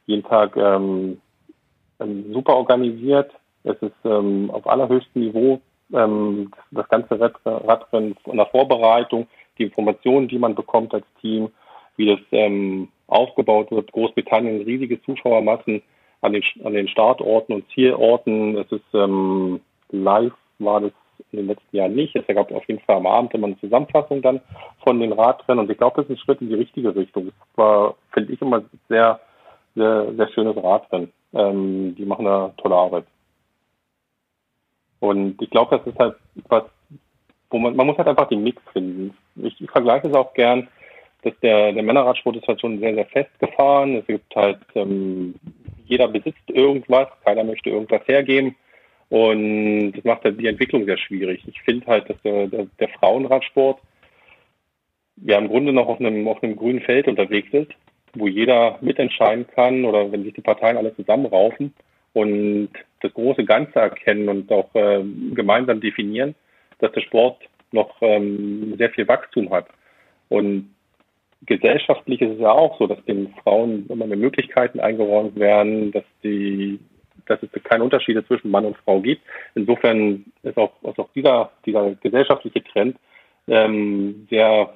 jeden 0.06 0.22
Tag 0.24 0.56
ähm, 0.56 1.20
ähm, 2.00 2.32
super 2.32 2.56
organisiert. 2.56 3.32
Es 3.64 3.76
ist 3.82 3.96
ähm, 4.04 4.50
auf 4.52 4.66
allerhöchstem 4.66 5.22
Niveau 5.22 5.60
ähm, 5.92 6.50
das 6.70 6.88
ganze 6.88 7.18
Radrennen 7.44 8.16
von 8.24 8.36
der 8.36 8.46
Vorbereitung, 8.46 9.26
die 9.58 9.64
Informationen, 9.64 10.28
die 10.28 10.38
man 10.38 10.54
bekommt 10.54 10.94
als 10.94 11.06
Team, 11.20 11.48
wie 11.96 12.06
das 12.06 12.20
ähm, 12.32 12.88
aufgebaut 13.08 13.70
wird. 13.70 13.92
Großbritannien 13.92 14.62
riesige 14.62 15.00
Zuschauermassen 15.02 15.82
an 16.20 16.32
den, 16.32 16.42
an 16.64 16.74
den 16.74 16.88
Startorten 16.88 17.54
und 17.54 17.68
Zielorten. 17.70 18.56
Es 18.58 18.70
ist 18.72 18.94
ähm, 18.94 19.60
live 19.90 20.32
war 20.58 20.80
das 20.80 20.92
in 21.32 21.38
den 21.38 21.46
letzten 21.48 21.76
Jahren 21.76 21.94
nicht. 21.94 22.14
Es 22.14 22.26
gab 22.26 22.52
auf 22.52 22.66
jeden 22.68 22.80
Fall 22.80 22.96
am 22.96 23.06
Abend 23.06 23.34
immer 23.34 23.46
eine 23.46 23.58
Zusammenfassung 23.60 24.22
dann 24.22 24.40
von 24.82 25.00
den 25.00 25.12
Radrennen 25.12 25.64
und 25.64 25.70
ich 25.70 25.78
glaube, 25.78 26.02
das 26.02 26.10
ist 26.10 26.16
ein 26.16 26.24
Schritt 26.24 26.40
in 26.40 26.48
die 26.48 26.54
richtige 26.54 26.94
Richtung. 26.94 27.26
Das 27.26 27.34
war, 27.56 27.94
finde 28.12 28.32
ich, 28.32 28.40
immer 28.40 28.62
sehr, 28.88 29.20
sehr, 29.74 30.12
sehr 30.14 30.28
schönes 30.28 30.56
Radrennen. 30.56 31.12
Ähm, 31.34 31.94
die 31.96 32.04
machen 32.04 32.26
eine 32.26 32.52
tolle 32.56 32.76
Arbeit. 32.76 33.04
Und 35.00 35.40
ich 35.42 35.50
glaube, 35.50 35.76
das 35.76 35.86
ist 35.86 35.98
halt 35.98 36.16
was, 36.48 36.64
wo 37.50 37.58
man, 37.58 37.76
man 37.76 37.86
muss 37.86 37.98
halt 37.98 38.08
einfach 38.08 38.28
den 38.28 38.42
Mix 38.42 38.62
finden. 38.72 39.16
Ich, 39.36 39.60
ich 39.60 39.70
vergleiche 39.70 40.08
es 40.08 40.14
auch 40.14 40.32
gern, 40.34 40.68
dass 41.22 41.34
der, 41.40 41.72
der 41.72 41.82
Männerradsport 41.82 42.36
ist 42.36 42.46
halt 42.46 42.60
schon 42.60 42.78
sehr, 42.78 42.94
sehr 42.94 43.06
festgefahren. 43.06 43.96
Es 43.96 44.06
gibt 44.06 44.34
halt, 44.34 44.58
ähm, 44.74 45.34
jeder 45.86 46.08
besitzt 46.08 46.48
irgendwas, 46.48 47.08
keiner 47.24 47.44
möchte 47.44 47.70
irgendwas 47.70 48.06
hergeben. 48.06 48.56
Und 49.08 49.92
das 49.92 50.04
macht 50.04 50.24
halt 50.24 50.40
die 50.40 50.48
Entwicklung 50.48 50.84
sehr 50.84 50.98
schwierig. 50.98 51.42
Ich 51.46 51.60
finde 51.62 51.86
halt, 51.86 52.10
dass 52.10 52.20
der, 52.22 52.48
der, 52.48 52.66
der 52.78 52.88
Frauenradsport 52.88 53.80
ja 55.24 55.38
im 55.38 55.48
Grunde 55.48 55.72
noch 55.72 55.86
auf 55.86 56.00
einem, 56.00 56.26
auf 56.28 56.42
einem 56.42 56.56
grünen 56.56 56.80
Feld 56.80 57.08
unterwegs 57.08 57.48
ist, 57.52 57.70
wo 58.14 58.26
jeder 58.26 58.78
mitentscheiden 58.80 59.46
kann 59.54 59.84
oder 59.84 60.10
wenn 60.10 60.24
sich 60.24 60.34
die 60.34 60.40
Parteien 60.40 60.76
alle 60.76 60.94
zusammenraufen 60.96 61.72
und 62.12 62.70
das 63.00 63.12
große 63.14 63.44
Ganze 63.44 63.78
erkennen 63.78 64.28
und 64.28 64.50
auch 64.50 64.74
äh, 64.74 65.02
gemeinsam 65.34 65.80
definieren, 65.80 66.34
dass 66.78 66.92
der 66.92 67.02
Sport 67.02 67.42
noch 67.72 67.96
ähm, 68.00 68.74
sehr 68.78 68.90
viel 68.90 69.06
Wachstum 69.06 69.50
hat. 69.50 69.68
Und 70.28 70.74
gesellschaftlich 71.46 72.20
ist 72.20 72.34
es 72.34 72.40
ja 72.40 72.50
auch 72.50 72.78
so, 72.78 72.86
dass 72.86 73.02
den 73.04 73.34
Frauen 73.42 73.86
immer 73.88 74.06
mehr 74.06 74.16
Möglichkeiten 74.16 74.80
eingeräumt 74.80 75.36
werden, 75.36 75.92
dass 75.92 76.04
die 76.22 76.78
dass 77.26 77.42
es 77.42 77.62
keine 77.64 77.82
Unterschiede 77.82 78.24
zwischen 78.24 78.52
Mann 78.52 78.64
und 78.64 78.76
Frau 78.78 79.00
gibt. 79.00 79.22
Insofern 79.56 80.26
ist 80.44 80.56
auch, 80.56 80.70
ist 80.82 80.98
auch 80.98 81.08
dieser, 81.12 81.50
dieser 81.64 81.94
gesellschaftliche 81.96 82.62
Trend 82.62 82.96
ähm, 83.48 84.28
sehr 84.30 84.72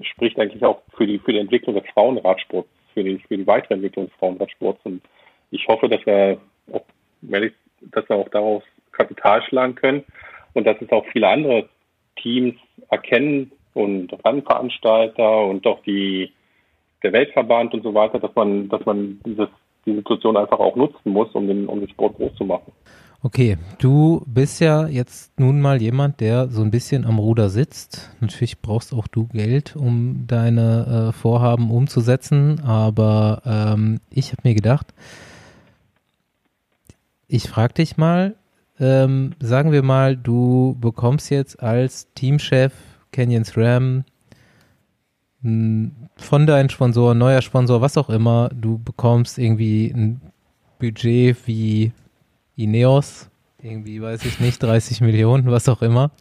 spricht 0.00 0.38
eigentlich 0.38 0.64
auch 0.64 0.82
für 0.96 1.06
die 1.06 1.18
für 1.18 1.32
die 1.32 1.38
Entwicklung 1.38 1.74
des 1.74 1.84
Frauenradsports, 1.92 2.68
für 2.94 3.04
die 3.04 3.18
für 3.18 3.36
die 3.36 3.46
weitere 3.46 3.74
Entwicklung 3.74 4.06
des 4.06 4.14
Frauenradsports. 4.16 4.80
Und 4.84 5.02
ich 5.50 5.66
hoffe, 5.68 5.88
dass 5.88 6.04
wir 6.06 6.38
auch, 6.72 6.84
dass 7.22 8.08
wir 8.08 8.16
auch 8.16 8.28
daraus 8.30 8.62
Kapital 8.92 9.42
schlagen 9.42 9.74
können 9.74 10.04
und 10.54 10.66
dass 10.66 10.80
es 10.80 10.90
auch 10.90 11.04
viele 11.12 11.28
andere 11.28 11.68
Teams 12.16 12.54
erkennen 12.90 13.52
und 13.74 14.12
Randveranstalter 14.24 15.46
und 15.46 15.66
auch 15.66 15.82
die 15.82 16.32
der 17.02 17.12
Weltverband 17.12 17.74
und 17.74 17.82
so 17.82 17.94
weiter, 17.94 18.20
dass 18.20 18.34
man, 18.34 18.68
dass 18.68 18.84
man 18.86 19.20
dieses 19.26 19.48
die 19.84 19.94
Situation 19.94 20.36
einfach 20.36 20.58
auch 20.58 20.76
nutzen 20.76 21.10
muss, 21.10 21.28
um 21.32 21.46
den, 21.46 21.66
um 21.66 21.80
den 21.80 21.88
Sport 21.88 22.16
groß 22.16 22.34
zu 22.36 22.44
machen. 22.44 22.72
Okay, 23.24 23.56
du 23.78 24.22
bist 24.26 24.60
ja 24.60 24.88
jetzt 24.88 25.38
nun 25.38 25.60
mal 25.60 25.80
jemand, 25.80 26.20
der 26.20 26.48
so 26.48 26.62
ein 26.62 26.72
bisschen 26.72 27.04
am 27.04 27.20
Ruder 27.20 27.50
sitzt. 27.50 28.10
Natürlich 28.20 28.60
brauchst 28.60 28.92
auch 28.92 29.06
du 29.06 29.28
Geld, 29.28 29.76
um 29.76 30.24
deine 30.26 31.10
äh, 31.10 31.12
Vorhaben 31.12 31.70
umzusetzen, 31.70 32.60
aber 32.64 33.42
ähm, 33.46 34.00
ich 34.10 34.32
habe 34.32 34.42
mir 34.42 34.54
gedacht, 34.54 34.92
ich 37.28 37.48
frage 37.48 37.74
dich 37.74 37.96
mal, 37.96 38.34
ähm, 38.80 39.34
sagen 39.38 39.70
wir 39.70 39.84
mal, 39.84 40.16
du 40.16 40.76
bekommst 40.80 41.30
jetzt 41.30 41.62
als 41.62 42.12
Teamchef 42.14 42.72
Canyons 43.12 43.56
Ram 43.56 44.04
von 45.42 46.46
deinen 46.46 46.70
Sponsoren, 46.70 47.18
neuer 47.18 47.42
Sponsor, 47.42 47.80
was 47.80 47.96
auch 47.96 48.10
immer, 48.10 48.48
du 48.54 48.78
bekommst 48.78 49.38
irgendwie 49.38 49.92
ein 49.92 50.20
Budget 50.78 51.36
wie 51.46 51.92
Ineos, 52.56 53.28
irgendwie, 53.60 54.00
weiß 54.00 54.24
ich 54.24 54.38
nicht, 54.40 54.62
30 54.62 55.00
Millionen, 55.02 55.50
was 55.50 55.68
auch 55.68 55.82
immer. 55.82 56.12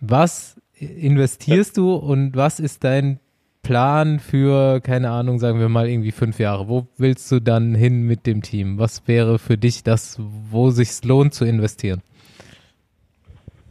Was 0.00 0.60
investierst 0.74 1.76
du 1.76 1.94
und 1.94 2.36
was 2.36 2.60
ist 2.60 2.84
dein 2.84 3.18
Plan 3.62 4.20
für, 4.20 4.80
keine 4.80 5.10
Ahnung, 5.10 5.38
sagen 5.38 5.58
wir 5.58 5.68
mal 5.68 5.88
irgendwie 5.88 6.12
fünf 6.12 6.38
Jahre? 6.38 6.68
Wo 6.68 6.86
willst 6.96 7.30
du 7.32 7.40
dann 7.40 7.74
hin 7.74 8.02
mit 8.02 8.26
dem 8.26 8.42
Team? 8.42 8.78
Was 8.78 9.06
wäre 9.06 9.38
für 9.38 9.58
dich 9.58 9.82
das, 9.82 10.18
wo 10.18 10.70
sich 10.70 11.04
lohnt 11.04 11.34
zu 11.34 11.44
investieren? 11.44 12.00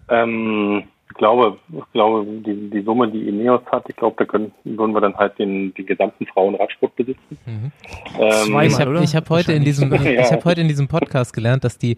Ähm, 0.10 0.84
glaube, 1.20 1.58
ich 1.72 1.92
glaube, 1.94 2.26
die, 2.26 2.70
die 2.72 2.82
Summe, 2.82 3.08
die 3.12 3.28
Ineos 3.28 3.62
hat, 3.72 3.84
ich 3.88 3.96
glaube, 3.96 4.16
da 4.18 4.26
können, 4.26 4.52
würden 4.64 4.94
wir 4.94 5.02
dann 5.02 5.16
halt 5.16 5.38
den, 5.38 5.74
den 5.76 5.86
gesamten 5.86 6.26
Frauenradsport 6.26 6.96
besitzen. 6.96 7.38
Mhm. 7.46 7.72
Ähm, 8.20 8.60
ich 8.62 8.80
habe 8.80 9.00
hab 9.00 9.30
heute 9.30 9.54
in 9.54 9.64
diesem, 9.64 9.94
ja. 9.94 10.22
ich 10.22 10.32
habe 10.32 10.44
heute 10.46 10.62
in 10.62 10.68
diesem 10.68 10.88
Podcast 10.88 11.34
gelernt, 11.34 11.64
dass 11.64 11.78
die 11.78 11.98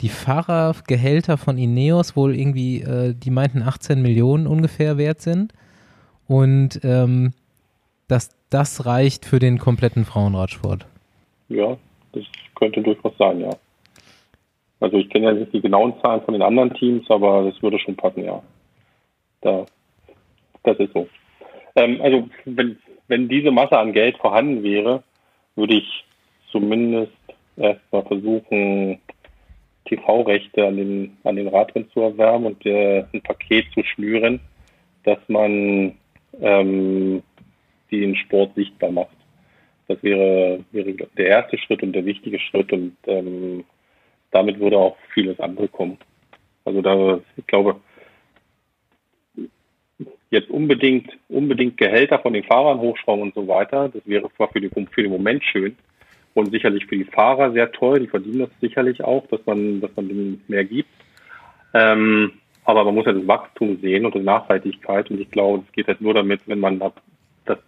die 0.00 0.08
Fahrergehälter 0.08 1.36
von 1.36 1.58
Ineos 1.58 2.16
wohl 2.16 2.34
irgendwie, 2.34 2.80
äh, 2.80 3.14
die 3.14 3.30
meinten 3.30 3.60
18 3.60 4.00
Millionen 4.00 4.46
ungefähr 4.46 4.96
wert 4.96 5.20
sind 5.20 5.52
und 6.26 6.80
ähm, 6.84 7.34
dass 8.08 8.30
das 8.48 8.86
reicht 8.86 9.26
für 9.26 9.38
den 9.38 9.58
kompletten 9.58 10.06
Frauenradsport. 10.06 10.86
Ja, 11.48 11.76
das 12.12 12.24
könnte 12.54 12.80
durchaus 12.80 13.12
sein, 13.18 13.40
ja. 13.40 13.50
Also 14.80 14.96
ich 14.96 15.10
kenne 15.10 15.26
ja 15.26 15.32
nicht 15.32 15.52
die 15.52 15.60
genauen 15.60 15.92
Zahlen 16.00 16.22
von 16.22 16.32
den 16.32 16.42
anderen 16.42 16.72
Teams, 16.74 17.04
aber 17.10 17.44
das 17.44 17.62
würde 17.62 17.78
schon 17.78 17.96
passen, 17.96 18.24
ja. 18.24 18.42
Da, 19.40 19.66
das 20.62 20.78
ist 20.78 20.92
so. 20.92 21.08
Ähm, 21.76 22.00
also 22.02 22.28
wenn, 22.44 22.78
wenn 23.08 23.28
diese 23.28 23.50
Masse 23.50 23.78
an 23.78 23.92
Geld 23.92 24.16
vorhanden 24.18 24.62
wäre, 24.62 25.02
würde 25.56 25.74
ich 25.74 26.04
zumindest 26.50 27.12
erstmal 27.56 28.04
versuchen, 28.04 28.98
TV-Rechte 29.86 30.66
an 30.66 30.76
den, 30.76 31.16
an 31.24 31.36
den 31.36 31.48
Radrennen 31.48 31.90
zu 31.90 32.00
erwerben 32.00 32.46
und 32.46 32.64
äh, 32.66 33.04
ein 33.12 33.22
Paket 33.22 33.66
zu 33.74 33.82
schnüren, 33.82 34.40
dass 35.04 35.18
man 35.28 35.96
ähm, 36.40 37.22
den 37.90 38.16
Sport 38.16 38.54
sichtbar 38.54 38.90
macht. 38.90 39.16
Das 39.88 40.02
wäre, 40.02 40.60
wäre 40.70 40.92
der 41.16 41.26
erste 41.26 41.58
Schritt 41.58 41.82
und 41.82 41.92
der 41.92 42.04
wichtige 42.04 42.38
Schritt 42.38 42.72
und 42.72 42.96
ähm, 43.06 43.64
damit 44.30 44.60
würde 44.60 44.78
auch 44.78 44.96
vieles 45.12 45.40
andere 45.40 45.66
kommen. 45.66 45.98
Also 46.64 46.80
da, 46.82 47.18
ich 47.36 47.46
glaube, 47.48 47.80
jetzt 50.30 50.50
unbedingt, 50.50 51.10
unbedingt 51.28 51.76
Gehälter 51.76 52.18
von 52.20 52.32
den 52.32 52.44
Fahrern 52.44 52.78
hochschrauben 52.78 53.22
und 53.22 53.34
so 53.34 53.46
weiter, 53.48 53.88
das 53.88 54.02
wäre 54.06 54.30
zwar 54.36 54.48
für, 54.48 54.60
die, 54.60 54.68
für 54.68 55.02
den 55.02 55.10
Moment 55.10 55.44
schön 55.44 55.76
und 56.34 56.50
sicherlich 56.50 56.86
für 56.86 56.96
die 56.96 57.04
Fahrer 57.04 57.52
sehr 57.52 57.72
toll, 57.72 58.00
die 58.00 58.06
verdienen 58.06 58.40
das 58.40 58.50
sicherlich 58.60 59.02
auch, 59.02 59.26
dass 59.26 59.44
man, 59.46 59.80
dass 59.80 59.90
man 59.96 60.08
denen 60.08 60.44
mehr 60.46 60.64
gibt. 60.64 60.88
Ähm, 61.74 62.32
aber 62.64 62.84
man 62.84 62.94
muss 62.94 63.06
ja 63.06 63.12
das 63.12 63.26
Wachstum 63.26 63.78
sehen 63.80 64.06
und 64.06 64.14
die 64.14 64.20
Nachhaltigkeit 64.20 65.10
und 65.10 65.20
ich 65.20 65.30
glaube, 65.30 65.64
es 65.66 65.72
geht 65.72 65.88
halt 65.88 66.00
nur 66.00 66.14
damit, 66.14 66.40
wenn 66.46 66.60
man 66.60 66.78
das, 66.78 67.58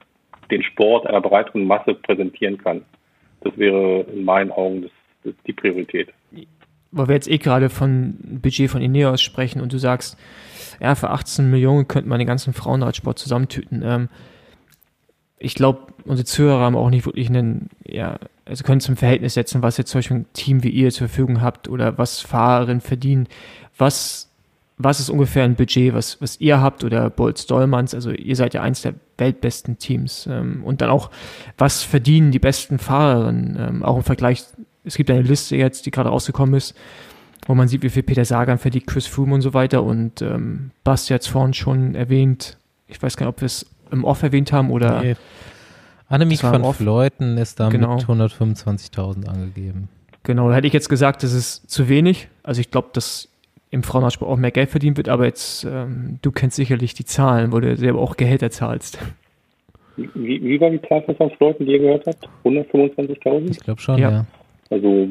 den 0.50 0.62
Sport 0.62 1.06
einer 1.06 1.20
breiteren 1.20 1.64
Masse 1.64 1.94
präsentieren 1.94 2.58
kann. 2.58 2.82
Das 3.40 3.56
wäre 3.58 4.02
in 4.12 4.24
meinen 4.24 4.52
Augen 4.52 4.82
das, 4.82 4.90
das 5.24 5.34
die 5.46 5.52
Priorität 5.52 6.08
weil 6.92 7.08
wir 7.08 7.14
jetzt 7.14 7.28
eh 7.28 7.38
gerade 7.38 7.70
von 7.70 8.16
Budget 8.40 8.70
von 8.70 8.82
Ineos 8.82 9.20
sprechen 9.20 9.60
und 9.60 9.72
du 9.72 9.78
sagst, 9.78 10.16
ja, 10.80 10.94
für 10.94 11.10
18 11.10 11.50
Millionen 11.50 11.88
könnte 11.88 12.08
man 12.08 12.18
den 12.18 12.28
ganzen 12.28 12.52
Frauenradsport 12.52 13.18
zusammentüten. 13.18 13.82
Ähm, 13.84 14.08
ich 15.38 15.54
glaube, 15.54 15.92
unsere 16.04 16.24
Zuhörer 16.26 16.60
haben 16.60 16.76
auch 16.76 16.90
nicht 16.90 17.06
wirklich 17.06 17.28
einen, 17.28 17.68
ja, 17.84 18.18
also 18.44 18.62
können 18.62 18.80
zum 18.80 18.96
Verhältnis 18.96 19.34
setzen, 19.34 19.62
was 19.62 19.76
jetzt 19.76 19.90
zum 19.90 19.98
Beispiel 19.98 20.18
ein 20.18 20.32
Team 20.34 20.62
wie 20.62 20.70
ihr 20.70 20.90
zur 20.90 21.08
Verfügung 21.08 21.40
habt 21.40 21.68
oder 21.68 21.98
was 21.98 22.20
Fahrerinnen 22.20 22.80
verdienen. 22.80 23.26
Was, 23.78 24.30
was 24.78 25.00
ist 25.00 25.10
ungefähr 25.10 25.44
ein 25.44 25.56
Budget, 25.56 25.94
was, 25.94 26.20
was 26.20 26.40
ihr 26.40 26.60
habt 26.60 26.84
oder 26.84 27.10
Bolz 27.10 27.46
Dollmanns? 27.46 27.94
Also 27.94 28.10
ihr 28.10 28.36
seid 28.36 28.54
ja 28.54 28.62
eins 28.62 28.82
der 28.82 28.94
weltbesten 29.18 29.78
Teams. 29.78 30.28
Ähm, 30.30 30.62
und 30.64 30.80
dann 30.80 30.90
auch, 30.90 31.10
was 31.58 31.82
verdienen 31.82 32.30
die 32.32 32.38
besten 32.38 32.78
Fahrerinnen? 32.78 33.56
Ähm, 33.58 33.82
auch 33.82 33.96
im 33.96 34.04
Vergleich 34.04 34.44
es 34.84 34.96
gibt 34.96 35.10
eine 35.10 35.22
Liste 35.22 35.56
jetzt, 35.56 35.86
die 35.86 35.90
gerade 35.90 36.08
rausgekommen 36.08 36.54
ist, 36.54 36.76
wo 37.46 37.54
man 37.54 37.68
sieht, 37.68 37.82
wie 37.82 37.90
viel 37.90 38.02
Peter 38.02 38.24
Sagan 38.24 38.58
verdient, 38.58 38.86
Chris 38.86 39.06
Froome 39.06 39.34
und 39.34 39.40
so 39.40 39.54
weiter. 39.54 39.82
Und 39.82 40.22
ähm, 40.22 40.70
Basti 40.84 41.12
hat 41.12 41.22
es 41.22 41.28
vorhin 41.28 41.54
schon 41.54 41.94
erwähnt. 41.94 42.58
Ich 42.86 43.02
weiß 43.02 43.16
gar 43.16 43.26
nicht, 43.26 43.34
ob 43.34 43.40
wir 43.40 43.46
es 43.46 43.66
im 43.90 44.04
Off 44.04 44.22
erwähnt 44.22 44.52
haben 44.52 44.70
oder. 44.70 45.02
Nee. 45.02 45.16
Annemiek 46.08 46.42
van 46.42 46.74
Fleuten 46.74 47.38
ist 47.38 47.58
da 47.58 47.70
genau. 47.70 47.94
mit 47.94 48.04
125.000 48.04 49.26
angegeben. 49.28 49.88
Genau, 50.24 50.50
da 50.50 50.56
hätte 50.56 50.66
ich 50.66 50.74
jetzt 50.74 50.90
gesagt, 50.90 51.22
das 51.22 51.32
ist 51.32 51.70
zu 51.70 51.88
wenig. 51.88 52.28
Also 52.42 52.60
ich 52.60 52.70
glaube, 52.70 52.90
dass 52.92 53.28
im 53.70 53.82
Frauenradsport 53.82 54.30
auch 54.30 54.36
mehr 54.36 54.50
Geld 54.50 54.68
verdient 54.68 54.98
wird, 54.98 55.08
aber 55.08 55.24
jetzt, 55.24 55.64
ähm, 55.64 56.18
du 56.20 56.30
kennst 56.30 56.56
sicherlich 56.56 56.92
die 56.92 57.06
Zahlen, 57.06 57.52
wo 57.52 57.60
du 57.60 57.74
selber 57.76 58.00
auch 58.00 58.18
Gehälter 58.18 58.50
zahlst. 58.50 58.98
Wie, 59.96 60.10
wie 60.14 60.60
war 60.60 60.68
die 60.68 60.82
Zahl 60.82 61.02
von 61.02 61.16
fünf 61.16 61.32
Leuten, 61.40 61.64
die 61.64 61.72
ihr 61.72 61.78
gehört 61.78 62.06
habt? 62.06 62.28
125.000? 62.44 63.50
Ich 63.50 63.60
glaube 63.60 63.80
schon, 63.80 63.98
ja. 63.98 64.10
ja. 64.10 64.26
Also 64.72 65.06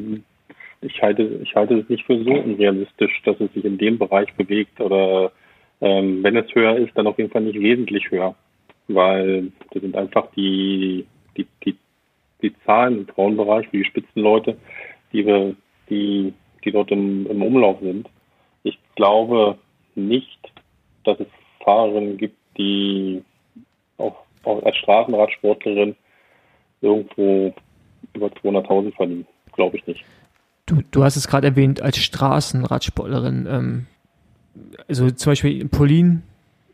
ich 0.80 1.00
halte, 1.00 1.22
ich 1.42 1.54
halte 1.54 1.78
es 1.78 1.88
nicht 1.88 2.04
für 2.04 2.22
so 2.24 2.32
unrealistisch, 2.32 3.22
dass 3.24 3.40
es 3.40 3.52
sich 3.52 3.64
in 3.64 3.78
dem 3.78 3.96
Bereich 3.96 4.32
bewegt 4.34 4.80
oder 4.80 5.30
ähm, 5.80 6.22
wenn 6.24 6.36
es 6.36 6.52
höher 6.52 6.76
ist, 6.76 6.90
dann 6.96 7.06
auf 7.06 7.16
jeden 7.18 7.30
Fall 7.30 7.42
nicht 7.42 7.60
wesentlich 7.60 8.10
höher, 8.10 8.34
weil 8.88 9.52
das 9.70 9.82
sind 9.82 9.96
einfach 9.96 10.26
die, 10.36 11.06
die, 11.36 11.46
die, 11.64 11.76
die 12.42 12.52
Zahlen 12.64 12.98
im 12.98 13.06
Frauenbereich 13.06 13.68
für 13.68 13.78
die 13.78 13.84
Spitzenleute, 13.84 14.56
die 15.12 15.24
wir, 15.24 15.54
die, 15.88 16.34
die 16.64 16.72
dort 16.72 16.90
im, 16.90 17.28
im 17.28 17.42
Umlauf 17.42 17.78
sind. 17.80 18.08
Ich 18.64 18.78
glaube 18.96 19.58
nicht, 19.94 20.40
dass 21.04 21.20
es 21.20 21.28
Fahrerinnen 21.64 22.16
gibt, 22.16 22.36
die 22.58 23.22
auch, 23.98 24.16
auch 24.42 24.60
als 24.64 24.76
Straßenradsportlerin 24.78 25.94
irgendwo 26.80 27.54
über 28.14 28.26
200.000 28.26 28.94
verdienen. 28.96 29.26
Glaube 29.52 29.76
ich 29.76 29.86
nicht. 29.86 30.04
Du, 30.66 30.82
du 30.90 31.04
hast 31.04 31.16
es 31.16 31.28
gerade 31.28 31.48
erwähnt 31.48 31.82
als 31.82 31.98
Straßenradsportlerin. 31.98 33.46
Ähm, 33.50 33.86
also 34.88 35.10
zum 35.10 35.32
Beispiel 35.32 35.68
Pauline, 35.68 36.22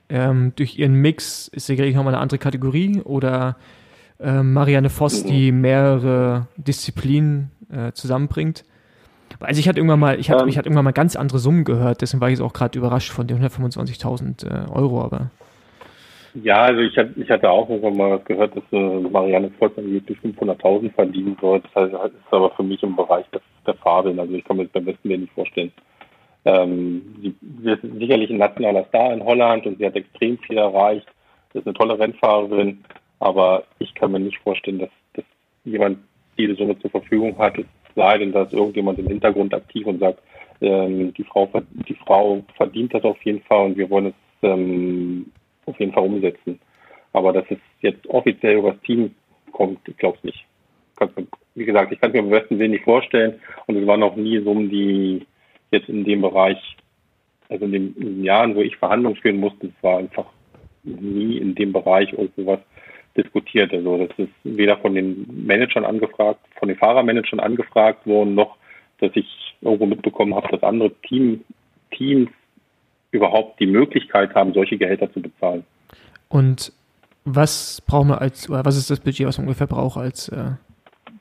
ähm, 0.09 0.53
durch 0.57 0.79
ihren 0.79 0.95
Mix 0.95 1.49
ist 1.49 1.67
sicherlich 1.67 1.95
nochmal 1.95 2.15
eine 2.15 2.23
andere 2.23 2.39
Kategorie 2.39 3.01
oder 3.03 3.57
äh, 4.21 4.43
Marianne 4.43 4.91
Voss, 4.91 5.25
die 5.25 5.53
mehrere 5.53 6.47
Disziplinen 6.57 7.51
äh, 7.71 7.93
zusammenbringt. 7.93 8.65
Also 9.41 9.61
ich 9.61 9.69
hatte 9.69 9.79
irgendwann 9.79 10.01
mal, 10.01 10.19
ich 10.19 10.31
hatte, 10.31 10.43
ähm, 10.43 10.49
ich 10.49 10.59
hatte 10.59 10.69
irgendwann 10.69 10.85
mal 10.85 10.93
ganz 10.93 11.15
andere 11.15 11.39
Summen 11.39 11.65
gehört, 11.65 12.01
deswegen 12.01 12.21
war 12.21 12.29
ich 12.29 12.39
jetzt 12.39 12.45
auch 12.45 12.53
gerade 12.53 12.79
überrascht 12.79 13.13
von 13.13 13.27
den 13.27 13.43
125.000 13.43 14.47
äh, 14.47 14.71
Euro, 14.71 15.03
aber. 15.03 15.31
Ja, 16.43 16.63
also 16.63 16.81
ich, 16.81 16.97
hab, 16.97 17.17
ich 17.17 17.31
hatte 17.31 17.51
auch 17.51 17.69
irgendwann 17.69 17.97
mal 17.97 18.19
gehört, 18.21 18.55
dass 18.55 18.63
äh, 18.73 19.01
Marianne 19.01 19.51
Voss 19.59 19.73
angeblich 19.77 20.19
500.000 20.19 20.93
verdienen 20.93 21.37
soll. 21.41 21.61
Das 21.61 21.75
heißt, 21.75 21.95
ist 21.95 22.33
aber 22.33 22.51
für 22.51 22.63
mich 22.63 22.83
im 22.83 22.97
Bereich 22.97 23.25
der, 23.33 23.41
der 23.67 23.75
Fabeln. 23.75 24.19
Also 24.19 24.35
ich 24.35 24.45
kann 24.45 24.59
mir 24.59 24.65
das 24.65 24.73
beim 24.73 24.85
besten 24.85 25.09
nicht 25.09 25.33
vorstellen. 25.33 25.73
Ähm, 26.45 27.03
sie, 27.23 27.35
sie 27.63 27.71
ist 27.71 27.83
sicherlich 27.83 28.31
ein 28.31 28.39
nationaler 28.39 28.85
Star 28.87 29.13
in 29.13 29.25
Holland 29.25 29.67
und 29.67 29.79
sie 29.79 29.87
hat 29.87 29.97
extrem 29.97 30.39
viel 30.39 30.59
erreicht. 30.59 31.07
Sie 31.53 31.59
ist 31.59 31.67
eine 31.67 31.75
tolle 31.75 31.99
Rennfahrerin, 31.99 32.85
aber 33.21 33.65
ich 33.79 33.95
kann 33.95 34.13
mir 34.13 34.21
nicht 34.21 34.39
vorstellen, 34.39 34.79
dass, 34.79 34.91
dass 35.15 35.25
jemand 35.65 35.99
diese 36.37 36.55
Summe 36.55 36.79
zur 36.79 36.91
Verfügung 36.91 37.37
hat, 37.39 37.59
es 37.59 37.67
sei 37.97 38.19
denn, 38.19 38.33
dass 38.33 38.53
irgendjemand 38.53 38.99
im 38.99 39.09
Hintergrund 39.09 39.55
aktiv 39.55 39.87
und 39.87 39.99
sagt, 39.99 40.21
ähm, 40.61 41.13
die, 41.15 41.25
Frau, 41.25 41.51
die 41.89 41.95
Frau 41.95 42.43
verdient 42.57 42.95
das 42.95 43.03
auf 43.03 43.21
jeden 43.23 43.43
Fall 43.43 43.67
und 43.67 43.77
wir 43.77 43.91
wollen 43.91 44.07
es 44.07 44.15
ähm, 44.43 45.33
auf 45.69 45.79
jeden 45.79 45.93
Fall 45.93 46.05
umsetzen. 46.05 46.61
Aber 47.13 47.33
dass 47.33 47.45
es 47.51 47.59
jetzt 47.81 48.07
offiziell 48.09 48.59
über 48.59 48.73
das 48.73 48.81
Team 48.83 49.15
kommt, 49.53 49.81
ich 49.89 49.97
glaube 49.97 50.19
es 50.19 50.25
nicht. 50.25 50.45
Wie 51.55 51.65
gesagt, 51.65 51.93
ich 51.93 52.01
kann 52.01 52.11
es 52.11 52.15
mir 52.15 52.23
am 52.23 52.31
besten 52.31 52.57
nicht 52.57 52.85
vorstellen 52.85 53.41
und 53.67 53.77
es 53.77 53.87
waren 53.87 54.01
noch 54.01 54.17
nie 54.17 54.41
Summen, 54.41 54.69
die 54.69 55.27
jetzt 55.71 55.89
in 55.89 56.05
dem 56.05 56.23
Bereich, 56.23 56.59
also 57.49 57.65
in 57.65 57.73
den, 57.73 57.97
in 57.97 58.17
den 58.17 58.25
Jahren, 58.25 58.55
wo 58.55 58.61
ich 58.61 58.77
Verhandlungen 58.77 59.17
führen 59.17 59.39
musste, 59.39 59.69
es 59.69 59.83
war 59.83 59.99
einfach 59.99 60.27
nie 60.83 61.39
in 61.39 61.55
dem 61.55 61.73
Bereich 61.73 62.13
irgendwas 62.13 62.61
diskutiert. 63.17 63.73
Also 63.73 64.07
das 64.07 64.19
ist 64.19 64.33
weder 64.45 64.77
von 64.79 64.95
den 64.95 65.27
Managern 65.47 65.85
angefragt, 65.85 66.41
von 66.59 66.69
den 66.69 66.79
Fahrermanagern 66.79 67.41
angefragt 67.41 68.07
worden, 68.07 68.35
noch 68.35 68.57
dass 69.01 69.13
ich 69.15 69.55
irgendwo 69.61 69.87
mitbekommen 69.87 70.35
habe, 70.35 70.49
dass 70.49 70.63
andere 70.63 70.93
Team, 71.03 71.45
Teams 71.93 72.31
überhaupt 73.11 73.61
die 73.61 73.67
Möglichkeit 73.67 74.35
haben, 74.35 74.53
solche 74.53 74.77
Gehälter 74.77 75.13
zu 75.13 75.21
bezahlen. 75.21 75.65
Und 76.29 76.73
was 77.25 77.81
brauchen 77.87 78.09
wir 78.09 78.21
als, 78.21 78.49
oder 78.49 78.65
was 78.65 78.77
ist 78.77 78.91
das 78.91 79.01
Budget, 79.01 79.27
was 79.27 79.39
man 79.39 79.47
ungefähr 79.47 79.67
braucht 79.67 79.99
als 79.99 80.29
äh, 80.29 80.53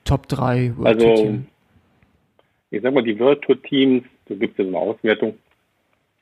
Top 0.03 0.27
3 0.27 0.77
World 0.77 0.87
also, 0.87 1.15
Team? 1.15 1.47
Ich 2.69 2.81
sag 2.81 2.93
mal, 2.93 3.03
die 3.03 3.17
World 3.19 3.41
Tour 3.41 3.61
Teams, 3.61 4.03
da 4.27 4.35
gibt 4.35 4.59
es 4.59 4.65
ja 4.65 4.71
so 4.71 4.77
eine 4.77 4.91
Auswertung. 4.91 5.35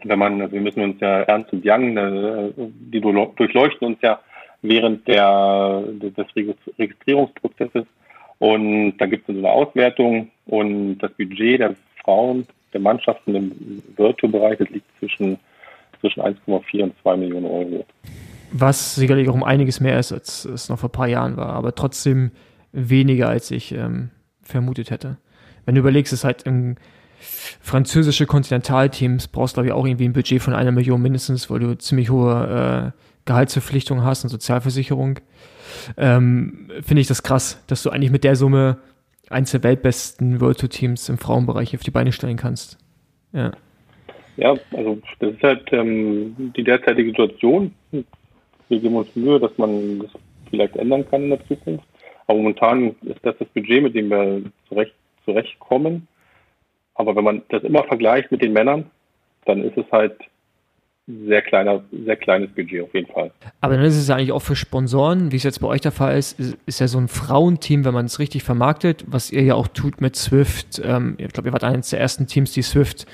Wenn 0.04 0.20
man, 0.20 0.42
also 0.42 0.54
wir 0.54 0.62
müssen 0.62 0.84
uns 0.84 1.00
ja 1.00 1.22
Ernst 1.22 1.52
und 1.54 1.64
Young, 1.66 1.96
die 2.92 3.02
durchleuchten 3.02 3.88
uns 3.88 3.98
ja 4.02 4.20
während 4.62 5.08
der, 5.08 5.84
des 5.88 6.28
Registrierungsprozesses. 6.78 7.86
Und 8.40 8.98
da 8.98 9.06
gibt 9.06 9.28
es 9.28 9.34
so 9.34 9.40
eine 9.40 9.50
Auswertung 9.50 10.30
und 10.46 10.98
das 11.00 11.12
Budget 11.14 11.60
der 11.62 11.76
Frauen, 12.04 12.46
der 12.74 12.82
Mannschaften 12.82 13.36
im 13.36 13.84
World 13.96 14.18
Tour 14.18 14.32
Bereich, 14.32 14.58
das 14.58 14.70
liegt 14.70 14.88
zwischen, 15.00 15.40
zwischen 16.06 16.22
1,4 16.22 16.84
und 16.84 16.94
2 17.02 17.18
Millionen 17.18 17.46
Euro. 17.46 17.86
Was 18.52 18.96
sicherlich 18.96 19.28
auch 19.30 19.34
um 19.34 19.44
einiges 19.44 19.80
mehr 19.80 20.00
ist, 20.00 20.12
als 20.12 20.46
es 20.46 20.70
noch 20.70 20.80
vor 20.80 20.90
ein 20.90 20.94
paar 20.94 21.08
Jahren 21.08 21.36
war, 21.36 21.50
aber 21.50 21.74
trotzdem 21.76 22.32
weniger, 22.72 23.28
als 23.28 23.52
ich 23.52 23.74
ähm, 23.74 24.12
vermutet 24.42 24.92
hätte. 24.92 25.18
Wenn 25.66 25.76
du 25.76 25.82
überlegst, 25.82 26.14
es 26.14 26.20
ist 26.20 26.26
halt 26.26 26.44
im 26.44 26.76
französische 27.20 28.26
Kontinentalteams 28.26 29.28
brauchst, 29.28 29.56
glaube 29.56 29.68
ich, 29.68 29.74
auch 29.74 29.86
irgendwie 29.86 30.06
ein 30.06 30.14
Budget 30.14 30.42
von 30.42 30.54
einer 30.54 30.72
Million 30.72 31.02
mindestens, 31.02 31.50
weil 31.50 31.60
du 31.60 31.78
ziemlich 31.78 32.10
hohe 32.10 32.94
äh, 32.94 33.00
Gehaltsverpflichtungen 33.26 34.04
hast 34.04 34.24
und 34.24 34.30
Sozialversicherung. 34.30 35.20
Ähm, 35.98 36.70
Finde 36.82 37.02
ich 37.02 37.08
das 37.08 37.24
krass, 37.24 37.64
dass 37.68 37.82
du 37.82 37.90
eigentlich 37.90 38.12
mit 38.12 38.24
der 38.24 38.36
Summe 38.36 38.78
eins 39.30 39.52
der 39.52 39.64
weltbesten 39.64 40.40
World 40.40 40.60
Tour 40.60 40.70
Teams 40.70 41.10
im 41.10 41.18
Frauenbereich 41.18 41.76
auf 41.76 41.82
die 41.82 41.92
Beine 41.92 42.12
stellen 42.12 42.38
kannst. 42.38 42.78
Ja. 43.34 43.52
Ja, 44.38 44.56
also 44.76 45.00
das 45.20 45.34
ist 45.34 45.44
halt 45.44 45.72
ähm, 45.72 46.54
die 46.56 46.64
derzeitige 46.64 47.10
Situation. 47.10 47.74
Wir 47.92 48.80
geben 48.80 48.96
uns 48.96 49.16
Mühe, 49.16 49.40
dass 49.40 49.58
man 49.58 50.00
das 50.00 50.12
vielleicht 50.50 50.76
ändern 50.76 51.10
kann 51.10 51.24
in 51.24 51.30
der 51.30 51.48
Zukunft. 51.48 51.86
Aber 52.28 52.40
momentan 52.40 52.96
ist 53.04 53.24
das 53.24 53.36
das 53.38 53.48
Budget, 53.50 53.84
mit 53.84 53.96
dem 53.96 54.10
wir 54.10 54.42
zurecht, 54.68 54.94
zurechtkommen. 55.24 56.08
Aber 56.96 57.16
wenn 57.16 57.24
man 57.24 57.42
das 57.50 57.64
immer 57.64 57.84
vergleicht 57.84 58.32
mit 58.32 58.42
den 58.42 58.54
Männern, 58.54 58.90
dann 59.46 59.64
ist 59.64 59.78
es 59.78 59.86
halt 59.92 60.16
sehr 61.08 61.44
kleiner, 61.44 61.84
sehr 61.92 62.16
kleines 62.16 62.50
Budget 62.52 62.84
auf 62.84 62.94
jeden 62.96 63.12
Fall. 63.12 63.32
Aber 63.62 63.76
dann 63.76 63.86
ist 63.86 63.96
es 63.98 64.10
eigentlich 64.10 64.32
auch 64.32 64.42
für 64.42 64.56
Sponsoren, 64.56 65.32
wie 65.32 65.36
es 65.36 65.44
jetzt 65.44 65.62
bei 65.62 65.68
euch 65.68 65.82
der 65.82 65.92
Fall 65.92 66.18
ist, 66.18 66.40
ist, 66.40 66.58
ist 66.66 66.80
ja 66.80 66.88
so 66.88 66.98
ein 66.98 67.08
Frauenteam, 67.08 67.86
wenn 67.86 67.94
man 67.94 68.06
es 68.06 68.18
richtig 68.18 68.44
vermarktet, 68.44 69.06
was 69.08 69.32
ihr 69.32 69.44
ja 69.44 69.54
auch 69.54 69.68
tut 69.68 70.02
mit 70.02 70.16
Swift. 70.16 70.82
Ähm, 70.84 71.16
ich 71.20 71.28
glaube, 71.30 71.50
ihr 71.50 71.54
wart 71.54 71.64
eines 71.64 71.92
der 71.92 72.00
ersten 72.00 72.26
Teams, 72.26 72.54
die 72.54 72.64
Swift 72.64 73.06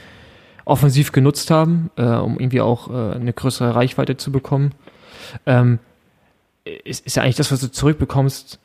offensiv 0.72 1.12
genutzt 1.12 1.52
haben, 1.52 1.92
äh, 1.98 2.04
um 2.04 2.40
irgendwie 2.40 2.62
auch 2.62 2.90
äh, 2.90 3.16
eine 3.16 3.34
größere 3.34 3.76
Reichweite 3.76 4.18
zu 4.18 4.32
bekommen. 4.32 4.74
Ähm, 5.46 5.80
ist, 6.64 7.06
ist 7.06 7.16
ja 7.16 7.24
eigentlich 7.24 7.36
das, 7.36 7.52
was 7.52 7.62
du 7.62 7.72
zurückbekommst, 7.72 8.60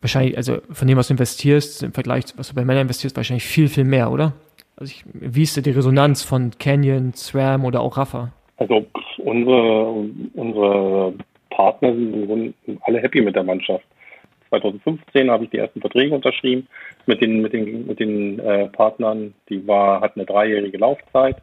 wahrscheinlich, 0.00 0.36
also 0.36 0.58
von 0.70 0.86
dem, 0.86 0.96
was 0.96 1.08
du 1.08 1.14
investierst, 1.14 1.82
im 1.82 1.92
Vergleich, 1.92 2.24
was 2.36 2.48
du 2.48 2.54
bei 2.54 2.64
Männern 2.64 2.82
investierst, 2.82 3.16
wahrscheinlich 3.16 3.44
viel, 3.44 3.68
viel 3.68 3.84
mehr, 3.84 4.10
oder? 4.10 4.32
Also 4.76 4.92
ich, 4.92 5.04
wie 5.12 5.42
ist 5.42 5.64
die 5.64 5.70
Resonanz 5.70 6.22
von 6.22 6.52
Canyon, 6.58 7.12
Swam 7.14 7.64
oder 7.64 7.80
auch 7.80 7.96
Rafa? 7.96 8.32
Also 8.58 8.86
unsere, 9.18 10.08
unsere 10.34 11.14
Partner 11.50 11.94
sind 11.94 12.54
alle 12.82 13.00
happy 13.00 13.20
mit 13.20 13.34
der 13.34 13.42
Mannschaft. 13.42 13.84
2015 14.48 15.30
habe 15.30 15.44
ich 15.44 15.50
die 15.50 15.58
ersten 15.58 15.80
Verträge 15.80 16.14
unterschrieben 16.14 16.66
mit 17.06 17.20
den, 17.20 17.40
mit 17.42 17.52
den, 17.52 17.86
mit 17.86 18.00
den 18.00 18.38
äh, 18.38 18.68
Partnern. 18.68 19.34
Die 19.48 19.66
war, 19.66 20.00
hat 20.00 20.16
eine 20.16 20.26
dreijährige 20.26 20.78
Laufzeit 20.78 21.36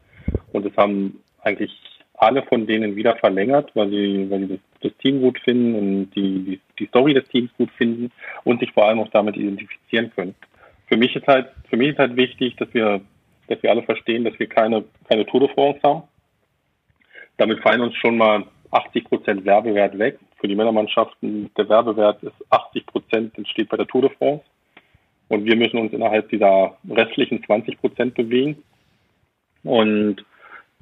und 0.53 0.65
es 0.65 0.75
haben 0.77 1.21
eigentlich 1.41 1.71
alle 2.17 2.43
von 2.43 2.65
denen 2.65 2.95
wieder 2.95 3.15
verlängert, 3.15 3.71
weil 3.73 3.89
sie, 3.89 4.29
weil 4.29 4.39
sie 4.41 4.47
das, 4.47 4.59
das 4.81 4.97
Team 4.97 5.21
gut 5.21 5.39
finden 5.39 5.75
und 5.75 6.11
die, 6.15 6.39
die, 6.43 6.59
die 6.79 6.87
Story 6.87 7.13
des 7.13 7.27
Teams 7.27 7.51
gut 7.57 7.71
finden 7.71 8.11
und 8.43 8.59
sich 8.59 8.71
vor 8.71 8.87
allem 8.87 8.99
auch 8.99 9.09
damit 9.09 9.35
identifizieren 9.35 10.11
können. 10.15 10.35
Für 10.87 10.97
mich 10.97 11.15
ist 11.15 11.27
halt, 11.27 11.47
für 11.69 11.77
mich 11.77 11.89
ist 11.89 11.99
halt 11.99 12.15
wichtig, 12.15 12.55
dass 12.57 12.73
wir, 12.73 13.01
dass 13.47 13.61
wir 13.61 13.71
alle 13.71 13.83
verstehen, 13.83 14.23
dass 14.23 14.37
wir 14.39 14.47
keine, 14.47 14.85
keine 15.09 15.25
Tour 15.25 15.41
de 15.41 15.49
France 15.49 15.79
haben. 15.83 16.03
Damit 17.37 17.59
fallen 17.59 17.81
uns 17.81 17.95
schon 17.95 18.17
mal 18.17 18.45
80 18.71 19.05
Prozent 19.05 19.45
Werbewert 19.45 19.97
weg. 19.97 20.19
Für 20.39 20.47
die 20.47 20.55
Männermannschaften 20.55 21.51
der 21.57 21.69
Werbewert 21.69 22.23
ist 22.23 22.35
80 22.49 22.85
Prozent 22.85 23.37
entsteht 23.37 23.69
bei 23.69 23.77
der 23.77 23.87
Tour 23.87 24.03
de 24.03 24.11
France. 24.11 24.43
Und 25.27 25.45
wir 25.45 25.55
müssen 25.55 25.79
uns 25.79 25.93
innerhalb 25.93 26.29
dieser 26.29 26.77
restlichen 26.89 27.43
20 27.43 27.79
Prozent 27.79 28.13
bewegen. 28.15 28.63
Und 29.63 30.23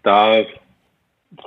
da 0.03 0.43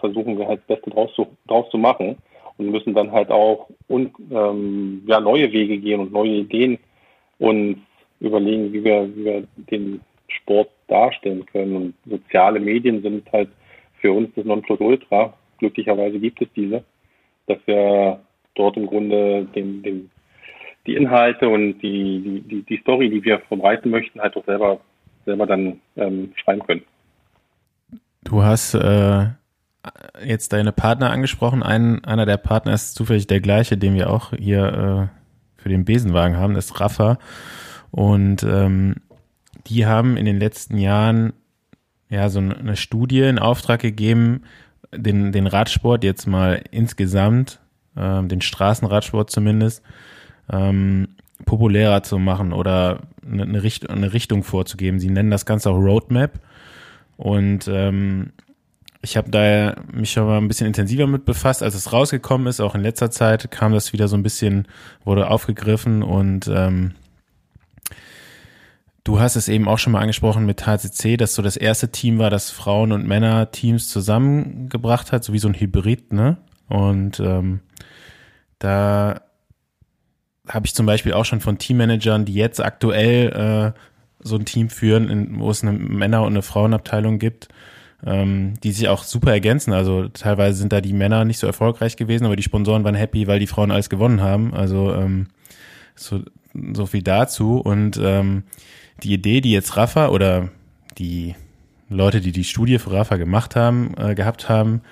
versuchen 0.01 0.39
wir 0.39 0.49
halt 0.49 0.61
das 0.61 0.77
Beste 0.79 0.91
draus 0.91 1.13
zu, 1.15 1.27
draus 1.47 1.71
zu 1.71 1.79
machen 1.79 2.17
und 2.57 2.71
müssen 2.71 2.95
dann 2.95 3.13
halt 3.13 3.31
auch 3.31 3.69
und, 3.89 4.13
ähm, 4.31 5.03
ja, 5.07 5.21
neue 5.21 5.53
Wege 5.53 5.79
gehen 5.79 6.01
und 6.01 6.13
neue 6.13 6.37
Ideen 6.37 6.79
und 7.39 7.83
überlegen, 8.21 8.73
wie 8.73 8.83
wir, 8.83 9.15
wie 9.15 9.25
wir 9.25 9.47
den 9.57 10.01
Sport 10.29 10.71
darstellen 10.89 11.45
können. 11.47 11.77
Und 11.77 11.95
soziale 12.07 12.61
Medien 12.61 13.03
sind 13.03 13.31
halt 13.33 13.51
für 14.01 14.13
uns 14.13 14.31
das 14.35 14.45
Nonplusultra. 14.45 15.35
Glücklicherweise 15.59 16.19
gibt 16.19 16.41
es 16.43 16.49
diese, 16.55 16.85
dass 17.47 17.59
wir 17.67 18.21
dort 18.55 18.77
im 18.77 18.87
Grunde 18.87 19.47
den, 19.55 19.83
den, 19.83 20.11
die 20.87 20.95
Inhalte 20.95 21.49
und 21.49 21.79
die, 21.81 22.43
die, 22.49 22.63
die 22.63 22.77
Story, 22.79 23.11
die 23.11 23.25
wir 23.25 23.41
verbreiten 23.41 23.91
möchten, 23.91 24.21
halt 24.21 24.37
auch 24.37 24.45
selber, 24.45 24.81
selber 25.25 25.47
dann 25.47 25.81
ähm, 25.97 26.33
schreiben 26.37 26.63
können. 26.63 26.83
Du 28.25 28.43
hast 28.43 28.75
äh, 28.75 29.27
jetzt 30.25 30.53
deine 30.53 30.73
Partner 30.73 31.11
angesprochen. 31.11 31.63
Ein, 31.63 32.05
einer 32.05 32.27
der 32.27 32.39
Partner 32.39 32.75
ist 32.75 32.95
zufällig 32.95 33.27
der 33.27 33.41
gleiche, 33.41 33.77
den 33.77 33.95
wir 33.95 34.11
auch 34.11 34.33
hier 34.37 35.11
äh, 35.13 35.63
für 35.63 35.69
den 35.69 35.85
Besenwagen 35.85 36.37
haben, 36.37 36.55
das 36.55 36.67
ist 36.67 36.81
Rafa. 36.81 37.19
Und 37.91 38.43
ähm, 38.43 38.97
die 39.67 39.87
haben 39.87 40.17
in 40.17 40.25
den 40.25 40.39
letzten 40.39 40.79
Jahren 40.79 41.33
ja 42.09 42.29
so 42.29 42.39
eine 42.39 42.77
Studie 42.77 43.23
in 43.23 43.39
Auftrag 43.39 43.81
gegeben, 43.81 44.43
den, 44.95 45.33
den 45.33 45.47
Radsport 45.47 46.05
jetzt 46.05 46.27
mal 46.27 46.63
insgesamt, 46.71 47.61
ähm, 47.97 48.29
den 48.29 48.41
Straßenradsport 48.41 49.31
zumindest, 49.31 49.83
ähm, 50.51 51.09
populärer 51.45 52.03
zu 52.03 52.19
machen 52.19 52.53
oder 52.53 53.01
eine, 53.25 53.43
eine, 53.43 53.63
Richt 53.63 53.91
eine 53.91 54.13
Richtung 54.13 54.43
vorzugeben. 54.43 55.01
Sie 55.01 55.11
nennen 55.11 55.31
das 55.31 55.47
Ganze 55.47 55.71
auch 55.71 55.77
Roadmap. 55.77 56.41
Und 57.17 57.69
ähm, 57.69 58.33
ich 59.03 59.17
habe 59.17 59.31
da 59.31 59.77
mich 59.93 60.13
schon 60.13 60.27
mal 60.27 60.39
ein 60.39 60.49
bisschen 60.49 60.67
intensiver 60.67 61.07
mit 61.07 61.25
befasst, 61.25 61.63
als 61.63 61.75
es 61.75 61.93
rausgekommen 61.93 62.47
ist. 62.47 62.61
Auch 62.61 62.75
in 62.75 62.83
letzter 62.83 63.11
Zeit 63.11 63.51
kam 63.51 63.73
das 63.73 63.93
wieder 63.93 64.09
so 64.09 64.17
ein 64.17 64.23
bisschen, 64.23 64.67
wurde 65.05 65.31
aufgegriffen 65.31 66.03
und 66.03 66.49
ähm, 66.53 66.95
du 69.07 69.21
hast 69.21 69.37
es 69.37 69.49
eben 69.49 69.69
auch 69.69 69.79
schon 69.79 69.93
mal 69.93 70.01
angesprochen 70.01 70.47
mit 70.47 70.67
HCC, 70.67 71.17
dass 71.17 71.35
so 71.37 71.43
das 71.43 71.57
erste 71.57 71.93
Team 71.93 72.19
war, 72.19 72.29
das 72.29 72.51
Frauen- 72.51 72.91
und 72.91 73.07
Männer-Teams 73.07 73.89
zusammengebracht 73.89 75.13
hat, 75.13 75.23
so 75.23 75.33
wie 75.33 75.39
so 75.39 75.47
ein 75.49 75.55
Hybrid, 75.55 76.13
ne? 76.13 76.39
Und 76.69 77.21
ähm, 77.21 77.61
da 78.59 79.21
habe 80.49 80.67
ich 80.67 80.75
zum 80.75 80.87
Beispiel 80.87 81.13
auch 81.13 81.25
schon 81.25 81.41
von 81.41 81.59
Teammanagern, 81.59 82.25
die 82.25 82.35
jetzt 82.35 82.61
aktuell 82.61 83.75
äh, 83.75 83.81
so 84.19 84.37
ein 84.37 84.45
Team 84.45 84.71
führen, 84.71 85.09
in, 85.09 85.39
wo 85.39 85.51
es 85.51 85.63
eine 85.63 85.73
Männer- 85.73 86.23
und 86.23 86.33
eine 86.33 86.43
Frauenabteilung 86.43 87.21
gibt, 87.21 87.49
ähm, 88.05 88.55
die 88.65 88.73
sich 88.73 88.89
auch 88.89 89.05
super 89.05 89.31
ergänzen. 89.31 89.73
Also 89.73 90.09
teilweise 90.09 90.59
sind 90.59 90.73
da 90.73 90.81
die 90.81 90.93
Männer 90.93 91.25
nicht 91.25 91.39
so 91.39 91.47
erfolgreich 91.47 91.97
gewesen, 91.97 92.27
aber 92.27 92.35
die 92.35 92.43
Sponsoren 92.43 92.83
waren 92.83 92.97
happy, 92.97 93.29
weil 93.29 93.39
die 93.39 93.47
Frauen 93.47 93.71
alles 93.71 93.89
gewonnen 93.89 94.21
haben. 94.21 94.53
Also 94.53 94.93
ähm, 94.95 95.29
so, 95.95 96.23
so 96.73 96.87
viel 96.87 97.03
dazu. 97.03 97.61
Und 97.61 98.01
ähm, 98.03 98.43
die 99.03 99.13
Idee, 99.13 99.41
die 99.41 99.53
jetzt 99.53 99.77
Rafa 99.77 100.09
oder 100.09 100.51
die 100.99 101.35
Leute, 101.89 102.21
die 102.21 102.33
die 102.33 102.45
Studie 102.45 102.79
für 102.79 102.93
Rafa 102.93 103.17
gemacht 103.17 103.57
haben, 103.57 103.95
äh, 103.97 104.15
gehabt 104.15 104.49
haben, 104.49 104.83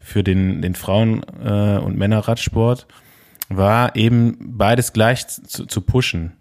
für 0.00 0.24
den, 0.24 0.62
den 0.62 0.74
Frauen- 0.74 1.22
äh, 1.44 1.78
und 1.78 1.96
Männerradsport, 1.96 2.86
war 3.48 3.96
eben 3.96 4.36
beides 4.40 4.92
gleich 4.92 5.26
zu, 5.26 5.66
zu 5.66 5.80
pushen. 5.82 6.32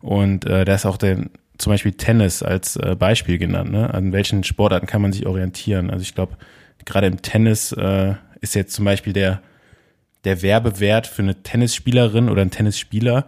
Und 0.00 0.44
äh, 0.44 0.64
da 0.64 0.74
ist 0.74 0.86
auch 0.86 0.96
der, 0.96 1.26
zum 1.58 1.72
Beispiel 1.72 1.92
Tennis 1.92 2.42
als 2.42 2.76
äh, 2.76 2.96
Beispiel 2.98 3.38
genannt. 3.38 3.72
Ne? 3.72 3.92
An 3.92 4.12
welchen 4.12 4.44
Sportarten 4.44 4.86
kann 4.86 5.00
man 5.00 5.12
sich 5.12 5.26
orientieren? 5.26 5.90
Also 5.90 6.02
ich 6.02 6.14
glaube, 6.14 6.36
gerade 6.84 7.06
im 7.06 7.22
Tennis 7.22 7.72
äh, 7.72 8.14
ist 8.40 8.54
jetzt 8.54 8.74
zum 8.74 8.84
Beispiel 8.84 9.12
der, 9.12 9.40
der 10.24 10.42
Werbewert 10.42 11.06
für 11.06 11.22
eine 11.22 11.42
Tennisspielerin 11.42 12.28
oder 12.28 12.42
ein 12.42 12.50
Tennisspieler 12.50 13.26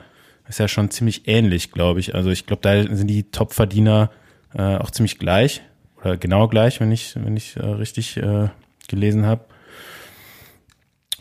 ist 0.48 0.58
ja 0.58 0.68
schon 0.68 0.90
ziemlich 0.90 1.26
ähnlich, 1.26 1.72
glaube 1.72 2.00
ich. 2.00 2.14
Also 2.14 2.30
ich 2.30 2.46
glaube, 2.46 2.62
da 2.62 2.82
sind 2.94 3.08
die 3.08 3.30
Topverdiener 3.30 4.10
äh, 4.54 4.76
auch 4.76 4.90
ziemlich 4.90 5.18
gleich 5.18 5.62
oder 6.00 6.16
genau 6.16 6.48
gleich, 6.48 6.80
wenn 6.80 6.92
ich, 6.92 7.14
wenn 7.16 7.36
ich 7.36 7.56
äh, 7.56 7.66
richtig 7.66 8.16
äh, 8.16 8.48
gelesen 8.88 9.26
habe. 9.26 9.44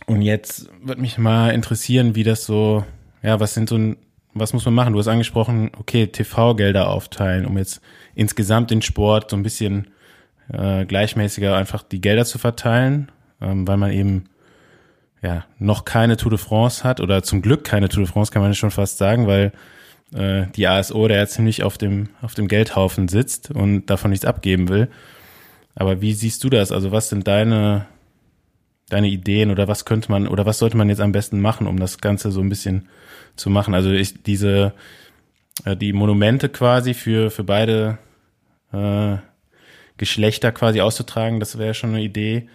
Und 0.06 0.22
jetzt 0.22 0.70
würde 0.82 1.02
mich 1.02 1.18
mal 1.18 1.52
interessieren, 1.52 2.16
wie 2.16 2.24
das 2.24 2.46
so, 2.46 2.84
ja, 3.22 3.40
was 3.40 3.54
sind 3.54 3.70
so 3.70 3.78
ein, 3.78 3.98
was 4.34 4.52
muss 4.52 4.66
man 4.66 4.74
machen? 4.74 4.94
Du 4.94 5.00
hast 5.00 5.08
angesprochen, 5.08 5.72
okay, 5.78 6.08
TV-Gelder 6.08 6.90
aufteilen, 6.90 7.46
um 7.46 7.58
jetzt 7.58 7.82
insgesamt 8.16 8.72
den 8.72 8.82
Sport 8.82 9.30
so 9.30 9.38
ein 9.38 9.44
bisschen 9.44 9.88
äh, 10.52 10.86
gleichmäßiger 10.86 11.56
einfach 11.56 11.84
die 11.84 12.02
Gelder 12.02 12.26
zu 12.26 12.38
verteilen, 12.38 13.12
ähm, 13.42 13.68
weil 13.68 13.78
man 13.78 13.92
eben 13.92 14.26
ja 15.24 15.46
noch 15.58 15.86
keine 15.86 16.18
Tour 16.18 16.30
de 16.32 16.38
France 16.38 16.84
hat 16.84 17.00
oder 17.00 17.24
zum 17.24 17.42
Glück 17.42 17.64
keine 17.64 17.90
Tour 17.90 18.04
de 18.04 18.12
France, 18.12 18.32
kann 18.32 18.42
man 18.42 18.54
schon 18.54 18.72
fast 18.72 18.98
sagen, 18.98 19.26
weil 19.26 19.54
äh, 20.14 20.46
die 20.56 20.68
ASO 20.68 21.08
da 21.08 21.16
ja 21.16 21.26
ziemlich 21.26 21.64
auf 21.64 21.78
dem 21.78 22.10
auf 22.22 22.36
dem 22.36 22.48
Geldhaufen 22.48 23.08
sitzt 23.08 23.50
und 23.50 23.88
davon 23.88 24.12
nichts 24.12 24.26
abgeben 24.26 24.70
will. 24.70 24.90
Aber 25.76 26.02
wie 26.02 26.14
siehst 26.14 26.44
du 26.44 26.50
das? 26.50 26.72
Also 26.72 26.92
was 26.92 27.10
sind 27.10 27.28
deine 27.28 27.88
deine 28.90 29.08
Ideen 29.08 29.50
oder 29.50 29.68
was 29.68 29.86
könnte 29.86 30.12
man 30.12 30.28
oder 30.28 30.46
was 30.46 30.60
sollte 30.60 30.78
man 30.78 30.90
jetzt 30.90 31.02
am 31.02 31.14
besten 31.14 31.42
machen, 31.42 31.68
um 31.68 31.80
das 31.80 32.00
Ganze 32.00 32.32
so 32.32 32.42
ein 32.42 32.50
bisschen 32.50 32.90
zu 33.36 33.50
machen? 33.50 33.74
Also 33.74 33.92
ich, 33.92 34.22
diese 34.24 34.74
äh, 35.66 35.76
die 35.76 35.94
Monumente 35.94 36.50
quasi 36.50 36.94
für 36.94 37.32
für 37.32 37.44
beide 37.44 37.98
äh, 38.74 39.18
Geschlechter 39.98 40.52
quasi 40.52 40.82
auszutragen, 40.82 41.40
das 41.40 41.58
wäre 41.58 41.74
schon 41.74 41.92
eine 41.92 42.04
Idee. 42.04 42.50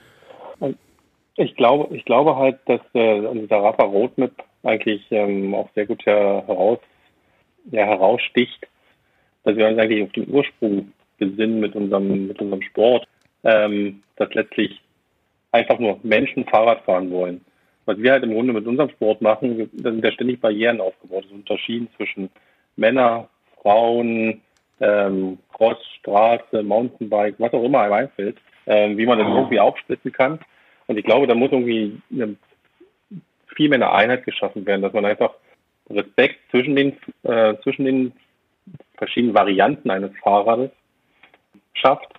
Ich 1.40 1.54
glaube, 1.54 1.94
ich 1.94 2.04
glaube 2.04 2.34
halt, 2.34 2.58
dass 2.66 2.80
äh, 2.94 3.24
also 3.24 3.46
der 3.46 3.58
Rafa 3.58 3.84
Roadmap 3.84 4.32
eigentlich 4.64 5.06
ähm, 5.10 5.54
auch 5.54 5.70
sehr 5.76 5.86
gut 5.86 6.04
heraus, 6.04 6.80
ja, 7.70 7.84
heraussticht, 7.84 8.66
dass 9.44 9.54
wir 9.54 9.68
uns 9.68 9.78
eigentlich 9.78 10.02
auf 10.02 10.12
den 10.12 10.28
Ursprung 10.28 10.92
besinnen 11.16 11.60
mit 11.60 11.76
unserem, 11.76 12.26
mit 12.26 12.40
unserem 12.40 12.62
Sport, 12.62 13.06
ähm, 13.44 14.02
dass 14.16 14.34
letztlich 14.34 14.80
einfach 15.52 15.78
nur 15.78 16.00
Menschen 16.02 16.44
Fahrrad 16.44 16.82
fahren 16.82 17.12
wollen. 17.12 17.44
Was 17.84 17.98
wir 17.98 18.10
halt 18.10 18.24
im 18.24 18.34
Grunde 18.34 18.52
mit 18.52 18.66
unserem 18.66 18.90
Sport 18.90 19.22
machen, 19.22 19.70
da 19.74 19.92
sind 19.92 20.04
ja 20.04 20.10
ständig 20.10 20.40
Barrieren 20.40 20.80
aufgebaut. 20.80 21.24
Es 21.26 21.32
unterschieden 21.32 21.88
zwischen 21.96 22.30
Männer, 22.74 23.28
Frauen, 23.62 24.42
ähm, 24.80 25.38
Cross, 25.52 25.78
Straße, 26.00 26.64
Mountainbike, 26.64 27.36
was 27.38 27.52
auch 27.52 27.62
immer 27.62 27.82
einem 27.82 27.92
einfällt, 27.92 28.38
ähm, 28.66 28.98
wie 28.98 29.06
man 29.06 29.20
das 29.20 29.28
irgendwie 29.28 29.60
aufsplitten 29.60 30.10
kann. 30.10 30.40
Und 30.88 30.98
ich 30.98 31.04
glaube, 31.04 31.26
da 31.26 31.34
muss 31.34 31.52
irgendwie 31.52 32.00
eine, 32.10 32.36
viel 33.54 33.68
mehr 33.68 33.76
eine 33.76 33.92
Einheit 33.92 34.24
geschaffen 34.24 34.66
werden, 34.66 34.82
dass 34.82 34.92
man 34.92 35.04
einfach 35.04 35.34
Respekt 35.88 36.38
zwischen 36.50 36.74
den, 36.74 36.96
äh, 37.22 37.54
zwischen 37.62 37.84
den 37.84 38.12
verschiedenen 38.96 39.34
Varianten 39.34 39.90
eines 39.90 40.10
Fahrrades 40.18 40.70
schafft 41.74 42.18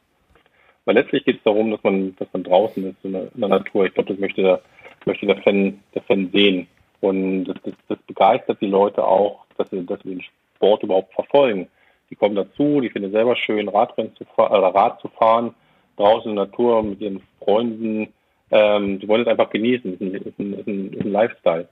weil 0.89 0.95
letztlich 0.95 1.23
geht 1.23 1.37
es 1.37 1.43
darum, 1.43 1.69
dass 1.69 1.83
man, 1.83 2.15
dass 2.15 2.27
man 2.33 2.41
draußen 2.41 2.83
ist 2.83 2.97
in 3.03 3.11
der, 3.11 3.31
in 3.35 3.41
der 3.41 3.49
Natur. 3.49 3.85
Ich 3.85 3.93
glaube, 3.93 4.09
das 4.09 4.19
möchte 4.19 4.41
der, 4.41 4.59
möchte 5.05 5.27
der 5.27 5.37
Fan, 5.43 5.79
der 5.93 6.01
Fan 6.01 6.31
sehen. 6.33 6.67
Und 6.99 7.45
das, 7.45 7.57
das, 7.63 7.73
das 7.89 7.99
begeistert 8.07 8.59
die 8.59 8.65
Leute 8.65 9.05
auch, 9.05 9.45
dass 9.55 9.69
sie, 9.69 9.85
dass 9.85 10.01
sie 10.01 10.15
den 10.15 10.23
Sport 10.55 10.81
überhaupt 10.81 11.13
verfolgen. 11.13 11.67
Die 12.09 12.15
kommen 12.15 12.33
dazu, 12.33 12.81
die 12.81 12.89
finden 12.89 13.09
es 13.09 13.13
selber 13.13 13.35
schön, 13.35 13.69
Radrennen 13.69 14.15
zu 14.15 14.25
fahren, 14.25 14.51
äh, 14.51 14.65
Rad 14.65 14.99
zu 14.99 15.09
fahren, 15.09 15.53
draußen 15.95 16.31
in 16.31 16.37
der 16.37 16.45
Natur 16.45 16.81
mit 16.81 16.99
ihren 17.01 17.21
Freunden. 17.37 18.11
Ähm, 18.51 18.99
die 18.99 19.07
wollen 19.07 19.21
es 19.21 19.27
einfach 19.27 19.49
genießen. 19.49 19.91
Das 19.91 20.01
ist 20.01 20.39
ein, 20.39 20.53
ist 20.53 20.67
ein, 20.67 20.93
ist 20.93 21.05
ein, 21.05 21.11
Lifestyle. 21.11 21.67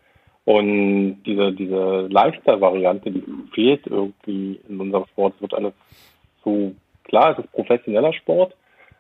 Und 0.45 1.23
diese, 1.25 1.51
diese 1.51 2.07
Lifestyle-Variante, 2.09 3.11
die 3.11 3.23
fehlt 3.53 3.85
irgendwie 3.87 4.59
in 4.69 4.79
unserem 4.79 5.05
Sport. 5.07 5.33
Es 5.35 5.41
wird 5.41 5.53
alles 5.53 5.73
so, 6.43 6.73
klar, 7.03 7.31
es 7.31 7.43
ist 7.43 7.51
professioneller 7.51 8.13
Sport, 8.13 8.55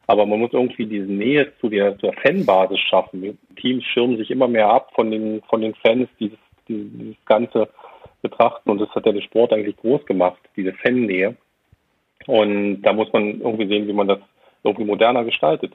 aber 0.07 0.25
man 0.25 0.39
muss 0.39 0.53
irgendwie 0.53 0.85
diese 0.85 1.11
Nähe 1.11 1.53
zu 1.61 1.69
der, 1.69 1.97
zur 1.99 2.13
Fanbasis 2.13 2.79
schaffen. 2.79 3.21
Die 3.21 3.37
Teams 3.61 3.83
schirmen 3.85 4.17
sich 4.17 4.31
immer 4.31 4.47
mehr 4.47 4.69
ab 4.69 4.91
von 4.95 5.11
den, 5.11 5.41
von 5.43 5.61
den 5.61 5.75
Fans, 5.75 6.09
dieses, 6.19 6.37
dieses, 6.67 6.87
dieses 6.91 7.25
Ganze 7.25 7.69
betrachten. 8.21 8.69
Und 8.69 8.81
das 8.81 8.89
hat 8.89 9.05
ja 9.05 9.11
den 9.11 9.21
Sport 9.21 9.53
eigentlich 9.53 9.77
groß 9.77 10.05
gemacht, 10.05 10.39
diese 10.55 10.73
Fannähe. 10.73 11.35
Und 12.25 12.81
da 12.81 12.93
muss 12.93 13.11
man 13.13 13.39
irgendwie 13.39 13.67
sehen, 13.67 13.87
wie 13.87 13.93
man 13.93 14.07
das 14.07 14.19
irgendwie 14.63 14.85
moderner 14.85 15.23
gestaltet. 15.23 15.73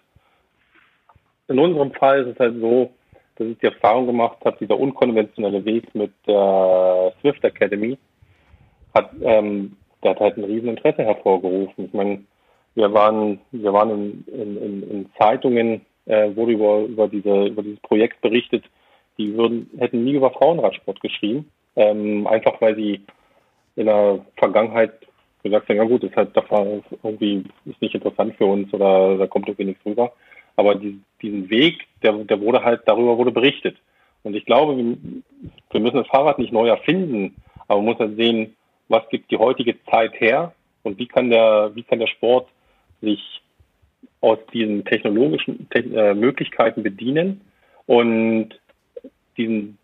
In 1.49 1.59
unserem 1.59 1.93
Fall 1.93 2.23
ist 2.23 2.35
es 2.35 2.39
halt 2.39 2.61
so, 2.61 2.91
dass 3.37 3.49
ich 3.49 3.59
die 3.59 3.67
Erfahrung 3.67 4.07
gemacht 4.07 4.39
habe, 4.45 4.57
dieser 4.61 4.79
unkonventionelle 4.79 5.65
Weg 5.65 5.95
mit 5.95 6.13
der 6.27 7.13
Swift 7.21 7.43
Academy 7.45 7.99
hat, 8.95 9.11
ähm, 9.23 9.77
der 10.03 10.13
hat 10.13 10.21
halt 10.21 10.37
ein 10.37 10.45
riesen 10.45 10.69
Interesse 10.69 11.03
hervorgerufen. 11.03 11.87
Ich 11.87 11.93
meine, 11.93 12.25
wir 12.75 12.93
waren, 12.93 13.41
wir 13.51 13.73
waren 13.73 14.25
in, 14.27 14.57
in, 14.57 14.91
in 14.91 15.11
Zeitungen, 15.19 15.83
äh, 16.07 16.35
wurde 16.35 16.53
über, 16.53 16.81
über, 16.81 17.09
diese, 17.09 17.47
über 17.47 17.63
dieses 17.63 17.81
Projekt 17.81 18.21
berichtet, 18.21 18.65
die 19.19 19.37
würden, 19.37 19.71
hätten 19.79 20.05
nie 20.05 20.15
über 20.15 20.31
Frauenradsport 20.31 21.01
geschrieben, 21.01 21.51
ähm, 21.77 22.27
einfach 22.27 22.61
weil 22.61 22.77
sie 22.77 23.01
in 23.77 23.87
der 23.87 24.25
Vergangenheit 24.37 24.93
gesagt 25.43 25.69
haben, 25.69 25.77
ja 25.77 25.85
gut, 25.85 26.03
das, 26.03 26.15
halt, 26.15 26.37
das 26.37 26.45
irgendwie 27.03 27.45
ist 27.65 27.81
nicht 27.81 27.95
interessant 27.95 28.35
für 28.37 28.47
uns 28.47 28.73
oder 28.73 29.19
da 29.19 29.27
kommt 29.27 29.49
irgendwie 29.49 29.67
nichts 29.67 29.85
rüber. 29.85 30.13
Aber 30.57 30.75
die, 30.75 31.01
diesen 31.21 31.51
Weg, 31.51 31.87
der, 32.03 32.13
der 32.13 32.41
wurde 32.41 32.63
halt, 32.63 32.83
darüber 32.87 33.17
wurde 33.19 33.33
berichtet. 33.33 33.77
Und 34.23 34.35
ich 34.35 34.45
glaube, 34.45 34.77
wir, 34.77 35.81
müssen 35.81 35.97
das 35.97 36.07
Fahrrad 36.07 36.39
nicht 36.39 36.53
neu 36.53 36.69
erfinden, 36.69 37.35
aber 37.69 37.81
man 37.81 37.87
muss 37.87 37.99
halt 37.99 38.17
sehen, 38.17 38.57
was 38.89 39.09
gibt 39.09 39.31
die 39.31 39.39
heutige 39.39 39.83
Zeit 39.85 40.21
her 40.21 40.53
und 40.83 40.99
wie 40.99 41.07
kann 41.07 41.31
der, 41.31 41.73
wie 41.75 41.83
kann 41.83 41.99
der 41.99 42.07
Sport 42.07 42.49
sich 43.01 43.41
aus 44.21 44.39
diesen 44.53 44.85
technologischen 44.85 45.69
Te 45.71 45.81
äh, 45.81 46.15
Möglichkeiten 46.15 46.83
bedienen 46.83 47.41
und 47.87 48.51
diesen, 49.37 49.79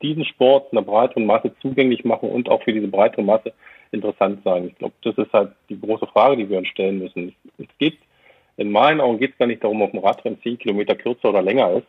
diesen 0.00 0.24
Sport 0.24 0.72
einer 0.72 0.82
breiteren 0.82 1.26
Masse 1.26 1.52
zugänglich 1.60 2.04
machen 2.04 2.30
und 2.30 2.48
auch 2.48 2.62
für 2.62 2.72
diese 2.72 2.88
breitere 2.88 3.22
Masse 3.22 3.52
interessant 3.92 4.40
sein. 4.44 4.68
Ich 4.68 4.76
glaube, 4.76 4.94
das 5.02 5.16
ist 5.18 5.32
halt 5.32 5.52
die 5.68 5.80
große 5.80 6.06
Frage, 6.06 6.36
die 6.36 6.48
wir 6.48 6.58
uns 6.58 6.68
stellen 6.68 6.98
müssen. 6.98 7.34
Es 7.58 7.66
gibt 7.78 7.98
in 8.56 8.70
meinen 8.70 9.00
Augen 9.00 9.18
geht 9.18 9.32
es 9.32 9.38
gar 9.38 9.46
nicht 9.46 9.64
darum, 9.64 9.82
ob 9.82 9.92
ein 9.92 10.00
Radrennen 10.00 10.40
10 10.42 10.58
Kilometer 10.58 10.94
kürzer 10.94 11.30
oder 11.30 11.42
länger 11.42 11.72
ist. 11.72 11.86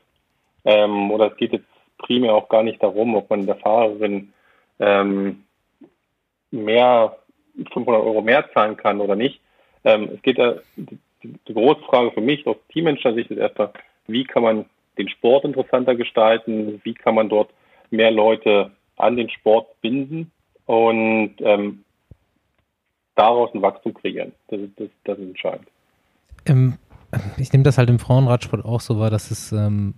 Ähm, 0.66 1.12
oder 1.12 1.32
es 1.32 1.38
geht 1.38 1.54
jetzt 1.54 1.68
primär 1.98 2.34
auch 2.34 2.50
gar 2.50 2.64
nicht 2.64 2.82
darum, 2.82 3.16
ob 3.16 3.30
man 3.30 3.46
der 3.46 3.56
Fahrerin 3.56 4.34
ähm, 4.80 5.44
mehr 6.52 7.18
500 7.74 8.02
Euro 8.02 8.22
mehr 8.22 8.50
zahlen 8.54 8.78
kann 8.78 9.00
oder 9.00 9.16
nicht. 9.16 9.40
Ähm, 9.84 10.10
es 10.16 10.22
geht 10.22 10.40
äh, 10.40 10.56
die, 10.76 10.98
die 11.24 11.54
große 11.54 11.82
Frage 11.82 12.12
für 12.12 12.22
mich 12.22 12.46
aus 12.48 12.58
Teammanager-Sicht 12.70 13.32
ist 13.32 13.38
erstmal, 13.38 13.72
wie 14.08 14.24
kann 14.24 14.44
man 14.44 14.66
den 14.98 15.10
Sport 15.10 15.46
interessanter 15.46 15.96
gestalten, 15.96 16.82
wie 16.84 16.94
kann 16.94 17.16
man 17.16 17.30
dort 17.30 17.52
mehr 17.90 18.12
Leute 18.12 18.72
an 18.98 19.16
den 19.16 19.30
Sport 19.30 19.80
binden 19.82 20.32
und 20.66 21.36
ähm, 21.40 21.84
daraus 23.16 23.54
ein 23.54 23.62
Wachstum 23.62 23.94
kreieren. 23.94 24.34
Das 24.48 24.60
ist, 24.60 24.80
das, 24.80 24.90
das 25.04 25.18
ist 25.20 25.28
entscheidend. 25.28 25.68
Ähm, 26.46 26.78
ich 27.38 27.52
nehme 27.52 27.64
das 27.64 27.78
halt 27.78 27.90
im 27.90 28.00
Frauenradsport 28.00 28.66
auch 28.66 28.82
so 28.82 29.00
wahr, 29.00 29.10
dass 29.10 29.32
es 29.32 29.52
ähm, 29.52 29.96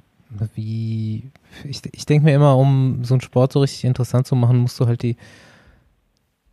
wie, 0.55 1.31
ich, 1.63 1.81
ich 1.91 2.05
denke 2.05 2.25
mir 2.25 2.35
immer, 2.35 2.57
um 2.57 3.03
so 3.03 3.13
einen 3.13 3.21
Sport 3.21 3.53
so 3.53 3.61
richtig 3.61 3.85
interessant 3.85 4.27
zu 4.27 4.35
machen, 4.35 4.57
musst 4.57 4.79
du 4.79 4.85
halt 4.85 5.01
die, 5.03 5.15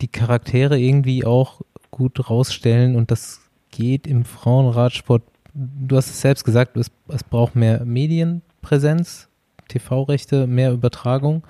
die 0.01 0.09
Charaktere 0.09 0.79
irgendwie 0.79 1.25
auch 1.25 1.61
gut 1.91 2.31
rausstellen 2.31 2.97
und 2.97 3.11
das 3.11 3.41
geht 3.71 4.07
im 4.07 4.25
Frauenradsport. 4.25 5.23
Du 5.53 5.97
hast 5.97 6.11
es 6.11 6.21
selbst 6.21 6.45
gesagt, 6.45 6.77
es, 6.77 6.91
es 7.09 7.25
braucht 7.25 7.57
mehr 7.57 7.85
Medienpräsenz, 7.85 9.29
TV-Rechte, 9.69 10.47
mehr 10.47 10.73
Übertragung, 10.73 11.45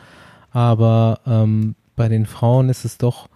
aber 0.51 1.21
ähm, 1.27 1.75
bei 1.97 2.09
den 2.09 2.27
Frauen 2.27 2.69
ist 2.69 2.85
es 2.85 2.99
doch 2.99 3.29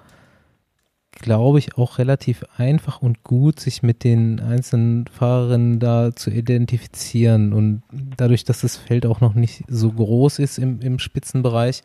glaube 1.19 1.59
ich, 1.59 1.77
auch 1.77 1.99
relativ 1.99 2.45
einfach 2.57 3.03
und 3.03 3.25
gut, 3.25 3.61
sich 3.61 3.83
mit 3.83 4.05
den 4.05 4.41
einzelnen 4.41 5.07
Fahrerinnen 5.07 5.79
da 5.79 6.15
zu 6.15 6.31
identifizieren. 6.31 7.53
Und 7.53 7.83
dadurch, 8.17 8.45
dass 8.45 8.61
das 8.61 8.77
Feld 8.77 9.07
auch 9.07 9.21
noch 9.21 9.35
nicht 9.35 9.65
so 9.69 9.93
groß 9.93 10.39
ist 10.39 10.59
im, 10.59 10.81
im 10.81 10.99
Spitzenbereich, 10.99 11.83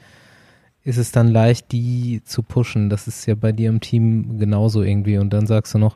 ist 0.83 0.97
es 0.97 1.11
dann 1.11 1.29
leicht, 1.29 1.71
die 1.71 2.21
zu 2.25 2.43
pushen. 2.43 2.89
Das 2.89 3.07
ist 3.07 3.25
ja 3.25 3.35
bei 3.35 3.51
dir 3.51 3.69
im 3.69 3.79
Team 3.79 4.37
genauso 4.37 4.81
irgendwie. 4.81 5.17
Und 5.17 5.31
dann 5.31 5.47
sagst 5.47 5.73
du 5.73 5.77
noch, 5.77 5.95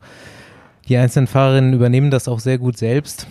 die 0.87 0.97
einzelnen 0.97 1.27
Fahrerinnen 1.27 1.73
übernehmen 1.73 2.11
das 2.11 2.27
auch 2.27 2.39
sehr 2.39 2.57
gut 2.57 2.77
selbst 2.77 3.27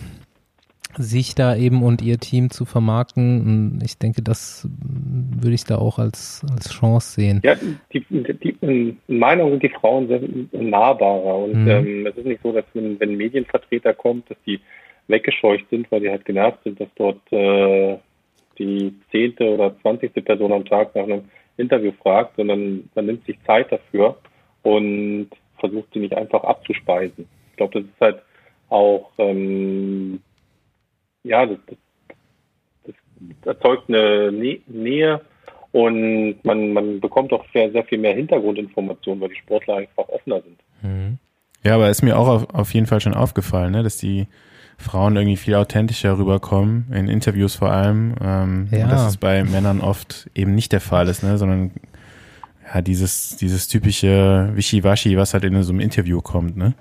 sich 0.97 1.35
da 1.35 1.55
eben 1.55 1.83
und 1.83 2.01
ihr 2.01 2.17
Team 2.17 2.49
zu 2.49 2.65
vermarkten. 2.65 3.79
Ich 3.83 3.97
denke, 3.97 4.21
das 4.21 4.67
würde 4.81 5.55
ich 5.55 5.63
da 5.63 5.77
auch 5.77 5.99
als, 5.99 6.45
als 6.51 6.73
Chance 6.73 7.13
sehen. 7.13 7.41
Ja, 7.43 7.55
die, 7.93 8.05
die, 8.09 8.57
in 8.61 8.97
meiner 9.07 9.37
Meinung 9.37 9.51
sind 9.51 9.63
die 9.63 9.69
Frauen 9.79 10.07
sehr 10.07 10.21
nahbarer. 10.51 11.37
Und 11.37 11.63
mhm. 11.63 11.69
ähm, 11.69 12.07
es 12.07 12.17
ist 12.17 12.25
nicht 12.25 12.41
so, 12.41 12.51
dass 12.51 12.65
wenn, 12.73 12.99
wenn 12.99 13.11
ein 13.11 13.17
Medienvertreter 13.17 13.93
kommt, 13.93 14.29
dass 14.29 14.37
die 14.45 14.59
weggescheucht 15.07 15.69
sind, 15.69 15.89
weil 15.91 16.01
die 16.01 16.09
halt 16.09 16.25
genervt 16.25 16.59
sind, 16.63 16.79
dass 16.79 16.89
dort 16.95 17.21
äh, 17.31 17.97
die 18.57 18.93
zehnte 19.11 19.53
oder 19.53 19.79
zwanzigste 19.81 20.21
Person 20.21 20.51
am 20.51 20.65
Tag 20.65 20.95
nach 20.95 21.03
einem 21.03 21.25
Interview 21.57 21.91
fragt, 22.01 22.35
sondern 22.35 22.89
man 22.95 23.05
nimmt 23.05 23.25
sich 23.25 23.37
Zeit 23.45 23.71
dafür 23.71 24.17
und 24.63 25.29
versucht 25.59 25.87
sie 25.93 25.99
nicht 25.99 26.15
einfach 26.15 26.43
abzuspeisen. 26.43 27.27
Ich 27.51 27.57
glaube, 27.57 27.81
das 27.81 27.83
ist 27.83 28.01
halt 28.01 28.21
auch 28.69 29.11
ähm, 29.17 30.19
ja, 31.27 31.45
das, 31.45 31.57
das, 31.67 31.77
das 32.85 33.55
erzeugt 33.55 33.89
eine 33.89 34.31
Nähe 34.31 35.21
und 35.71 36.43
man, 36.43 36.73
man 36.73 36.99
bekommt 36.99 37.33
auch 37.33 37.45
sehr, 37.53 37.71
sehr 37.71 37.83
viel 37.83 37.97
mehr 37.97 38.13
Hintergrundinformationen, 38.13 39.21
weil 39.21 39.29
die 39.29 39.35
Sportler 39.35 39.77
einfach 39.77 40.07
offener 40.07 40.41
sind. 40.41 40.59
Mhm. 40.81 41.17
Ja, 41.63 41.75
aber 41.75 41.89
ist 41.89 42.01
mir 42.01 42.17
auch 42.17 42.27
auf, 42.27 42.53
auf 42.53 42.73
jeden 42.73 42.87
Fall 42.87 43.01
schon 43.01 43.13
aufgefallen, 43.13 43.71
ne, 43.71 43.83
dass 43.83 43.97
die 43.97 44.27
Frauen 44.77 45.15
irgendwie 45.15 45.37
viel 45.37 45.55
authentischer 45.55 46.17
rüberkommen, 46.17 46.85
in 46.93 47.07
Interviews 47.07 47.55
vor 47.55 47.71
allem, 47.71 48.15
ähm, 48.21 48.67
ja. 48.71 48.87
dass 48.87 49.07
es 49.07 49.17
bei 49.17 49.43
Männern 49.43 49.81
oft 49.81 50.29
eben 50.35 50.53
nicht 50.55 50.71
der 50.71 50.81
Fall 50.81 51.07
ist, 51.07 51.23
ne, 51.23 51.37
sondern 51.37 51.71
ja, 52.73 52.81
dieses, 52.81 53.37
dieses 53.37 53.67
typische 53.67 54.51
Wischiwaschi, 54.53 55.17
was 55.17 55.33
halt 55.33 55.43
in 55.45 55.61
so 55.63 55.71
einem 55.71 55.79
Interview 55.79 56.21
kommt, 56.21 56.57
ne? 56.57 56.73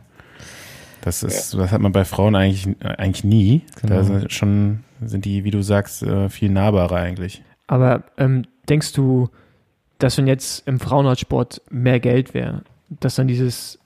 Das 1.07 1.23
ist, 1.23 1.53
ja. 1.53 1.61
das 1.61 1.71
hat 1.71 1.81
man 1.81 1.93
bei 1.93 2.05
Frauen 2.05 2.35
eigentlich, 2.35 2.67
eigentlich 2.81 3.23
nie. 3.23 3.63
Genau. 3.81 3.95
Da 3.95 4.03
sind 4.03 4.33
schon, 4.33 4.81
sind 5.01 5.25
die, 5.25 5.45
wie 5.45 5.53
du 5.53 5.63
sagst, 5.63 6.03
äh, 6.03 6.29
viel 6.29 6.51
nahbarer 6.51 6.97
eigentlich. 6.97 7.45
Aber 7.69 8.03
ähm, 8.19 8.43
denkst 8.69 8.93
du, 8.93 9.29
dass 9.99 10.19
wenn 10.19 10.27
jetzt 10.27 10.67
im 10.67 10.81
Frauenradsport 10.81 11.63
mehr 11.71 12.01
Geld 12.01 12.35
wäre, 12.35 12.63
dass 12.89 13.15
dann 13.15 13.29
dieses, 13.29 13.79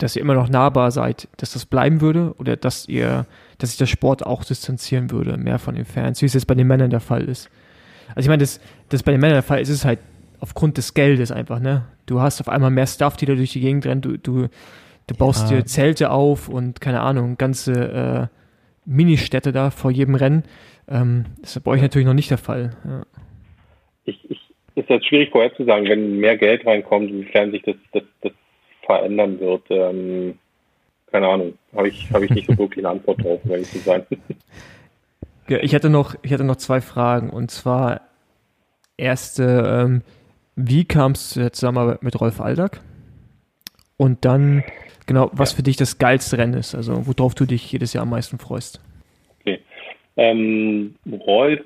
dass 0.00 0.16
ihr 0.16 0.22
immer 0.22 0.34
noch 0.34 0.48
nahbar 0.48 0.90
seid, 0.90 1.28
dass 1.36 1.52
das 1.52 1.66
bleiben 1.66 2.00
würde 2.00 2.34
oder 2.36 2.56
dass 2.56 2.88
ihr, 2.88 3.26
dass 3.58 3.70
sich 3.70 3.78
der 3.78 3.86
Sport 3.86 4.26
auch 4.26 4.42
distanzieren 4.42 5.12
würde, 5.12 5.36
mehr 5.36 5.60
von 5.60 5.76
den 5.76 5.84
Fans, 5.84 6.20
wie 6.20 6.26
es 6.26 6.34
jetzt 6.34 6.48
bei 6.48 6.56
den 6.56 6.66
Männern 6.66 6.90
der 6.90 6.98
Fall 6.98 7.28
ist? 7.28 7.48
Also 8.16 8.22
ich 8.22 8.28
meine, 8.28 8.40
das, 8.40 8.58
das 8.88 9.04
bei 9.04 9.12
den 9.12 9.20
Männern 9.20 9.36
der 9.36 9.44
Fall 9.44 9.60
ist, 9.60 9.68
ist 9.68 9.84
halt 9.84 10.00
aufgrund 10.40 10.78
des 10.78 10.94
Geldes 10.94 11.30
einfach, 11.30 11.60
ne? 11.60 11.84
Du 12.06 12.20
hast 12.20 12.40
auf 12.40 12.48
einmal 12.48 12.72
mehr 12.72 12.88
Stuff, 12.88 13.16
die 13.16 13.26
da 13.26 13.36
durch 13.36 13.52
die 13.52 13.60
Gegend 13.60 13.86
rennen, 13.86 14.00
du, 14.00 14.18
du 14.18 14.48
Du 15.10 15.16
baust 15.16 15.50
ja. 15.50 15.56
dir 15.56 15.64
Zelte 15.64 16.12
auf 16.12 16.48
und 16.48 16.80
keine 16.80 17.00
Ahnung, 17.00 17.36
ganze 17.36 18.30
äh, 18.30 18.36
Ministädte 18.86 19.50
da 19.50 19.70
vor 19.70 19.90
jedem 19.90 20.14
Rennen. 20.14 20.44
Ähm, 20.88 21.24
das 21.40 21.56
ist 21.56 21.64
bei 21.64 21.72
euch 21.72 21.82
natürlich 21.82 22.06
noch 22.06 22.14
nicht 22.14 22.30
der 22.30 22.38
Fall. 22.38 22.76
Ja. 22.84 23.02
Ich, 24.04 24.30
ich, 24.30 24.38
ist 24.76 24.88
jetzt 24.88 25.06
schwierig 25.08 25.30
vorherzusagen, 25.32 25.88
wenn 25.88 26.20
mehr 26.20 26.36
Geld 26.36 26.64
reinkommt, 26.64 27.10
inwiefern 27.10 27.50
sich 27.50 27.62
das, 27.62 27.74
das, 27.92 28.04
das 28.20 28.30
verändern 28.86 29.40
wird. 29.40 29.64
Ähm, 29.70 30.38
keine 31.10 31.26
Ahnung, 31.26 31.54
habe 31.74 31.88
ich, 31.88 32.08
hab 32.12 32.22
ich 32.22 32.30
nicht 32.30 32.46
so 32.46 32.56
wirklich 32.56 32.86
eine 32.86 32.94
Antwort 32.94 33.24
drauf, 33.24 33.40
um 33.42 33.50
ehrlich 33.50 33.68
zu 33.68 33.78
sein. 33.78 34.06
Ja, 35.48 35.58
ich 35.62 35.72
hätte 35.72 35.90
noch, 35.90 36.14
ich 36.22 36.30
hätte 36.30 36.44
noch 36.44 36.54
zwei 36.54 36.80
Fragen 36.80 37.28
und 37.28 37.50
zwar 37.50 38.02
erste, 38.96 39.82
ähm, 39.84 40.02
wie 40.54 40.84
kam 40.84 41.10
es 41.10 41.30
Zusammenarbeit 41.30 42.04
mit 42.04 42.20
Rolf 42.20 42.40
Aldag? 42.40 42.80
Und 43.96 44.24
dann 44.24 44.62
genau, 45.10 45.28
was 45.32 45.50
ja. 45.50 45.56
für 45.56 45.62
dich 45.64 45.76
das 45.76 45.98
geilste 45.98 46.38
Rennen 46.38 46.54
ist, 46.54 46.72
also 46.72 47.04
worauf 47.04 47.34
du 47.34 47.44
dich 47.44 47.72
jedes 47.72 47.94
Jahr 47.94 48.02
am 48.02 48.10
meisten 48.10 48.38
freust. 48.38 48.80
Okay. 49.40 49.58
Ähm, 50.16 50.94
Rolf, 51.26 51.62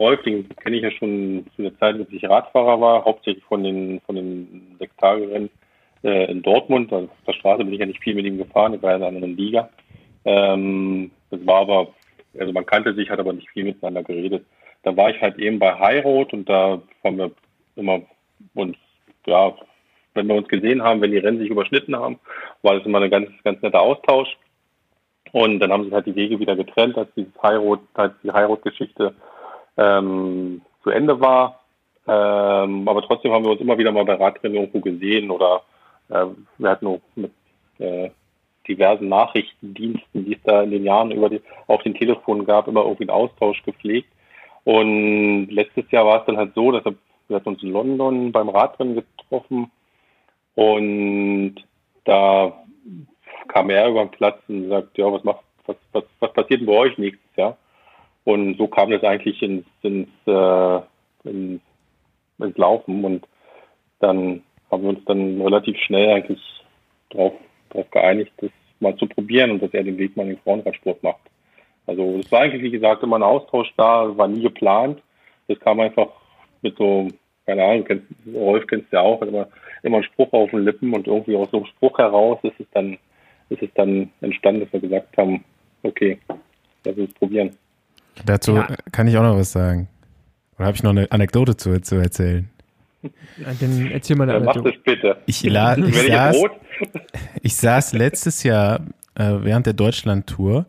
Rolf, 0.00 0.20
den 0.24 0.48
kenne 0.48 0.78
ich 0.78 0.82
ja 0.82 0.90
schon 0.90 1.46
zu 1.54 1.62
der 1.62 1.78
Zeit, 1.78 1.94
als 1.94 2.08
ich 2.10 2.28
Radfahrer 2.28 2.80
war, 2.80 3.04
hauptsächlich 3.04 3.44
von 3.44 3.62
den, 3.62 4.00
von 4.00 4.16
den 4.16 4.74
sechs 4.80 4.96
Tage 4.96 5.30
Rennen 5.30 5.48
äh, 6.02 6.28
in 6.28 6.42
Dortmund. 6.42 6.92
Also 6.92 7.06
auf 7.06 7.24
der 7.24 7.34
Straße 7.34 7.64
bin 7.64 7.72
ich 7.72 7.78
ja 7.78 7.86
nicht 7.86 8.02
viel 8.02 8.16
mit 8.16 8.26
ihm 8.26 8.36
gefahren, 8.36 8.74
ich 8.74 8.82
war 8.82 8.96
in 8.96 8.96
einer 8.96 9.14
anderen 9.14 9.36
Liga. 9.36 9.70
Ähm, 10.24 11.12
das 11.30 11.46
war 11.46 11.60
aber, 11.60 11.88
also 12.36 12.52
man 12.52 12.66
kannte 12.66 12.94
sich, 12.94 13.10
hat 13.10 13.20
aber 13.20 13.32
nicht 13.32 13.48
viel 13.50 13.62
miteinander 13.62 14.02
geredet. 14.02 14.44
Da 14.82 14.96
war 14.96 15.10
ich 15.10 15.20
halt 15.20 15.38
eben 15.38 15.60
bei 15.60 15.72
High 15.78 16.04
Road 16.04 16.32
und 16.32 16.48
da 16.48 16.82
haben 17.04 17.18
wir 17.18 17.30
immer 17.76 18.00
uns 18.54 18.76
ja, 19.24 19.54
wenn 20.18 20.26
wir 20.26 20.34
uns 20.34 20.48
gesehen 20.48 20.82
haben, 20.82 21.00
wenn 21.00 21.10
die 21.10 21.18
Rennen 21.18 21.38
sich 21.38 21.48
überschnitten 21.48 21.96
haben, 21.96 22.18
war 22.62 22.74
das 22.74 22.84
immer 22.84 23.00
ein 23.00 23.10
ganz, 23.10 23.30
ganz 23.44 23.62
netter 23.62 23.80
Austausch. 23.80 24.36
Und 25.32 25.60
dann 25.60 25.72
haben 25.72 25.84
sich 25.84 25.92
halt 25.92 26.06
die 26.06 26.14
Wege 26.14 26.38
wieder 26.38 26.56
getrennt, 26.56 26.96
als 26.96 27.08
dieses 27.14 27.32
Heirat, 27.42 27.80
als 27.94 28.12
die 28.22 28.32
Heirat-Geschichte 28.32 29.14
ähm, 29.76 30.62
zu 30.82 30.90
Ende 30.90 31.20
war. 31.20 31.60
Ähm, 32.06 32.88
aber 32.88 33.02
trotzdem 33.02 33.32
haben 33.32 33.44
wir 33.44 33.52
uns 33.52 33.60
immer 33.60 33.78
wieder 33.78 33.92
mal 33.92 34.04
bei 34.04 34.14
Radrennen 34.14 34.56
irgendwo 34.56 34.80
gesehen 34.80 35.30
oder 35.30 35.62
äh, 36.08 36.24
wir 36.56 36.70
hatten 36.70 36.86
auch 36.86 37.00
mit 37.16 37.32
äh, 37.78 38.10
diversen 38.66 39.08
Nachrichtendiensten, 39.08 40.24
die 40.24 40.34
es 40.34 40.42
da 40.44 40.62
in 40.62 40.70
den 40.70 40.84
Jahren 40.84 41.10
über 41.10 41.28
die, 41.28 41.40
auf 41.66 41.82
den 41.82 41.94
Telefon 41.94 42.44
gab, 42.44 42.68
immer 42.68 42.82
irgendwie 42.82 43.04
einen 43.04 43.10
Austausch 43.10 43.62
gepflegt. 43.62 44.08
Und 44.64 45.48
letztes 45.50 45.90
Jahr 45.90 46.06
war 46.06 46.20
es 46.20 46.26
dann 46.26 46.36
halt 46.36 46.54
so, 46.54 46.72
dass 46.72 46.84
wir, 46.84 46.94
wir 47.28 47.36
hatten 47.36 47.50
uns 47.50 47.62
in 47.62 47.72
London 47.72 48.32
beim 48.32 48.48
Radrennen 48.48 48.94
getroffen 48.94 49.70
und 50.58 51.54
da 52.04 52.52
kam 53.46 53.70
er 53.70 53.90
über 53.90 54.04
den 54.04 54.10
Platz 54.10 54.40
und 54.48 54.68
sagt, 54.68 54.98
ja, 54.98 55.04
was 55.12 55.22
macht, 55.22 55.44
was, 55.66 55.76
was, 55.92 56.02
was 56.18 56.32
passiert 56.32 56.60
denn 56.60 56.66
bei 56.66 56.72
euch 56.72 56.98
nächstes 56.98 57.36
Jahr? 57.36 57.56
Und 58.24 58.58
so 58.58 58.66
kam 58.66 58.90
das 58.90 59.04
eigentlich 59.04 59.40
ins, 59.40 59.64
ins, 59.82 60.08
äh, 60.26 60.80
ins, 61.22 61.62
ins 62.38 62.56
Laufen 62.56 63.04
und 63.04 63.28
dann 64.00 64.42
haben 64.68 64.82
wir 64.82 64.88
uns 64.88 65.04
dann 65.04 65.40
relativ 65.40 65.78
schnell 65.78 66.10
eigentlich 66.10 66.42
darauf 67.10 67.34
drauf 67.70 67.88
geeinigt, 67.92 68.32
das 68.38 68.50
mal 68.80 68.96
zu 68.96 69.06
probieren 69.06 69.52
und 69.52 69.62
dass 69.62 69.72
er 69.72 69.84
den 69.84 69.98
Weg 69.98 70.16
mal 70.16 70.24
in 70.24 70.30
den 70.30 70.40
Frauenradsport 70.40 71.04
macht. 71.04 71.22
Also 71.86 72.16
es 72.18 72.32
war 72.32 72.40
eigentlich, 72.40 72.62
wie 72.62 72.72
gesagt, 72.72 73.04
immer 73.04 73.16
ein 73.16 73.22
Austausch 73.22 73.72
da, 73.76 74.18
war 74.18 74.26
nie 74.26 74.42
geplant. 74.42 75.00
Das 75.46 75.60
kam 75.60 75.78
einfach 75.78 76.08
mit 76.62 76.76
so, 76.76 77.06
keine 77.48 77.64
Ahnung, 77.64 77.84
kennst, 77.84 78.04
Rolf 78.32 78.66
kennst 78.66 78.92
du 78.92 78.96
ja 78.96 79.02
auch, 79.02 79.22
immer 79.22 79.48
immer 79.82 79.98
ein 79.98 80.04
Spruch 80.04 80.32
auf 80.32 80.50
den 80.50 80.64
Lippen 80.64 80.92
und 80.92 81.06
irgendwie 81.06 81.36
aus 81.36 81.50
so 81.50 81.58
einem 81.58 81.66
Spruch 81.66 81.98
heraus 81.98 82.38
ist 82.42 82.58
es 82.58 82.66
dann, 82.74 82.98
ist 83.48 83.62
es 83.62 83.70
dann 83.74 84.10
entstanden, 84.20 84.60
dass 84.60 84.72
wir 84.72 84.80
gesagt 84.80 85.16
haben, 85.16 85.44
okay, 85.82 86.18
lass 86.84 86.96
uns 86.96 87.14
probieren. 87.14 87.50
Dazu 88.24 88.56
ja. 88.56 88.68
kann 88.92 89.06
ich 89.06 89.16
auch 89.16 89.22
noch 89.22 89.36
was 89.36 89.52
sagen. 89.52 89.88
Oder 90.56 90.66
habe 90.66 90.76
ich 90.76 90.82
noch 90.82 90.90
eine 90.90 91.10
Anekdote 91.10 91.56
zu, 91.56 91.80
zu 91.80 91.96
erzählen? 91.96 92.50
Dann 93.38 93.90
erzähl 93.92 94.16
mal 94.16 94.28
eine 94.28 94.38
Anekdote. 94.38 94.60
Mach 94.60 94.74
das 94.74 94.82
bitte. 94.82 95.16
Ich, 95.26 95.42
la 95.44 95.78
ich, 95.78 95.94
saß, 96.08 96.36
ich 97.42 97.56
saß 97.56 97.92
letztes 97.92 98.42
Jahr 98.42 98.80
äh, 99.14 99.34
während 99.40 99.66
der 99.66 99.74
Deutschland-Tour 99.74 100.66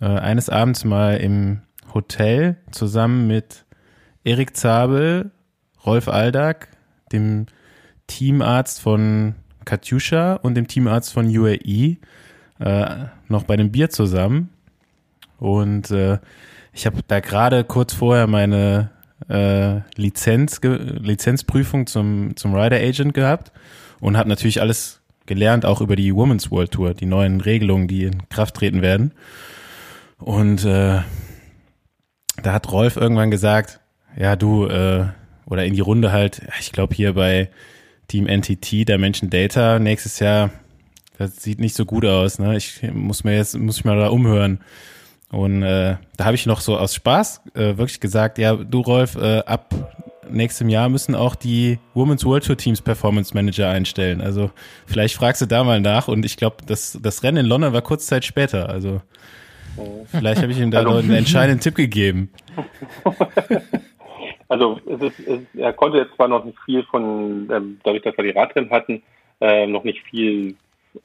äh, 0.00 0.04
eines 0.06 0.48
Abends 0.48 0.84
mal 0.84 1.18
im 1.18 1.60
Hotel 1.92 2.56
zusammen 2.70 3.26
mit 3.26 3.66
Erik 4.24 4.56
Zabel, 4.56 5.30
Rolf 5.84 6.08
Aldag, 6.08 6.68
dem 7.12 7.46
Teamarzt 8.06 8.80
von 8.80 9.34
Katjuscha 9.64 10.34
und 10.34 10.54
dem 10.54 10.66
Teamarzt 10.66 11.12
von 11.12 11.26
UAE 11.26 11.98
äh, 12.58 12.96
noch 13.28 13.44
bei 13.44 13.54
einem 13.54 13.70
Bier 13.70 13.90
zusammen. 13.90 14.50
Und 15.38 15.90
äh, 15.90 16.18
ich 16.72 16.86
habe 16.86 17.00
da 17.06 17.20
gerade 17.20 17.64
kurz 17.64 17.92
vorher 17.92 18.26
meine 18.26 18.90
äh, 19.28 19.80
Lizenz, 19.96 20.60
Lizenzprüfung 20.62 21.86
zum, 21.86 22.36
zum 22.36 22.54
Rider 22.54 22.76
Agent 22.76 23.14
gehabt 23.14 23.52
und 24.00 24.16
habe 24.16 24.28
natürlich 24.28 24.60
alles 24.60 25.00
gelernt, 25.26 25.66
auch 25.66 25.80
über 25.80 25.96
die 25.96 26.14
Women's 26.14 26.50
World 26.50 26.72
Tour, 26.72 26.94
die 26.94 27.06
neuen 27.06 27.40
Regelungen, 27.40 27.88
die 27.88 28.04
in 28.04 28.28
Kraft 28.28 28.56
treten 28.56 28.82
werden. 28.82 29.12
Und 30.18 30.64
äh, 30.64 31.02
da 32.42 32.52
hat 32.52 32.72
Rolf 32.72 32.96
irgendwann 32.96 33.30
gesagt, 33.30 33.80
ja 34.16 34.34
du, 34.36 34.66
äh, 34.66 35.06
oder 35.48 35.64
in 35.64 35.74
die 35.74 35.80
Runde 35.80 36.12
halt, 36.12 36.42
ich 36.60 36.72
glaube 36.72 36.94
hier 36.94 37.14
bei 37.14 37.50
Team 38.08 38.26
NTT, 38.26 38.88
der 38.88 38.98
Menschen 38.98 39.30
Data, 39.30 39.78
nächstes 39.78 40.18
Jahr, 40.18 40.50
das 41.18 41.36
sieht 41.42 41.58
nicht 41.58 41.74
so 41.74 41.84
gut 41.84 42.04
aus, 42.04 42.38
ne? 42.38 42.56
Ich 42.56 42.80
muss 42.92 43.24
mir 43.24 43.36
jetzt, 43.36 43.58
muss 43.58 43.78
ich 43.78 43.84
mal 43.84 43.98
da 43.98 44.08
umhören. 44.08 44.60
Und 45.30 45.62
äh, 45.62 45.96
da 46.16 46.24
habe 46.24 46.36
ich 46.36 46.46
noch 46.46 46.60
so 46.60 46.78
aus 46.78 46.94
Spaß 46.94 47.42
äh, 47.54 47.76
wirklich 47.76 48.00
gesagt, 48.00 48.38
ja, 48.38 48.54
du 48.54 48.80
Rolf, 48.80 49.16
äh, 49.16 49.40
ab 49.40 49.74
nächstem 50.30 50.68
Jahr 50.68 50.88
müssen 50.88 51.14
auch 51.14 51.34
die 51.34 51.78
Women's 51.94 52.24
World 52.24 52.44
Tour 52.44 52.56
Teams 52.56 52.80
Performance 52.80 53.34
Manager 53.34 53.68
einstellen. 53.68 54.20
Also 54.20 54.50
vielleicht 54.86 55.14
fragst 55.14 55.42
du 55.42 55.46
da 55.46 55.64
mal 55.64 55.80
nach 55.80 56.08
und 56.08 56.24
ich 56.24 56.36
glaube, 56.36 56.56
das, 56.66 56.98
das 57.02 57.22
Rennen 57.22 57.38
in 57.38 57.46
London 57.46 57.72
war 57.72 57.82
kurz 57.82 58.06
Zeit 58.06 58.24
später. 58.24 58.68
Also 58.68 59.02
vielleicht 60.06 60.42
habe 60.42 60.52
ich 60.52 60.58
ihm 60.58 60.70
da 60.70 60.82
noch 60.82 60.98
einen 60.98 61.12
entscheidenden 61.12 61.60
Tipp 61.60 61.74
gegeben. 61.74 62.30
Also 64.48 64.80
es 64.86 65.02
ist, 65.02 65.54
er 65.54 65.72
konnte 65.74 65.98
jetzt 65.98 66.14
zwar 66.14 66.28
noch 66.28 66.44
nicht 66.44 66.58
viel 66.64 66.82
von, 66.84 67.50
ähm, 67.52 67.80
dadurch, 67.84 68.02
dass 68.02 68.16
wir 68.16 68.24
die 68.24 68.38
Radrennen 68.38 68.70
hatten, 68.70 69.02
äh, 69.40 69.66
noch 69.66 69.84
nicht 69.84 70.02
viel 70.04 70.56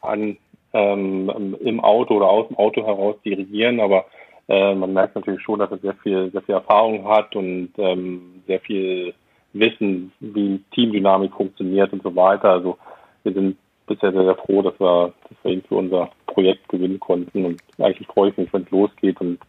an 0.01 0.37
ähm, 0.73 1.57
im 1.59 1.79
Auto 1.81 2.15
oder 2.15 2.29
aus 2.29 2.47
dem 2.47 2.57
Auto 2.57 2.85
heraus 2.85 3.15
dirigieren, 3.23 3.79
aber 3.79 4.05
äh, 4.47 4.73
man 4.73 4.93
merkt 4.93 5.15
natürlich 5.15 5.41
schon, 5.41 5.59
dass 5.59 5.71
er 5.71 5.77
sehr 5.77 5.93
viel, 5.95 6.31
sehr 6.31 6.41
viel 6.41 6.55
Erfahrung 6.55 7.07
hat 7.07 7.35
und 7.35 7.71
ähm, 7.77 8.41
sehr 8.47 8.59
viel 8.61 9.13
Wissen, 9.53 10.11
wie 10.19 10.61
Teamdynamik 10.73 11.33
funktioniert 11.33 11.93
und 11.93 12.01
so 12.01 12.15
weiter. 12.15 12.49
Also 12.49 12.77
wir 13.23 13.33
sind 13.33 13.57
bisher 13.85 14.11
sehr, 14.11 14.23
sehr 14.23 14.35
froh, 14.35 14.61
dass 14.61 14.79
wir, 14.79 15.13
dass 15.29 15.37
wir 15.43 15.51
ihn 15.51 15.63
für 15.67 15.75
unser 15.75 16.09
Projekt 16.27 16.67
gewinnen 16.69 16.99
konnten 16.99 17.45
und 17.45 17.61
eigentlich 17.77 18.07
freue 18.07 18.29
ich 18.29 18.37
mich, 18.37 18.51
wenn 18.53 18.63
es 18.63 18.71
losgeht 18.71 19.19
und 19.21 19.39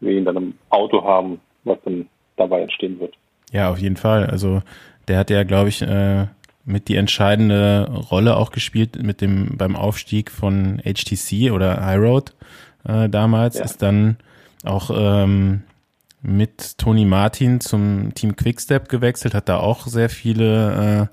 wir 0.00 0.12
ihn 0.12 0.24
dann 0.24 0.36
im 0.36 0.54
Auto 0.70 1.04
haben, 1.04 1.40
was 1.64 1.78
dann 1.84 2.08
dabei 2.36 2.62
entstehen 2.62 2.98
wird. 2.98 3.14
Ja, 3.52 3.70
auf 3.70 3.78
jeden 3.78 3.96
Fall. 3.96 4.26
Also 4.26 4.62
der 5.06 5.18
hat 5.18 5.30
ja, 5.30 5.44
glaube 5.44 5.68
ich, 5.68 5.82
äh, 5.82 6.26
mit 6.64 6.88
die 6.88 6.96
entscheidende 6.96 7.88
Rolle 8.10 8.36
auch 8.36 8.50
gespielt 8.50 9.00
mit 9.02 9.20
dem 9.20 9.56
beim 9.56 9.76
Aufstieg 9.76 10.30
von 10.30 10.80
HTC 10.84 11.52
oder 11.52 11.84
High 11.84 11.98
Road 12.00 12.32
äh, 12.84 13.08
damals 13.08 13.58
ja. 13.58 13.64
ist 13.64 13.82
dann 13.82 14.16
auch 14.64 14.90
ähm, 14.94 15.62
mit 16.22 16.78
Tony 16.78 17.04
Martin 17.04 17.60
zum 17.60 18.14
Team 18.14 18.36
Quickstep 18.36 18.88
gewechselt, 18.88 19.34
hat 19.34 19.48
da 19.48 19.58
auch 19.58 19.86
sehr 19.86 20.08
viele 20.08 21.10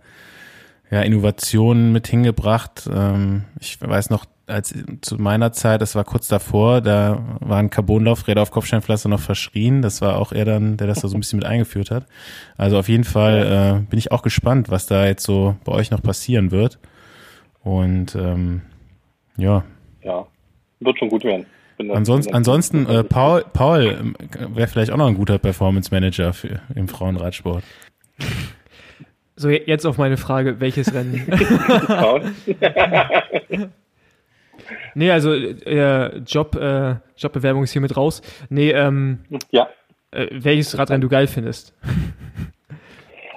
äh, 0.92 0.96
ja, 0.96 1.02
Innovationen 1.02 1.92
mit 1.92 2.08
hingebracht. 2.08 2.90
Ähm, 2.92 3.46
ich 3.60 3.80
weiß 3.82 4.10
noch, 4.10 4.26
als 4.50 4.74
zu 5.02 5.18
meiner 5.18 5.52
Zeit, 5.52 5.82
das 5.82 5.96
war 5.96 6.04
kurz 6.04 6.28
davor, 6.28 6.82
da 6.82 7.24
waren 7.40 7.70
Carbonlaufräder 7.70 8.42
auf 8.42 8.52
Kopfsteinpflaster 8.52 9.10
noch 9.10 9.20
verschrien. 9.20 9.82
Das 9.82 10.02
war 10.02 10.18
auch 10.18 10.32
er 10.32 10.46
dann, 10.46 10.78
der 10.78 10.88
das 10.88 11.02
da 11.02 11.08
so 11.08 11.18
ein 11.18 11.20
bisschen 11.20 11.40
mit 11.40 11.46
eingeführt 11.46 11.92
hat. 11.92 12.06
Also 12.58 12.78
auf 12.78 12.90
jeden 12.90 13.04
Fall 13.04 13.84
äh, 13.84 13.90
bin 13.90 14.00
ich 14.00 14.12
auch 14.12 14.22
gespannt, 14.22 14.70
was 14.70 14.88
da 14.88 15.06
jetzt 15.06 15.24
so 15.24 15.56
bei 15.64 15.72
euch 15.72 15.92
noch 15.92 16.02
passieren 16.02 16.52
wird. 16.52 16.80
Und 17.64 18.16
ähm, 18.16 18.62
ja. 19.38 19.64
Ja, 20.04 20.26
wird 20.80 21.00
schon 21.00 21.10
gut 21.10 21.24
werden. 21.24 21.46
Ansonsten, 21.88 22.34
ansonsten 22.34 22.86
äh, 22.88 23.04
Paul, 23.06 23.46
Paul 23.54 23.98
ähm, 24.00 24.16
wäre 24.54 24.68
vielleicht 24.68 24.92
auch 24.92 24.98
noch 24.98 25.08
ein 25.08 25.16
guter 25.16 25.38
Performance 25.38 25.94
Manager 25.94 26.34
für, 26.34 26.60
im 26.76 26.90
Frauenradsport. 26.90 27.64
So, 29.38 29.50
jetzt 29.50 29.86
auf 29.86 29.98
meine 29.98 30.18
Frage, 30.18 30.60
welches 30.60 30.94
Rennen? 30.94 31.26
Nee, 34.96 35.12
also 35.12 35.34
äh, 35.34 36.18
Job, 36.20 36.56
äh, 36.56 36.96
Jobbewerbung 37.18 37.64
ist 37.64 37.74
hier 37.74 37.82
mit 37.82 37.96
raus. 37.96 38.22
Nee, 38.50 38.72
ähm, 38.72 39.20
ja. 39.52 39.70
Äh, 40.12 40.28
welches 40.32 40.78
Radrennen 40.78 41.02
du 41.02 41.10
geil 41.10 41.28
findest? 41.28 41.76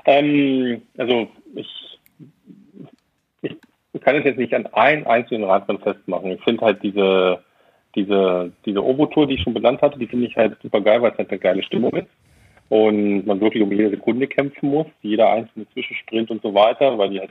Ähm, 0.04 0.82
also 0.96 1.28
ich, 1.54 1.68
ich 3.92 4.00
kann 4.00 4.16
es 4.16 4.24
jetzt 4.24 4.38
nicht 4.38 4.54
an 4.54 4.66
ein 4.72 5.06
einzelnen 5.06 5.44
Radrennen 5.44 5.82
festmachen. 5.82 6.32
Ich 6.32 6.42
finde 6.42 6.64
halt 6.64 6.82
diese, 6.82 7.42
diese, 7.94 8.52
diese 8.64 8.84
Ovo-Tour, 8.84 9.26
die 9.26 9.34
ich 9.34 9.42
schon 9.42 9.54
benannt 9.54 9.82
hatte, 9.82 9.98
die 9.98 10.06
finde 10.06 10.26
ich 10.26 10.36
halt 10.36 10.56
super 10.62 10.80
geil, 10.80 11.02
weil 11.02 11.12
es 11.12 11.18
halt 11.18 11.30
eine 11.30 11.38
geile 11.38 11.62
Stimmung 11.62 11.92
ist. 11.92 12.08
Und 12.68 13.26
man 13.26 13.40
wirklich 13.40 13.62
um 13.62 13.70
jede 13.70 13.90
Sekunde 13.90 14.26
kämpfen 14.26 14.70
muss, 14.70 14.86
jeder 15.02 15.30
einzelne 15.30 15.68
Zwischensprint 15.70 16.30
und 16.30 16.42
so 16.42 16.54
weiter, 16.54 16.96
weil 16.96 17.10
die 17.10 17.20
halt, 17.20 17.30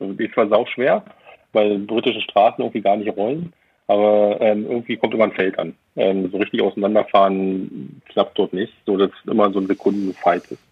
die 0.00 0.24
ist 0.24 0.34
zwar 0.34 0.48
sau 0.48 0.66
schwer, 0.66 1.04
weil 1.52 1.78
britische 1.78 2.20
Straßen 2.20 2.62
irgendwie 2.62 2.80
gar 2.80 2.96
nicht 2.96 3.16
rollen. 3.16 3.52
Aber 3.90 4.40
ähm, 4.40 4.66
irgendwie 4.70 4.96
kommt 4.96 5.14
immer 5.14 5.24
ein 5.24 5.32
Feld 5.32 5.58
an. 5.58 5.74
Ähm, 5.96 6.30
so 6.30 6.38
richtig 6.38 6.62
auseinanderfahren 6.62 8.00
klappt 8.08 8.38
dort 8.38 8.52
nicht, 8.52 8.72
so 8.86 8.96
dass 8.96 9.10
es 9.10 9.32
immer 9.32 9.50
so 9.50 9.58
ein 9.58 9.66
Sekundenfight 9.66 10.44
ist. 10.52 10.62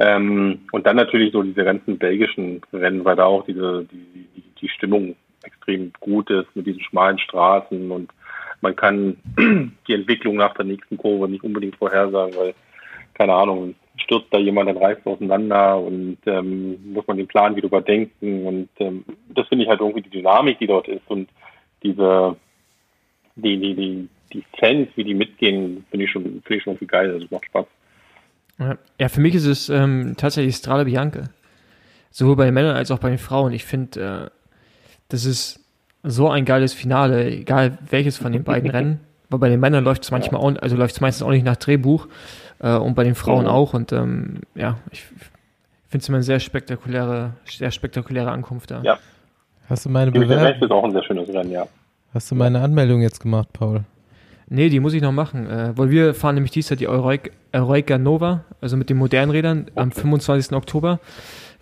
Ähm, 0.00 0.62
und 0.72 0.84
dann 0.84 0.96
natürlich 0.96 1.32
so 1.32 1.44
diese 1.44 1.62
ganzen 1.62 1.98
belgischen 1.98 2.60
Rennen, 2.72 3.04
weil 3.04 3.14
da 3.14 3.26
auch 3.26 3.44
diese 3.46 3.84
die, 3.84 4.26
die, 4.34 4.42
die 4.60 4.68
Stimmung 4.70 5.14
extrem 5.44 5.92
gut 6.00 6.30
ist 6.30 6.48
mit 6.56 6.66
diesen 6.66 6.80
schmalen 6.80 7.20
Straßen 7.20 7.92
und 7.92 8.10
man 8.60 8.74
kann 8.74 9.18
die 9.86 9.94
Entwicklung 9.94 10.34
nach 10.34 10.54
der 10.54 10.64
nächsten 10.64 10.96
Kurve 10.96 11.28
nicht 11.28 11.44
unbedingt 11.44 11.76
vorhersagen, 11.76 12.34
weil 12.34 12.54
keine 13.14 13.34
Ahnung, 13.34 13.76
stürzt 13.98 14.32
da 14.32 14.38
jemand, 14.38 14.68
dann 14.68 14.78
reißt 14.78 15.06
auseinander 15.06 15.78
und 15.78 16.18
ähm, 16.26 16.92
muss 16.92 17.06
man 17.06 17.18
den 17.18 17.28
Plan 17.28 17.54
wieder 17.54 17.68
überdenken. 17.68 18.46
Und 18.46 18.68
ähm, 18.80 19.04
das 19.28 19.46
finde 19.46 19.62
ich 19.62 19.70
halt 19.70 19.80
irgendwie 19.80 20.02
die 20.02 20.10
Dynamik, 20.10 20.58
die 20.58 20.66
dort 20.66 20.88
ist 20.88 21.08
und 21.08 21.28
diese, 21.84 22.36
die, 23.42 23.58
die, 23.58 23.74
die, 23.74 24.08
die 24.32 24.44
Fans, 24.58 24.88
wie 24.96 25.04
die 25.04 25.14
mitgehen, 25.14 25.84
finde 25.90 26.04
ich 26.04 26.10
schon, 26.10 26.22
finde 26.22 26.54
ich 26.54 26.62
schon 26.62 26.72
irgendwie 26.74 26.86
geil. 26.86 27.12
Also 27.12 27.26
macht 27.30 27.46
Spaß. 27.46 27.66
Ja, 28.98 29.08
für 29.08 29.20
mich 29.20 29.34
ist 29.34 29.46
es 29.46 29.68
ähm, 29.68 30.14
tatsächlich 30.16 30.56
Strade 30.56 30.84
Bianca. 30.84 31.24
Sowohl 32.10 32.36
bei 32.36 32.46
den 32.46 32.54
Männern 32.54 32.74
als 32.74 32.90
auch 32.90 32.98
bei 32.98 33.08
den 33.08 33.18
Frauen. 33.18 33.52
Ich 33.52 33.64
finde, 33.64 34.30
äh, 34.30 34.30
das 35.08 35.24
ist 35.24 35.64
so 36.02 36.28
ein 36.28 36.44
geiles 36.44 36.74
Finale, 36.74 37.30
egal 37.30 37.78
welches 37.88 38.16
von 38.16 38.32
den 38.32 38.44
beiden 38.44 38.70
Rennen. 38.70 39.00
Weil 39.30 39.40
bei 39.40 39.48
den 39.50 39.60
Männern 39.60 39.84
läuft 39.84 40.04
es 40.04 40.10
manchmal 40.10 40.40
auch, 40.40 40.56
also 40.62 40.76
läuft 40.76 40.94
es 40.94 41.00
meistens 41.02 41.26
auch 41.26 41.30
nicht 41.30 41.44
nach 41.44 41.56
Drehbuch 41.56 42.08
äh, 42.60 42.76
und 42.76 42.94
bei 42.94 43.04
den 43.04 43.14
Frauen 43.14 43.44
mhm. 43.44 43.50
auch. 43.50 43.74
Und 43.74 43.92
ähm, 43.92 44.40
ja, 44.54 44.78
ich 44.90 45.02
finde 45.02 46.02
es 46.02 46.08
immer 46.08 46.16
eine 46.16 46.24
sehr 46.24 46.40
spektakuläre, 46.40 47.34
sehr 47.44 47.70
spektakuläre 47.70 48.30
Ankunft 48.30 48.70
da. 48.70 48.80
Ja. 48.82 48.98
Hast 49.68 49.84
du 49.84 49.90
meine 49.90 50.10
Bewerbung? 50.10 50.62
ist 50.62 50.70
auch 50.70 50.84
ein 50.84 50.92
sehr 50.92 51.04
schönes 51.04 51.28
Rennen, 51.28 51.50
ja. 51.50 51.66
Hast 52.18 52.32
du 52.32 52.34
meine 52.34 52.60
Anmeldung 52.62 53.00
jetzt 53.00 53.20
gemacht, 53.20 53.52
Paul? 53.52 53.84
Nee, 54.48 54.70
die 54.70 54.80
muss 54.80 54.92
ich 54.92 55.00
noch 55.00 55.12
machen, 55.12 55.48
äh, 55.48 55.70
weil 55.76 55.90
wir 55.90 56.14
fahren 56.14 56.34
nämlich 56.34 56.50
dieses 56.50 56.70
Jahr 56.70 56.76
die 56.76 56.86
Eroica 57.52 57.96
Nova, 57.96 58.44
also 58.60 58.76
mit 58.76 58.90
den 58.90 58.96
modernen 58.96 59.30
Rädern, 59.30 59.66
okay. 59.70 59.72
am 59.76 59.92
25. 59.92 60.52
Oktober. 60.52 60.98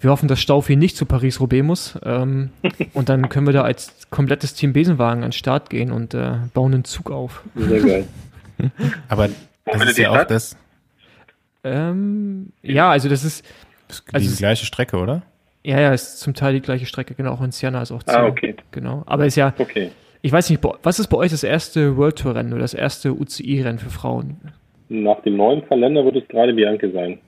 Wir 0.00 0.08
hoffen, 0.08 0.28
dass 0.28 0.40
Staufi 0.40 0.76
nicht 0.76 0.96
zu 0.96 1.04
Paris-Roubaix 1.04 1.62
muss. 1.62 1.98
Ähm, 2.02 2.52
und 2.94 3.10
dann 3.10 3.28
können 3.28 3.44
wir 3.44 3.52
da 3.52 3.64
als 3.64 4.08
komplettes 4.08 4.54
Team 4.54 4.72
Besenwagen 4.72 5.24
an 5.24 5.28
den 5.28 5.32
Start 5.32 5.68
gehen 5.68 5.92
und 5.92 6.14
äh, 6.14 6.36
bauen 6.54 6.72
einen 6.72 6.84
Zug 6.84 7.10
auf. 7.10 7.42
Sehr 7.54 7.82
geil. 7.82 8.06
Aber 9.10 9.28
das 9.66 9.84
ist 9.90 9.98
ja 9.98 10.08
auch 10.08 10.24
das, 10.24 10.56
ähm, 11.64 12.50
ja, 12.62 12.90
also 12.90 13.10
das 13.10 13.24
ist. 13.24 13.44
Das 13.88 13.98
ist 13.98 14.14
also 14.14 14.30
die 14.30 14.36
gleiche 14.36 14.64
Strecke, 14.64 14.96
oder? 14.96 15.20
Ja, 15.64 15.80
ja, 15.80 15.92
ist 15.92 16.18
zum 16.18 16.32
Teil 16.32 16.54
die 16.54 16.62
gleiche 16.62 16.86
Strecke, 16.86 17.14
genau. 17.14 17.32
Auch 17.32 17.42
in 17.42 17.52
Siena 17.52 17.82
ist 17.82 17.92
auch 17.92 18.02
zu. 18.02 18.18
Ah, 18.18 18.24
okay. 18.24 18.56
Genau. 18.70 19.02
Aber 19.04 19.26
ist 19.26 19.36
ja. 19.36 19.52
Okay. 19.58 19.90
Ich 20.26 20.32
weiß 20.32 20.50
nicht, 20.50 20.60
was 20.82 20.98
ist 20.98 21.06
bei 21.06 21.18
euch 21.18 21.30
das 21.30 21.44
erste 21.44 21.96
World 21.96 22.18
Tour 22.18 22.34
Rennen 22.34 22.52
oder 22.52 22.62
das 22.62 22.74
erste 22.74 23.12
UCI-Rennen 23.12 23.78
für 23.78 23.90
Frauen? 23.90 24.40
Nach 24.88 25.22
dem 25.22 25.36
neuen 25.36 25.64
Kalender 25.68 26.04
wird 26.04 26.16
es 26.16 26.26
gerade 26.26 26.52
Bianca 26.52 26.88
sein. 26.90 27.20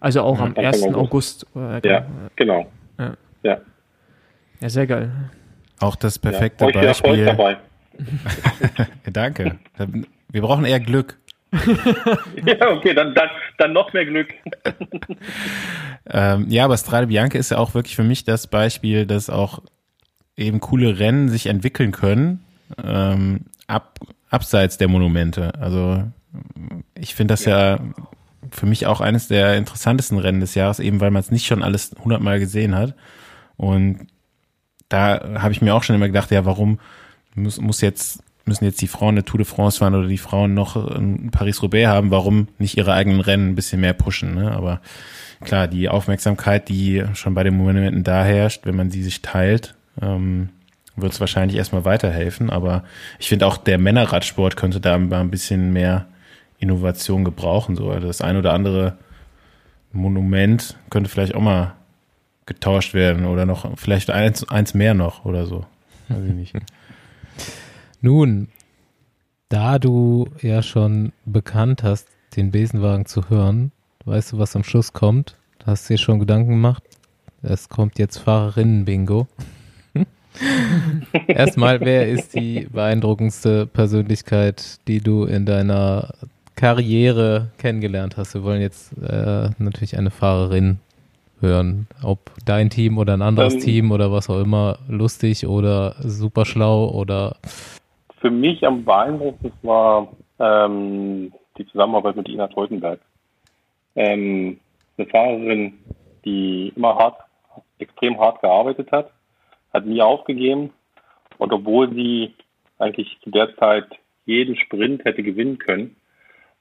Also 0.00 0.20
auch 0.20 0.38
am 0.38 0.50
Anfang 0.50 0.64
1. 0.64 0.94
August. 0.94 1.48
August. 1.56 1.84
ja, 1.84 2.06
genau. 2.36 2.66
Ja. 2.96 3.14
ja. 3.42 3.58
Ja, 4.60 4.68
sehr 4.68 4.86
geil. 4.86 5.10
Auch 5.80 5.96
das 5.96 6.16
perfekte 6.16 6.66
ja, 6.66 6.80
Beispiel. 6.80 7.24
Dabei. 7.24 7.56
Danke. 9.12 9.58
Wir 10.30 10.42
brauchen 10.42 10.64
eher 10.64 10.78
Glück. 10.78 11.18
ja, 12.46 12.70
okay, 12.70 12.94
dann, 12.94 13.16
dann, 13.16 13.30
dann 13.58 13.72
noch 13.72 13.92
mehr 13.92 14.06
Glück. 14.06 14.28
ähm, 16.08 16.46
ja, 16.48 16.66
aber 16.66 16.76
Strade 16.76 17.08
Bianca 17.08 17.36
ist 17.36 17.50
ja 17.50 17.58
auch 17.58 17.74
wirklich 17.74 17.96
für 17.96 18.04
mich 18.04 18.22
das 18.22 18.46
Beispiel, 18.46 19.06
dass 19.06 19.28
auch 19.28 19.58
eben 20.36 20.60
coole 20.60 20.98
Rennen 20.98 21.28
sich 21.28 21.46
entwickeln 21.46 21.92
können 21.92 22.44
ähm, 22.82 23.42
ab, 23.66 24.00
abseits 24.30 24.78
der 24.78 24.88
Monumente. 24.88 25.54
Also 25.60 26.04
ich 26.94 27.14
finde 27.14 27.32
das 27.32 27.44
ja. 27.44 27.76
ja 27.76 27.80
für 28.50 28.66
mich 28.66 28.86
auch 28.86 29.00
eines 29.00 29.28
der 29.28 29.56
interessantesten 29.56 30.18
Rennen 30.18 30.40
des 30.40 30.54
Jahres, 30.54 30.78
eben 30.78 31.00
weil 31.00 31.10
man 31.10 31.20
es 31.20 31.30
nicht 31.30 31.46
schon 31.46 31.62
alles 31.62 31.92
hundertmal 32.02 32.38
gesehen 32.38 32.74
hat. 32.74 32.94
Und 33.56 34.06
da 34.88 35.40
habe 35.40 35.52
ich 35.52 35.62
mir 35.62 35.74
auch 35.74 35.82
schon 35.82 35.96
immer 35.96 36.08
gedacht, 36.08 36.30
ja, 36.30 36.44
warum 36.44 36.78
muss, 37.34 37.60
muss 37.60 37.80
jetzt, 37.80 38.22
müssen 38.44 38.64
jetzt 38.64 38.82
die 38.82 38.88
Frauen 38.88 39.14
eine 39.14 39.24
Tour 39.24 39.38
de 39.38 39.46
France 39.46 39.78
fahren 39.78 39.94
oder 39.94 40.08
die 40.08 40.18
Frauen 40.18 40.54
noch 40.54 40.76
ein 40.76 41.30
Paris-Roubaix 41.30 41.88
haben, 41.88 42.10
warum 42.10 42.48
nicht 42.58 42.76
ihre 42.76 42.92
eigenen 42.92 43.20
Rennen 43.20 43.50
ein 43.50 43.54
bisschen 43.54 43.80
mehr 43.80 43.94
pushen, 43.94 44.34
ne? 44.34 44.52
Aber 44.52 44.80
klar, 45.42 45.66
die 45.66 45.88
Aufmerksamkeit, 45.88 46.68
die 46.68 47.04
schon 47.14 47.34
bei 47.34 47.42
den 47.42 47.56
Monumenten 47.56 48.04
da 48.04 48.24
herrscht, 48.24 48.66
wenn 48.66 48.76
man 48.76 48.90
sie 48.90 49.02
sich 49.02 49.22
teilt, 49.22 49.74
ähm, 50.00 50.50
wird 50.96 51.12
es 51.12 51.20
wahrscheinlich 51.20 51.56
erstmal 51.56 51.84
weiterhelfen. 51.84 52.50
Aber 52.50 52.84
ich 53.18 53.28
finde 53.28 53.46
auch 53.46 53.56
der 53.56 53.78
Männerradsport 53.78 54.56
könnte 54.56 54.80
da 54.80 54.98
mal 54.98 55.20
ein 55.20 55.30
bisschen 55.30 55.72
mehr 55.72 56.06
Innovation 56.58 57.24
gebrauchen. 57.24 57.76
So. 57.76 57.90
Also 57.90 58.06
das 58.06 58.20
ein 58.20 58.36
oder 58.36 58.52
andere 58.52 58.96
Monument 59.92 60.76
könnte 60.90 61.10
vielleicht 61.10 61.34
auch 61.34 61.40
mal 61.40 61.74
getauscht 62.46 62.94
werden 62.94 63.26
oder 63.26 63.46
noch 63.46 63.78
vielleicht 63.78 64.10
eins, 64.10 64.48
eins 64.48 64.74
mehr 64.74 64.94
noch 64.94 65.24
oder 65.24 65.46
so. 65.46 65.64
Weiß 66.08 66.24
ich 66.24 66.34
nicht. 66.34 66.54
Nun, 68.00 68.48
da 69.48 69.78
du 69.78 70.28
ja 70.42 70.62
schon 70.62 71.12
bekannt 71.24 71.82
hast, 71.82 72.08
den 72.36 72.50
Besenwagen 72.50 73.06
zu 73.06 73.30
hören, 73.30 73.72
weißt 74.04 74.32
du, 74.32 74.38
was 74.38 74.56
am 74.56 74.64
Schluss 74.64 74.92
kommt? 74.92 75.36
Hast 75.64 75.88
du 75.88 75.94
dir 75.94 75.98
schon 75.98 76.18
Gedanken 76.18 76.50
gemacht? 76.50 76.82
Es 77.42 77.68
kommt 77.68 77.98
jetzt 77.98 78.18
Fahrerinnen-Bingo. 78.18 79.26
Erstmal, 81.28 81.80
wer 81.80 82.08
ist 82.08 82.34
die 82.34 82.66
beeindruckendste 82.70 83.66
Persönlichkeit, 83.66 84.78
die 84.88 85.00
du 85.00 85.24
in 85.24 85.46
deiner 85.46 86.14
Karriere 86.56 87.48
kennengelernt 87.58 88.16
hast? 88.16 88.34
Wir 88.34 88.42
wollen 88.42 88.60
jetzt 88.60 88.92
äh, 88.98 89.50
natürlich 89.58 89.96
eine 89.96 90.10
Fahrerin 90.10 90.78
hören. 91.40 91.86
Ob 92.02 92.18
dein 92.44 92.70
Team 92.70 92.98
oder 92.98 93.14
ein 93.14 93.22
anderes 93.22 93.54
ähm, 93.54 93.60
Team 93.60 93.92
oder 93.92 94.10
was 94.10 94.30
auch 94.30 94.40
immer, 94.40 94.78
lustig 94.88 95.46
oder 95.46 95.94
super 96.00 96.44
schlau 96.44 96.88
oder. 96.88 97.36
Für 98.20 98.30
mich 98.30 98.66
am 98.66 98.84
beeindruckendsten 98.84 99.68
war 99.68 100.08
ähm, 100.38 101.32
die 101.58 101.66
Zusammenarbeit 101.66 102.16
mit 102.16 102.28
Ina 102.28 102.48
Teutenberg. 102.48 103.00
Ähm, 103.96 104.58
eine 104.96 105.06
Fahrerin, 105.08 105.74
die 106.24 106.72
immer 106.74 106.96
hart, 106.96 107.18
extrem 107.78 108.18
hart 108.18 108.40
gearbeitet 108.40 108.90
hat, 108.90 109.10
hat 109.74 109.86
nie 109.86 110.00
aufgegeben 110.00 110.70
und 111.38 111.52
obwohl 111.52 111.92
sie 111.92 112.32
eigentlich 112.78 113.18
zu 113.22 113.30
der 113.30 113.54
Zeit 113.56 113.86
jeden 114.24 114.56
Sprint 114.56 115.04
hätte 115.04 115.22
gewinnen 115.22 115.58
können, 115.58 115.96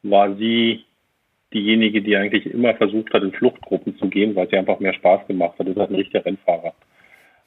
war 0.01 0.35
sie 0.35 0.83
diejenige, 1.53 2.01
die 2.01 2.17
eigentlich 2.17 2.45
immer 2.47 2.73
versucht 2.73 3.13
hat, 3.13 3.23
in 3.23 3.31
Fluchtgruppen 3.31 3.97
zu 3.97 4.09
gehen, 4.09 4.35
weil 4.35 4.49
sie 4.49 4.57
einfach 4.57 4.79
mehr 4.79 4.93
Spaß 4.93 5.27
gemacht 5.27 5.57
hat. 5.59 5.67
Das 5.67 5.75
ist 5.75 5.89
ein 5.89 5.95
richtiger 5.95 6.25
Rennfahrer. 6.25 6.73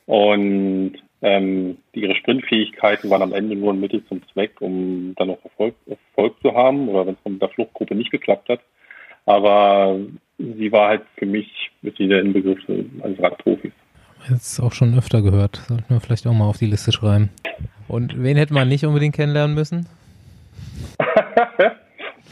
Und 0.06 0.94
ähm, 1.22 1.78
ihre 1.92 2.14
Sprintfähigkeiten 2.14 3.10
waren 3.10 3.22
am 3.22 3.32
Ende 3.32 3.56
nur 3.56 3.72
ein 3.72 3.80
Mittel 3.80 4.04
zum 4.06 4.22
Zweck, 4.28 4.60
um 4.60 5.14
dann 5.16 5.28
noch 5.28 5.44
Erfolg, 5.44 5.74
Erfolg 5.86 6.40
zu 6.40 6.54
haben 6.54 6.88
oder 6.88 7.06
wenn 7.06 7.14
es 7.14 7.30
mit 7.30 7.42
der 7.42 7.48
Fluchtgruppe 7.48 7.94
nicht 7.94 8.12
geklappt 8.12 8.48
hat. 8.48 8.60
Aber 9.24 9.98
sie 10.38 10.70
war 10.70 10.88
halt 10.88 11.02
für 11.16 11.26
mich 11.26 11.70
mit 11.82 11.98
der 11.98 12.20
Inbegriff 12.20 12.60
eines 12.68 13.20
Radprofis. 13.20 13.72
Jetzt 14.28 14.60
auch 14.60 14.72
schon 14.72 14.96
öfter 14.98 15.22
gehört. 15.22 15.62
Sollten 15.68 15.84
wir 15.88 16.00
vielleicht 16.00 16.26
auch 16.26 16.32
mal 16.32 16.46
auf 16.46 16.58
die 16.58 16.66
Liste 16.66 16.92
schreiben. 16.92 17.30
Und 17.88 18.22
wen 18.22 18.36
hätte 18.36 18.54
man 18.54 18.68
nicht 18.68 18.84
unbedingt 18.84 19.14
kennenlernen 19.14 19.54
müssen? 19.54 19.86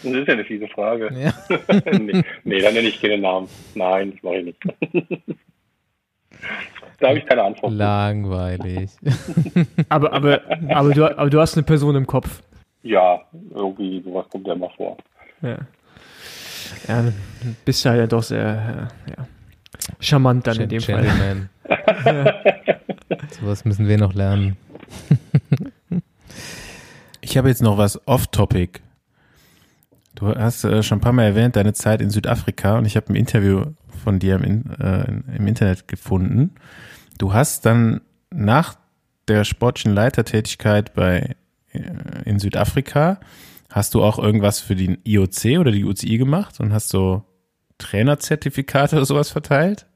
Das 0.02 0.12
ist 0.12 0.28
ja 0.28 0.34
eine 0.34 0.44
fiese 0.44 0.68
Frage. 0.68 1.10
Ja. 1.18 1.32
nee, 1.98 2.22
nee, 2.44 2.60
dann 2.60 2.74
nenne 2.74 2.88
ich 2.88 3.00
keine 3.00 3.16
Namen. 3.16 3.48
Nein, 3.74 4.12
das 4.12 4.22
mache 4.22 4.36
ich 4.36 4.44
nicht. 4.44 4.58
da 7.00 7.08
habe 7.08 7.18
ich 7.18 7.24
keine 7.24 7.42
Antwort. 7.42 7.72
Langweilig. 7.72 8.90
aber, 9.88 10.12
aber, 10.12 10.42
aber, 10.68 10.92
du, 10.92 11.18
aber 11.18 11.30
du 11.30 11.40
hast 11.40 11.56
eine 11.56 11.62
Person 11.62 11.96
im 11.96 12.06
Kopf. 12.06 12.42
Ja, 12.82 13.22
irgendwie 13.54 14.02
sowas 14.02 14.26
kommt 14.28 14.46
ja 14.46 14.52
immer 14.52 14.68
vor. 14.76 14.98
Ja. 15.40 15.56
Ja, 16.86 17.04
bist 17.64 17.84
ja 17.84 18.06
doch 18.06 18.22
sehr 18.22 18.88
ja, 19.08 19.26
charmant 20.00 20.46
dann 20.46 20.56
Ch 20.56 20.60
in 20.60 20.68
dem 20.68 20.80
Gentleman. 20.80 21.16
Fall. 21.16 21.48
Sowas 23.40 23.64
müssen 23.64 23.88
wir 23.88 23.98
noch 23.98 24.14
lernen. 24.14 24.56
ich 27.20 27.36
habe 27.36 27.48
jetzt 27.48 27.62
noch 27.62 27.78
was 27.78 28.06
off-topic. 28.06 28.80
Du 30.14 30.28
hast 30.28 30.64
äh, 30.64 30.82
schon 30.82 30.98
ein 30.98 31.00
paar 31.00 31.12
Mal 31.12 31.24
erwähnt, 31.24 31.56
deine 31.56 31.72
Zeit 31.72 32.00
in 32.00 32.10
Südafrika 32.10 32.78
und 32.78 32.84
ich 32.84 32.96
habe 32.96 33.12
ein 33.12 33.16
Interview 33.16 33.64
von 34.04 34.18
dir 34.18 34.36
im, 34.36 34.70
äh, 34.78 35.36
im 35.36 35.46
Internet 35.46 35.88
gefunden. 35.88 36.54
Du 37.18 37.32
hast 37.32 37.66
dann 37.66 38.00
nach 38.30 38.76
der 39.28 39.44
sportlichen 39.44 39.94
Leitertätigkeit 39.94 40.94
bei 40.94 41.36
äh, 41.72 41.80
in 42.24 42.38
Südafrika 42.38 43.18
hast 43.70 43.94
du 43.94 44.04
auch 44.04 44.18
irgendwas 44.20 44.60
für 44.60 44.76
den 44.76 44.98
IOC 45.04 45.58
oder 45.58 45.72
die 45.72 45.84
UCI 45.84 46.16
gemacht 46.18 46.60
und 46.60 46.72
hast 46.72 46.90
so 46.90 47.24
Trainerzertifikate 47.78 48.96
oder 48.96 49.04
sowas 49.04 49.30
verteilt? 49.30 49.86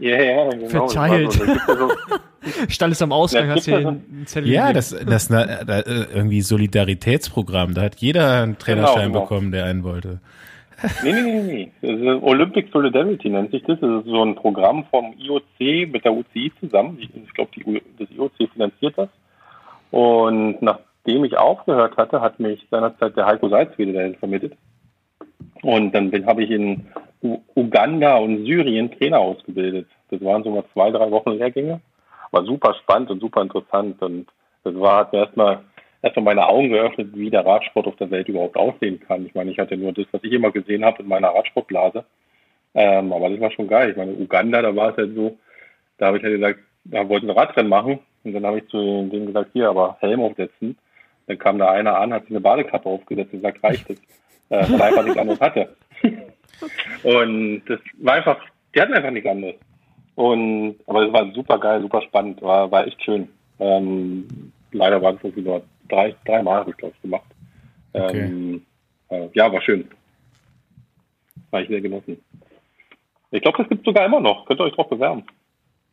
Ja, 0.00 0.22
ja, 0.22 0.50
genau. 0.50 0.68
Verteilt. 0.68 1.32
So, 1.32 1.90
Stand 2.68 2.92
es 2.92 3.02
am 3.02 3.12
Ausgang, 3.12 3.48
hast 3.48 3.66
du 3.66 3.74
ein 3.74 4.22
Zettel 4.26 4.50
Ja, 4.50 4.72
das, 4.72 4.90
das, 4.90 5.28
das 5.28 5.86
äh, 5.86 6.06
irgendwie 6.14 6.40
Solidaritätsprogramm. 6.40 7.74
Da 7.74 7.82
hat 7.82 7.96
jeder 7.96 8.42
einen 8.42 8.58
Trainerschein 8.58 9.06
genau, 9.06 9.06
genau. 9.06 9.20
bekommen, 9.22 9.52
der 9.52 9.64
einen 9.64 9.84
wollte. 9.84 10.20
Nee, 11.02 11.12
nee, 11.12 11.40
nee, 11.42 11.72
nee. 11.82 12.12
Olympic 12.22 12.68
Solidarity 12.72 13.28
nennt 13.30 13.50
sich 13.50 13.64
das. 13.64 13.80
Das 13.80 14.04
ist 14.04 14.06
so 14.06 14.24
ein 14.24 14.36
Programm 14.36 14.84
vom 14.90 15.12
IOC 15.18 15.90
mit 15.90 16.04
der 16.04 16.12
UCI 16.12 16.52
zusammen. 16.60 16.98
Ich, 17.00 17.10
ich 17.16 17.34
glaube, 17.34 17.50
das 17.98 18.08
IOC 18.10 18.52
finanziert 18.52 18.96
das. 18.96 19.08
Und 19.90 20.62
nachdem 20.62 21.24
ich 21.24 21.36
aufgehört 21.36 21.96
hatte, 21.96 22.20
hat 22.20 22.38
mich 22.38 22.64
seinerzeit 22.70 23.16
der 23.16 23.26
Heiko 23.26 23.48
Salzwede 23.48 23.92
dahin 23.92 24.14
vermittelt. 24.14 24.56
Und 25.62 25.92
dann 25.92 26.12
habe 26.26 26.44
ich 26.44 26.50
in 26.50 26.86
U 27.22 27.38
Uganda 27.54 28.16
und 28.16 28.44
Syrien 28.44 28.90
Trainer 28.92 29.18
ausgebildet. 29.18 29.88
Das 30.10 30.22
waren 30.22 30.44
so 30.44 30.50
mal 30.50 30.64
zwei, 30.72 30.90
drei 30.90 31.10
Wochen 31.10 31.32
Lehrgänge 31.32 31.80
war 32.30 32.44
super 32.44 32.74
spannend 32.74 33.10
und 33.10 33.20
super 33.20 33.42
interessant. 33.42 34.00
Und 34.02 34.26
das 34.64 34.74
war, 34.74 34.98
hat 34.98 35.12
mir 35.12 35.20
erstmal 35.20 35.60
erstmal 36.02 36.24
meine 36.24 36.46
Augen 36.46 36.68
geöffnet, 36.70 37.10
wie 37.14 37.30
der 37.30 37.44
Radsport 37.44 37.86
auf 37.86 37.96
der 37.96 38.10
Welt 38.10 38.28
überhaupt 38.28 38.56
aussehen 38.56 39.00
kann. 39.00 39.26
Ich 39.26 39.34
meine, 39.34 39.50
ich 39.50 39.58
hatte 39.58 39.76
nur 39.76 39.92
das, 39.92 40.06
was 40.12 40.22
ich 40.22 40.32
immer 40.32 40.50
gesehen 40.50 40.84
habe 40.84 41.02
in 41.02 41.08
meiner 41.08 41.28
Radsportblase. 41.28 42.04
Ähm, 42.74 43.12
aber 43.12 43.30
das 43.30 43.40
war 43.40 43.50
schon 43.50 43.68
geil. 43.68 43.90
Ich 43.90 43.96
meine, 43.96 44.12
Uganda, 44.12 44.62
da 44.62 44.74
war 44.76 44.90
es 44.90 44.96
halt 44.96 45.14
so, 45.14 45.36
da 45.96 46.06
habe 46.06 46.18
ich 46.18 46.22
halt 46.22 46.34
gesagt, 46.34 46.60
da 46.84 47.08
wollten 47.08 47.26
wir 47.26 47.36
Radrennen 47.36 47.70
machen. 47.70 47.98
Und 48.24 48.32
dann 48.32 48.46
habe 48.46 48.58
ich 48.58 48.68
zu 48.68 48.78
denen 48.78 49.26
gesagt, 49.26 49.50
hier, 49.52 49.68
aber 49.68 49.96
Helm 50.00 50.20
aufsetzen. 50.20 50.76
Dann 51.26 51.38
kam 51.38 51.58
da 51.58 51.70
einer 51.70 51.98
an, 51.98 52.12
hat 52.12 52.22
sich 52.22 52.30
eine 52.30 52.40
Badekappe 52.40 52.88
aufgesetzt 52.88 53.32
und 53.32 53.40
gesagt, 53.40 53.62
reicht 53.62 53.90
es. 53.90 53.98
Äh, 54.50 54.66
weil 54.70 54.80
er 54.80 54.86
einfach 54.86 55.04
nichts 55.04 55.18
anderes 55.18 55.40
hatte. 55.40 55.76
und 57.02 57.62
das 57.66 57.80
war 57.98 58.14
einfach, 58.14 58.38
die 58.74 58.80
hatten 58.80 58.94
einfach 58.94 59.10
nichts 59.10 59.28
anderes. 59.28 59.56
Und, 60.14 60.76
aber 60.86 61.06
es 61.06 61.12
war 61.12 61.32
super 61.32 61.58
geil, 61.58 61.80
super 61.82 62.02
spannend, 62.02 62.42
war, 62.42 62.70
war 62.70 62.86
echt 62.86 63.02
schön. 63.02 63.28
Ähm, 63.60 64.52
leider 64.72 65.00
waren 65.00 65.16
es 65.16 65.24
irgendwie 65.24 65.42
nur 65.42 65.62
drei, 65.88 66.14
drei 66.24 66.42
Mal, 66.42 66.60
habe 66.60 66.70
ich 66.70 66.76
glaube 66.76 66.94
ich 66.96 67.02
gemacht. 67.02 67.26
Okay. 67.92 68.24
Ähm, 68.24 68.62
äh, 69.10 69.28
ja, 69.34 69.52
war 69.52 69.62
schön. 69.62 69.88
War 71.50 71.62
ich 71.62 71.68
sehr 71.68 71.80
genossen. 71.80 72.18
Ich 73.30 73.42
glaube, 73.42 73.58
das 73.58 73.68
gibt 73.68 73.84
sogar 73.84 74.06
immer 74.06 74.20
noch. 74.20 74.46
Könnt 74.46 74.60
ihr 74.60 74.64
euch 74.64 74.74
drauf 74.74 74.88
bewerben. 74.88 75.24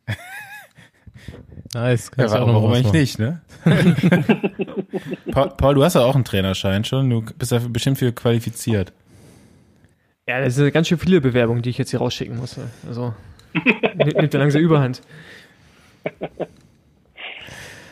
Nice. 1.73 2.09
Ja, 2.17 2.31
warum, 2.31 2.53
warum 2.53 2.71
eigentlich 2.71 2.93
nicht, 2.93 3.19
ne? 3.19 3.41
Paul, 5.31 5.49
Paul, 5.57 5.73
du 5.73 5.83
hast 5.83 5.95
ja 5.95 6.05
auch 6.05 6.15
einen 6.15 6.23
Trainerschein 6.23 6.85
schon. 6.85 7.09
Du 7.09 7.21
bist 7.21 7.51
ja 7.51 7.59
bestimmt 7.67 7.97
viel 7.97 8.13
qualifiziert. 8.13 8.93
Ja, 10.27 10.41
das 10.41 10.55
sind 10.55 10.73
ganz 10.73 10.87
schön 10.87 10.97
viele 10.97 11.21
Bewerbungen, 11.21 11.61
die 11.61 11.69
ich 11.69 11.77
jetzt 11.77 11.91
hier 11.91 11.99
rausschicken 11.99 12.37
muss. 12.37 12.59
Also. 12.87 13.13
Nimmt 13.95 14.33
er 14.33 14.39
langsam 14.39 14.61
Überhand. 14.61 15.01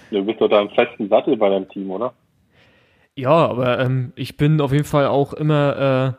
Du 0.10 0.24
bist 0.26 0.42
doch 0.42 0.48
da 0.50 0.62
im 0.62 0.70
festen 0.70 1.10
Sattel 1.10 1.38
bei 1.38 1.50
deinem 1.50 1.70
Team, 1.70 1.90
oder? 1.92 2.14
Ja, 3.16 3.32
aber 3.32 3.80
ähm, 3.80 4.14
ich 4.16 4.38
bin 4.38 4.60
auf 4.62 4.72
jeden 4.72 4.84
Fall 4.84 5.08
auch 5.08 5.34
immer, 5.34 6.16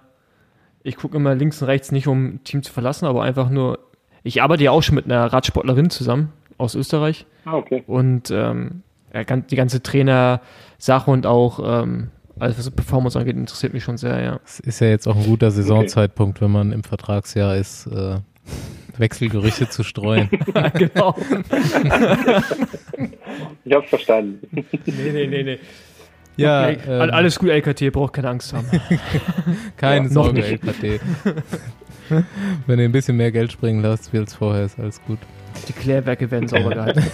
äh, 0.84 0.88
ich 0.88 0.96
gucke 0.96 1.16
immer 1.16 1.34
links 1.34 1.60
und 1.60 1.68
rechts 1.68 1.90
nicht, 1.90 2.06
um 2.06 2.26
ein 2.26 2.44
Team 2.44 2.62
zu 2.62 2.72
verlassen, 2.72 3.06
aber 3.06 3.22
einfach 3.22 3.50
nur, 3.50 3.80
ich 4.22 4.42
arbeite 4.42 4.64
ja 4.64 4.70
auch 4.70 4.82
schon 4.82 4.94
mit 4.94 5.06
einer 5.06 5.26
Radsportlerin 5.32 5.90
zusammen 5.90 6.32
aus 6.58 6.74
Österreich. 6.74 7.26
Ah, 7.44 7.56
okay. 7.56 7.82
Und 7.86 8.30
ähm, 8.30 8.82
die 9.12 9.56
ganze 9.56 9.82
Trainer-Sache 9.82 11.10
und 11.10 11.26
auch 11.26 11.82
ähm, 11.82 12.10
alles, 12.38 12.58
was 12.58 12.70
Performance 12.70 13.18
angeht, 13.18 13.36
interessiert 13.36 13.72
mich 13.72 13.84
schon 13.84 13.96
sehr, 13.96 14.20
ja. 14.20 14.40
Es 14.44 14.60
ist 14.60 14.80
ja 14.80 14.88
jetzt 14.88 15.06
auch 15.06 15.16
ein 15.16 15.24
guter 15.24 15.50
Saisonzeitpunkt, 15.50 16.38
okay. 16.38 16.44
wenn 16.44 16.52
man 16.52 16.72
im 16.72 16.84
Vertragsjahr 16.84 17.56
ist, 17.56 17.86
äh, 17.86 18.18
Wechselgerüche 18.98 19.68
zu 19.68 19.82
streuen. 19.82 20.28
genau. 20.74 21.16
Ich 23.64 23.74
hab's 23.74 23.88
verstanden. 23.88 24.46
Nee, 24.52 24.64
nee, 24.86 25.26
nee, 25.26 25.42
nee. 25.42 25.58
Ja, 26.36 26.70
Nee, 26.70 26.78
ähm, 26.86 27.10
alles 27.12 27.38
gut, 27.38 27.50
LKT, 27.50 27.92
braucht 27.92 28.14
keine 28.14 28.28
Angst 28.28 28.52
haben. 28.52 28.66
keine 29.76 29.96
Ja, 29.96 30.02
noch 30.02 30.24
Sorge, 30.24 30.40
nicht. 30.40 30.64
LKT. 30.64 31.00
Wenn 32.66 32.78
ihr 32.78 32.84
ein 32.84 32.92
bisschen 32.92 33.16
mehr 33.16 33.32
Geld 33.32 33.52
springen 33.52 33.82
lasst, 33.82 34.12
wie 34.12 34.18
als 34.18 34.34
vorher, 34.34 34.64
ist 34.64 34.78
alles 34.78 35.00
gut. 35.06 35.18
Die 35.68 35.72
Klärwerke 35.72 36.30
werden 36.30 36.48
sauber 36.48 36.70
gehalten. 36.70 37.04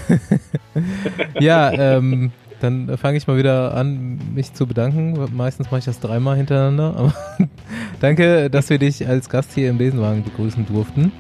Ja, 1.38 1.70
ähm, 1.72 2.32
dann 2.60 2.96
fange 2.98 3.16
ich 3.16 3.26
mal 3.26 3.36
wieder 3.36 3.74
an, 3.74 4.18
mich 4.34 4.52
zu 4.54 4.66
bedanken. 4.66 5.18
Meistens 5.34 5.66
mache 5.66 5.78
ich 5.78 5.84
das 5.84 6.00
dreimal 6.00 6.36
hintereinander. 6.36 6.94
Aber 6.96 7.14
danke, 8.00 8.50
dass 8.50 8.70
wir 8.70 8.78
dich 8.78 9.06
als 9.08 9.28
Gast 9.28 9.52
hier 9.54 9.70
im 9.70 9.78
Besenwagen 9.78 10.22
begrüßen 10.22 10.66
durften. 10.66 11.12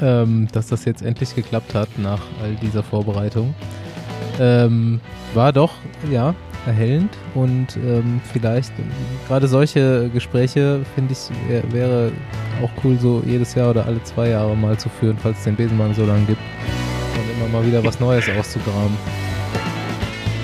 Ähm, 0.00 0.46
dass 0.52 0.68
das 0.68 0.84
jetzt 0.84 1.02
endlich 1.02 1.34
geklappt 1.34 1.74
hat 1.74 1.88
nach 1.98 2.20
all 2.42 2.54
dieser 2.62 2.84
Vorbereitung. 2.84 3.54
Ähm, 4.38 5.00
war 5.34 5.52
doch, 5.52 5.72
ja, 6.10 6.34
erhellend 6.66 7.10
und 7.34 7.76
ähm, 7.76 8.20
vielleicht 8.32 8.72
gerade 9.26 9.48
solche 9.48 10.08
Gespräche, 10.10 10.80
finde 10.94 11.14
ich, 11.14 11.30
wär, 11.48 11.72
wäre 11.72 12.12
auch 12.62 12.70
cool, 12.84 12.98
so 13.00 13.22
jedes 13.26 13.54
Jahr 13.54 13.70
oder 13.70 13.86
alle 13.86 14.02
zwei 14.04 14.28
Jahre 14.28 14.56
mal 14.56 14.76
zu 14.78 14.88
führen, 14.88 15.16
falls 15.20 15.38
es 15.38 15.44
den 15.44 15.56
Besenwagen 15.56 15.94
so 15.94 16.04
lange 16.04 16.26
gibt. 16.26 16.40
Und 17.14 17.46
immer 17.46 17.58
mal 17.58 17.66
wieder 17.66 17.82
was 17.84 17.98
Neues 17.98 18.28
auszugraben. 18.28 18.96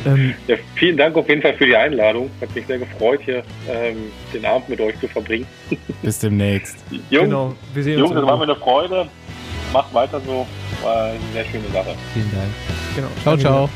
Ähm, 0.06 0.34
Ja, 0.46 0.56
vielen 0.74 0.96
Dank 0.96 1.16
auf 1.16 1.28
jeden 1.28 1.42
Fall 1.42 1.54
für 1.54 1.66
die 1.66 1.76
Einladung. 1.76 2.30
Hat 2.40 2.54
mich 2.54 2.66
sehr 2.66 2.78
gefreut, 2.78 3.20
hier 3.24 3.42
ähm, 3.68 3.96
den 4.32 4.44
Abend 4.44 4.68
mit 4.68 4.80
euch 4.80 4.98
zu 5.00 5.08
verbringen. 5.08 5.46
Bis 6.02 6.18
demnächst. 6.18 6.76
Jungs, 7.10 7.24
genau, 7.28 7.54
wir 7.72 7.82
sehen 7.82 7.98
Jungs 7.98 8.10
uns. 8.12 8.20
das 8.20 8.28
war 8.28 8.36
mir 8.36 8.44
eine 8.44 8.56
Freude. 8.56 9.08
Macht 9.72 9.92
weiter 9.92 10.20
so. 10.24 10.46
War 10.82 11.06
eine 11.06 11.18
sehr 11.32 11.44
schöne 11.46 11.68
Sache. 11.72 11.94
Vielen 12.12 12.30
Dank. 12.30 12.50
Genau. 12.94 13.08
Ciao, 13.22 13.36
ciao. 13.36 13.70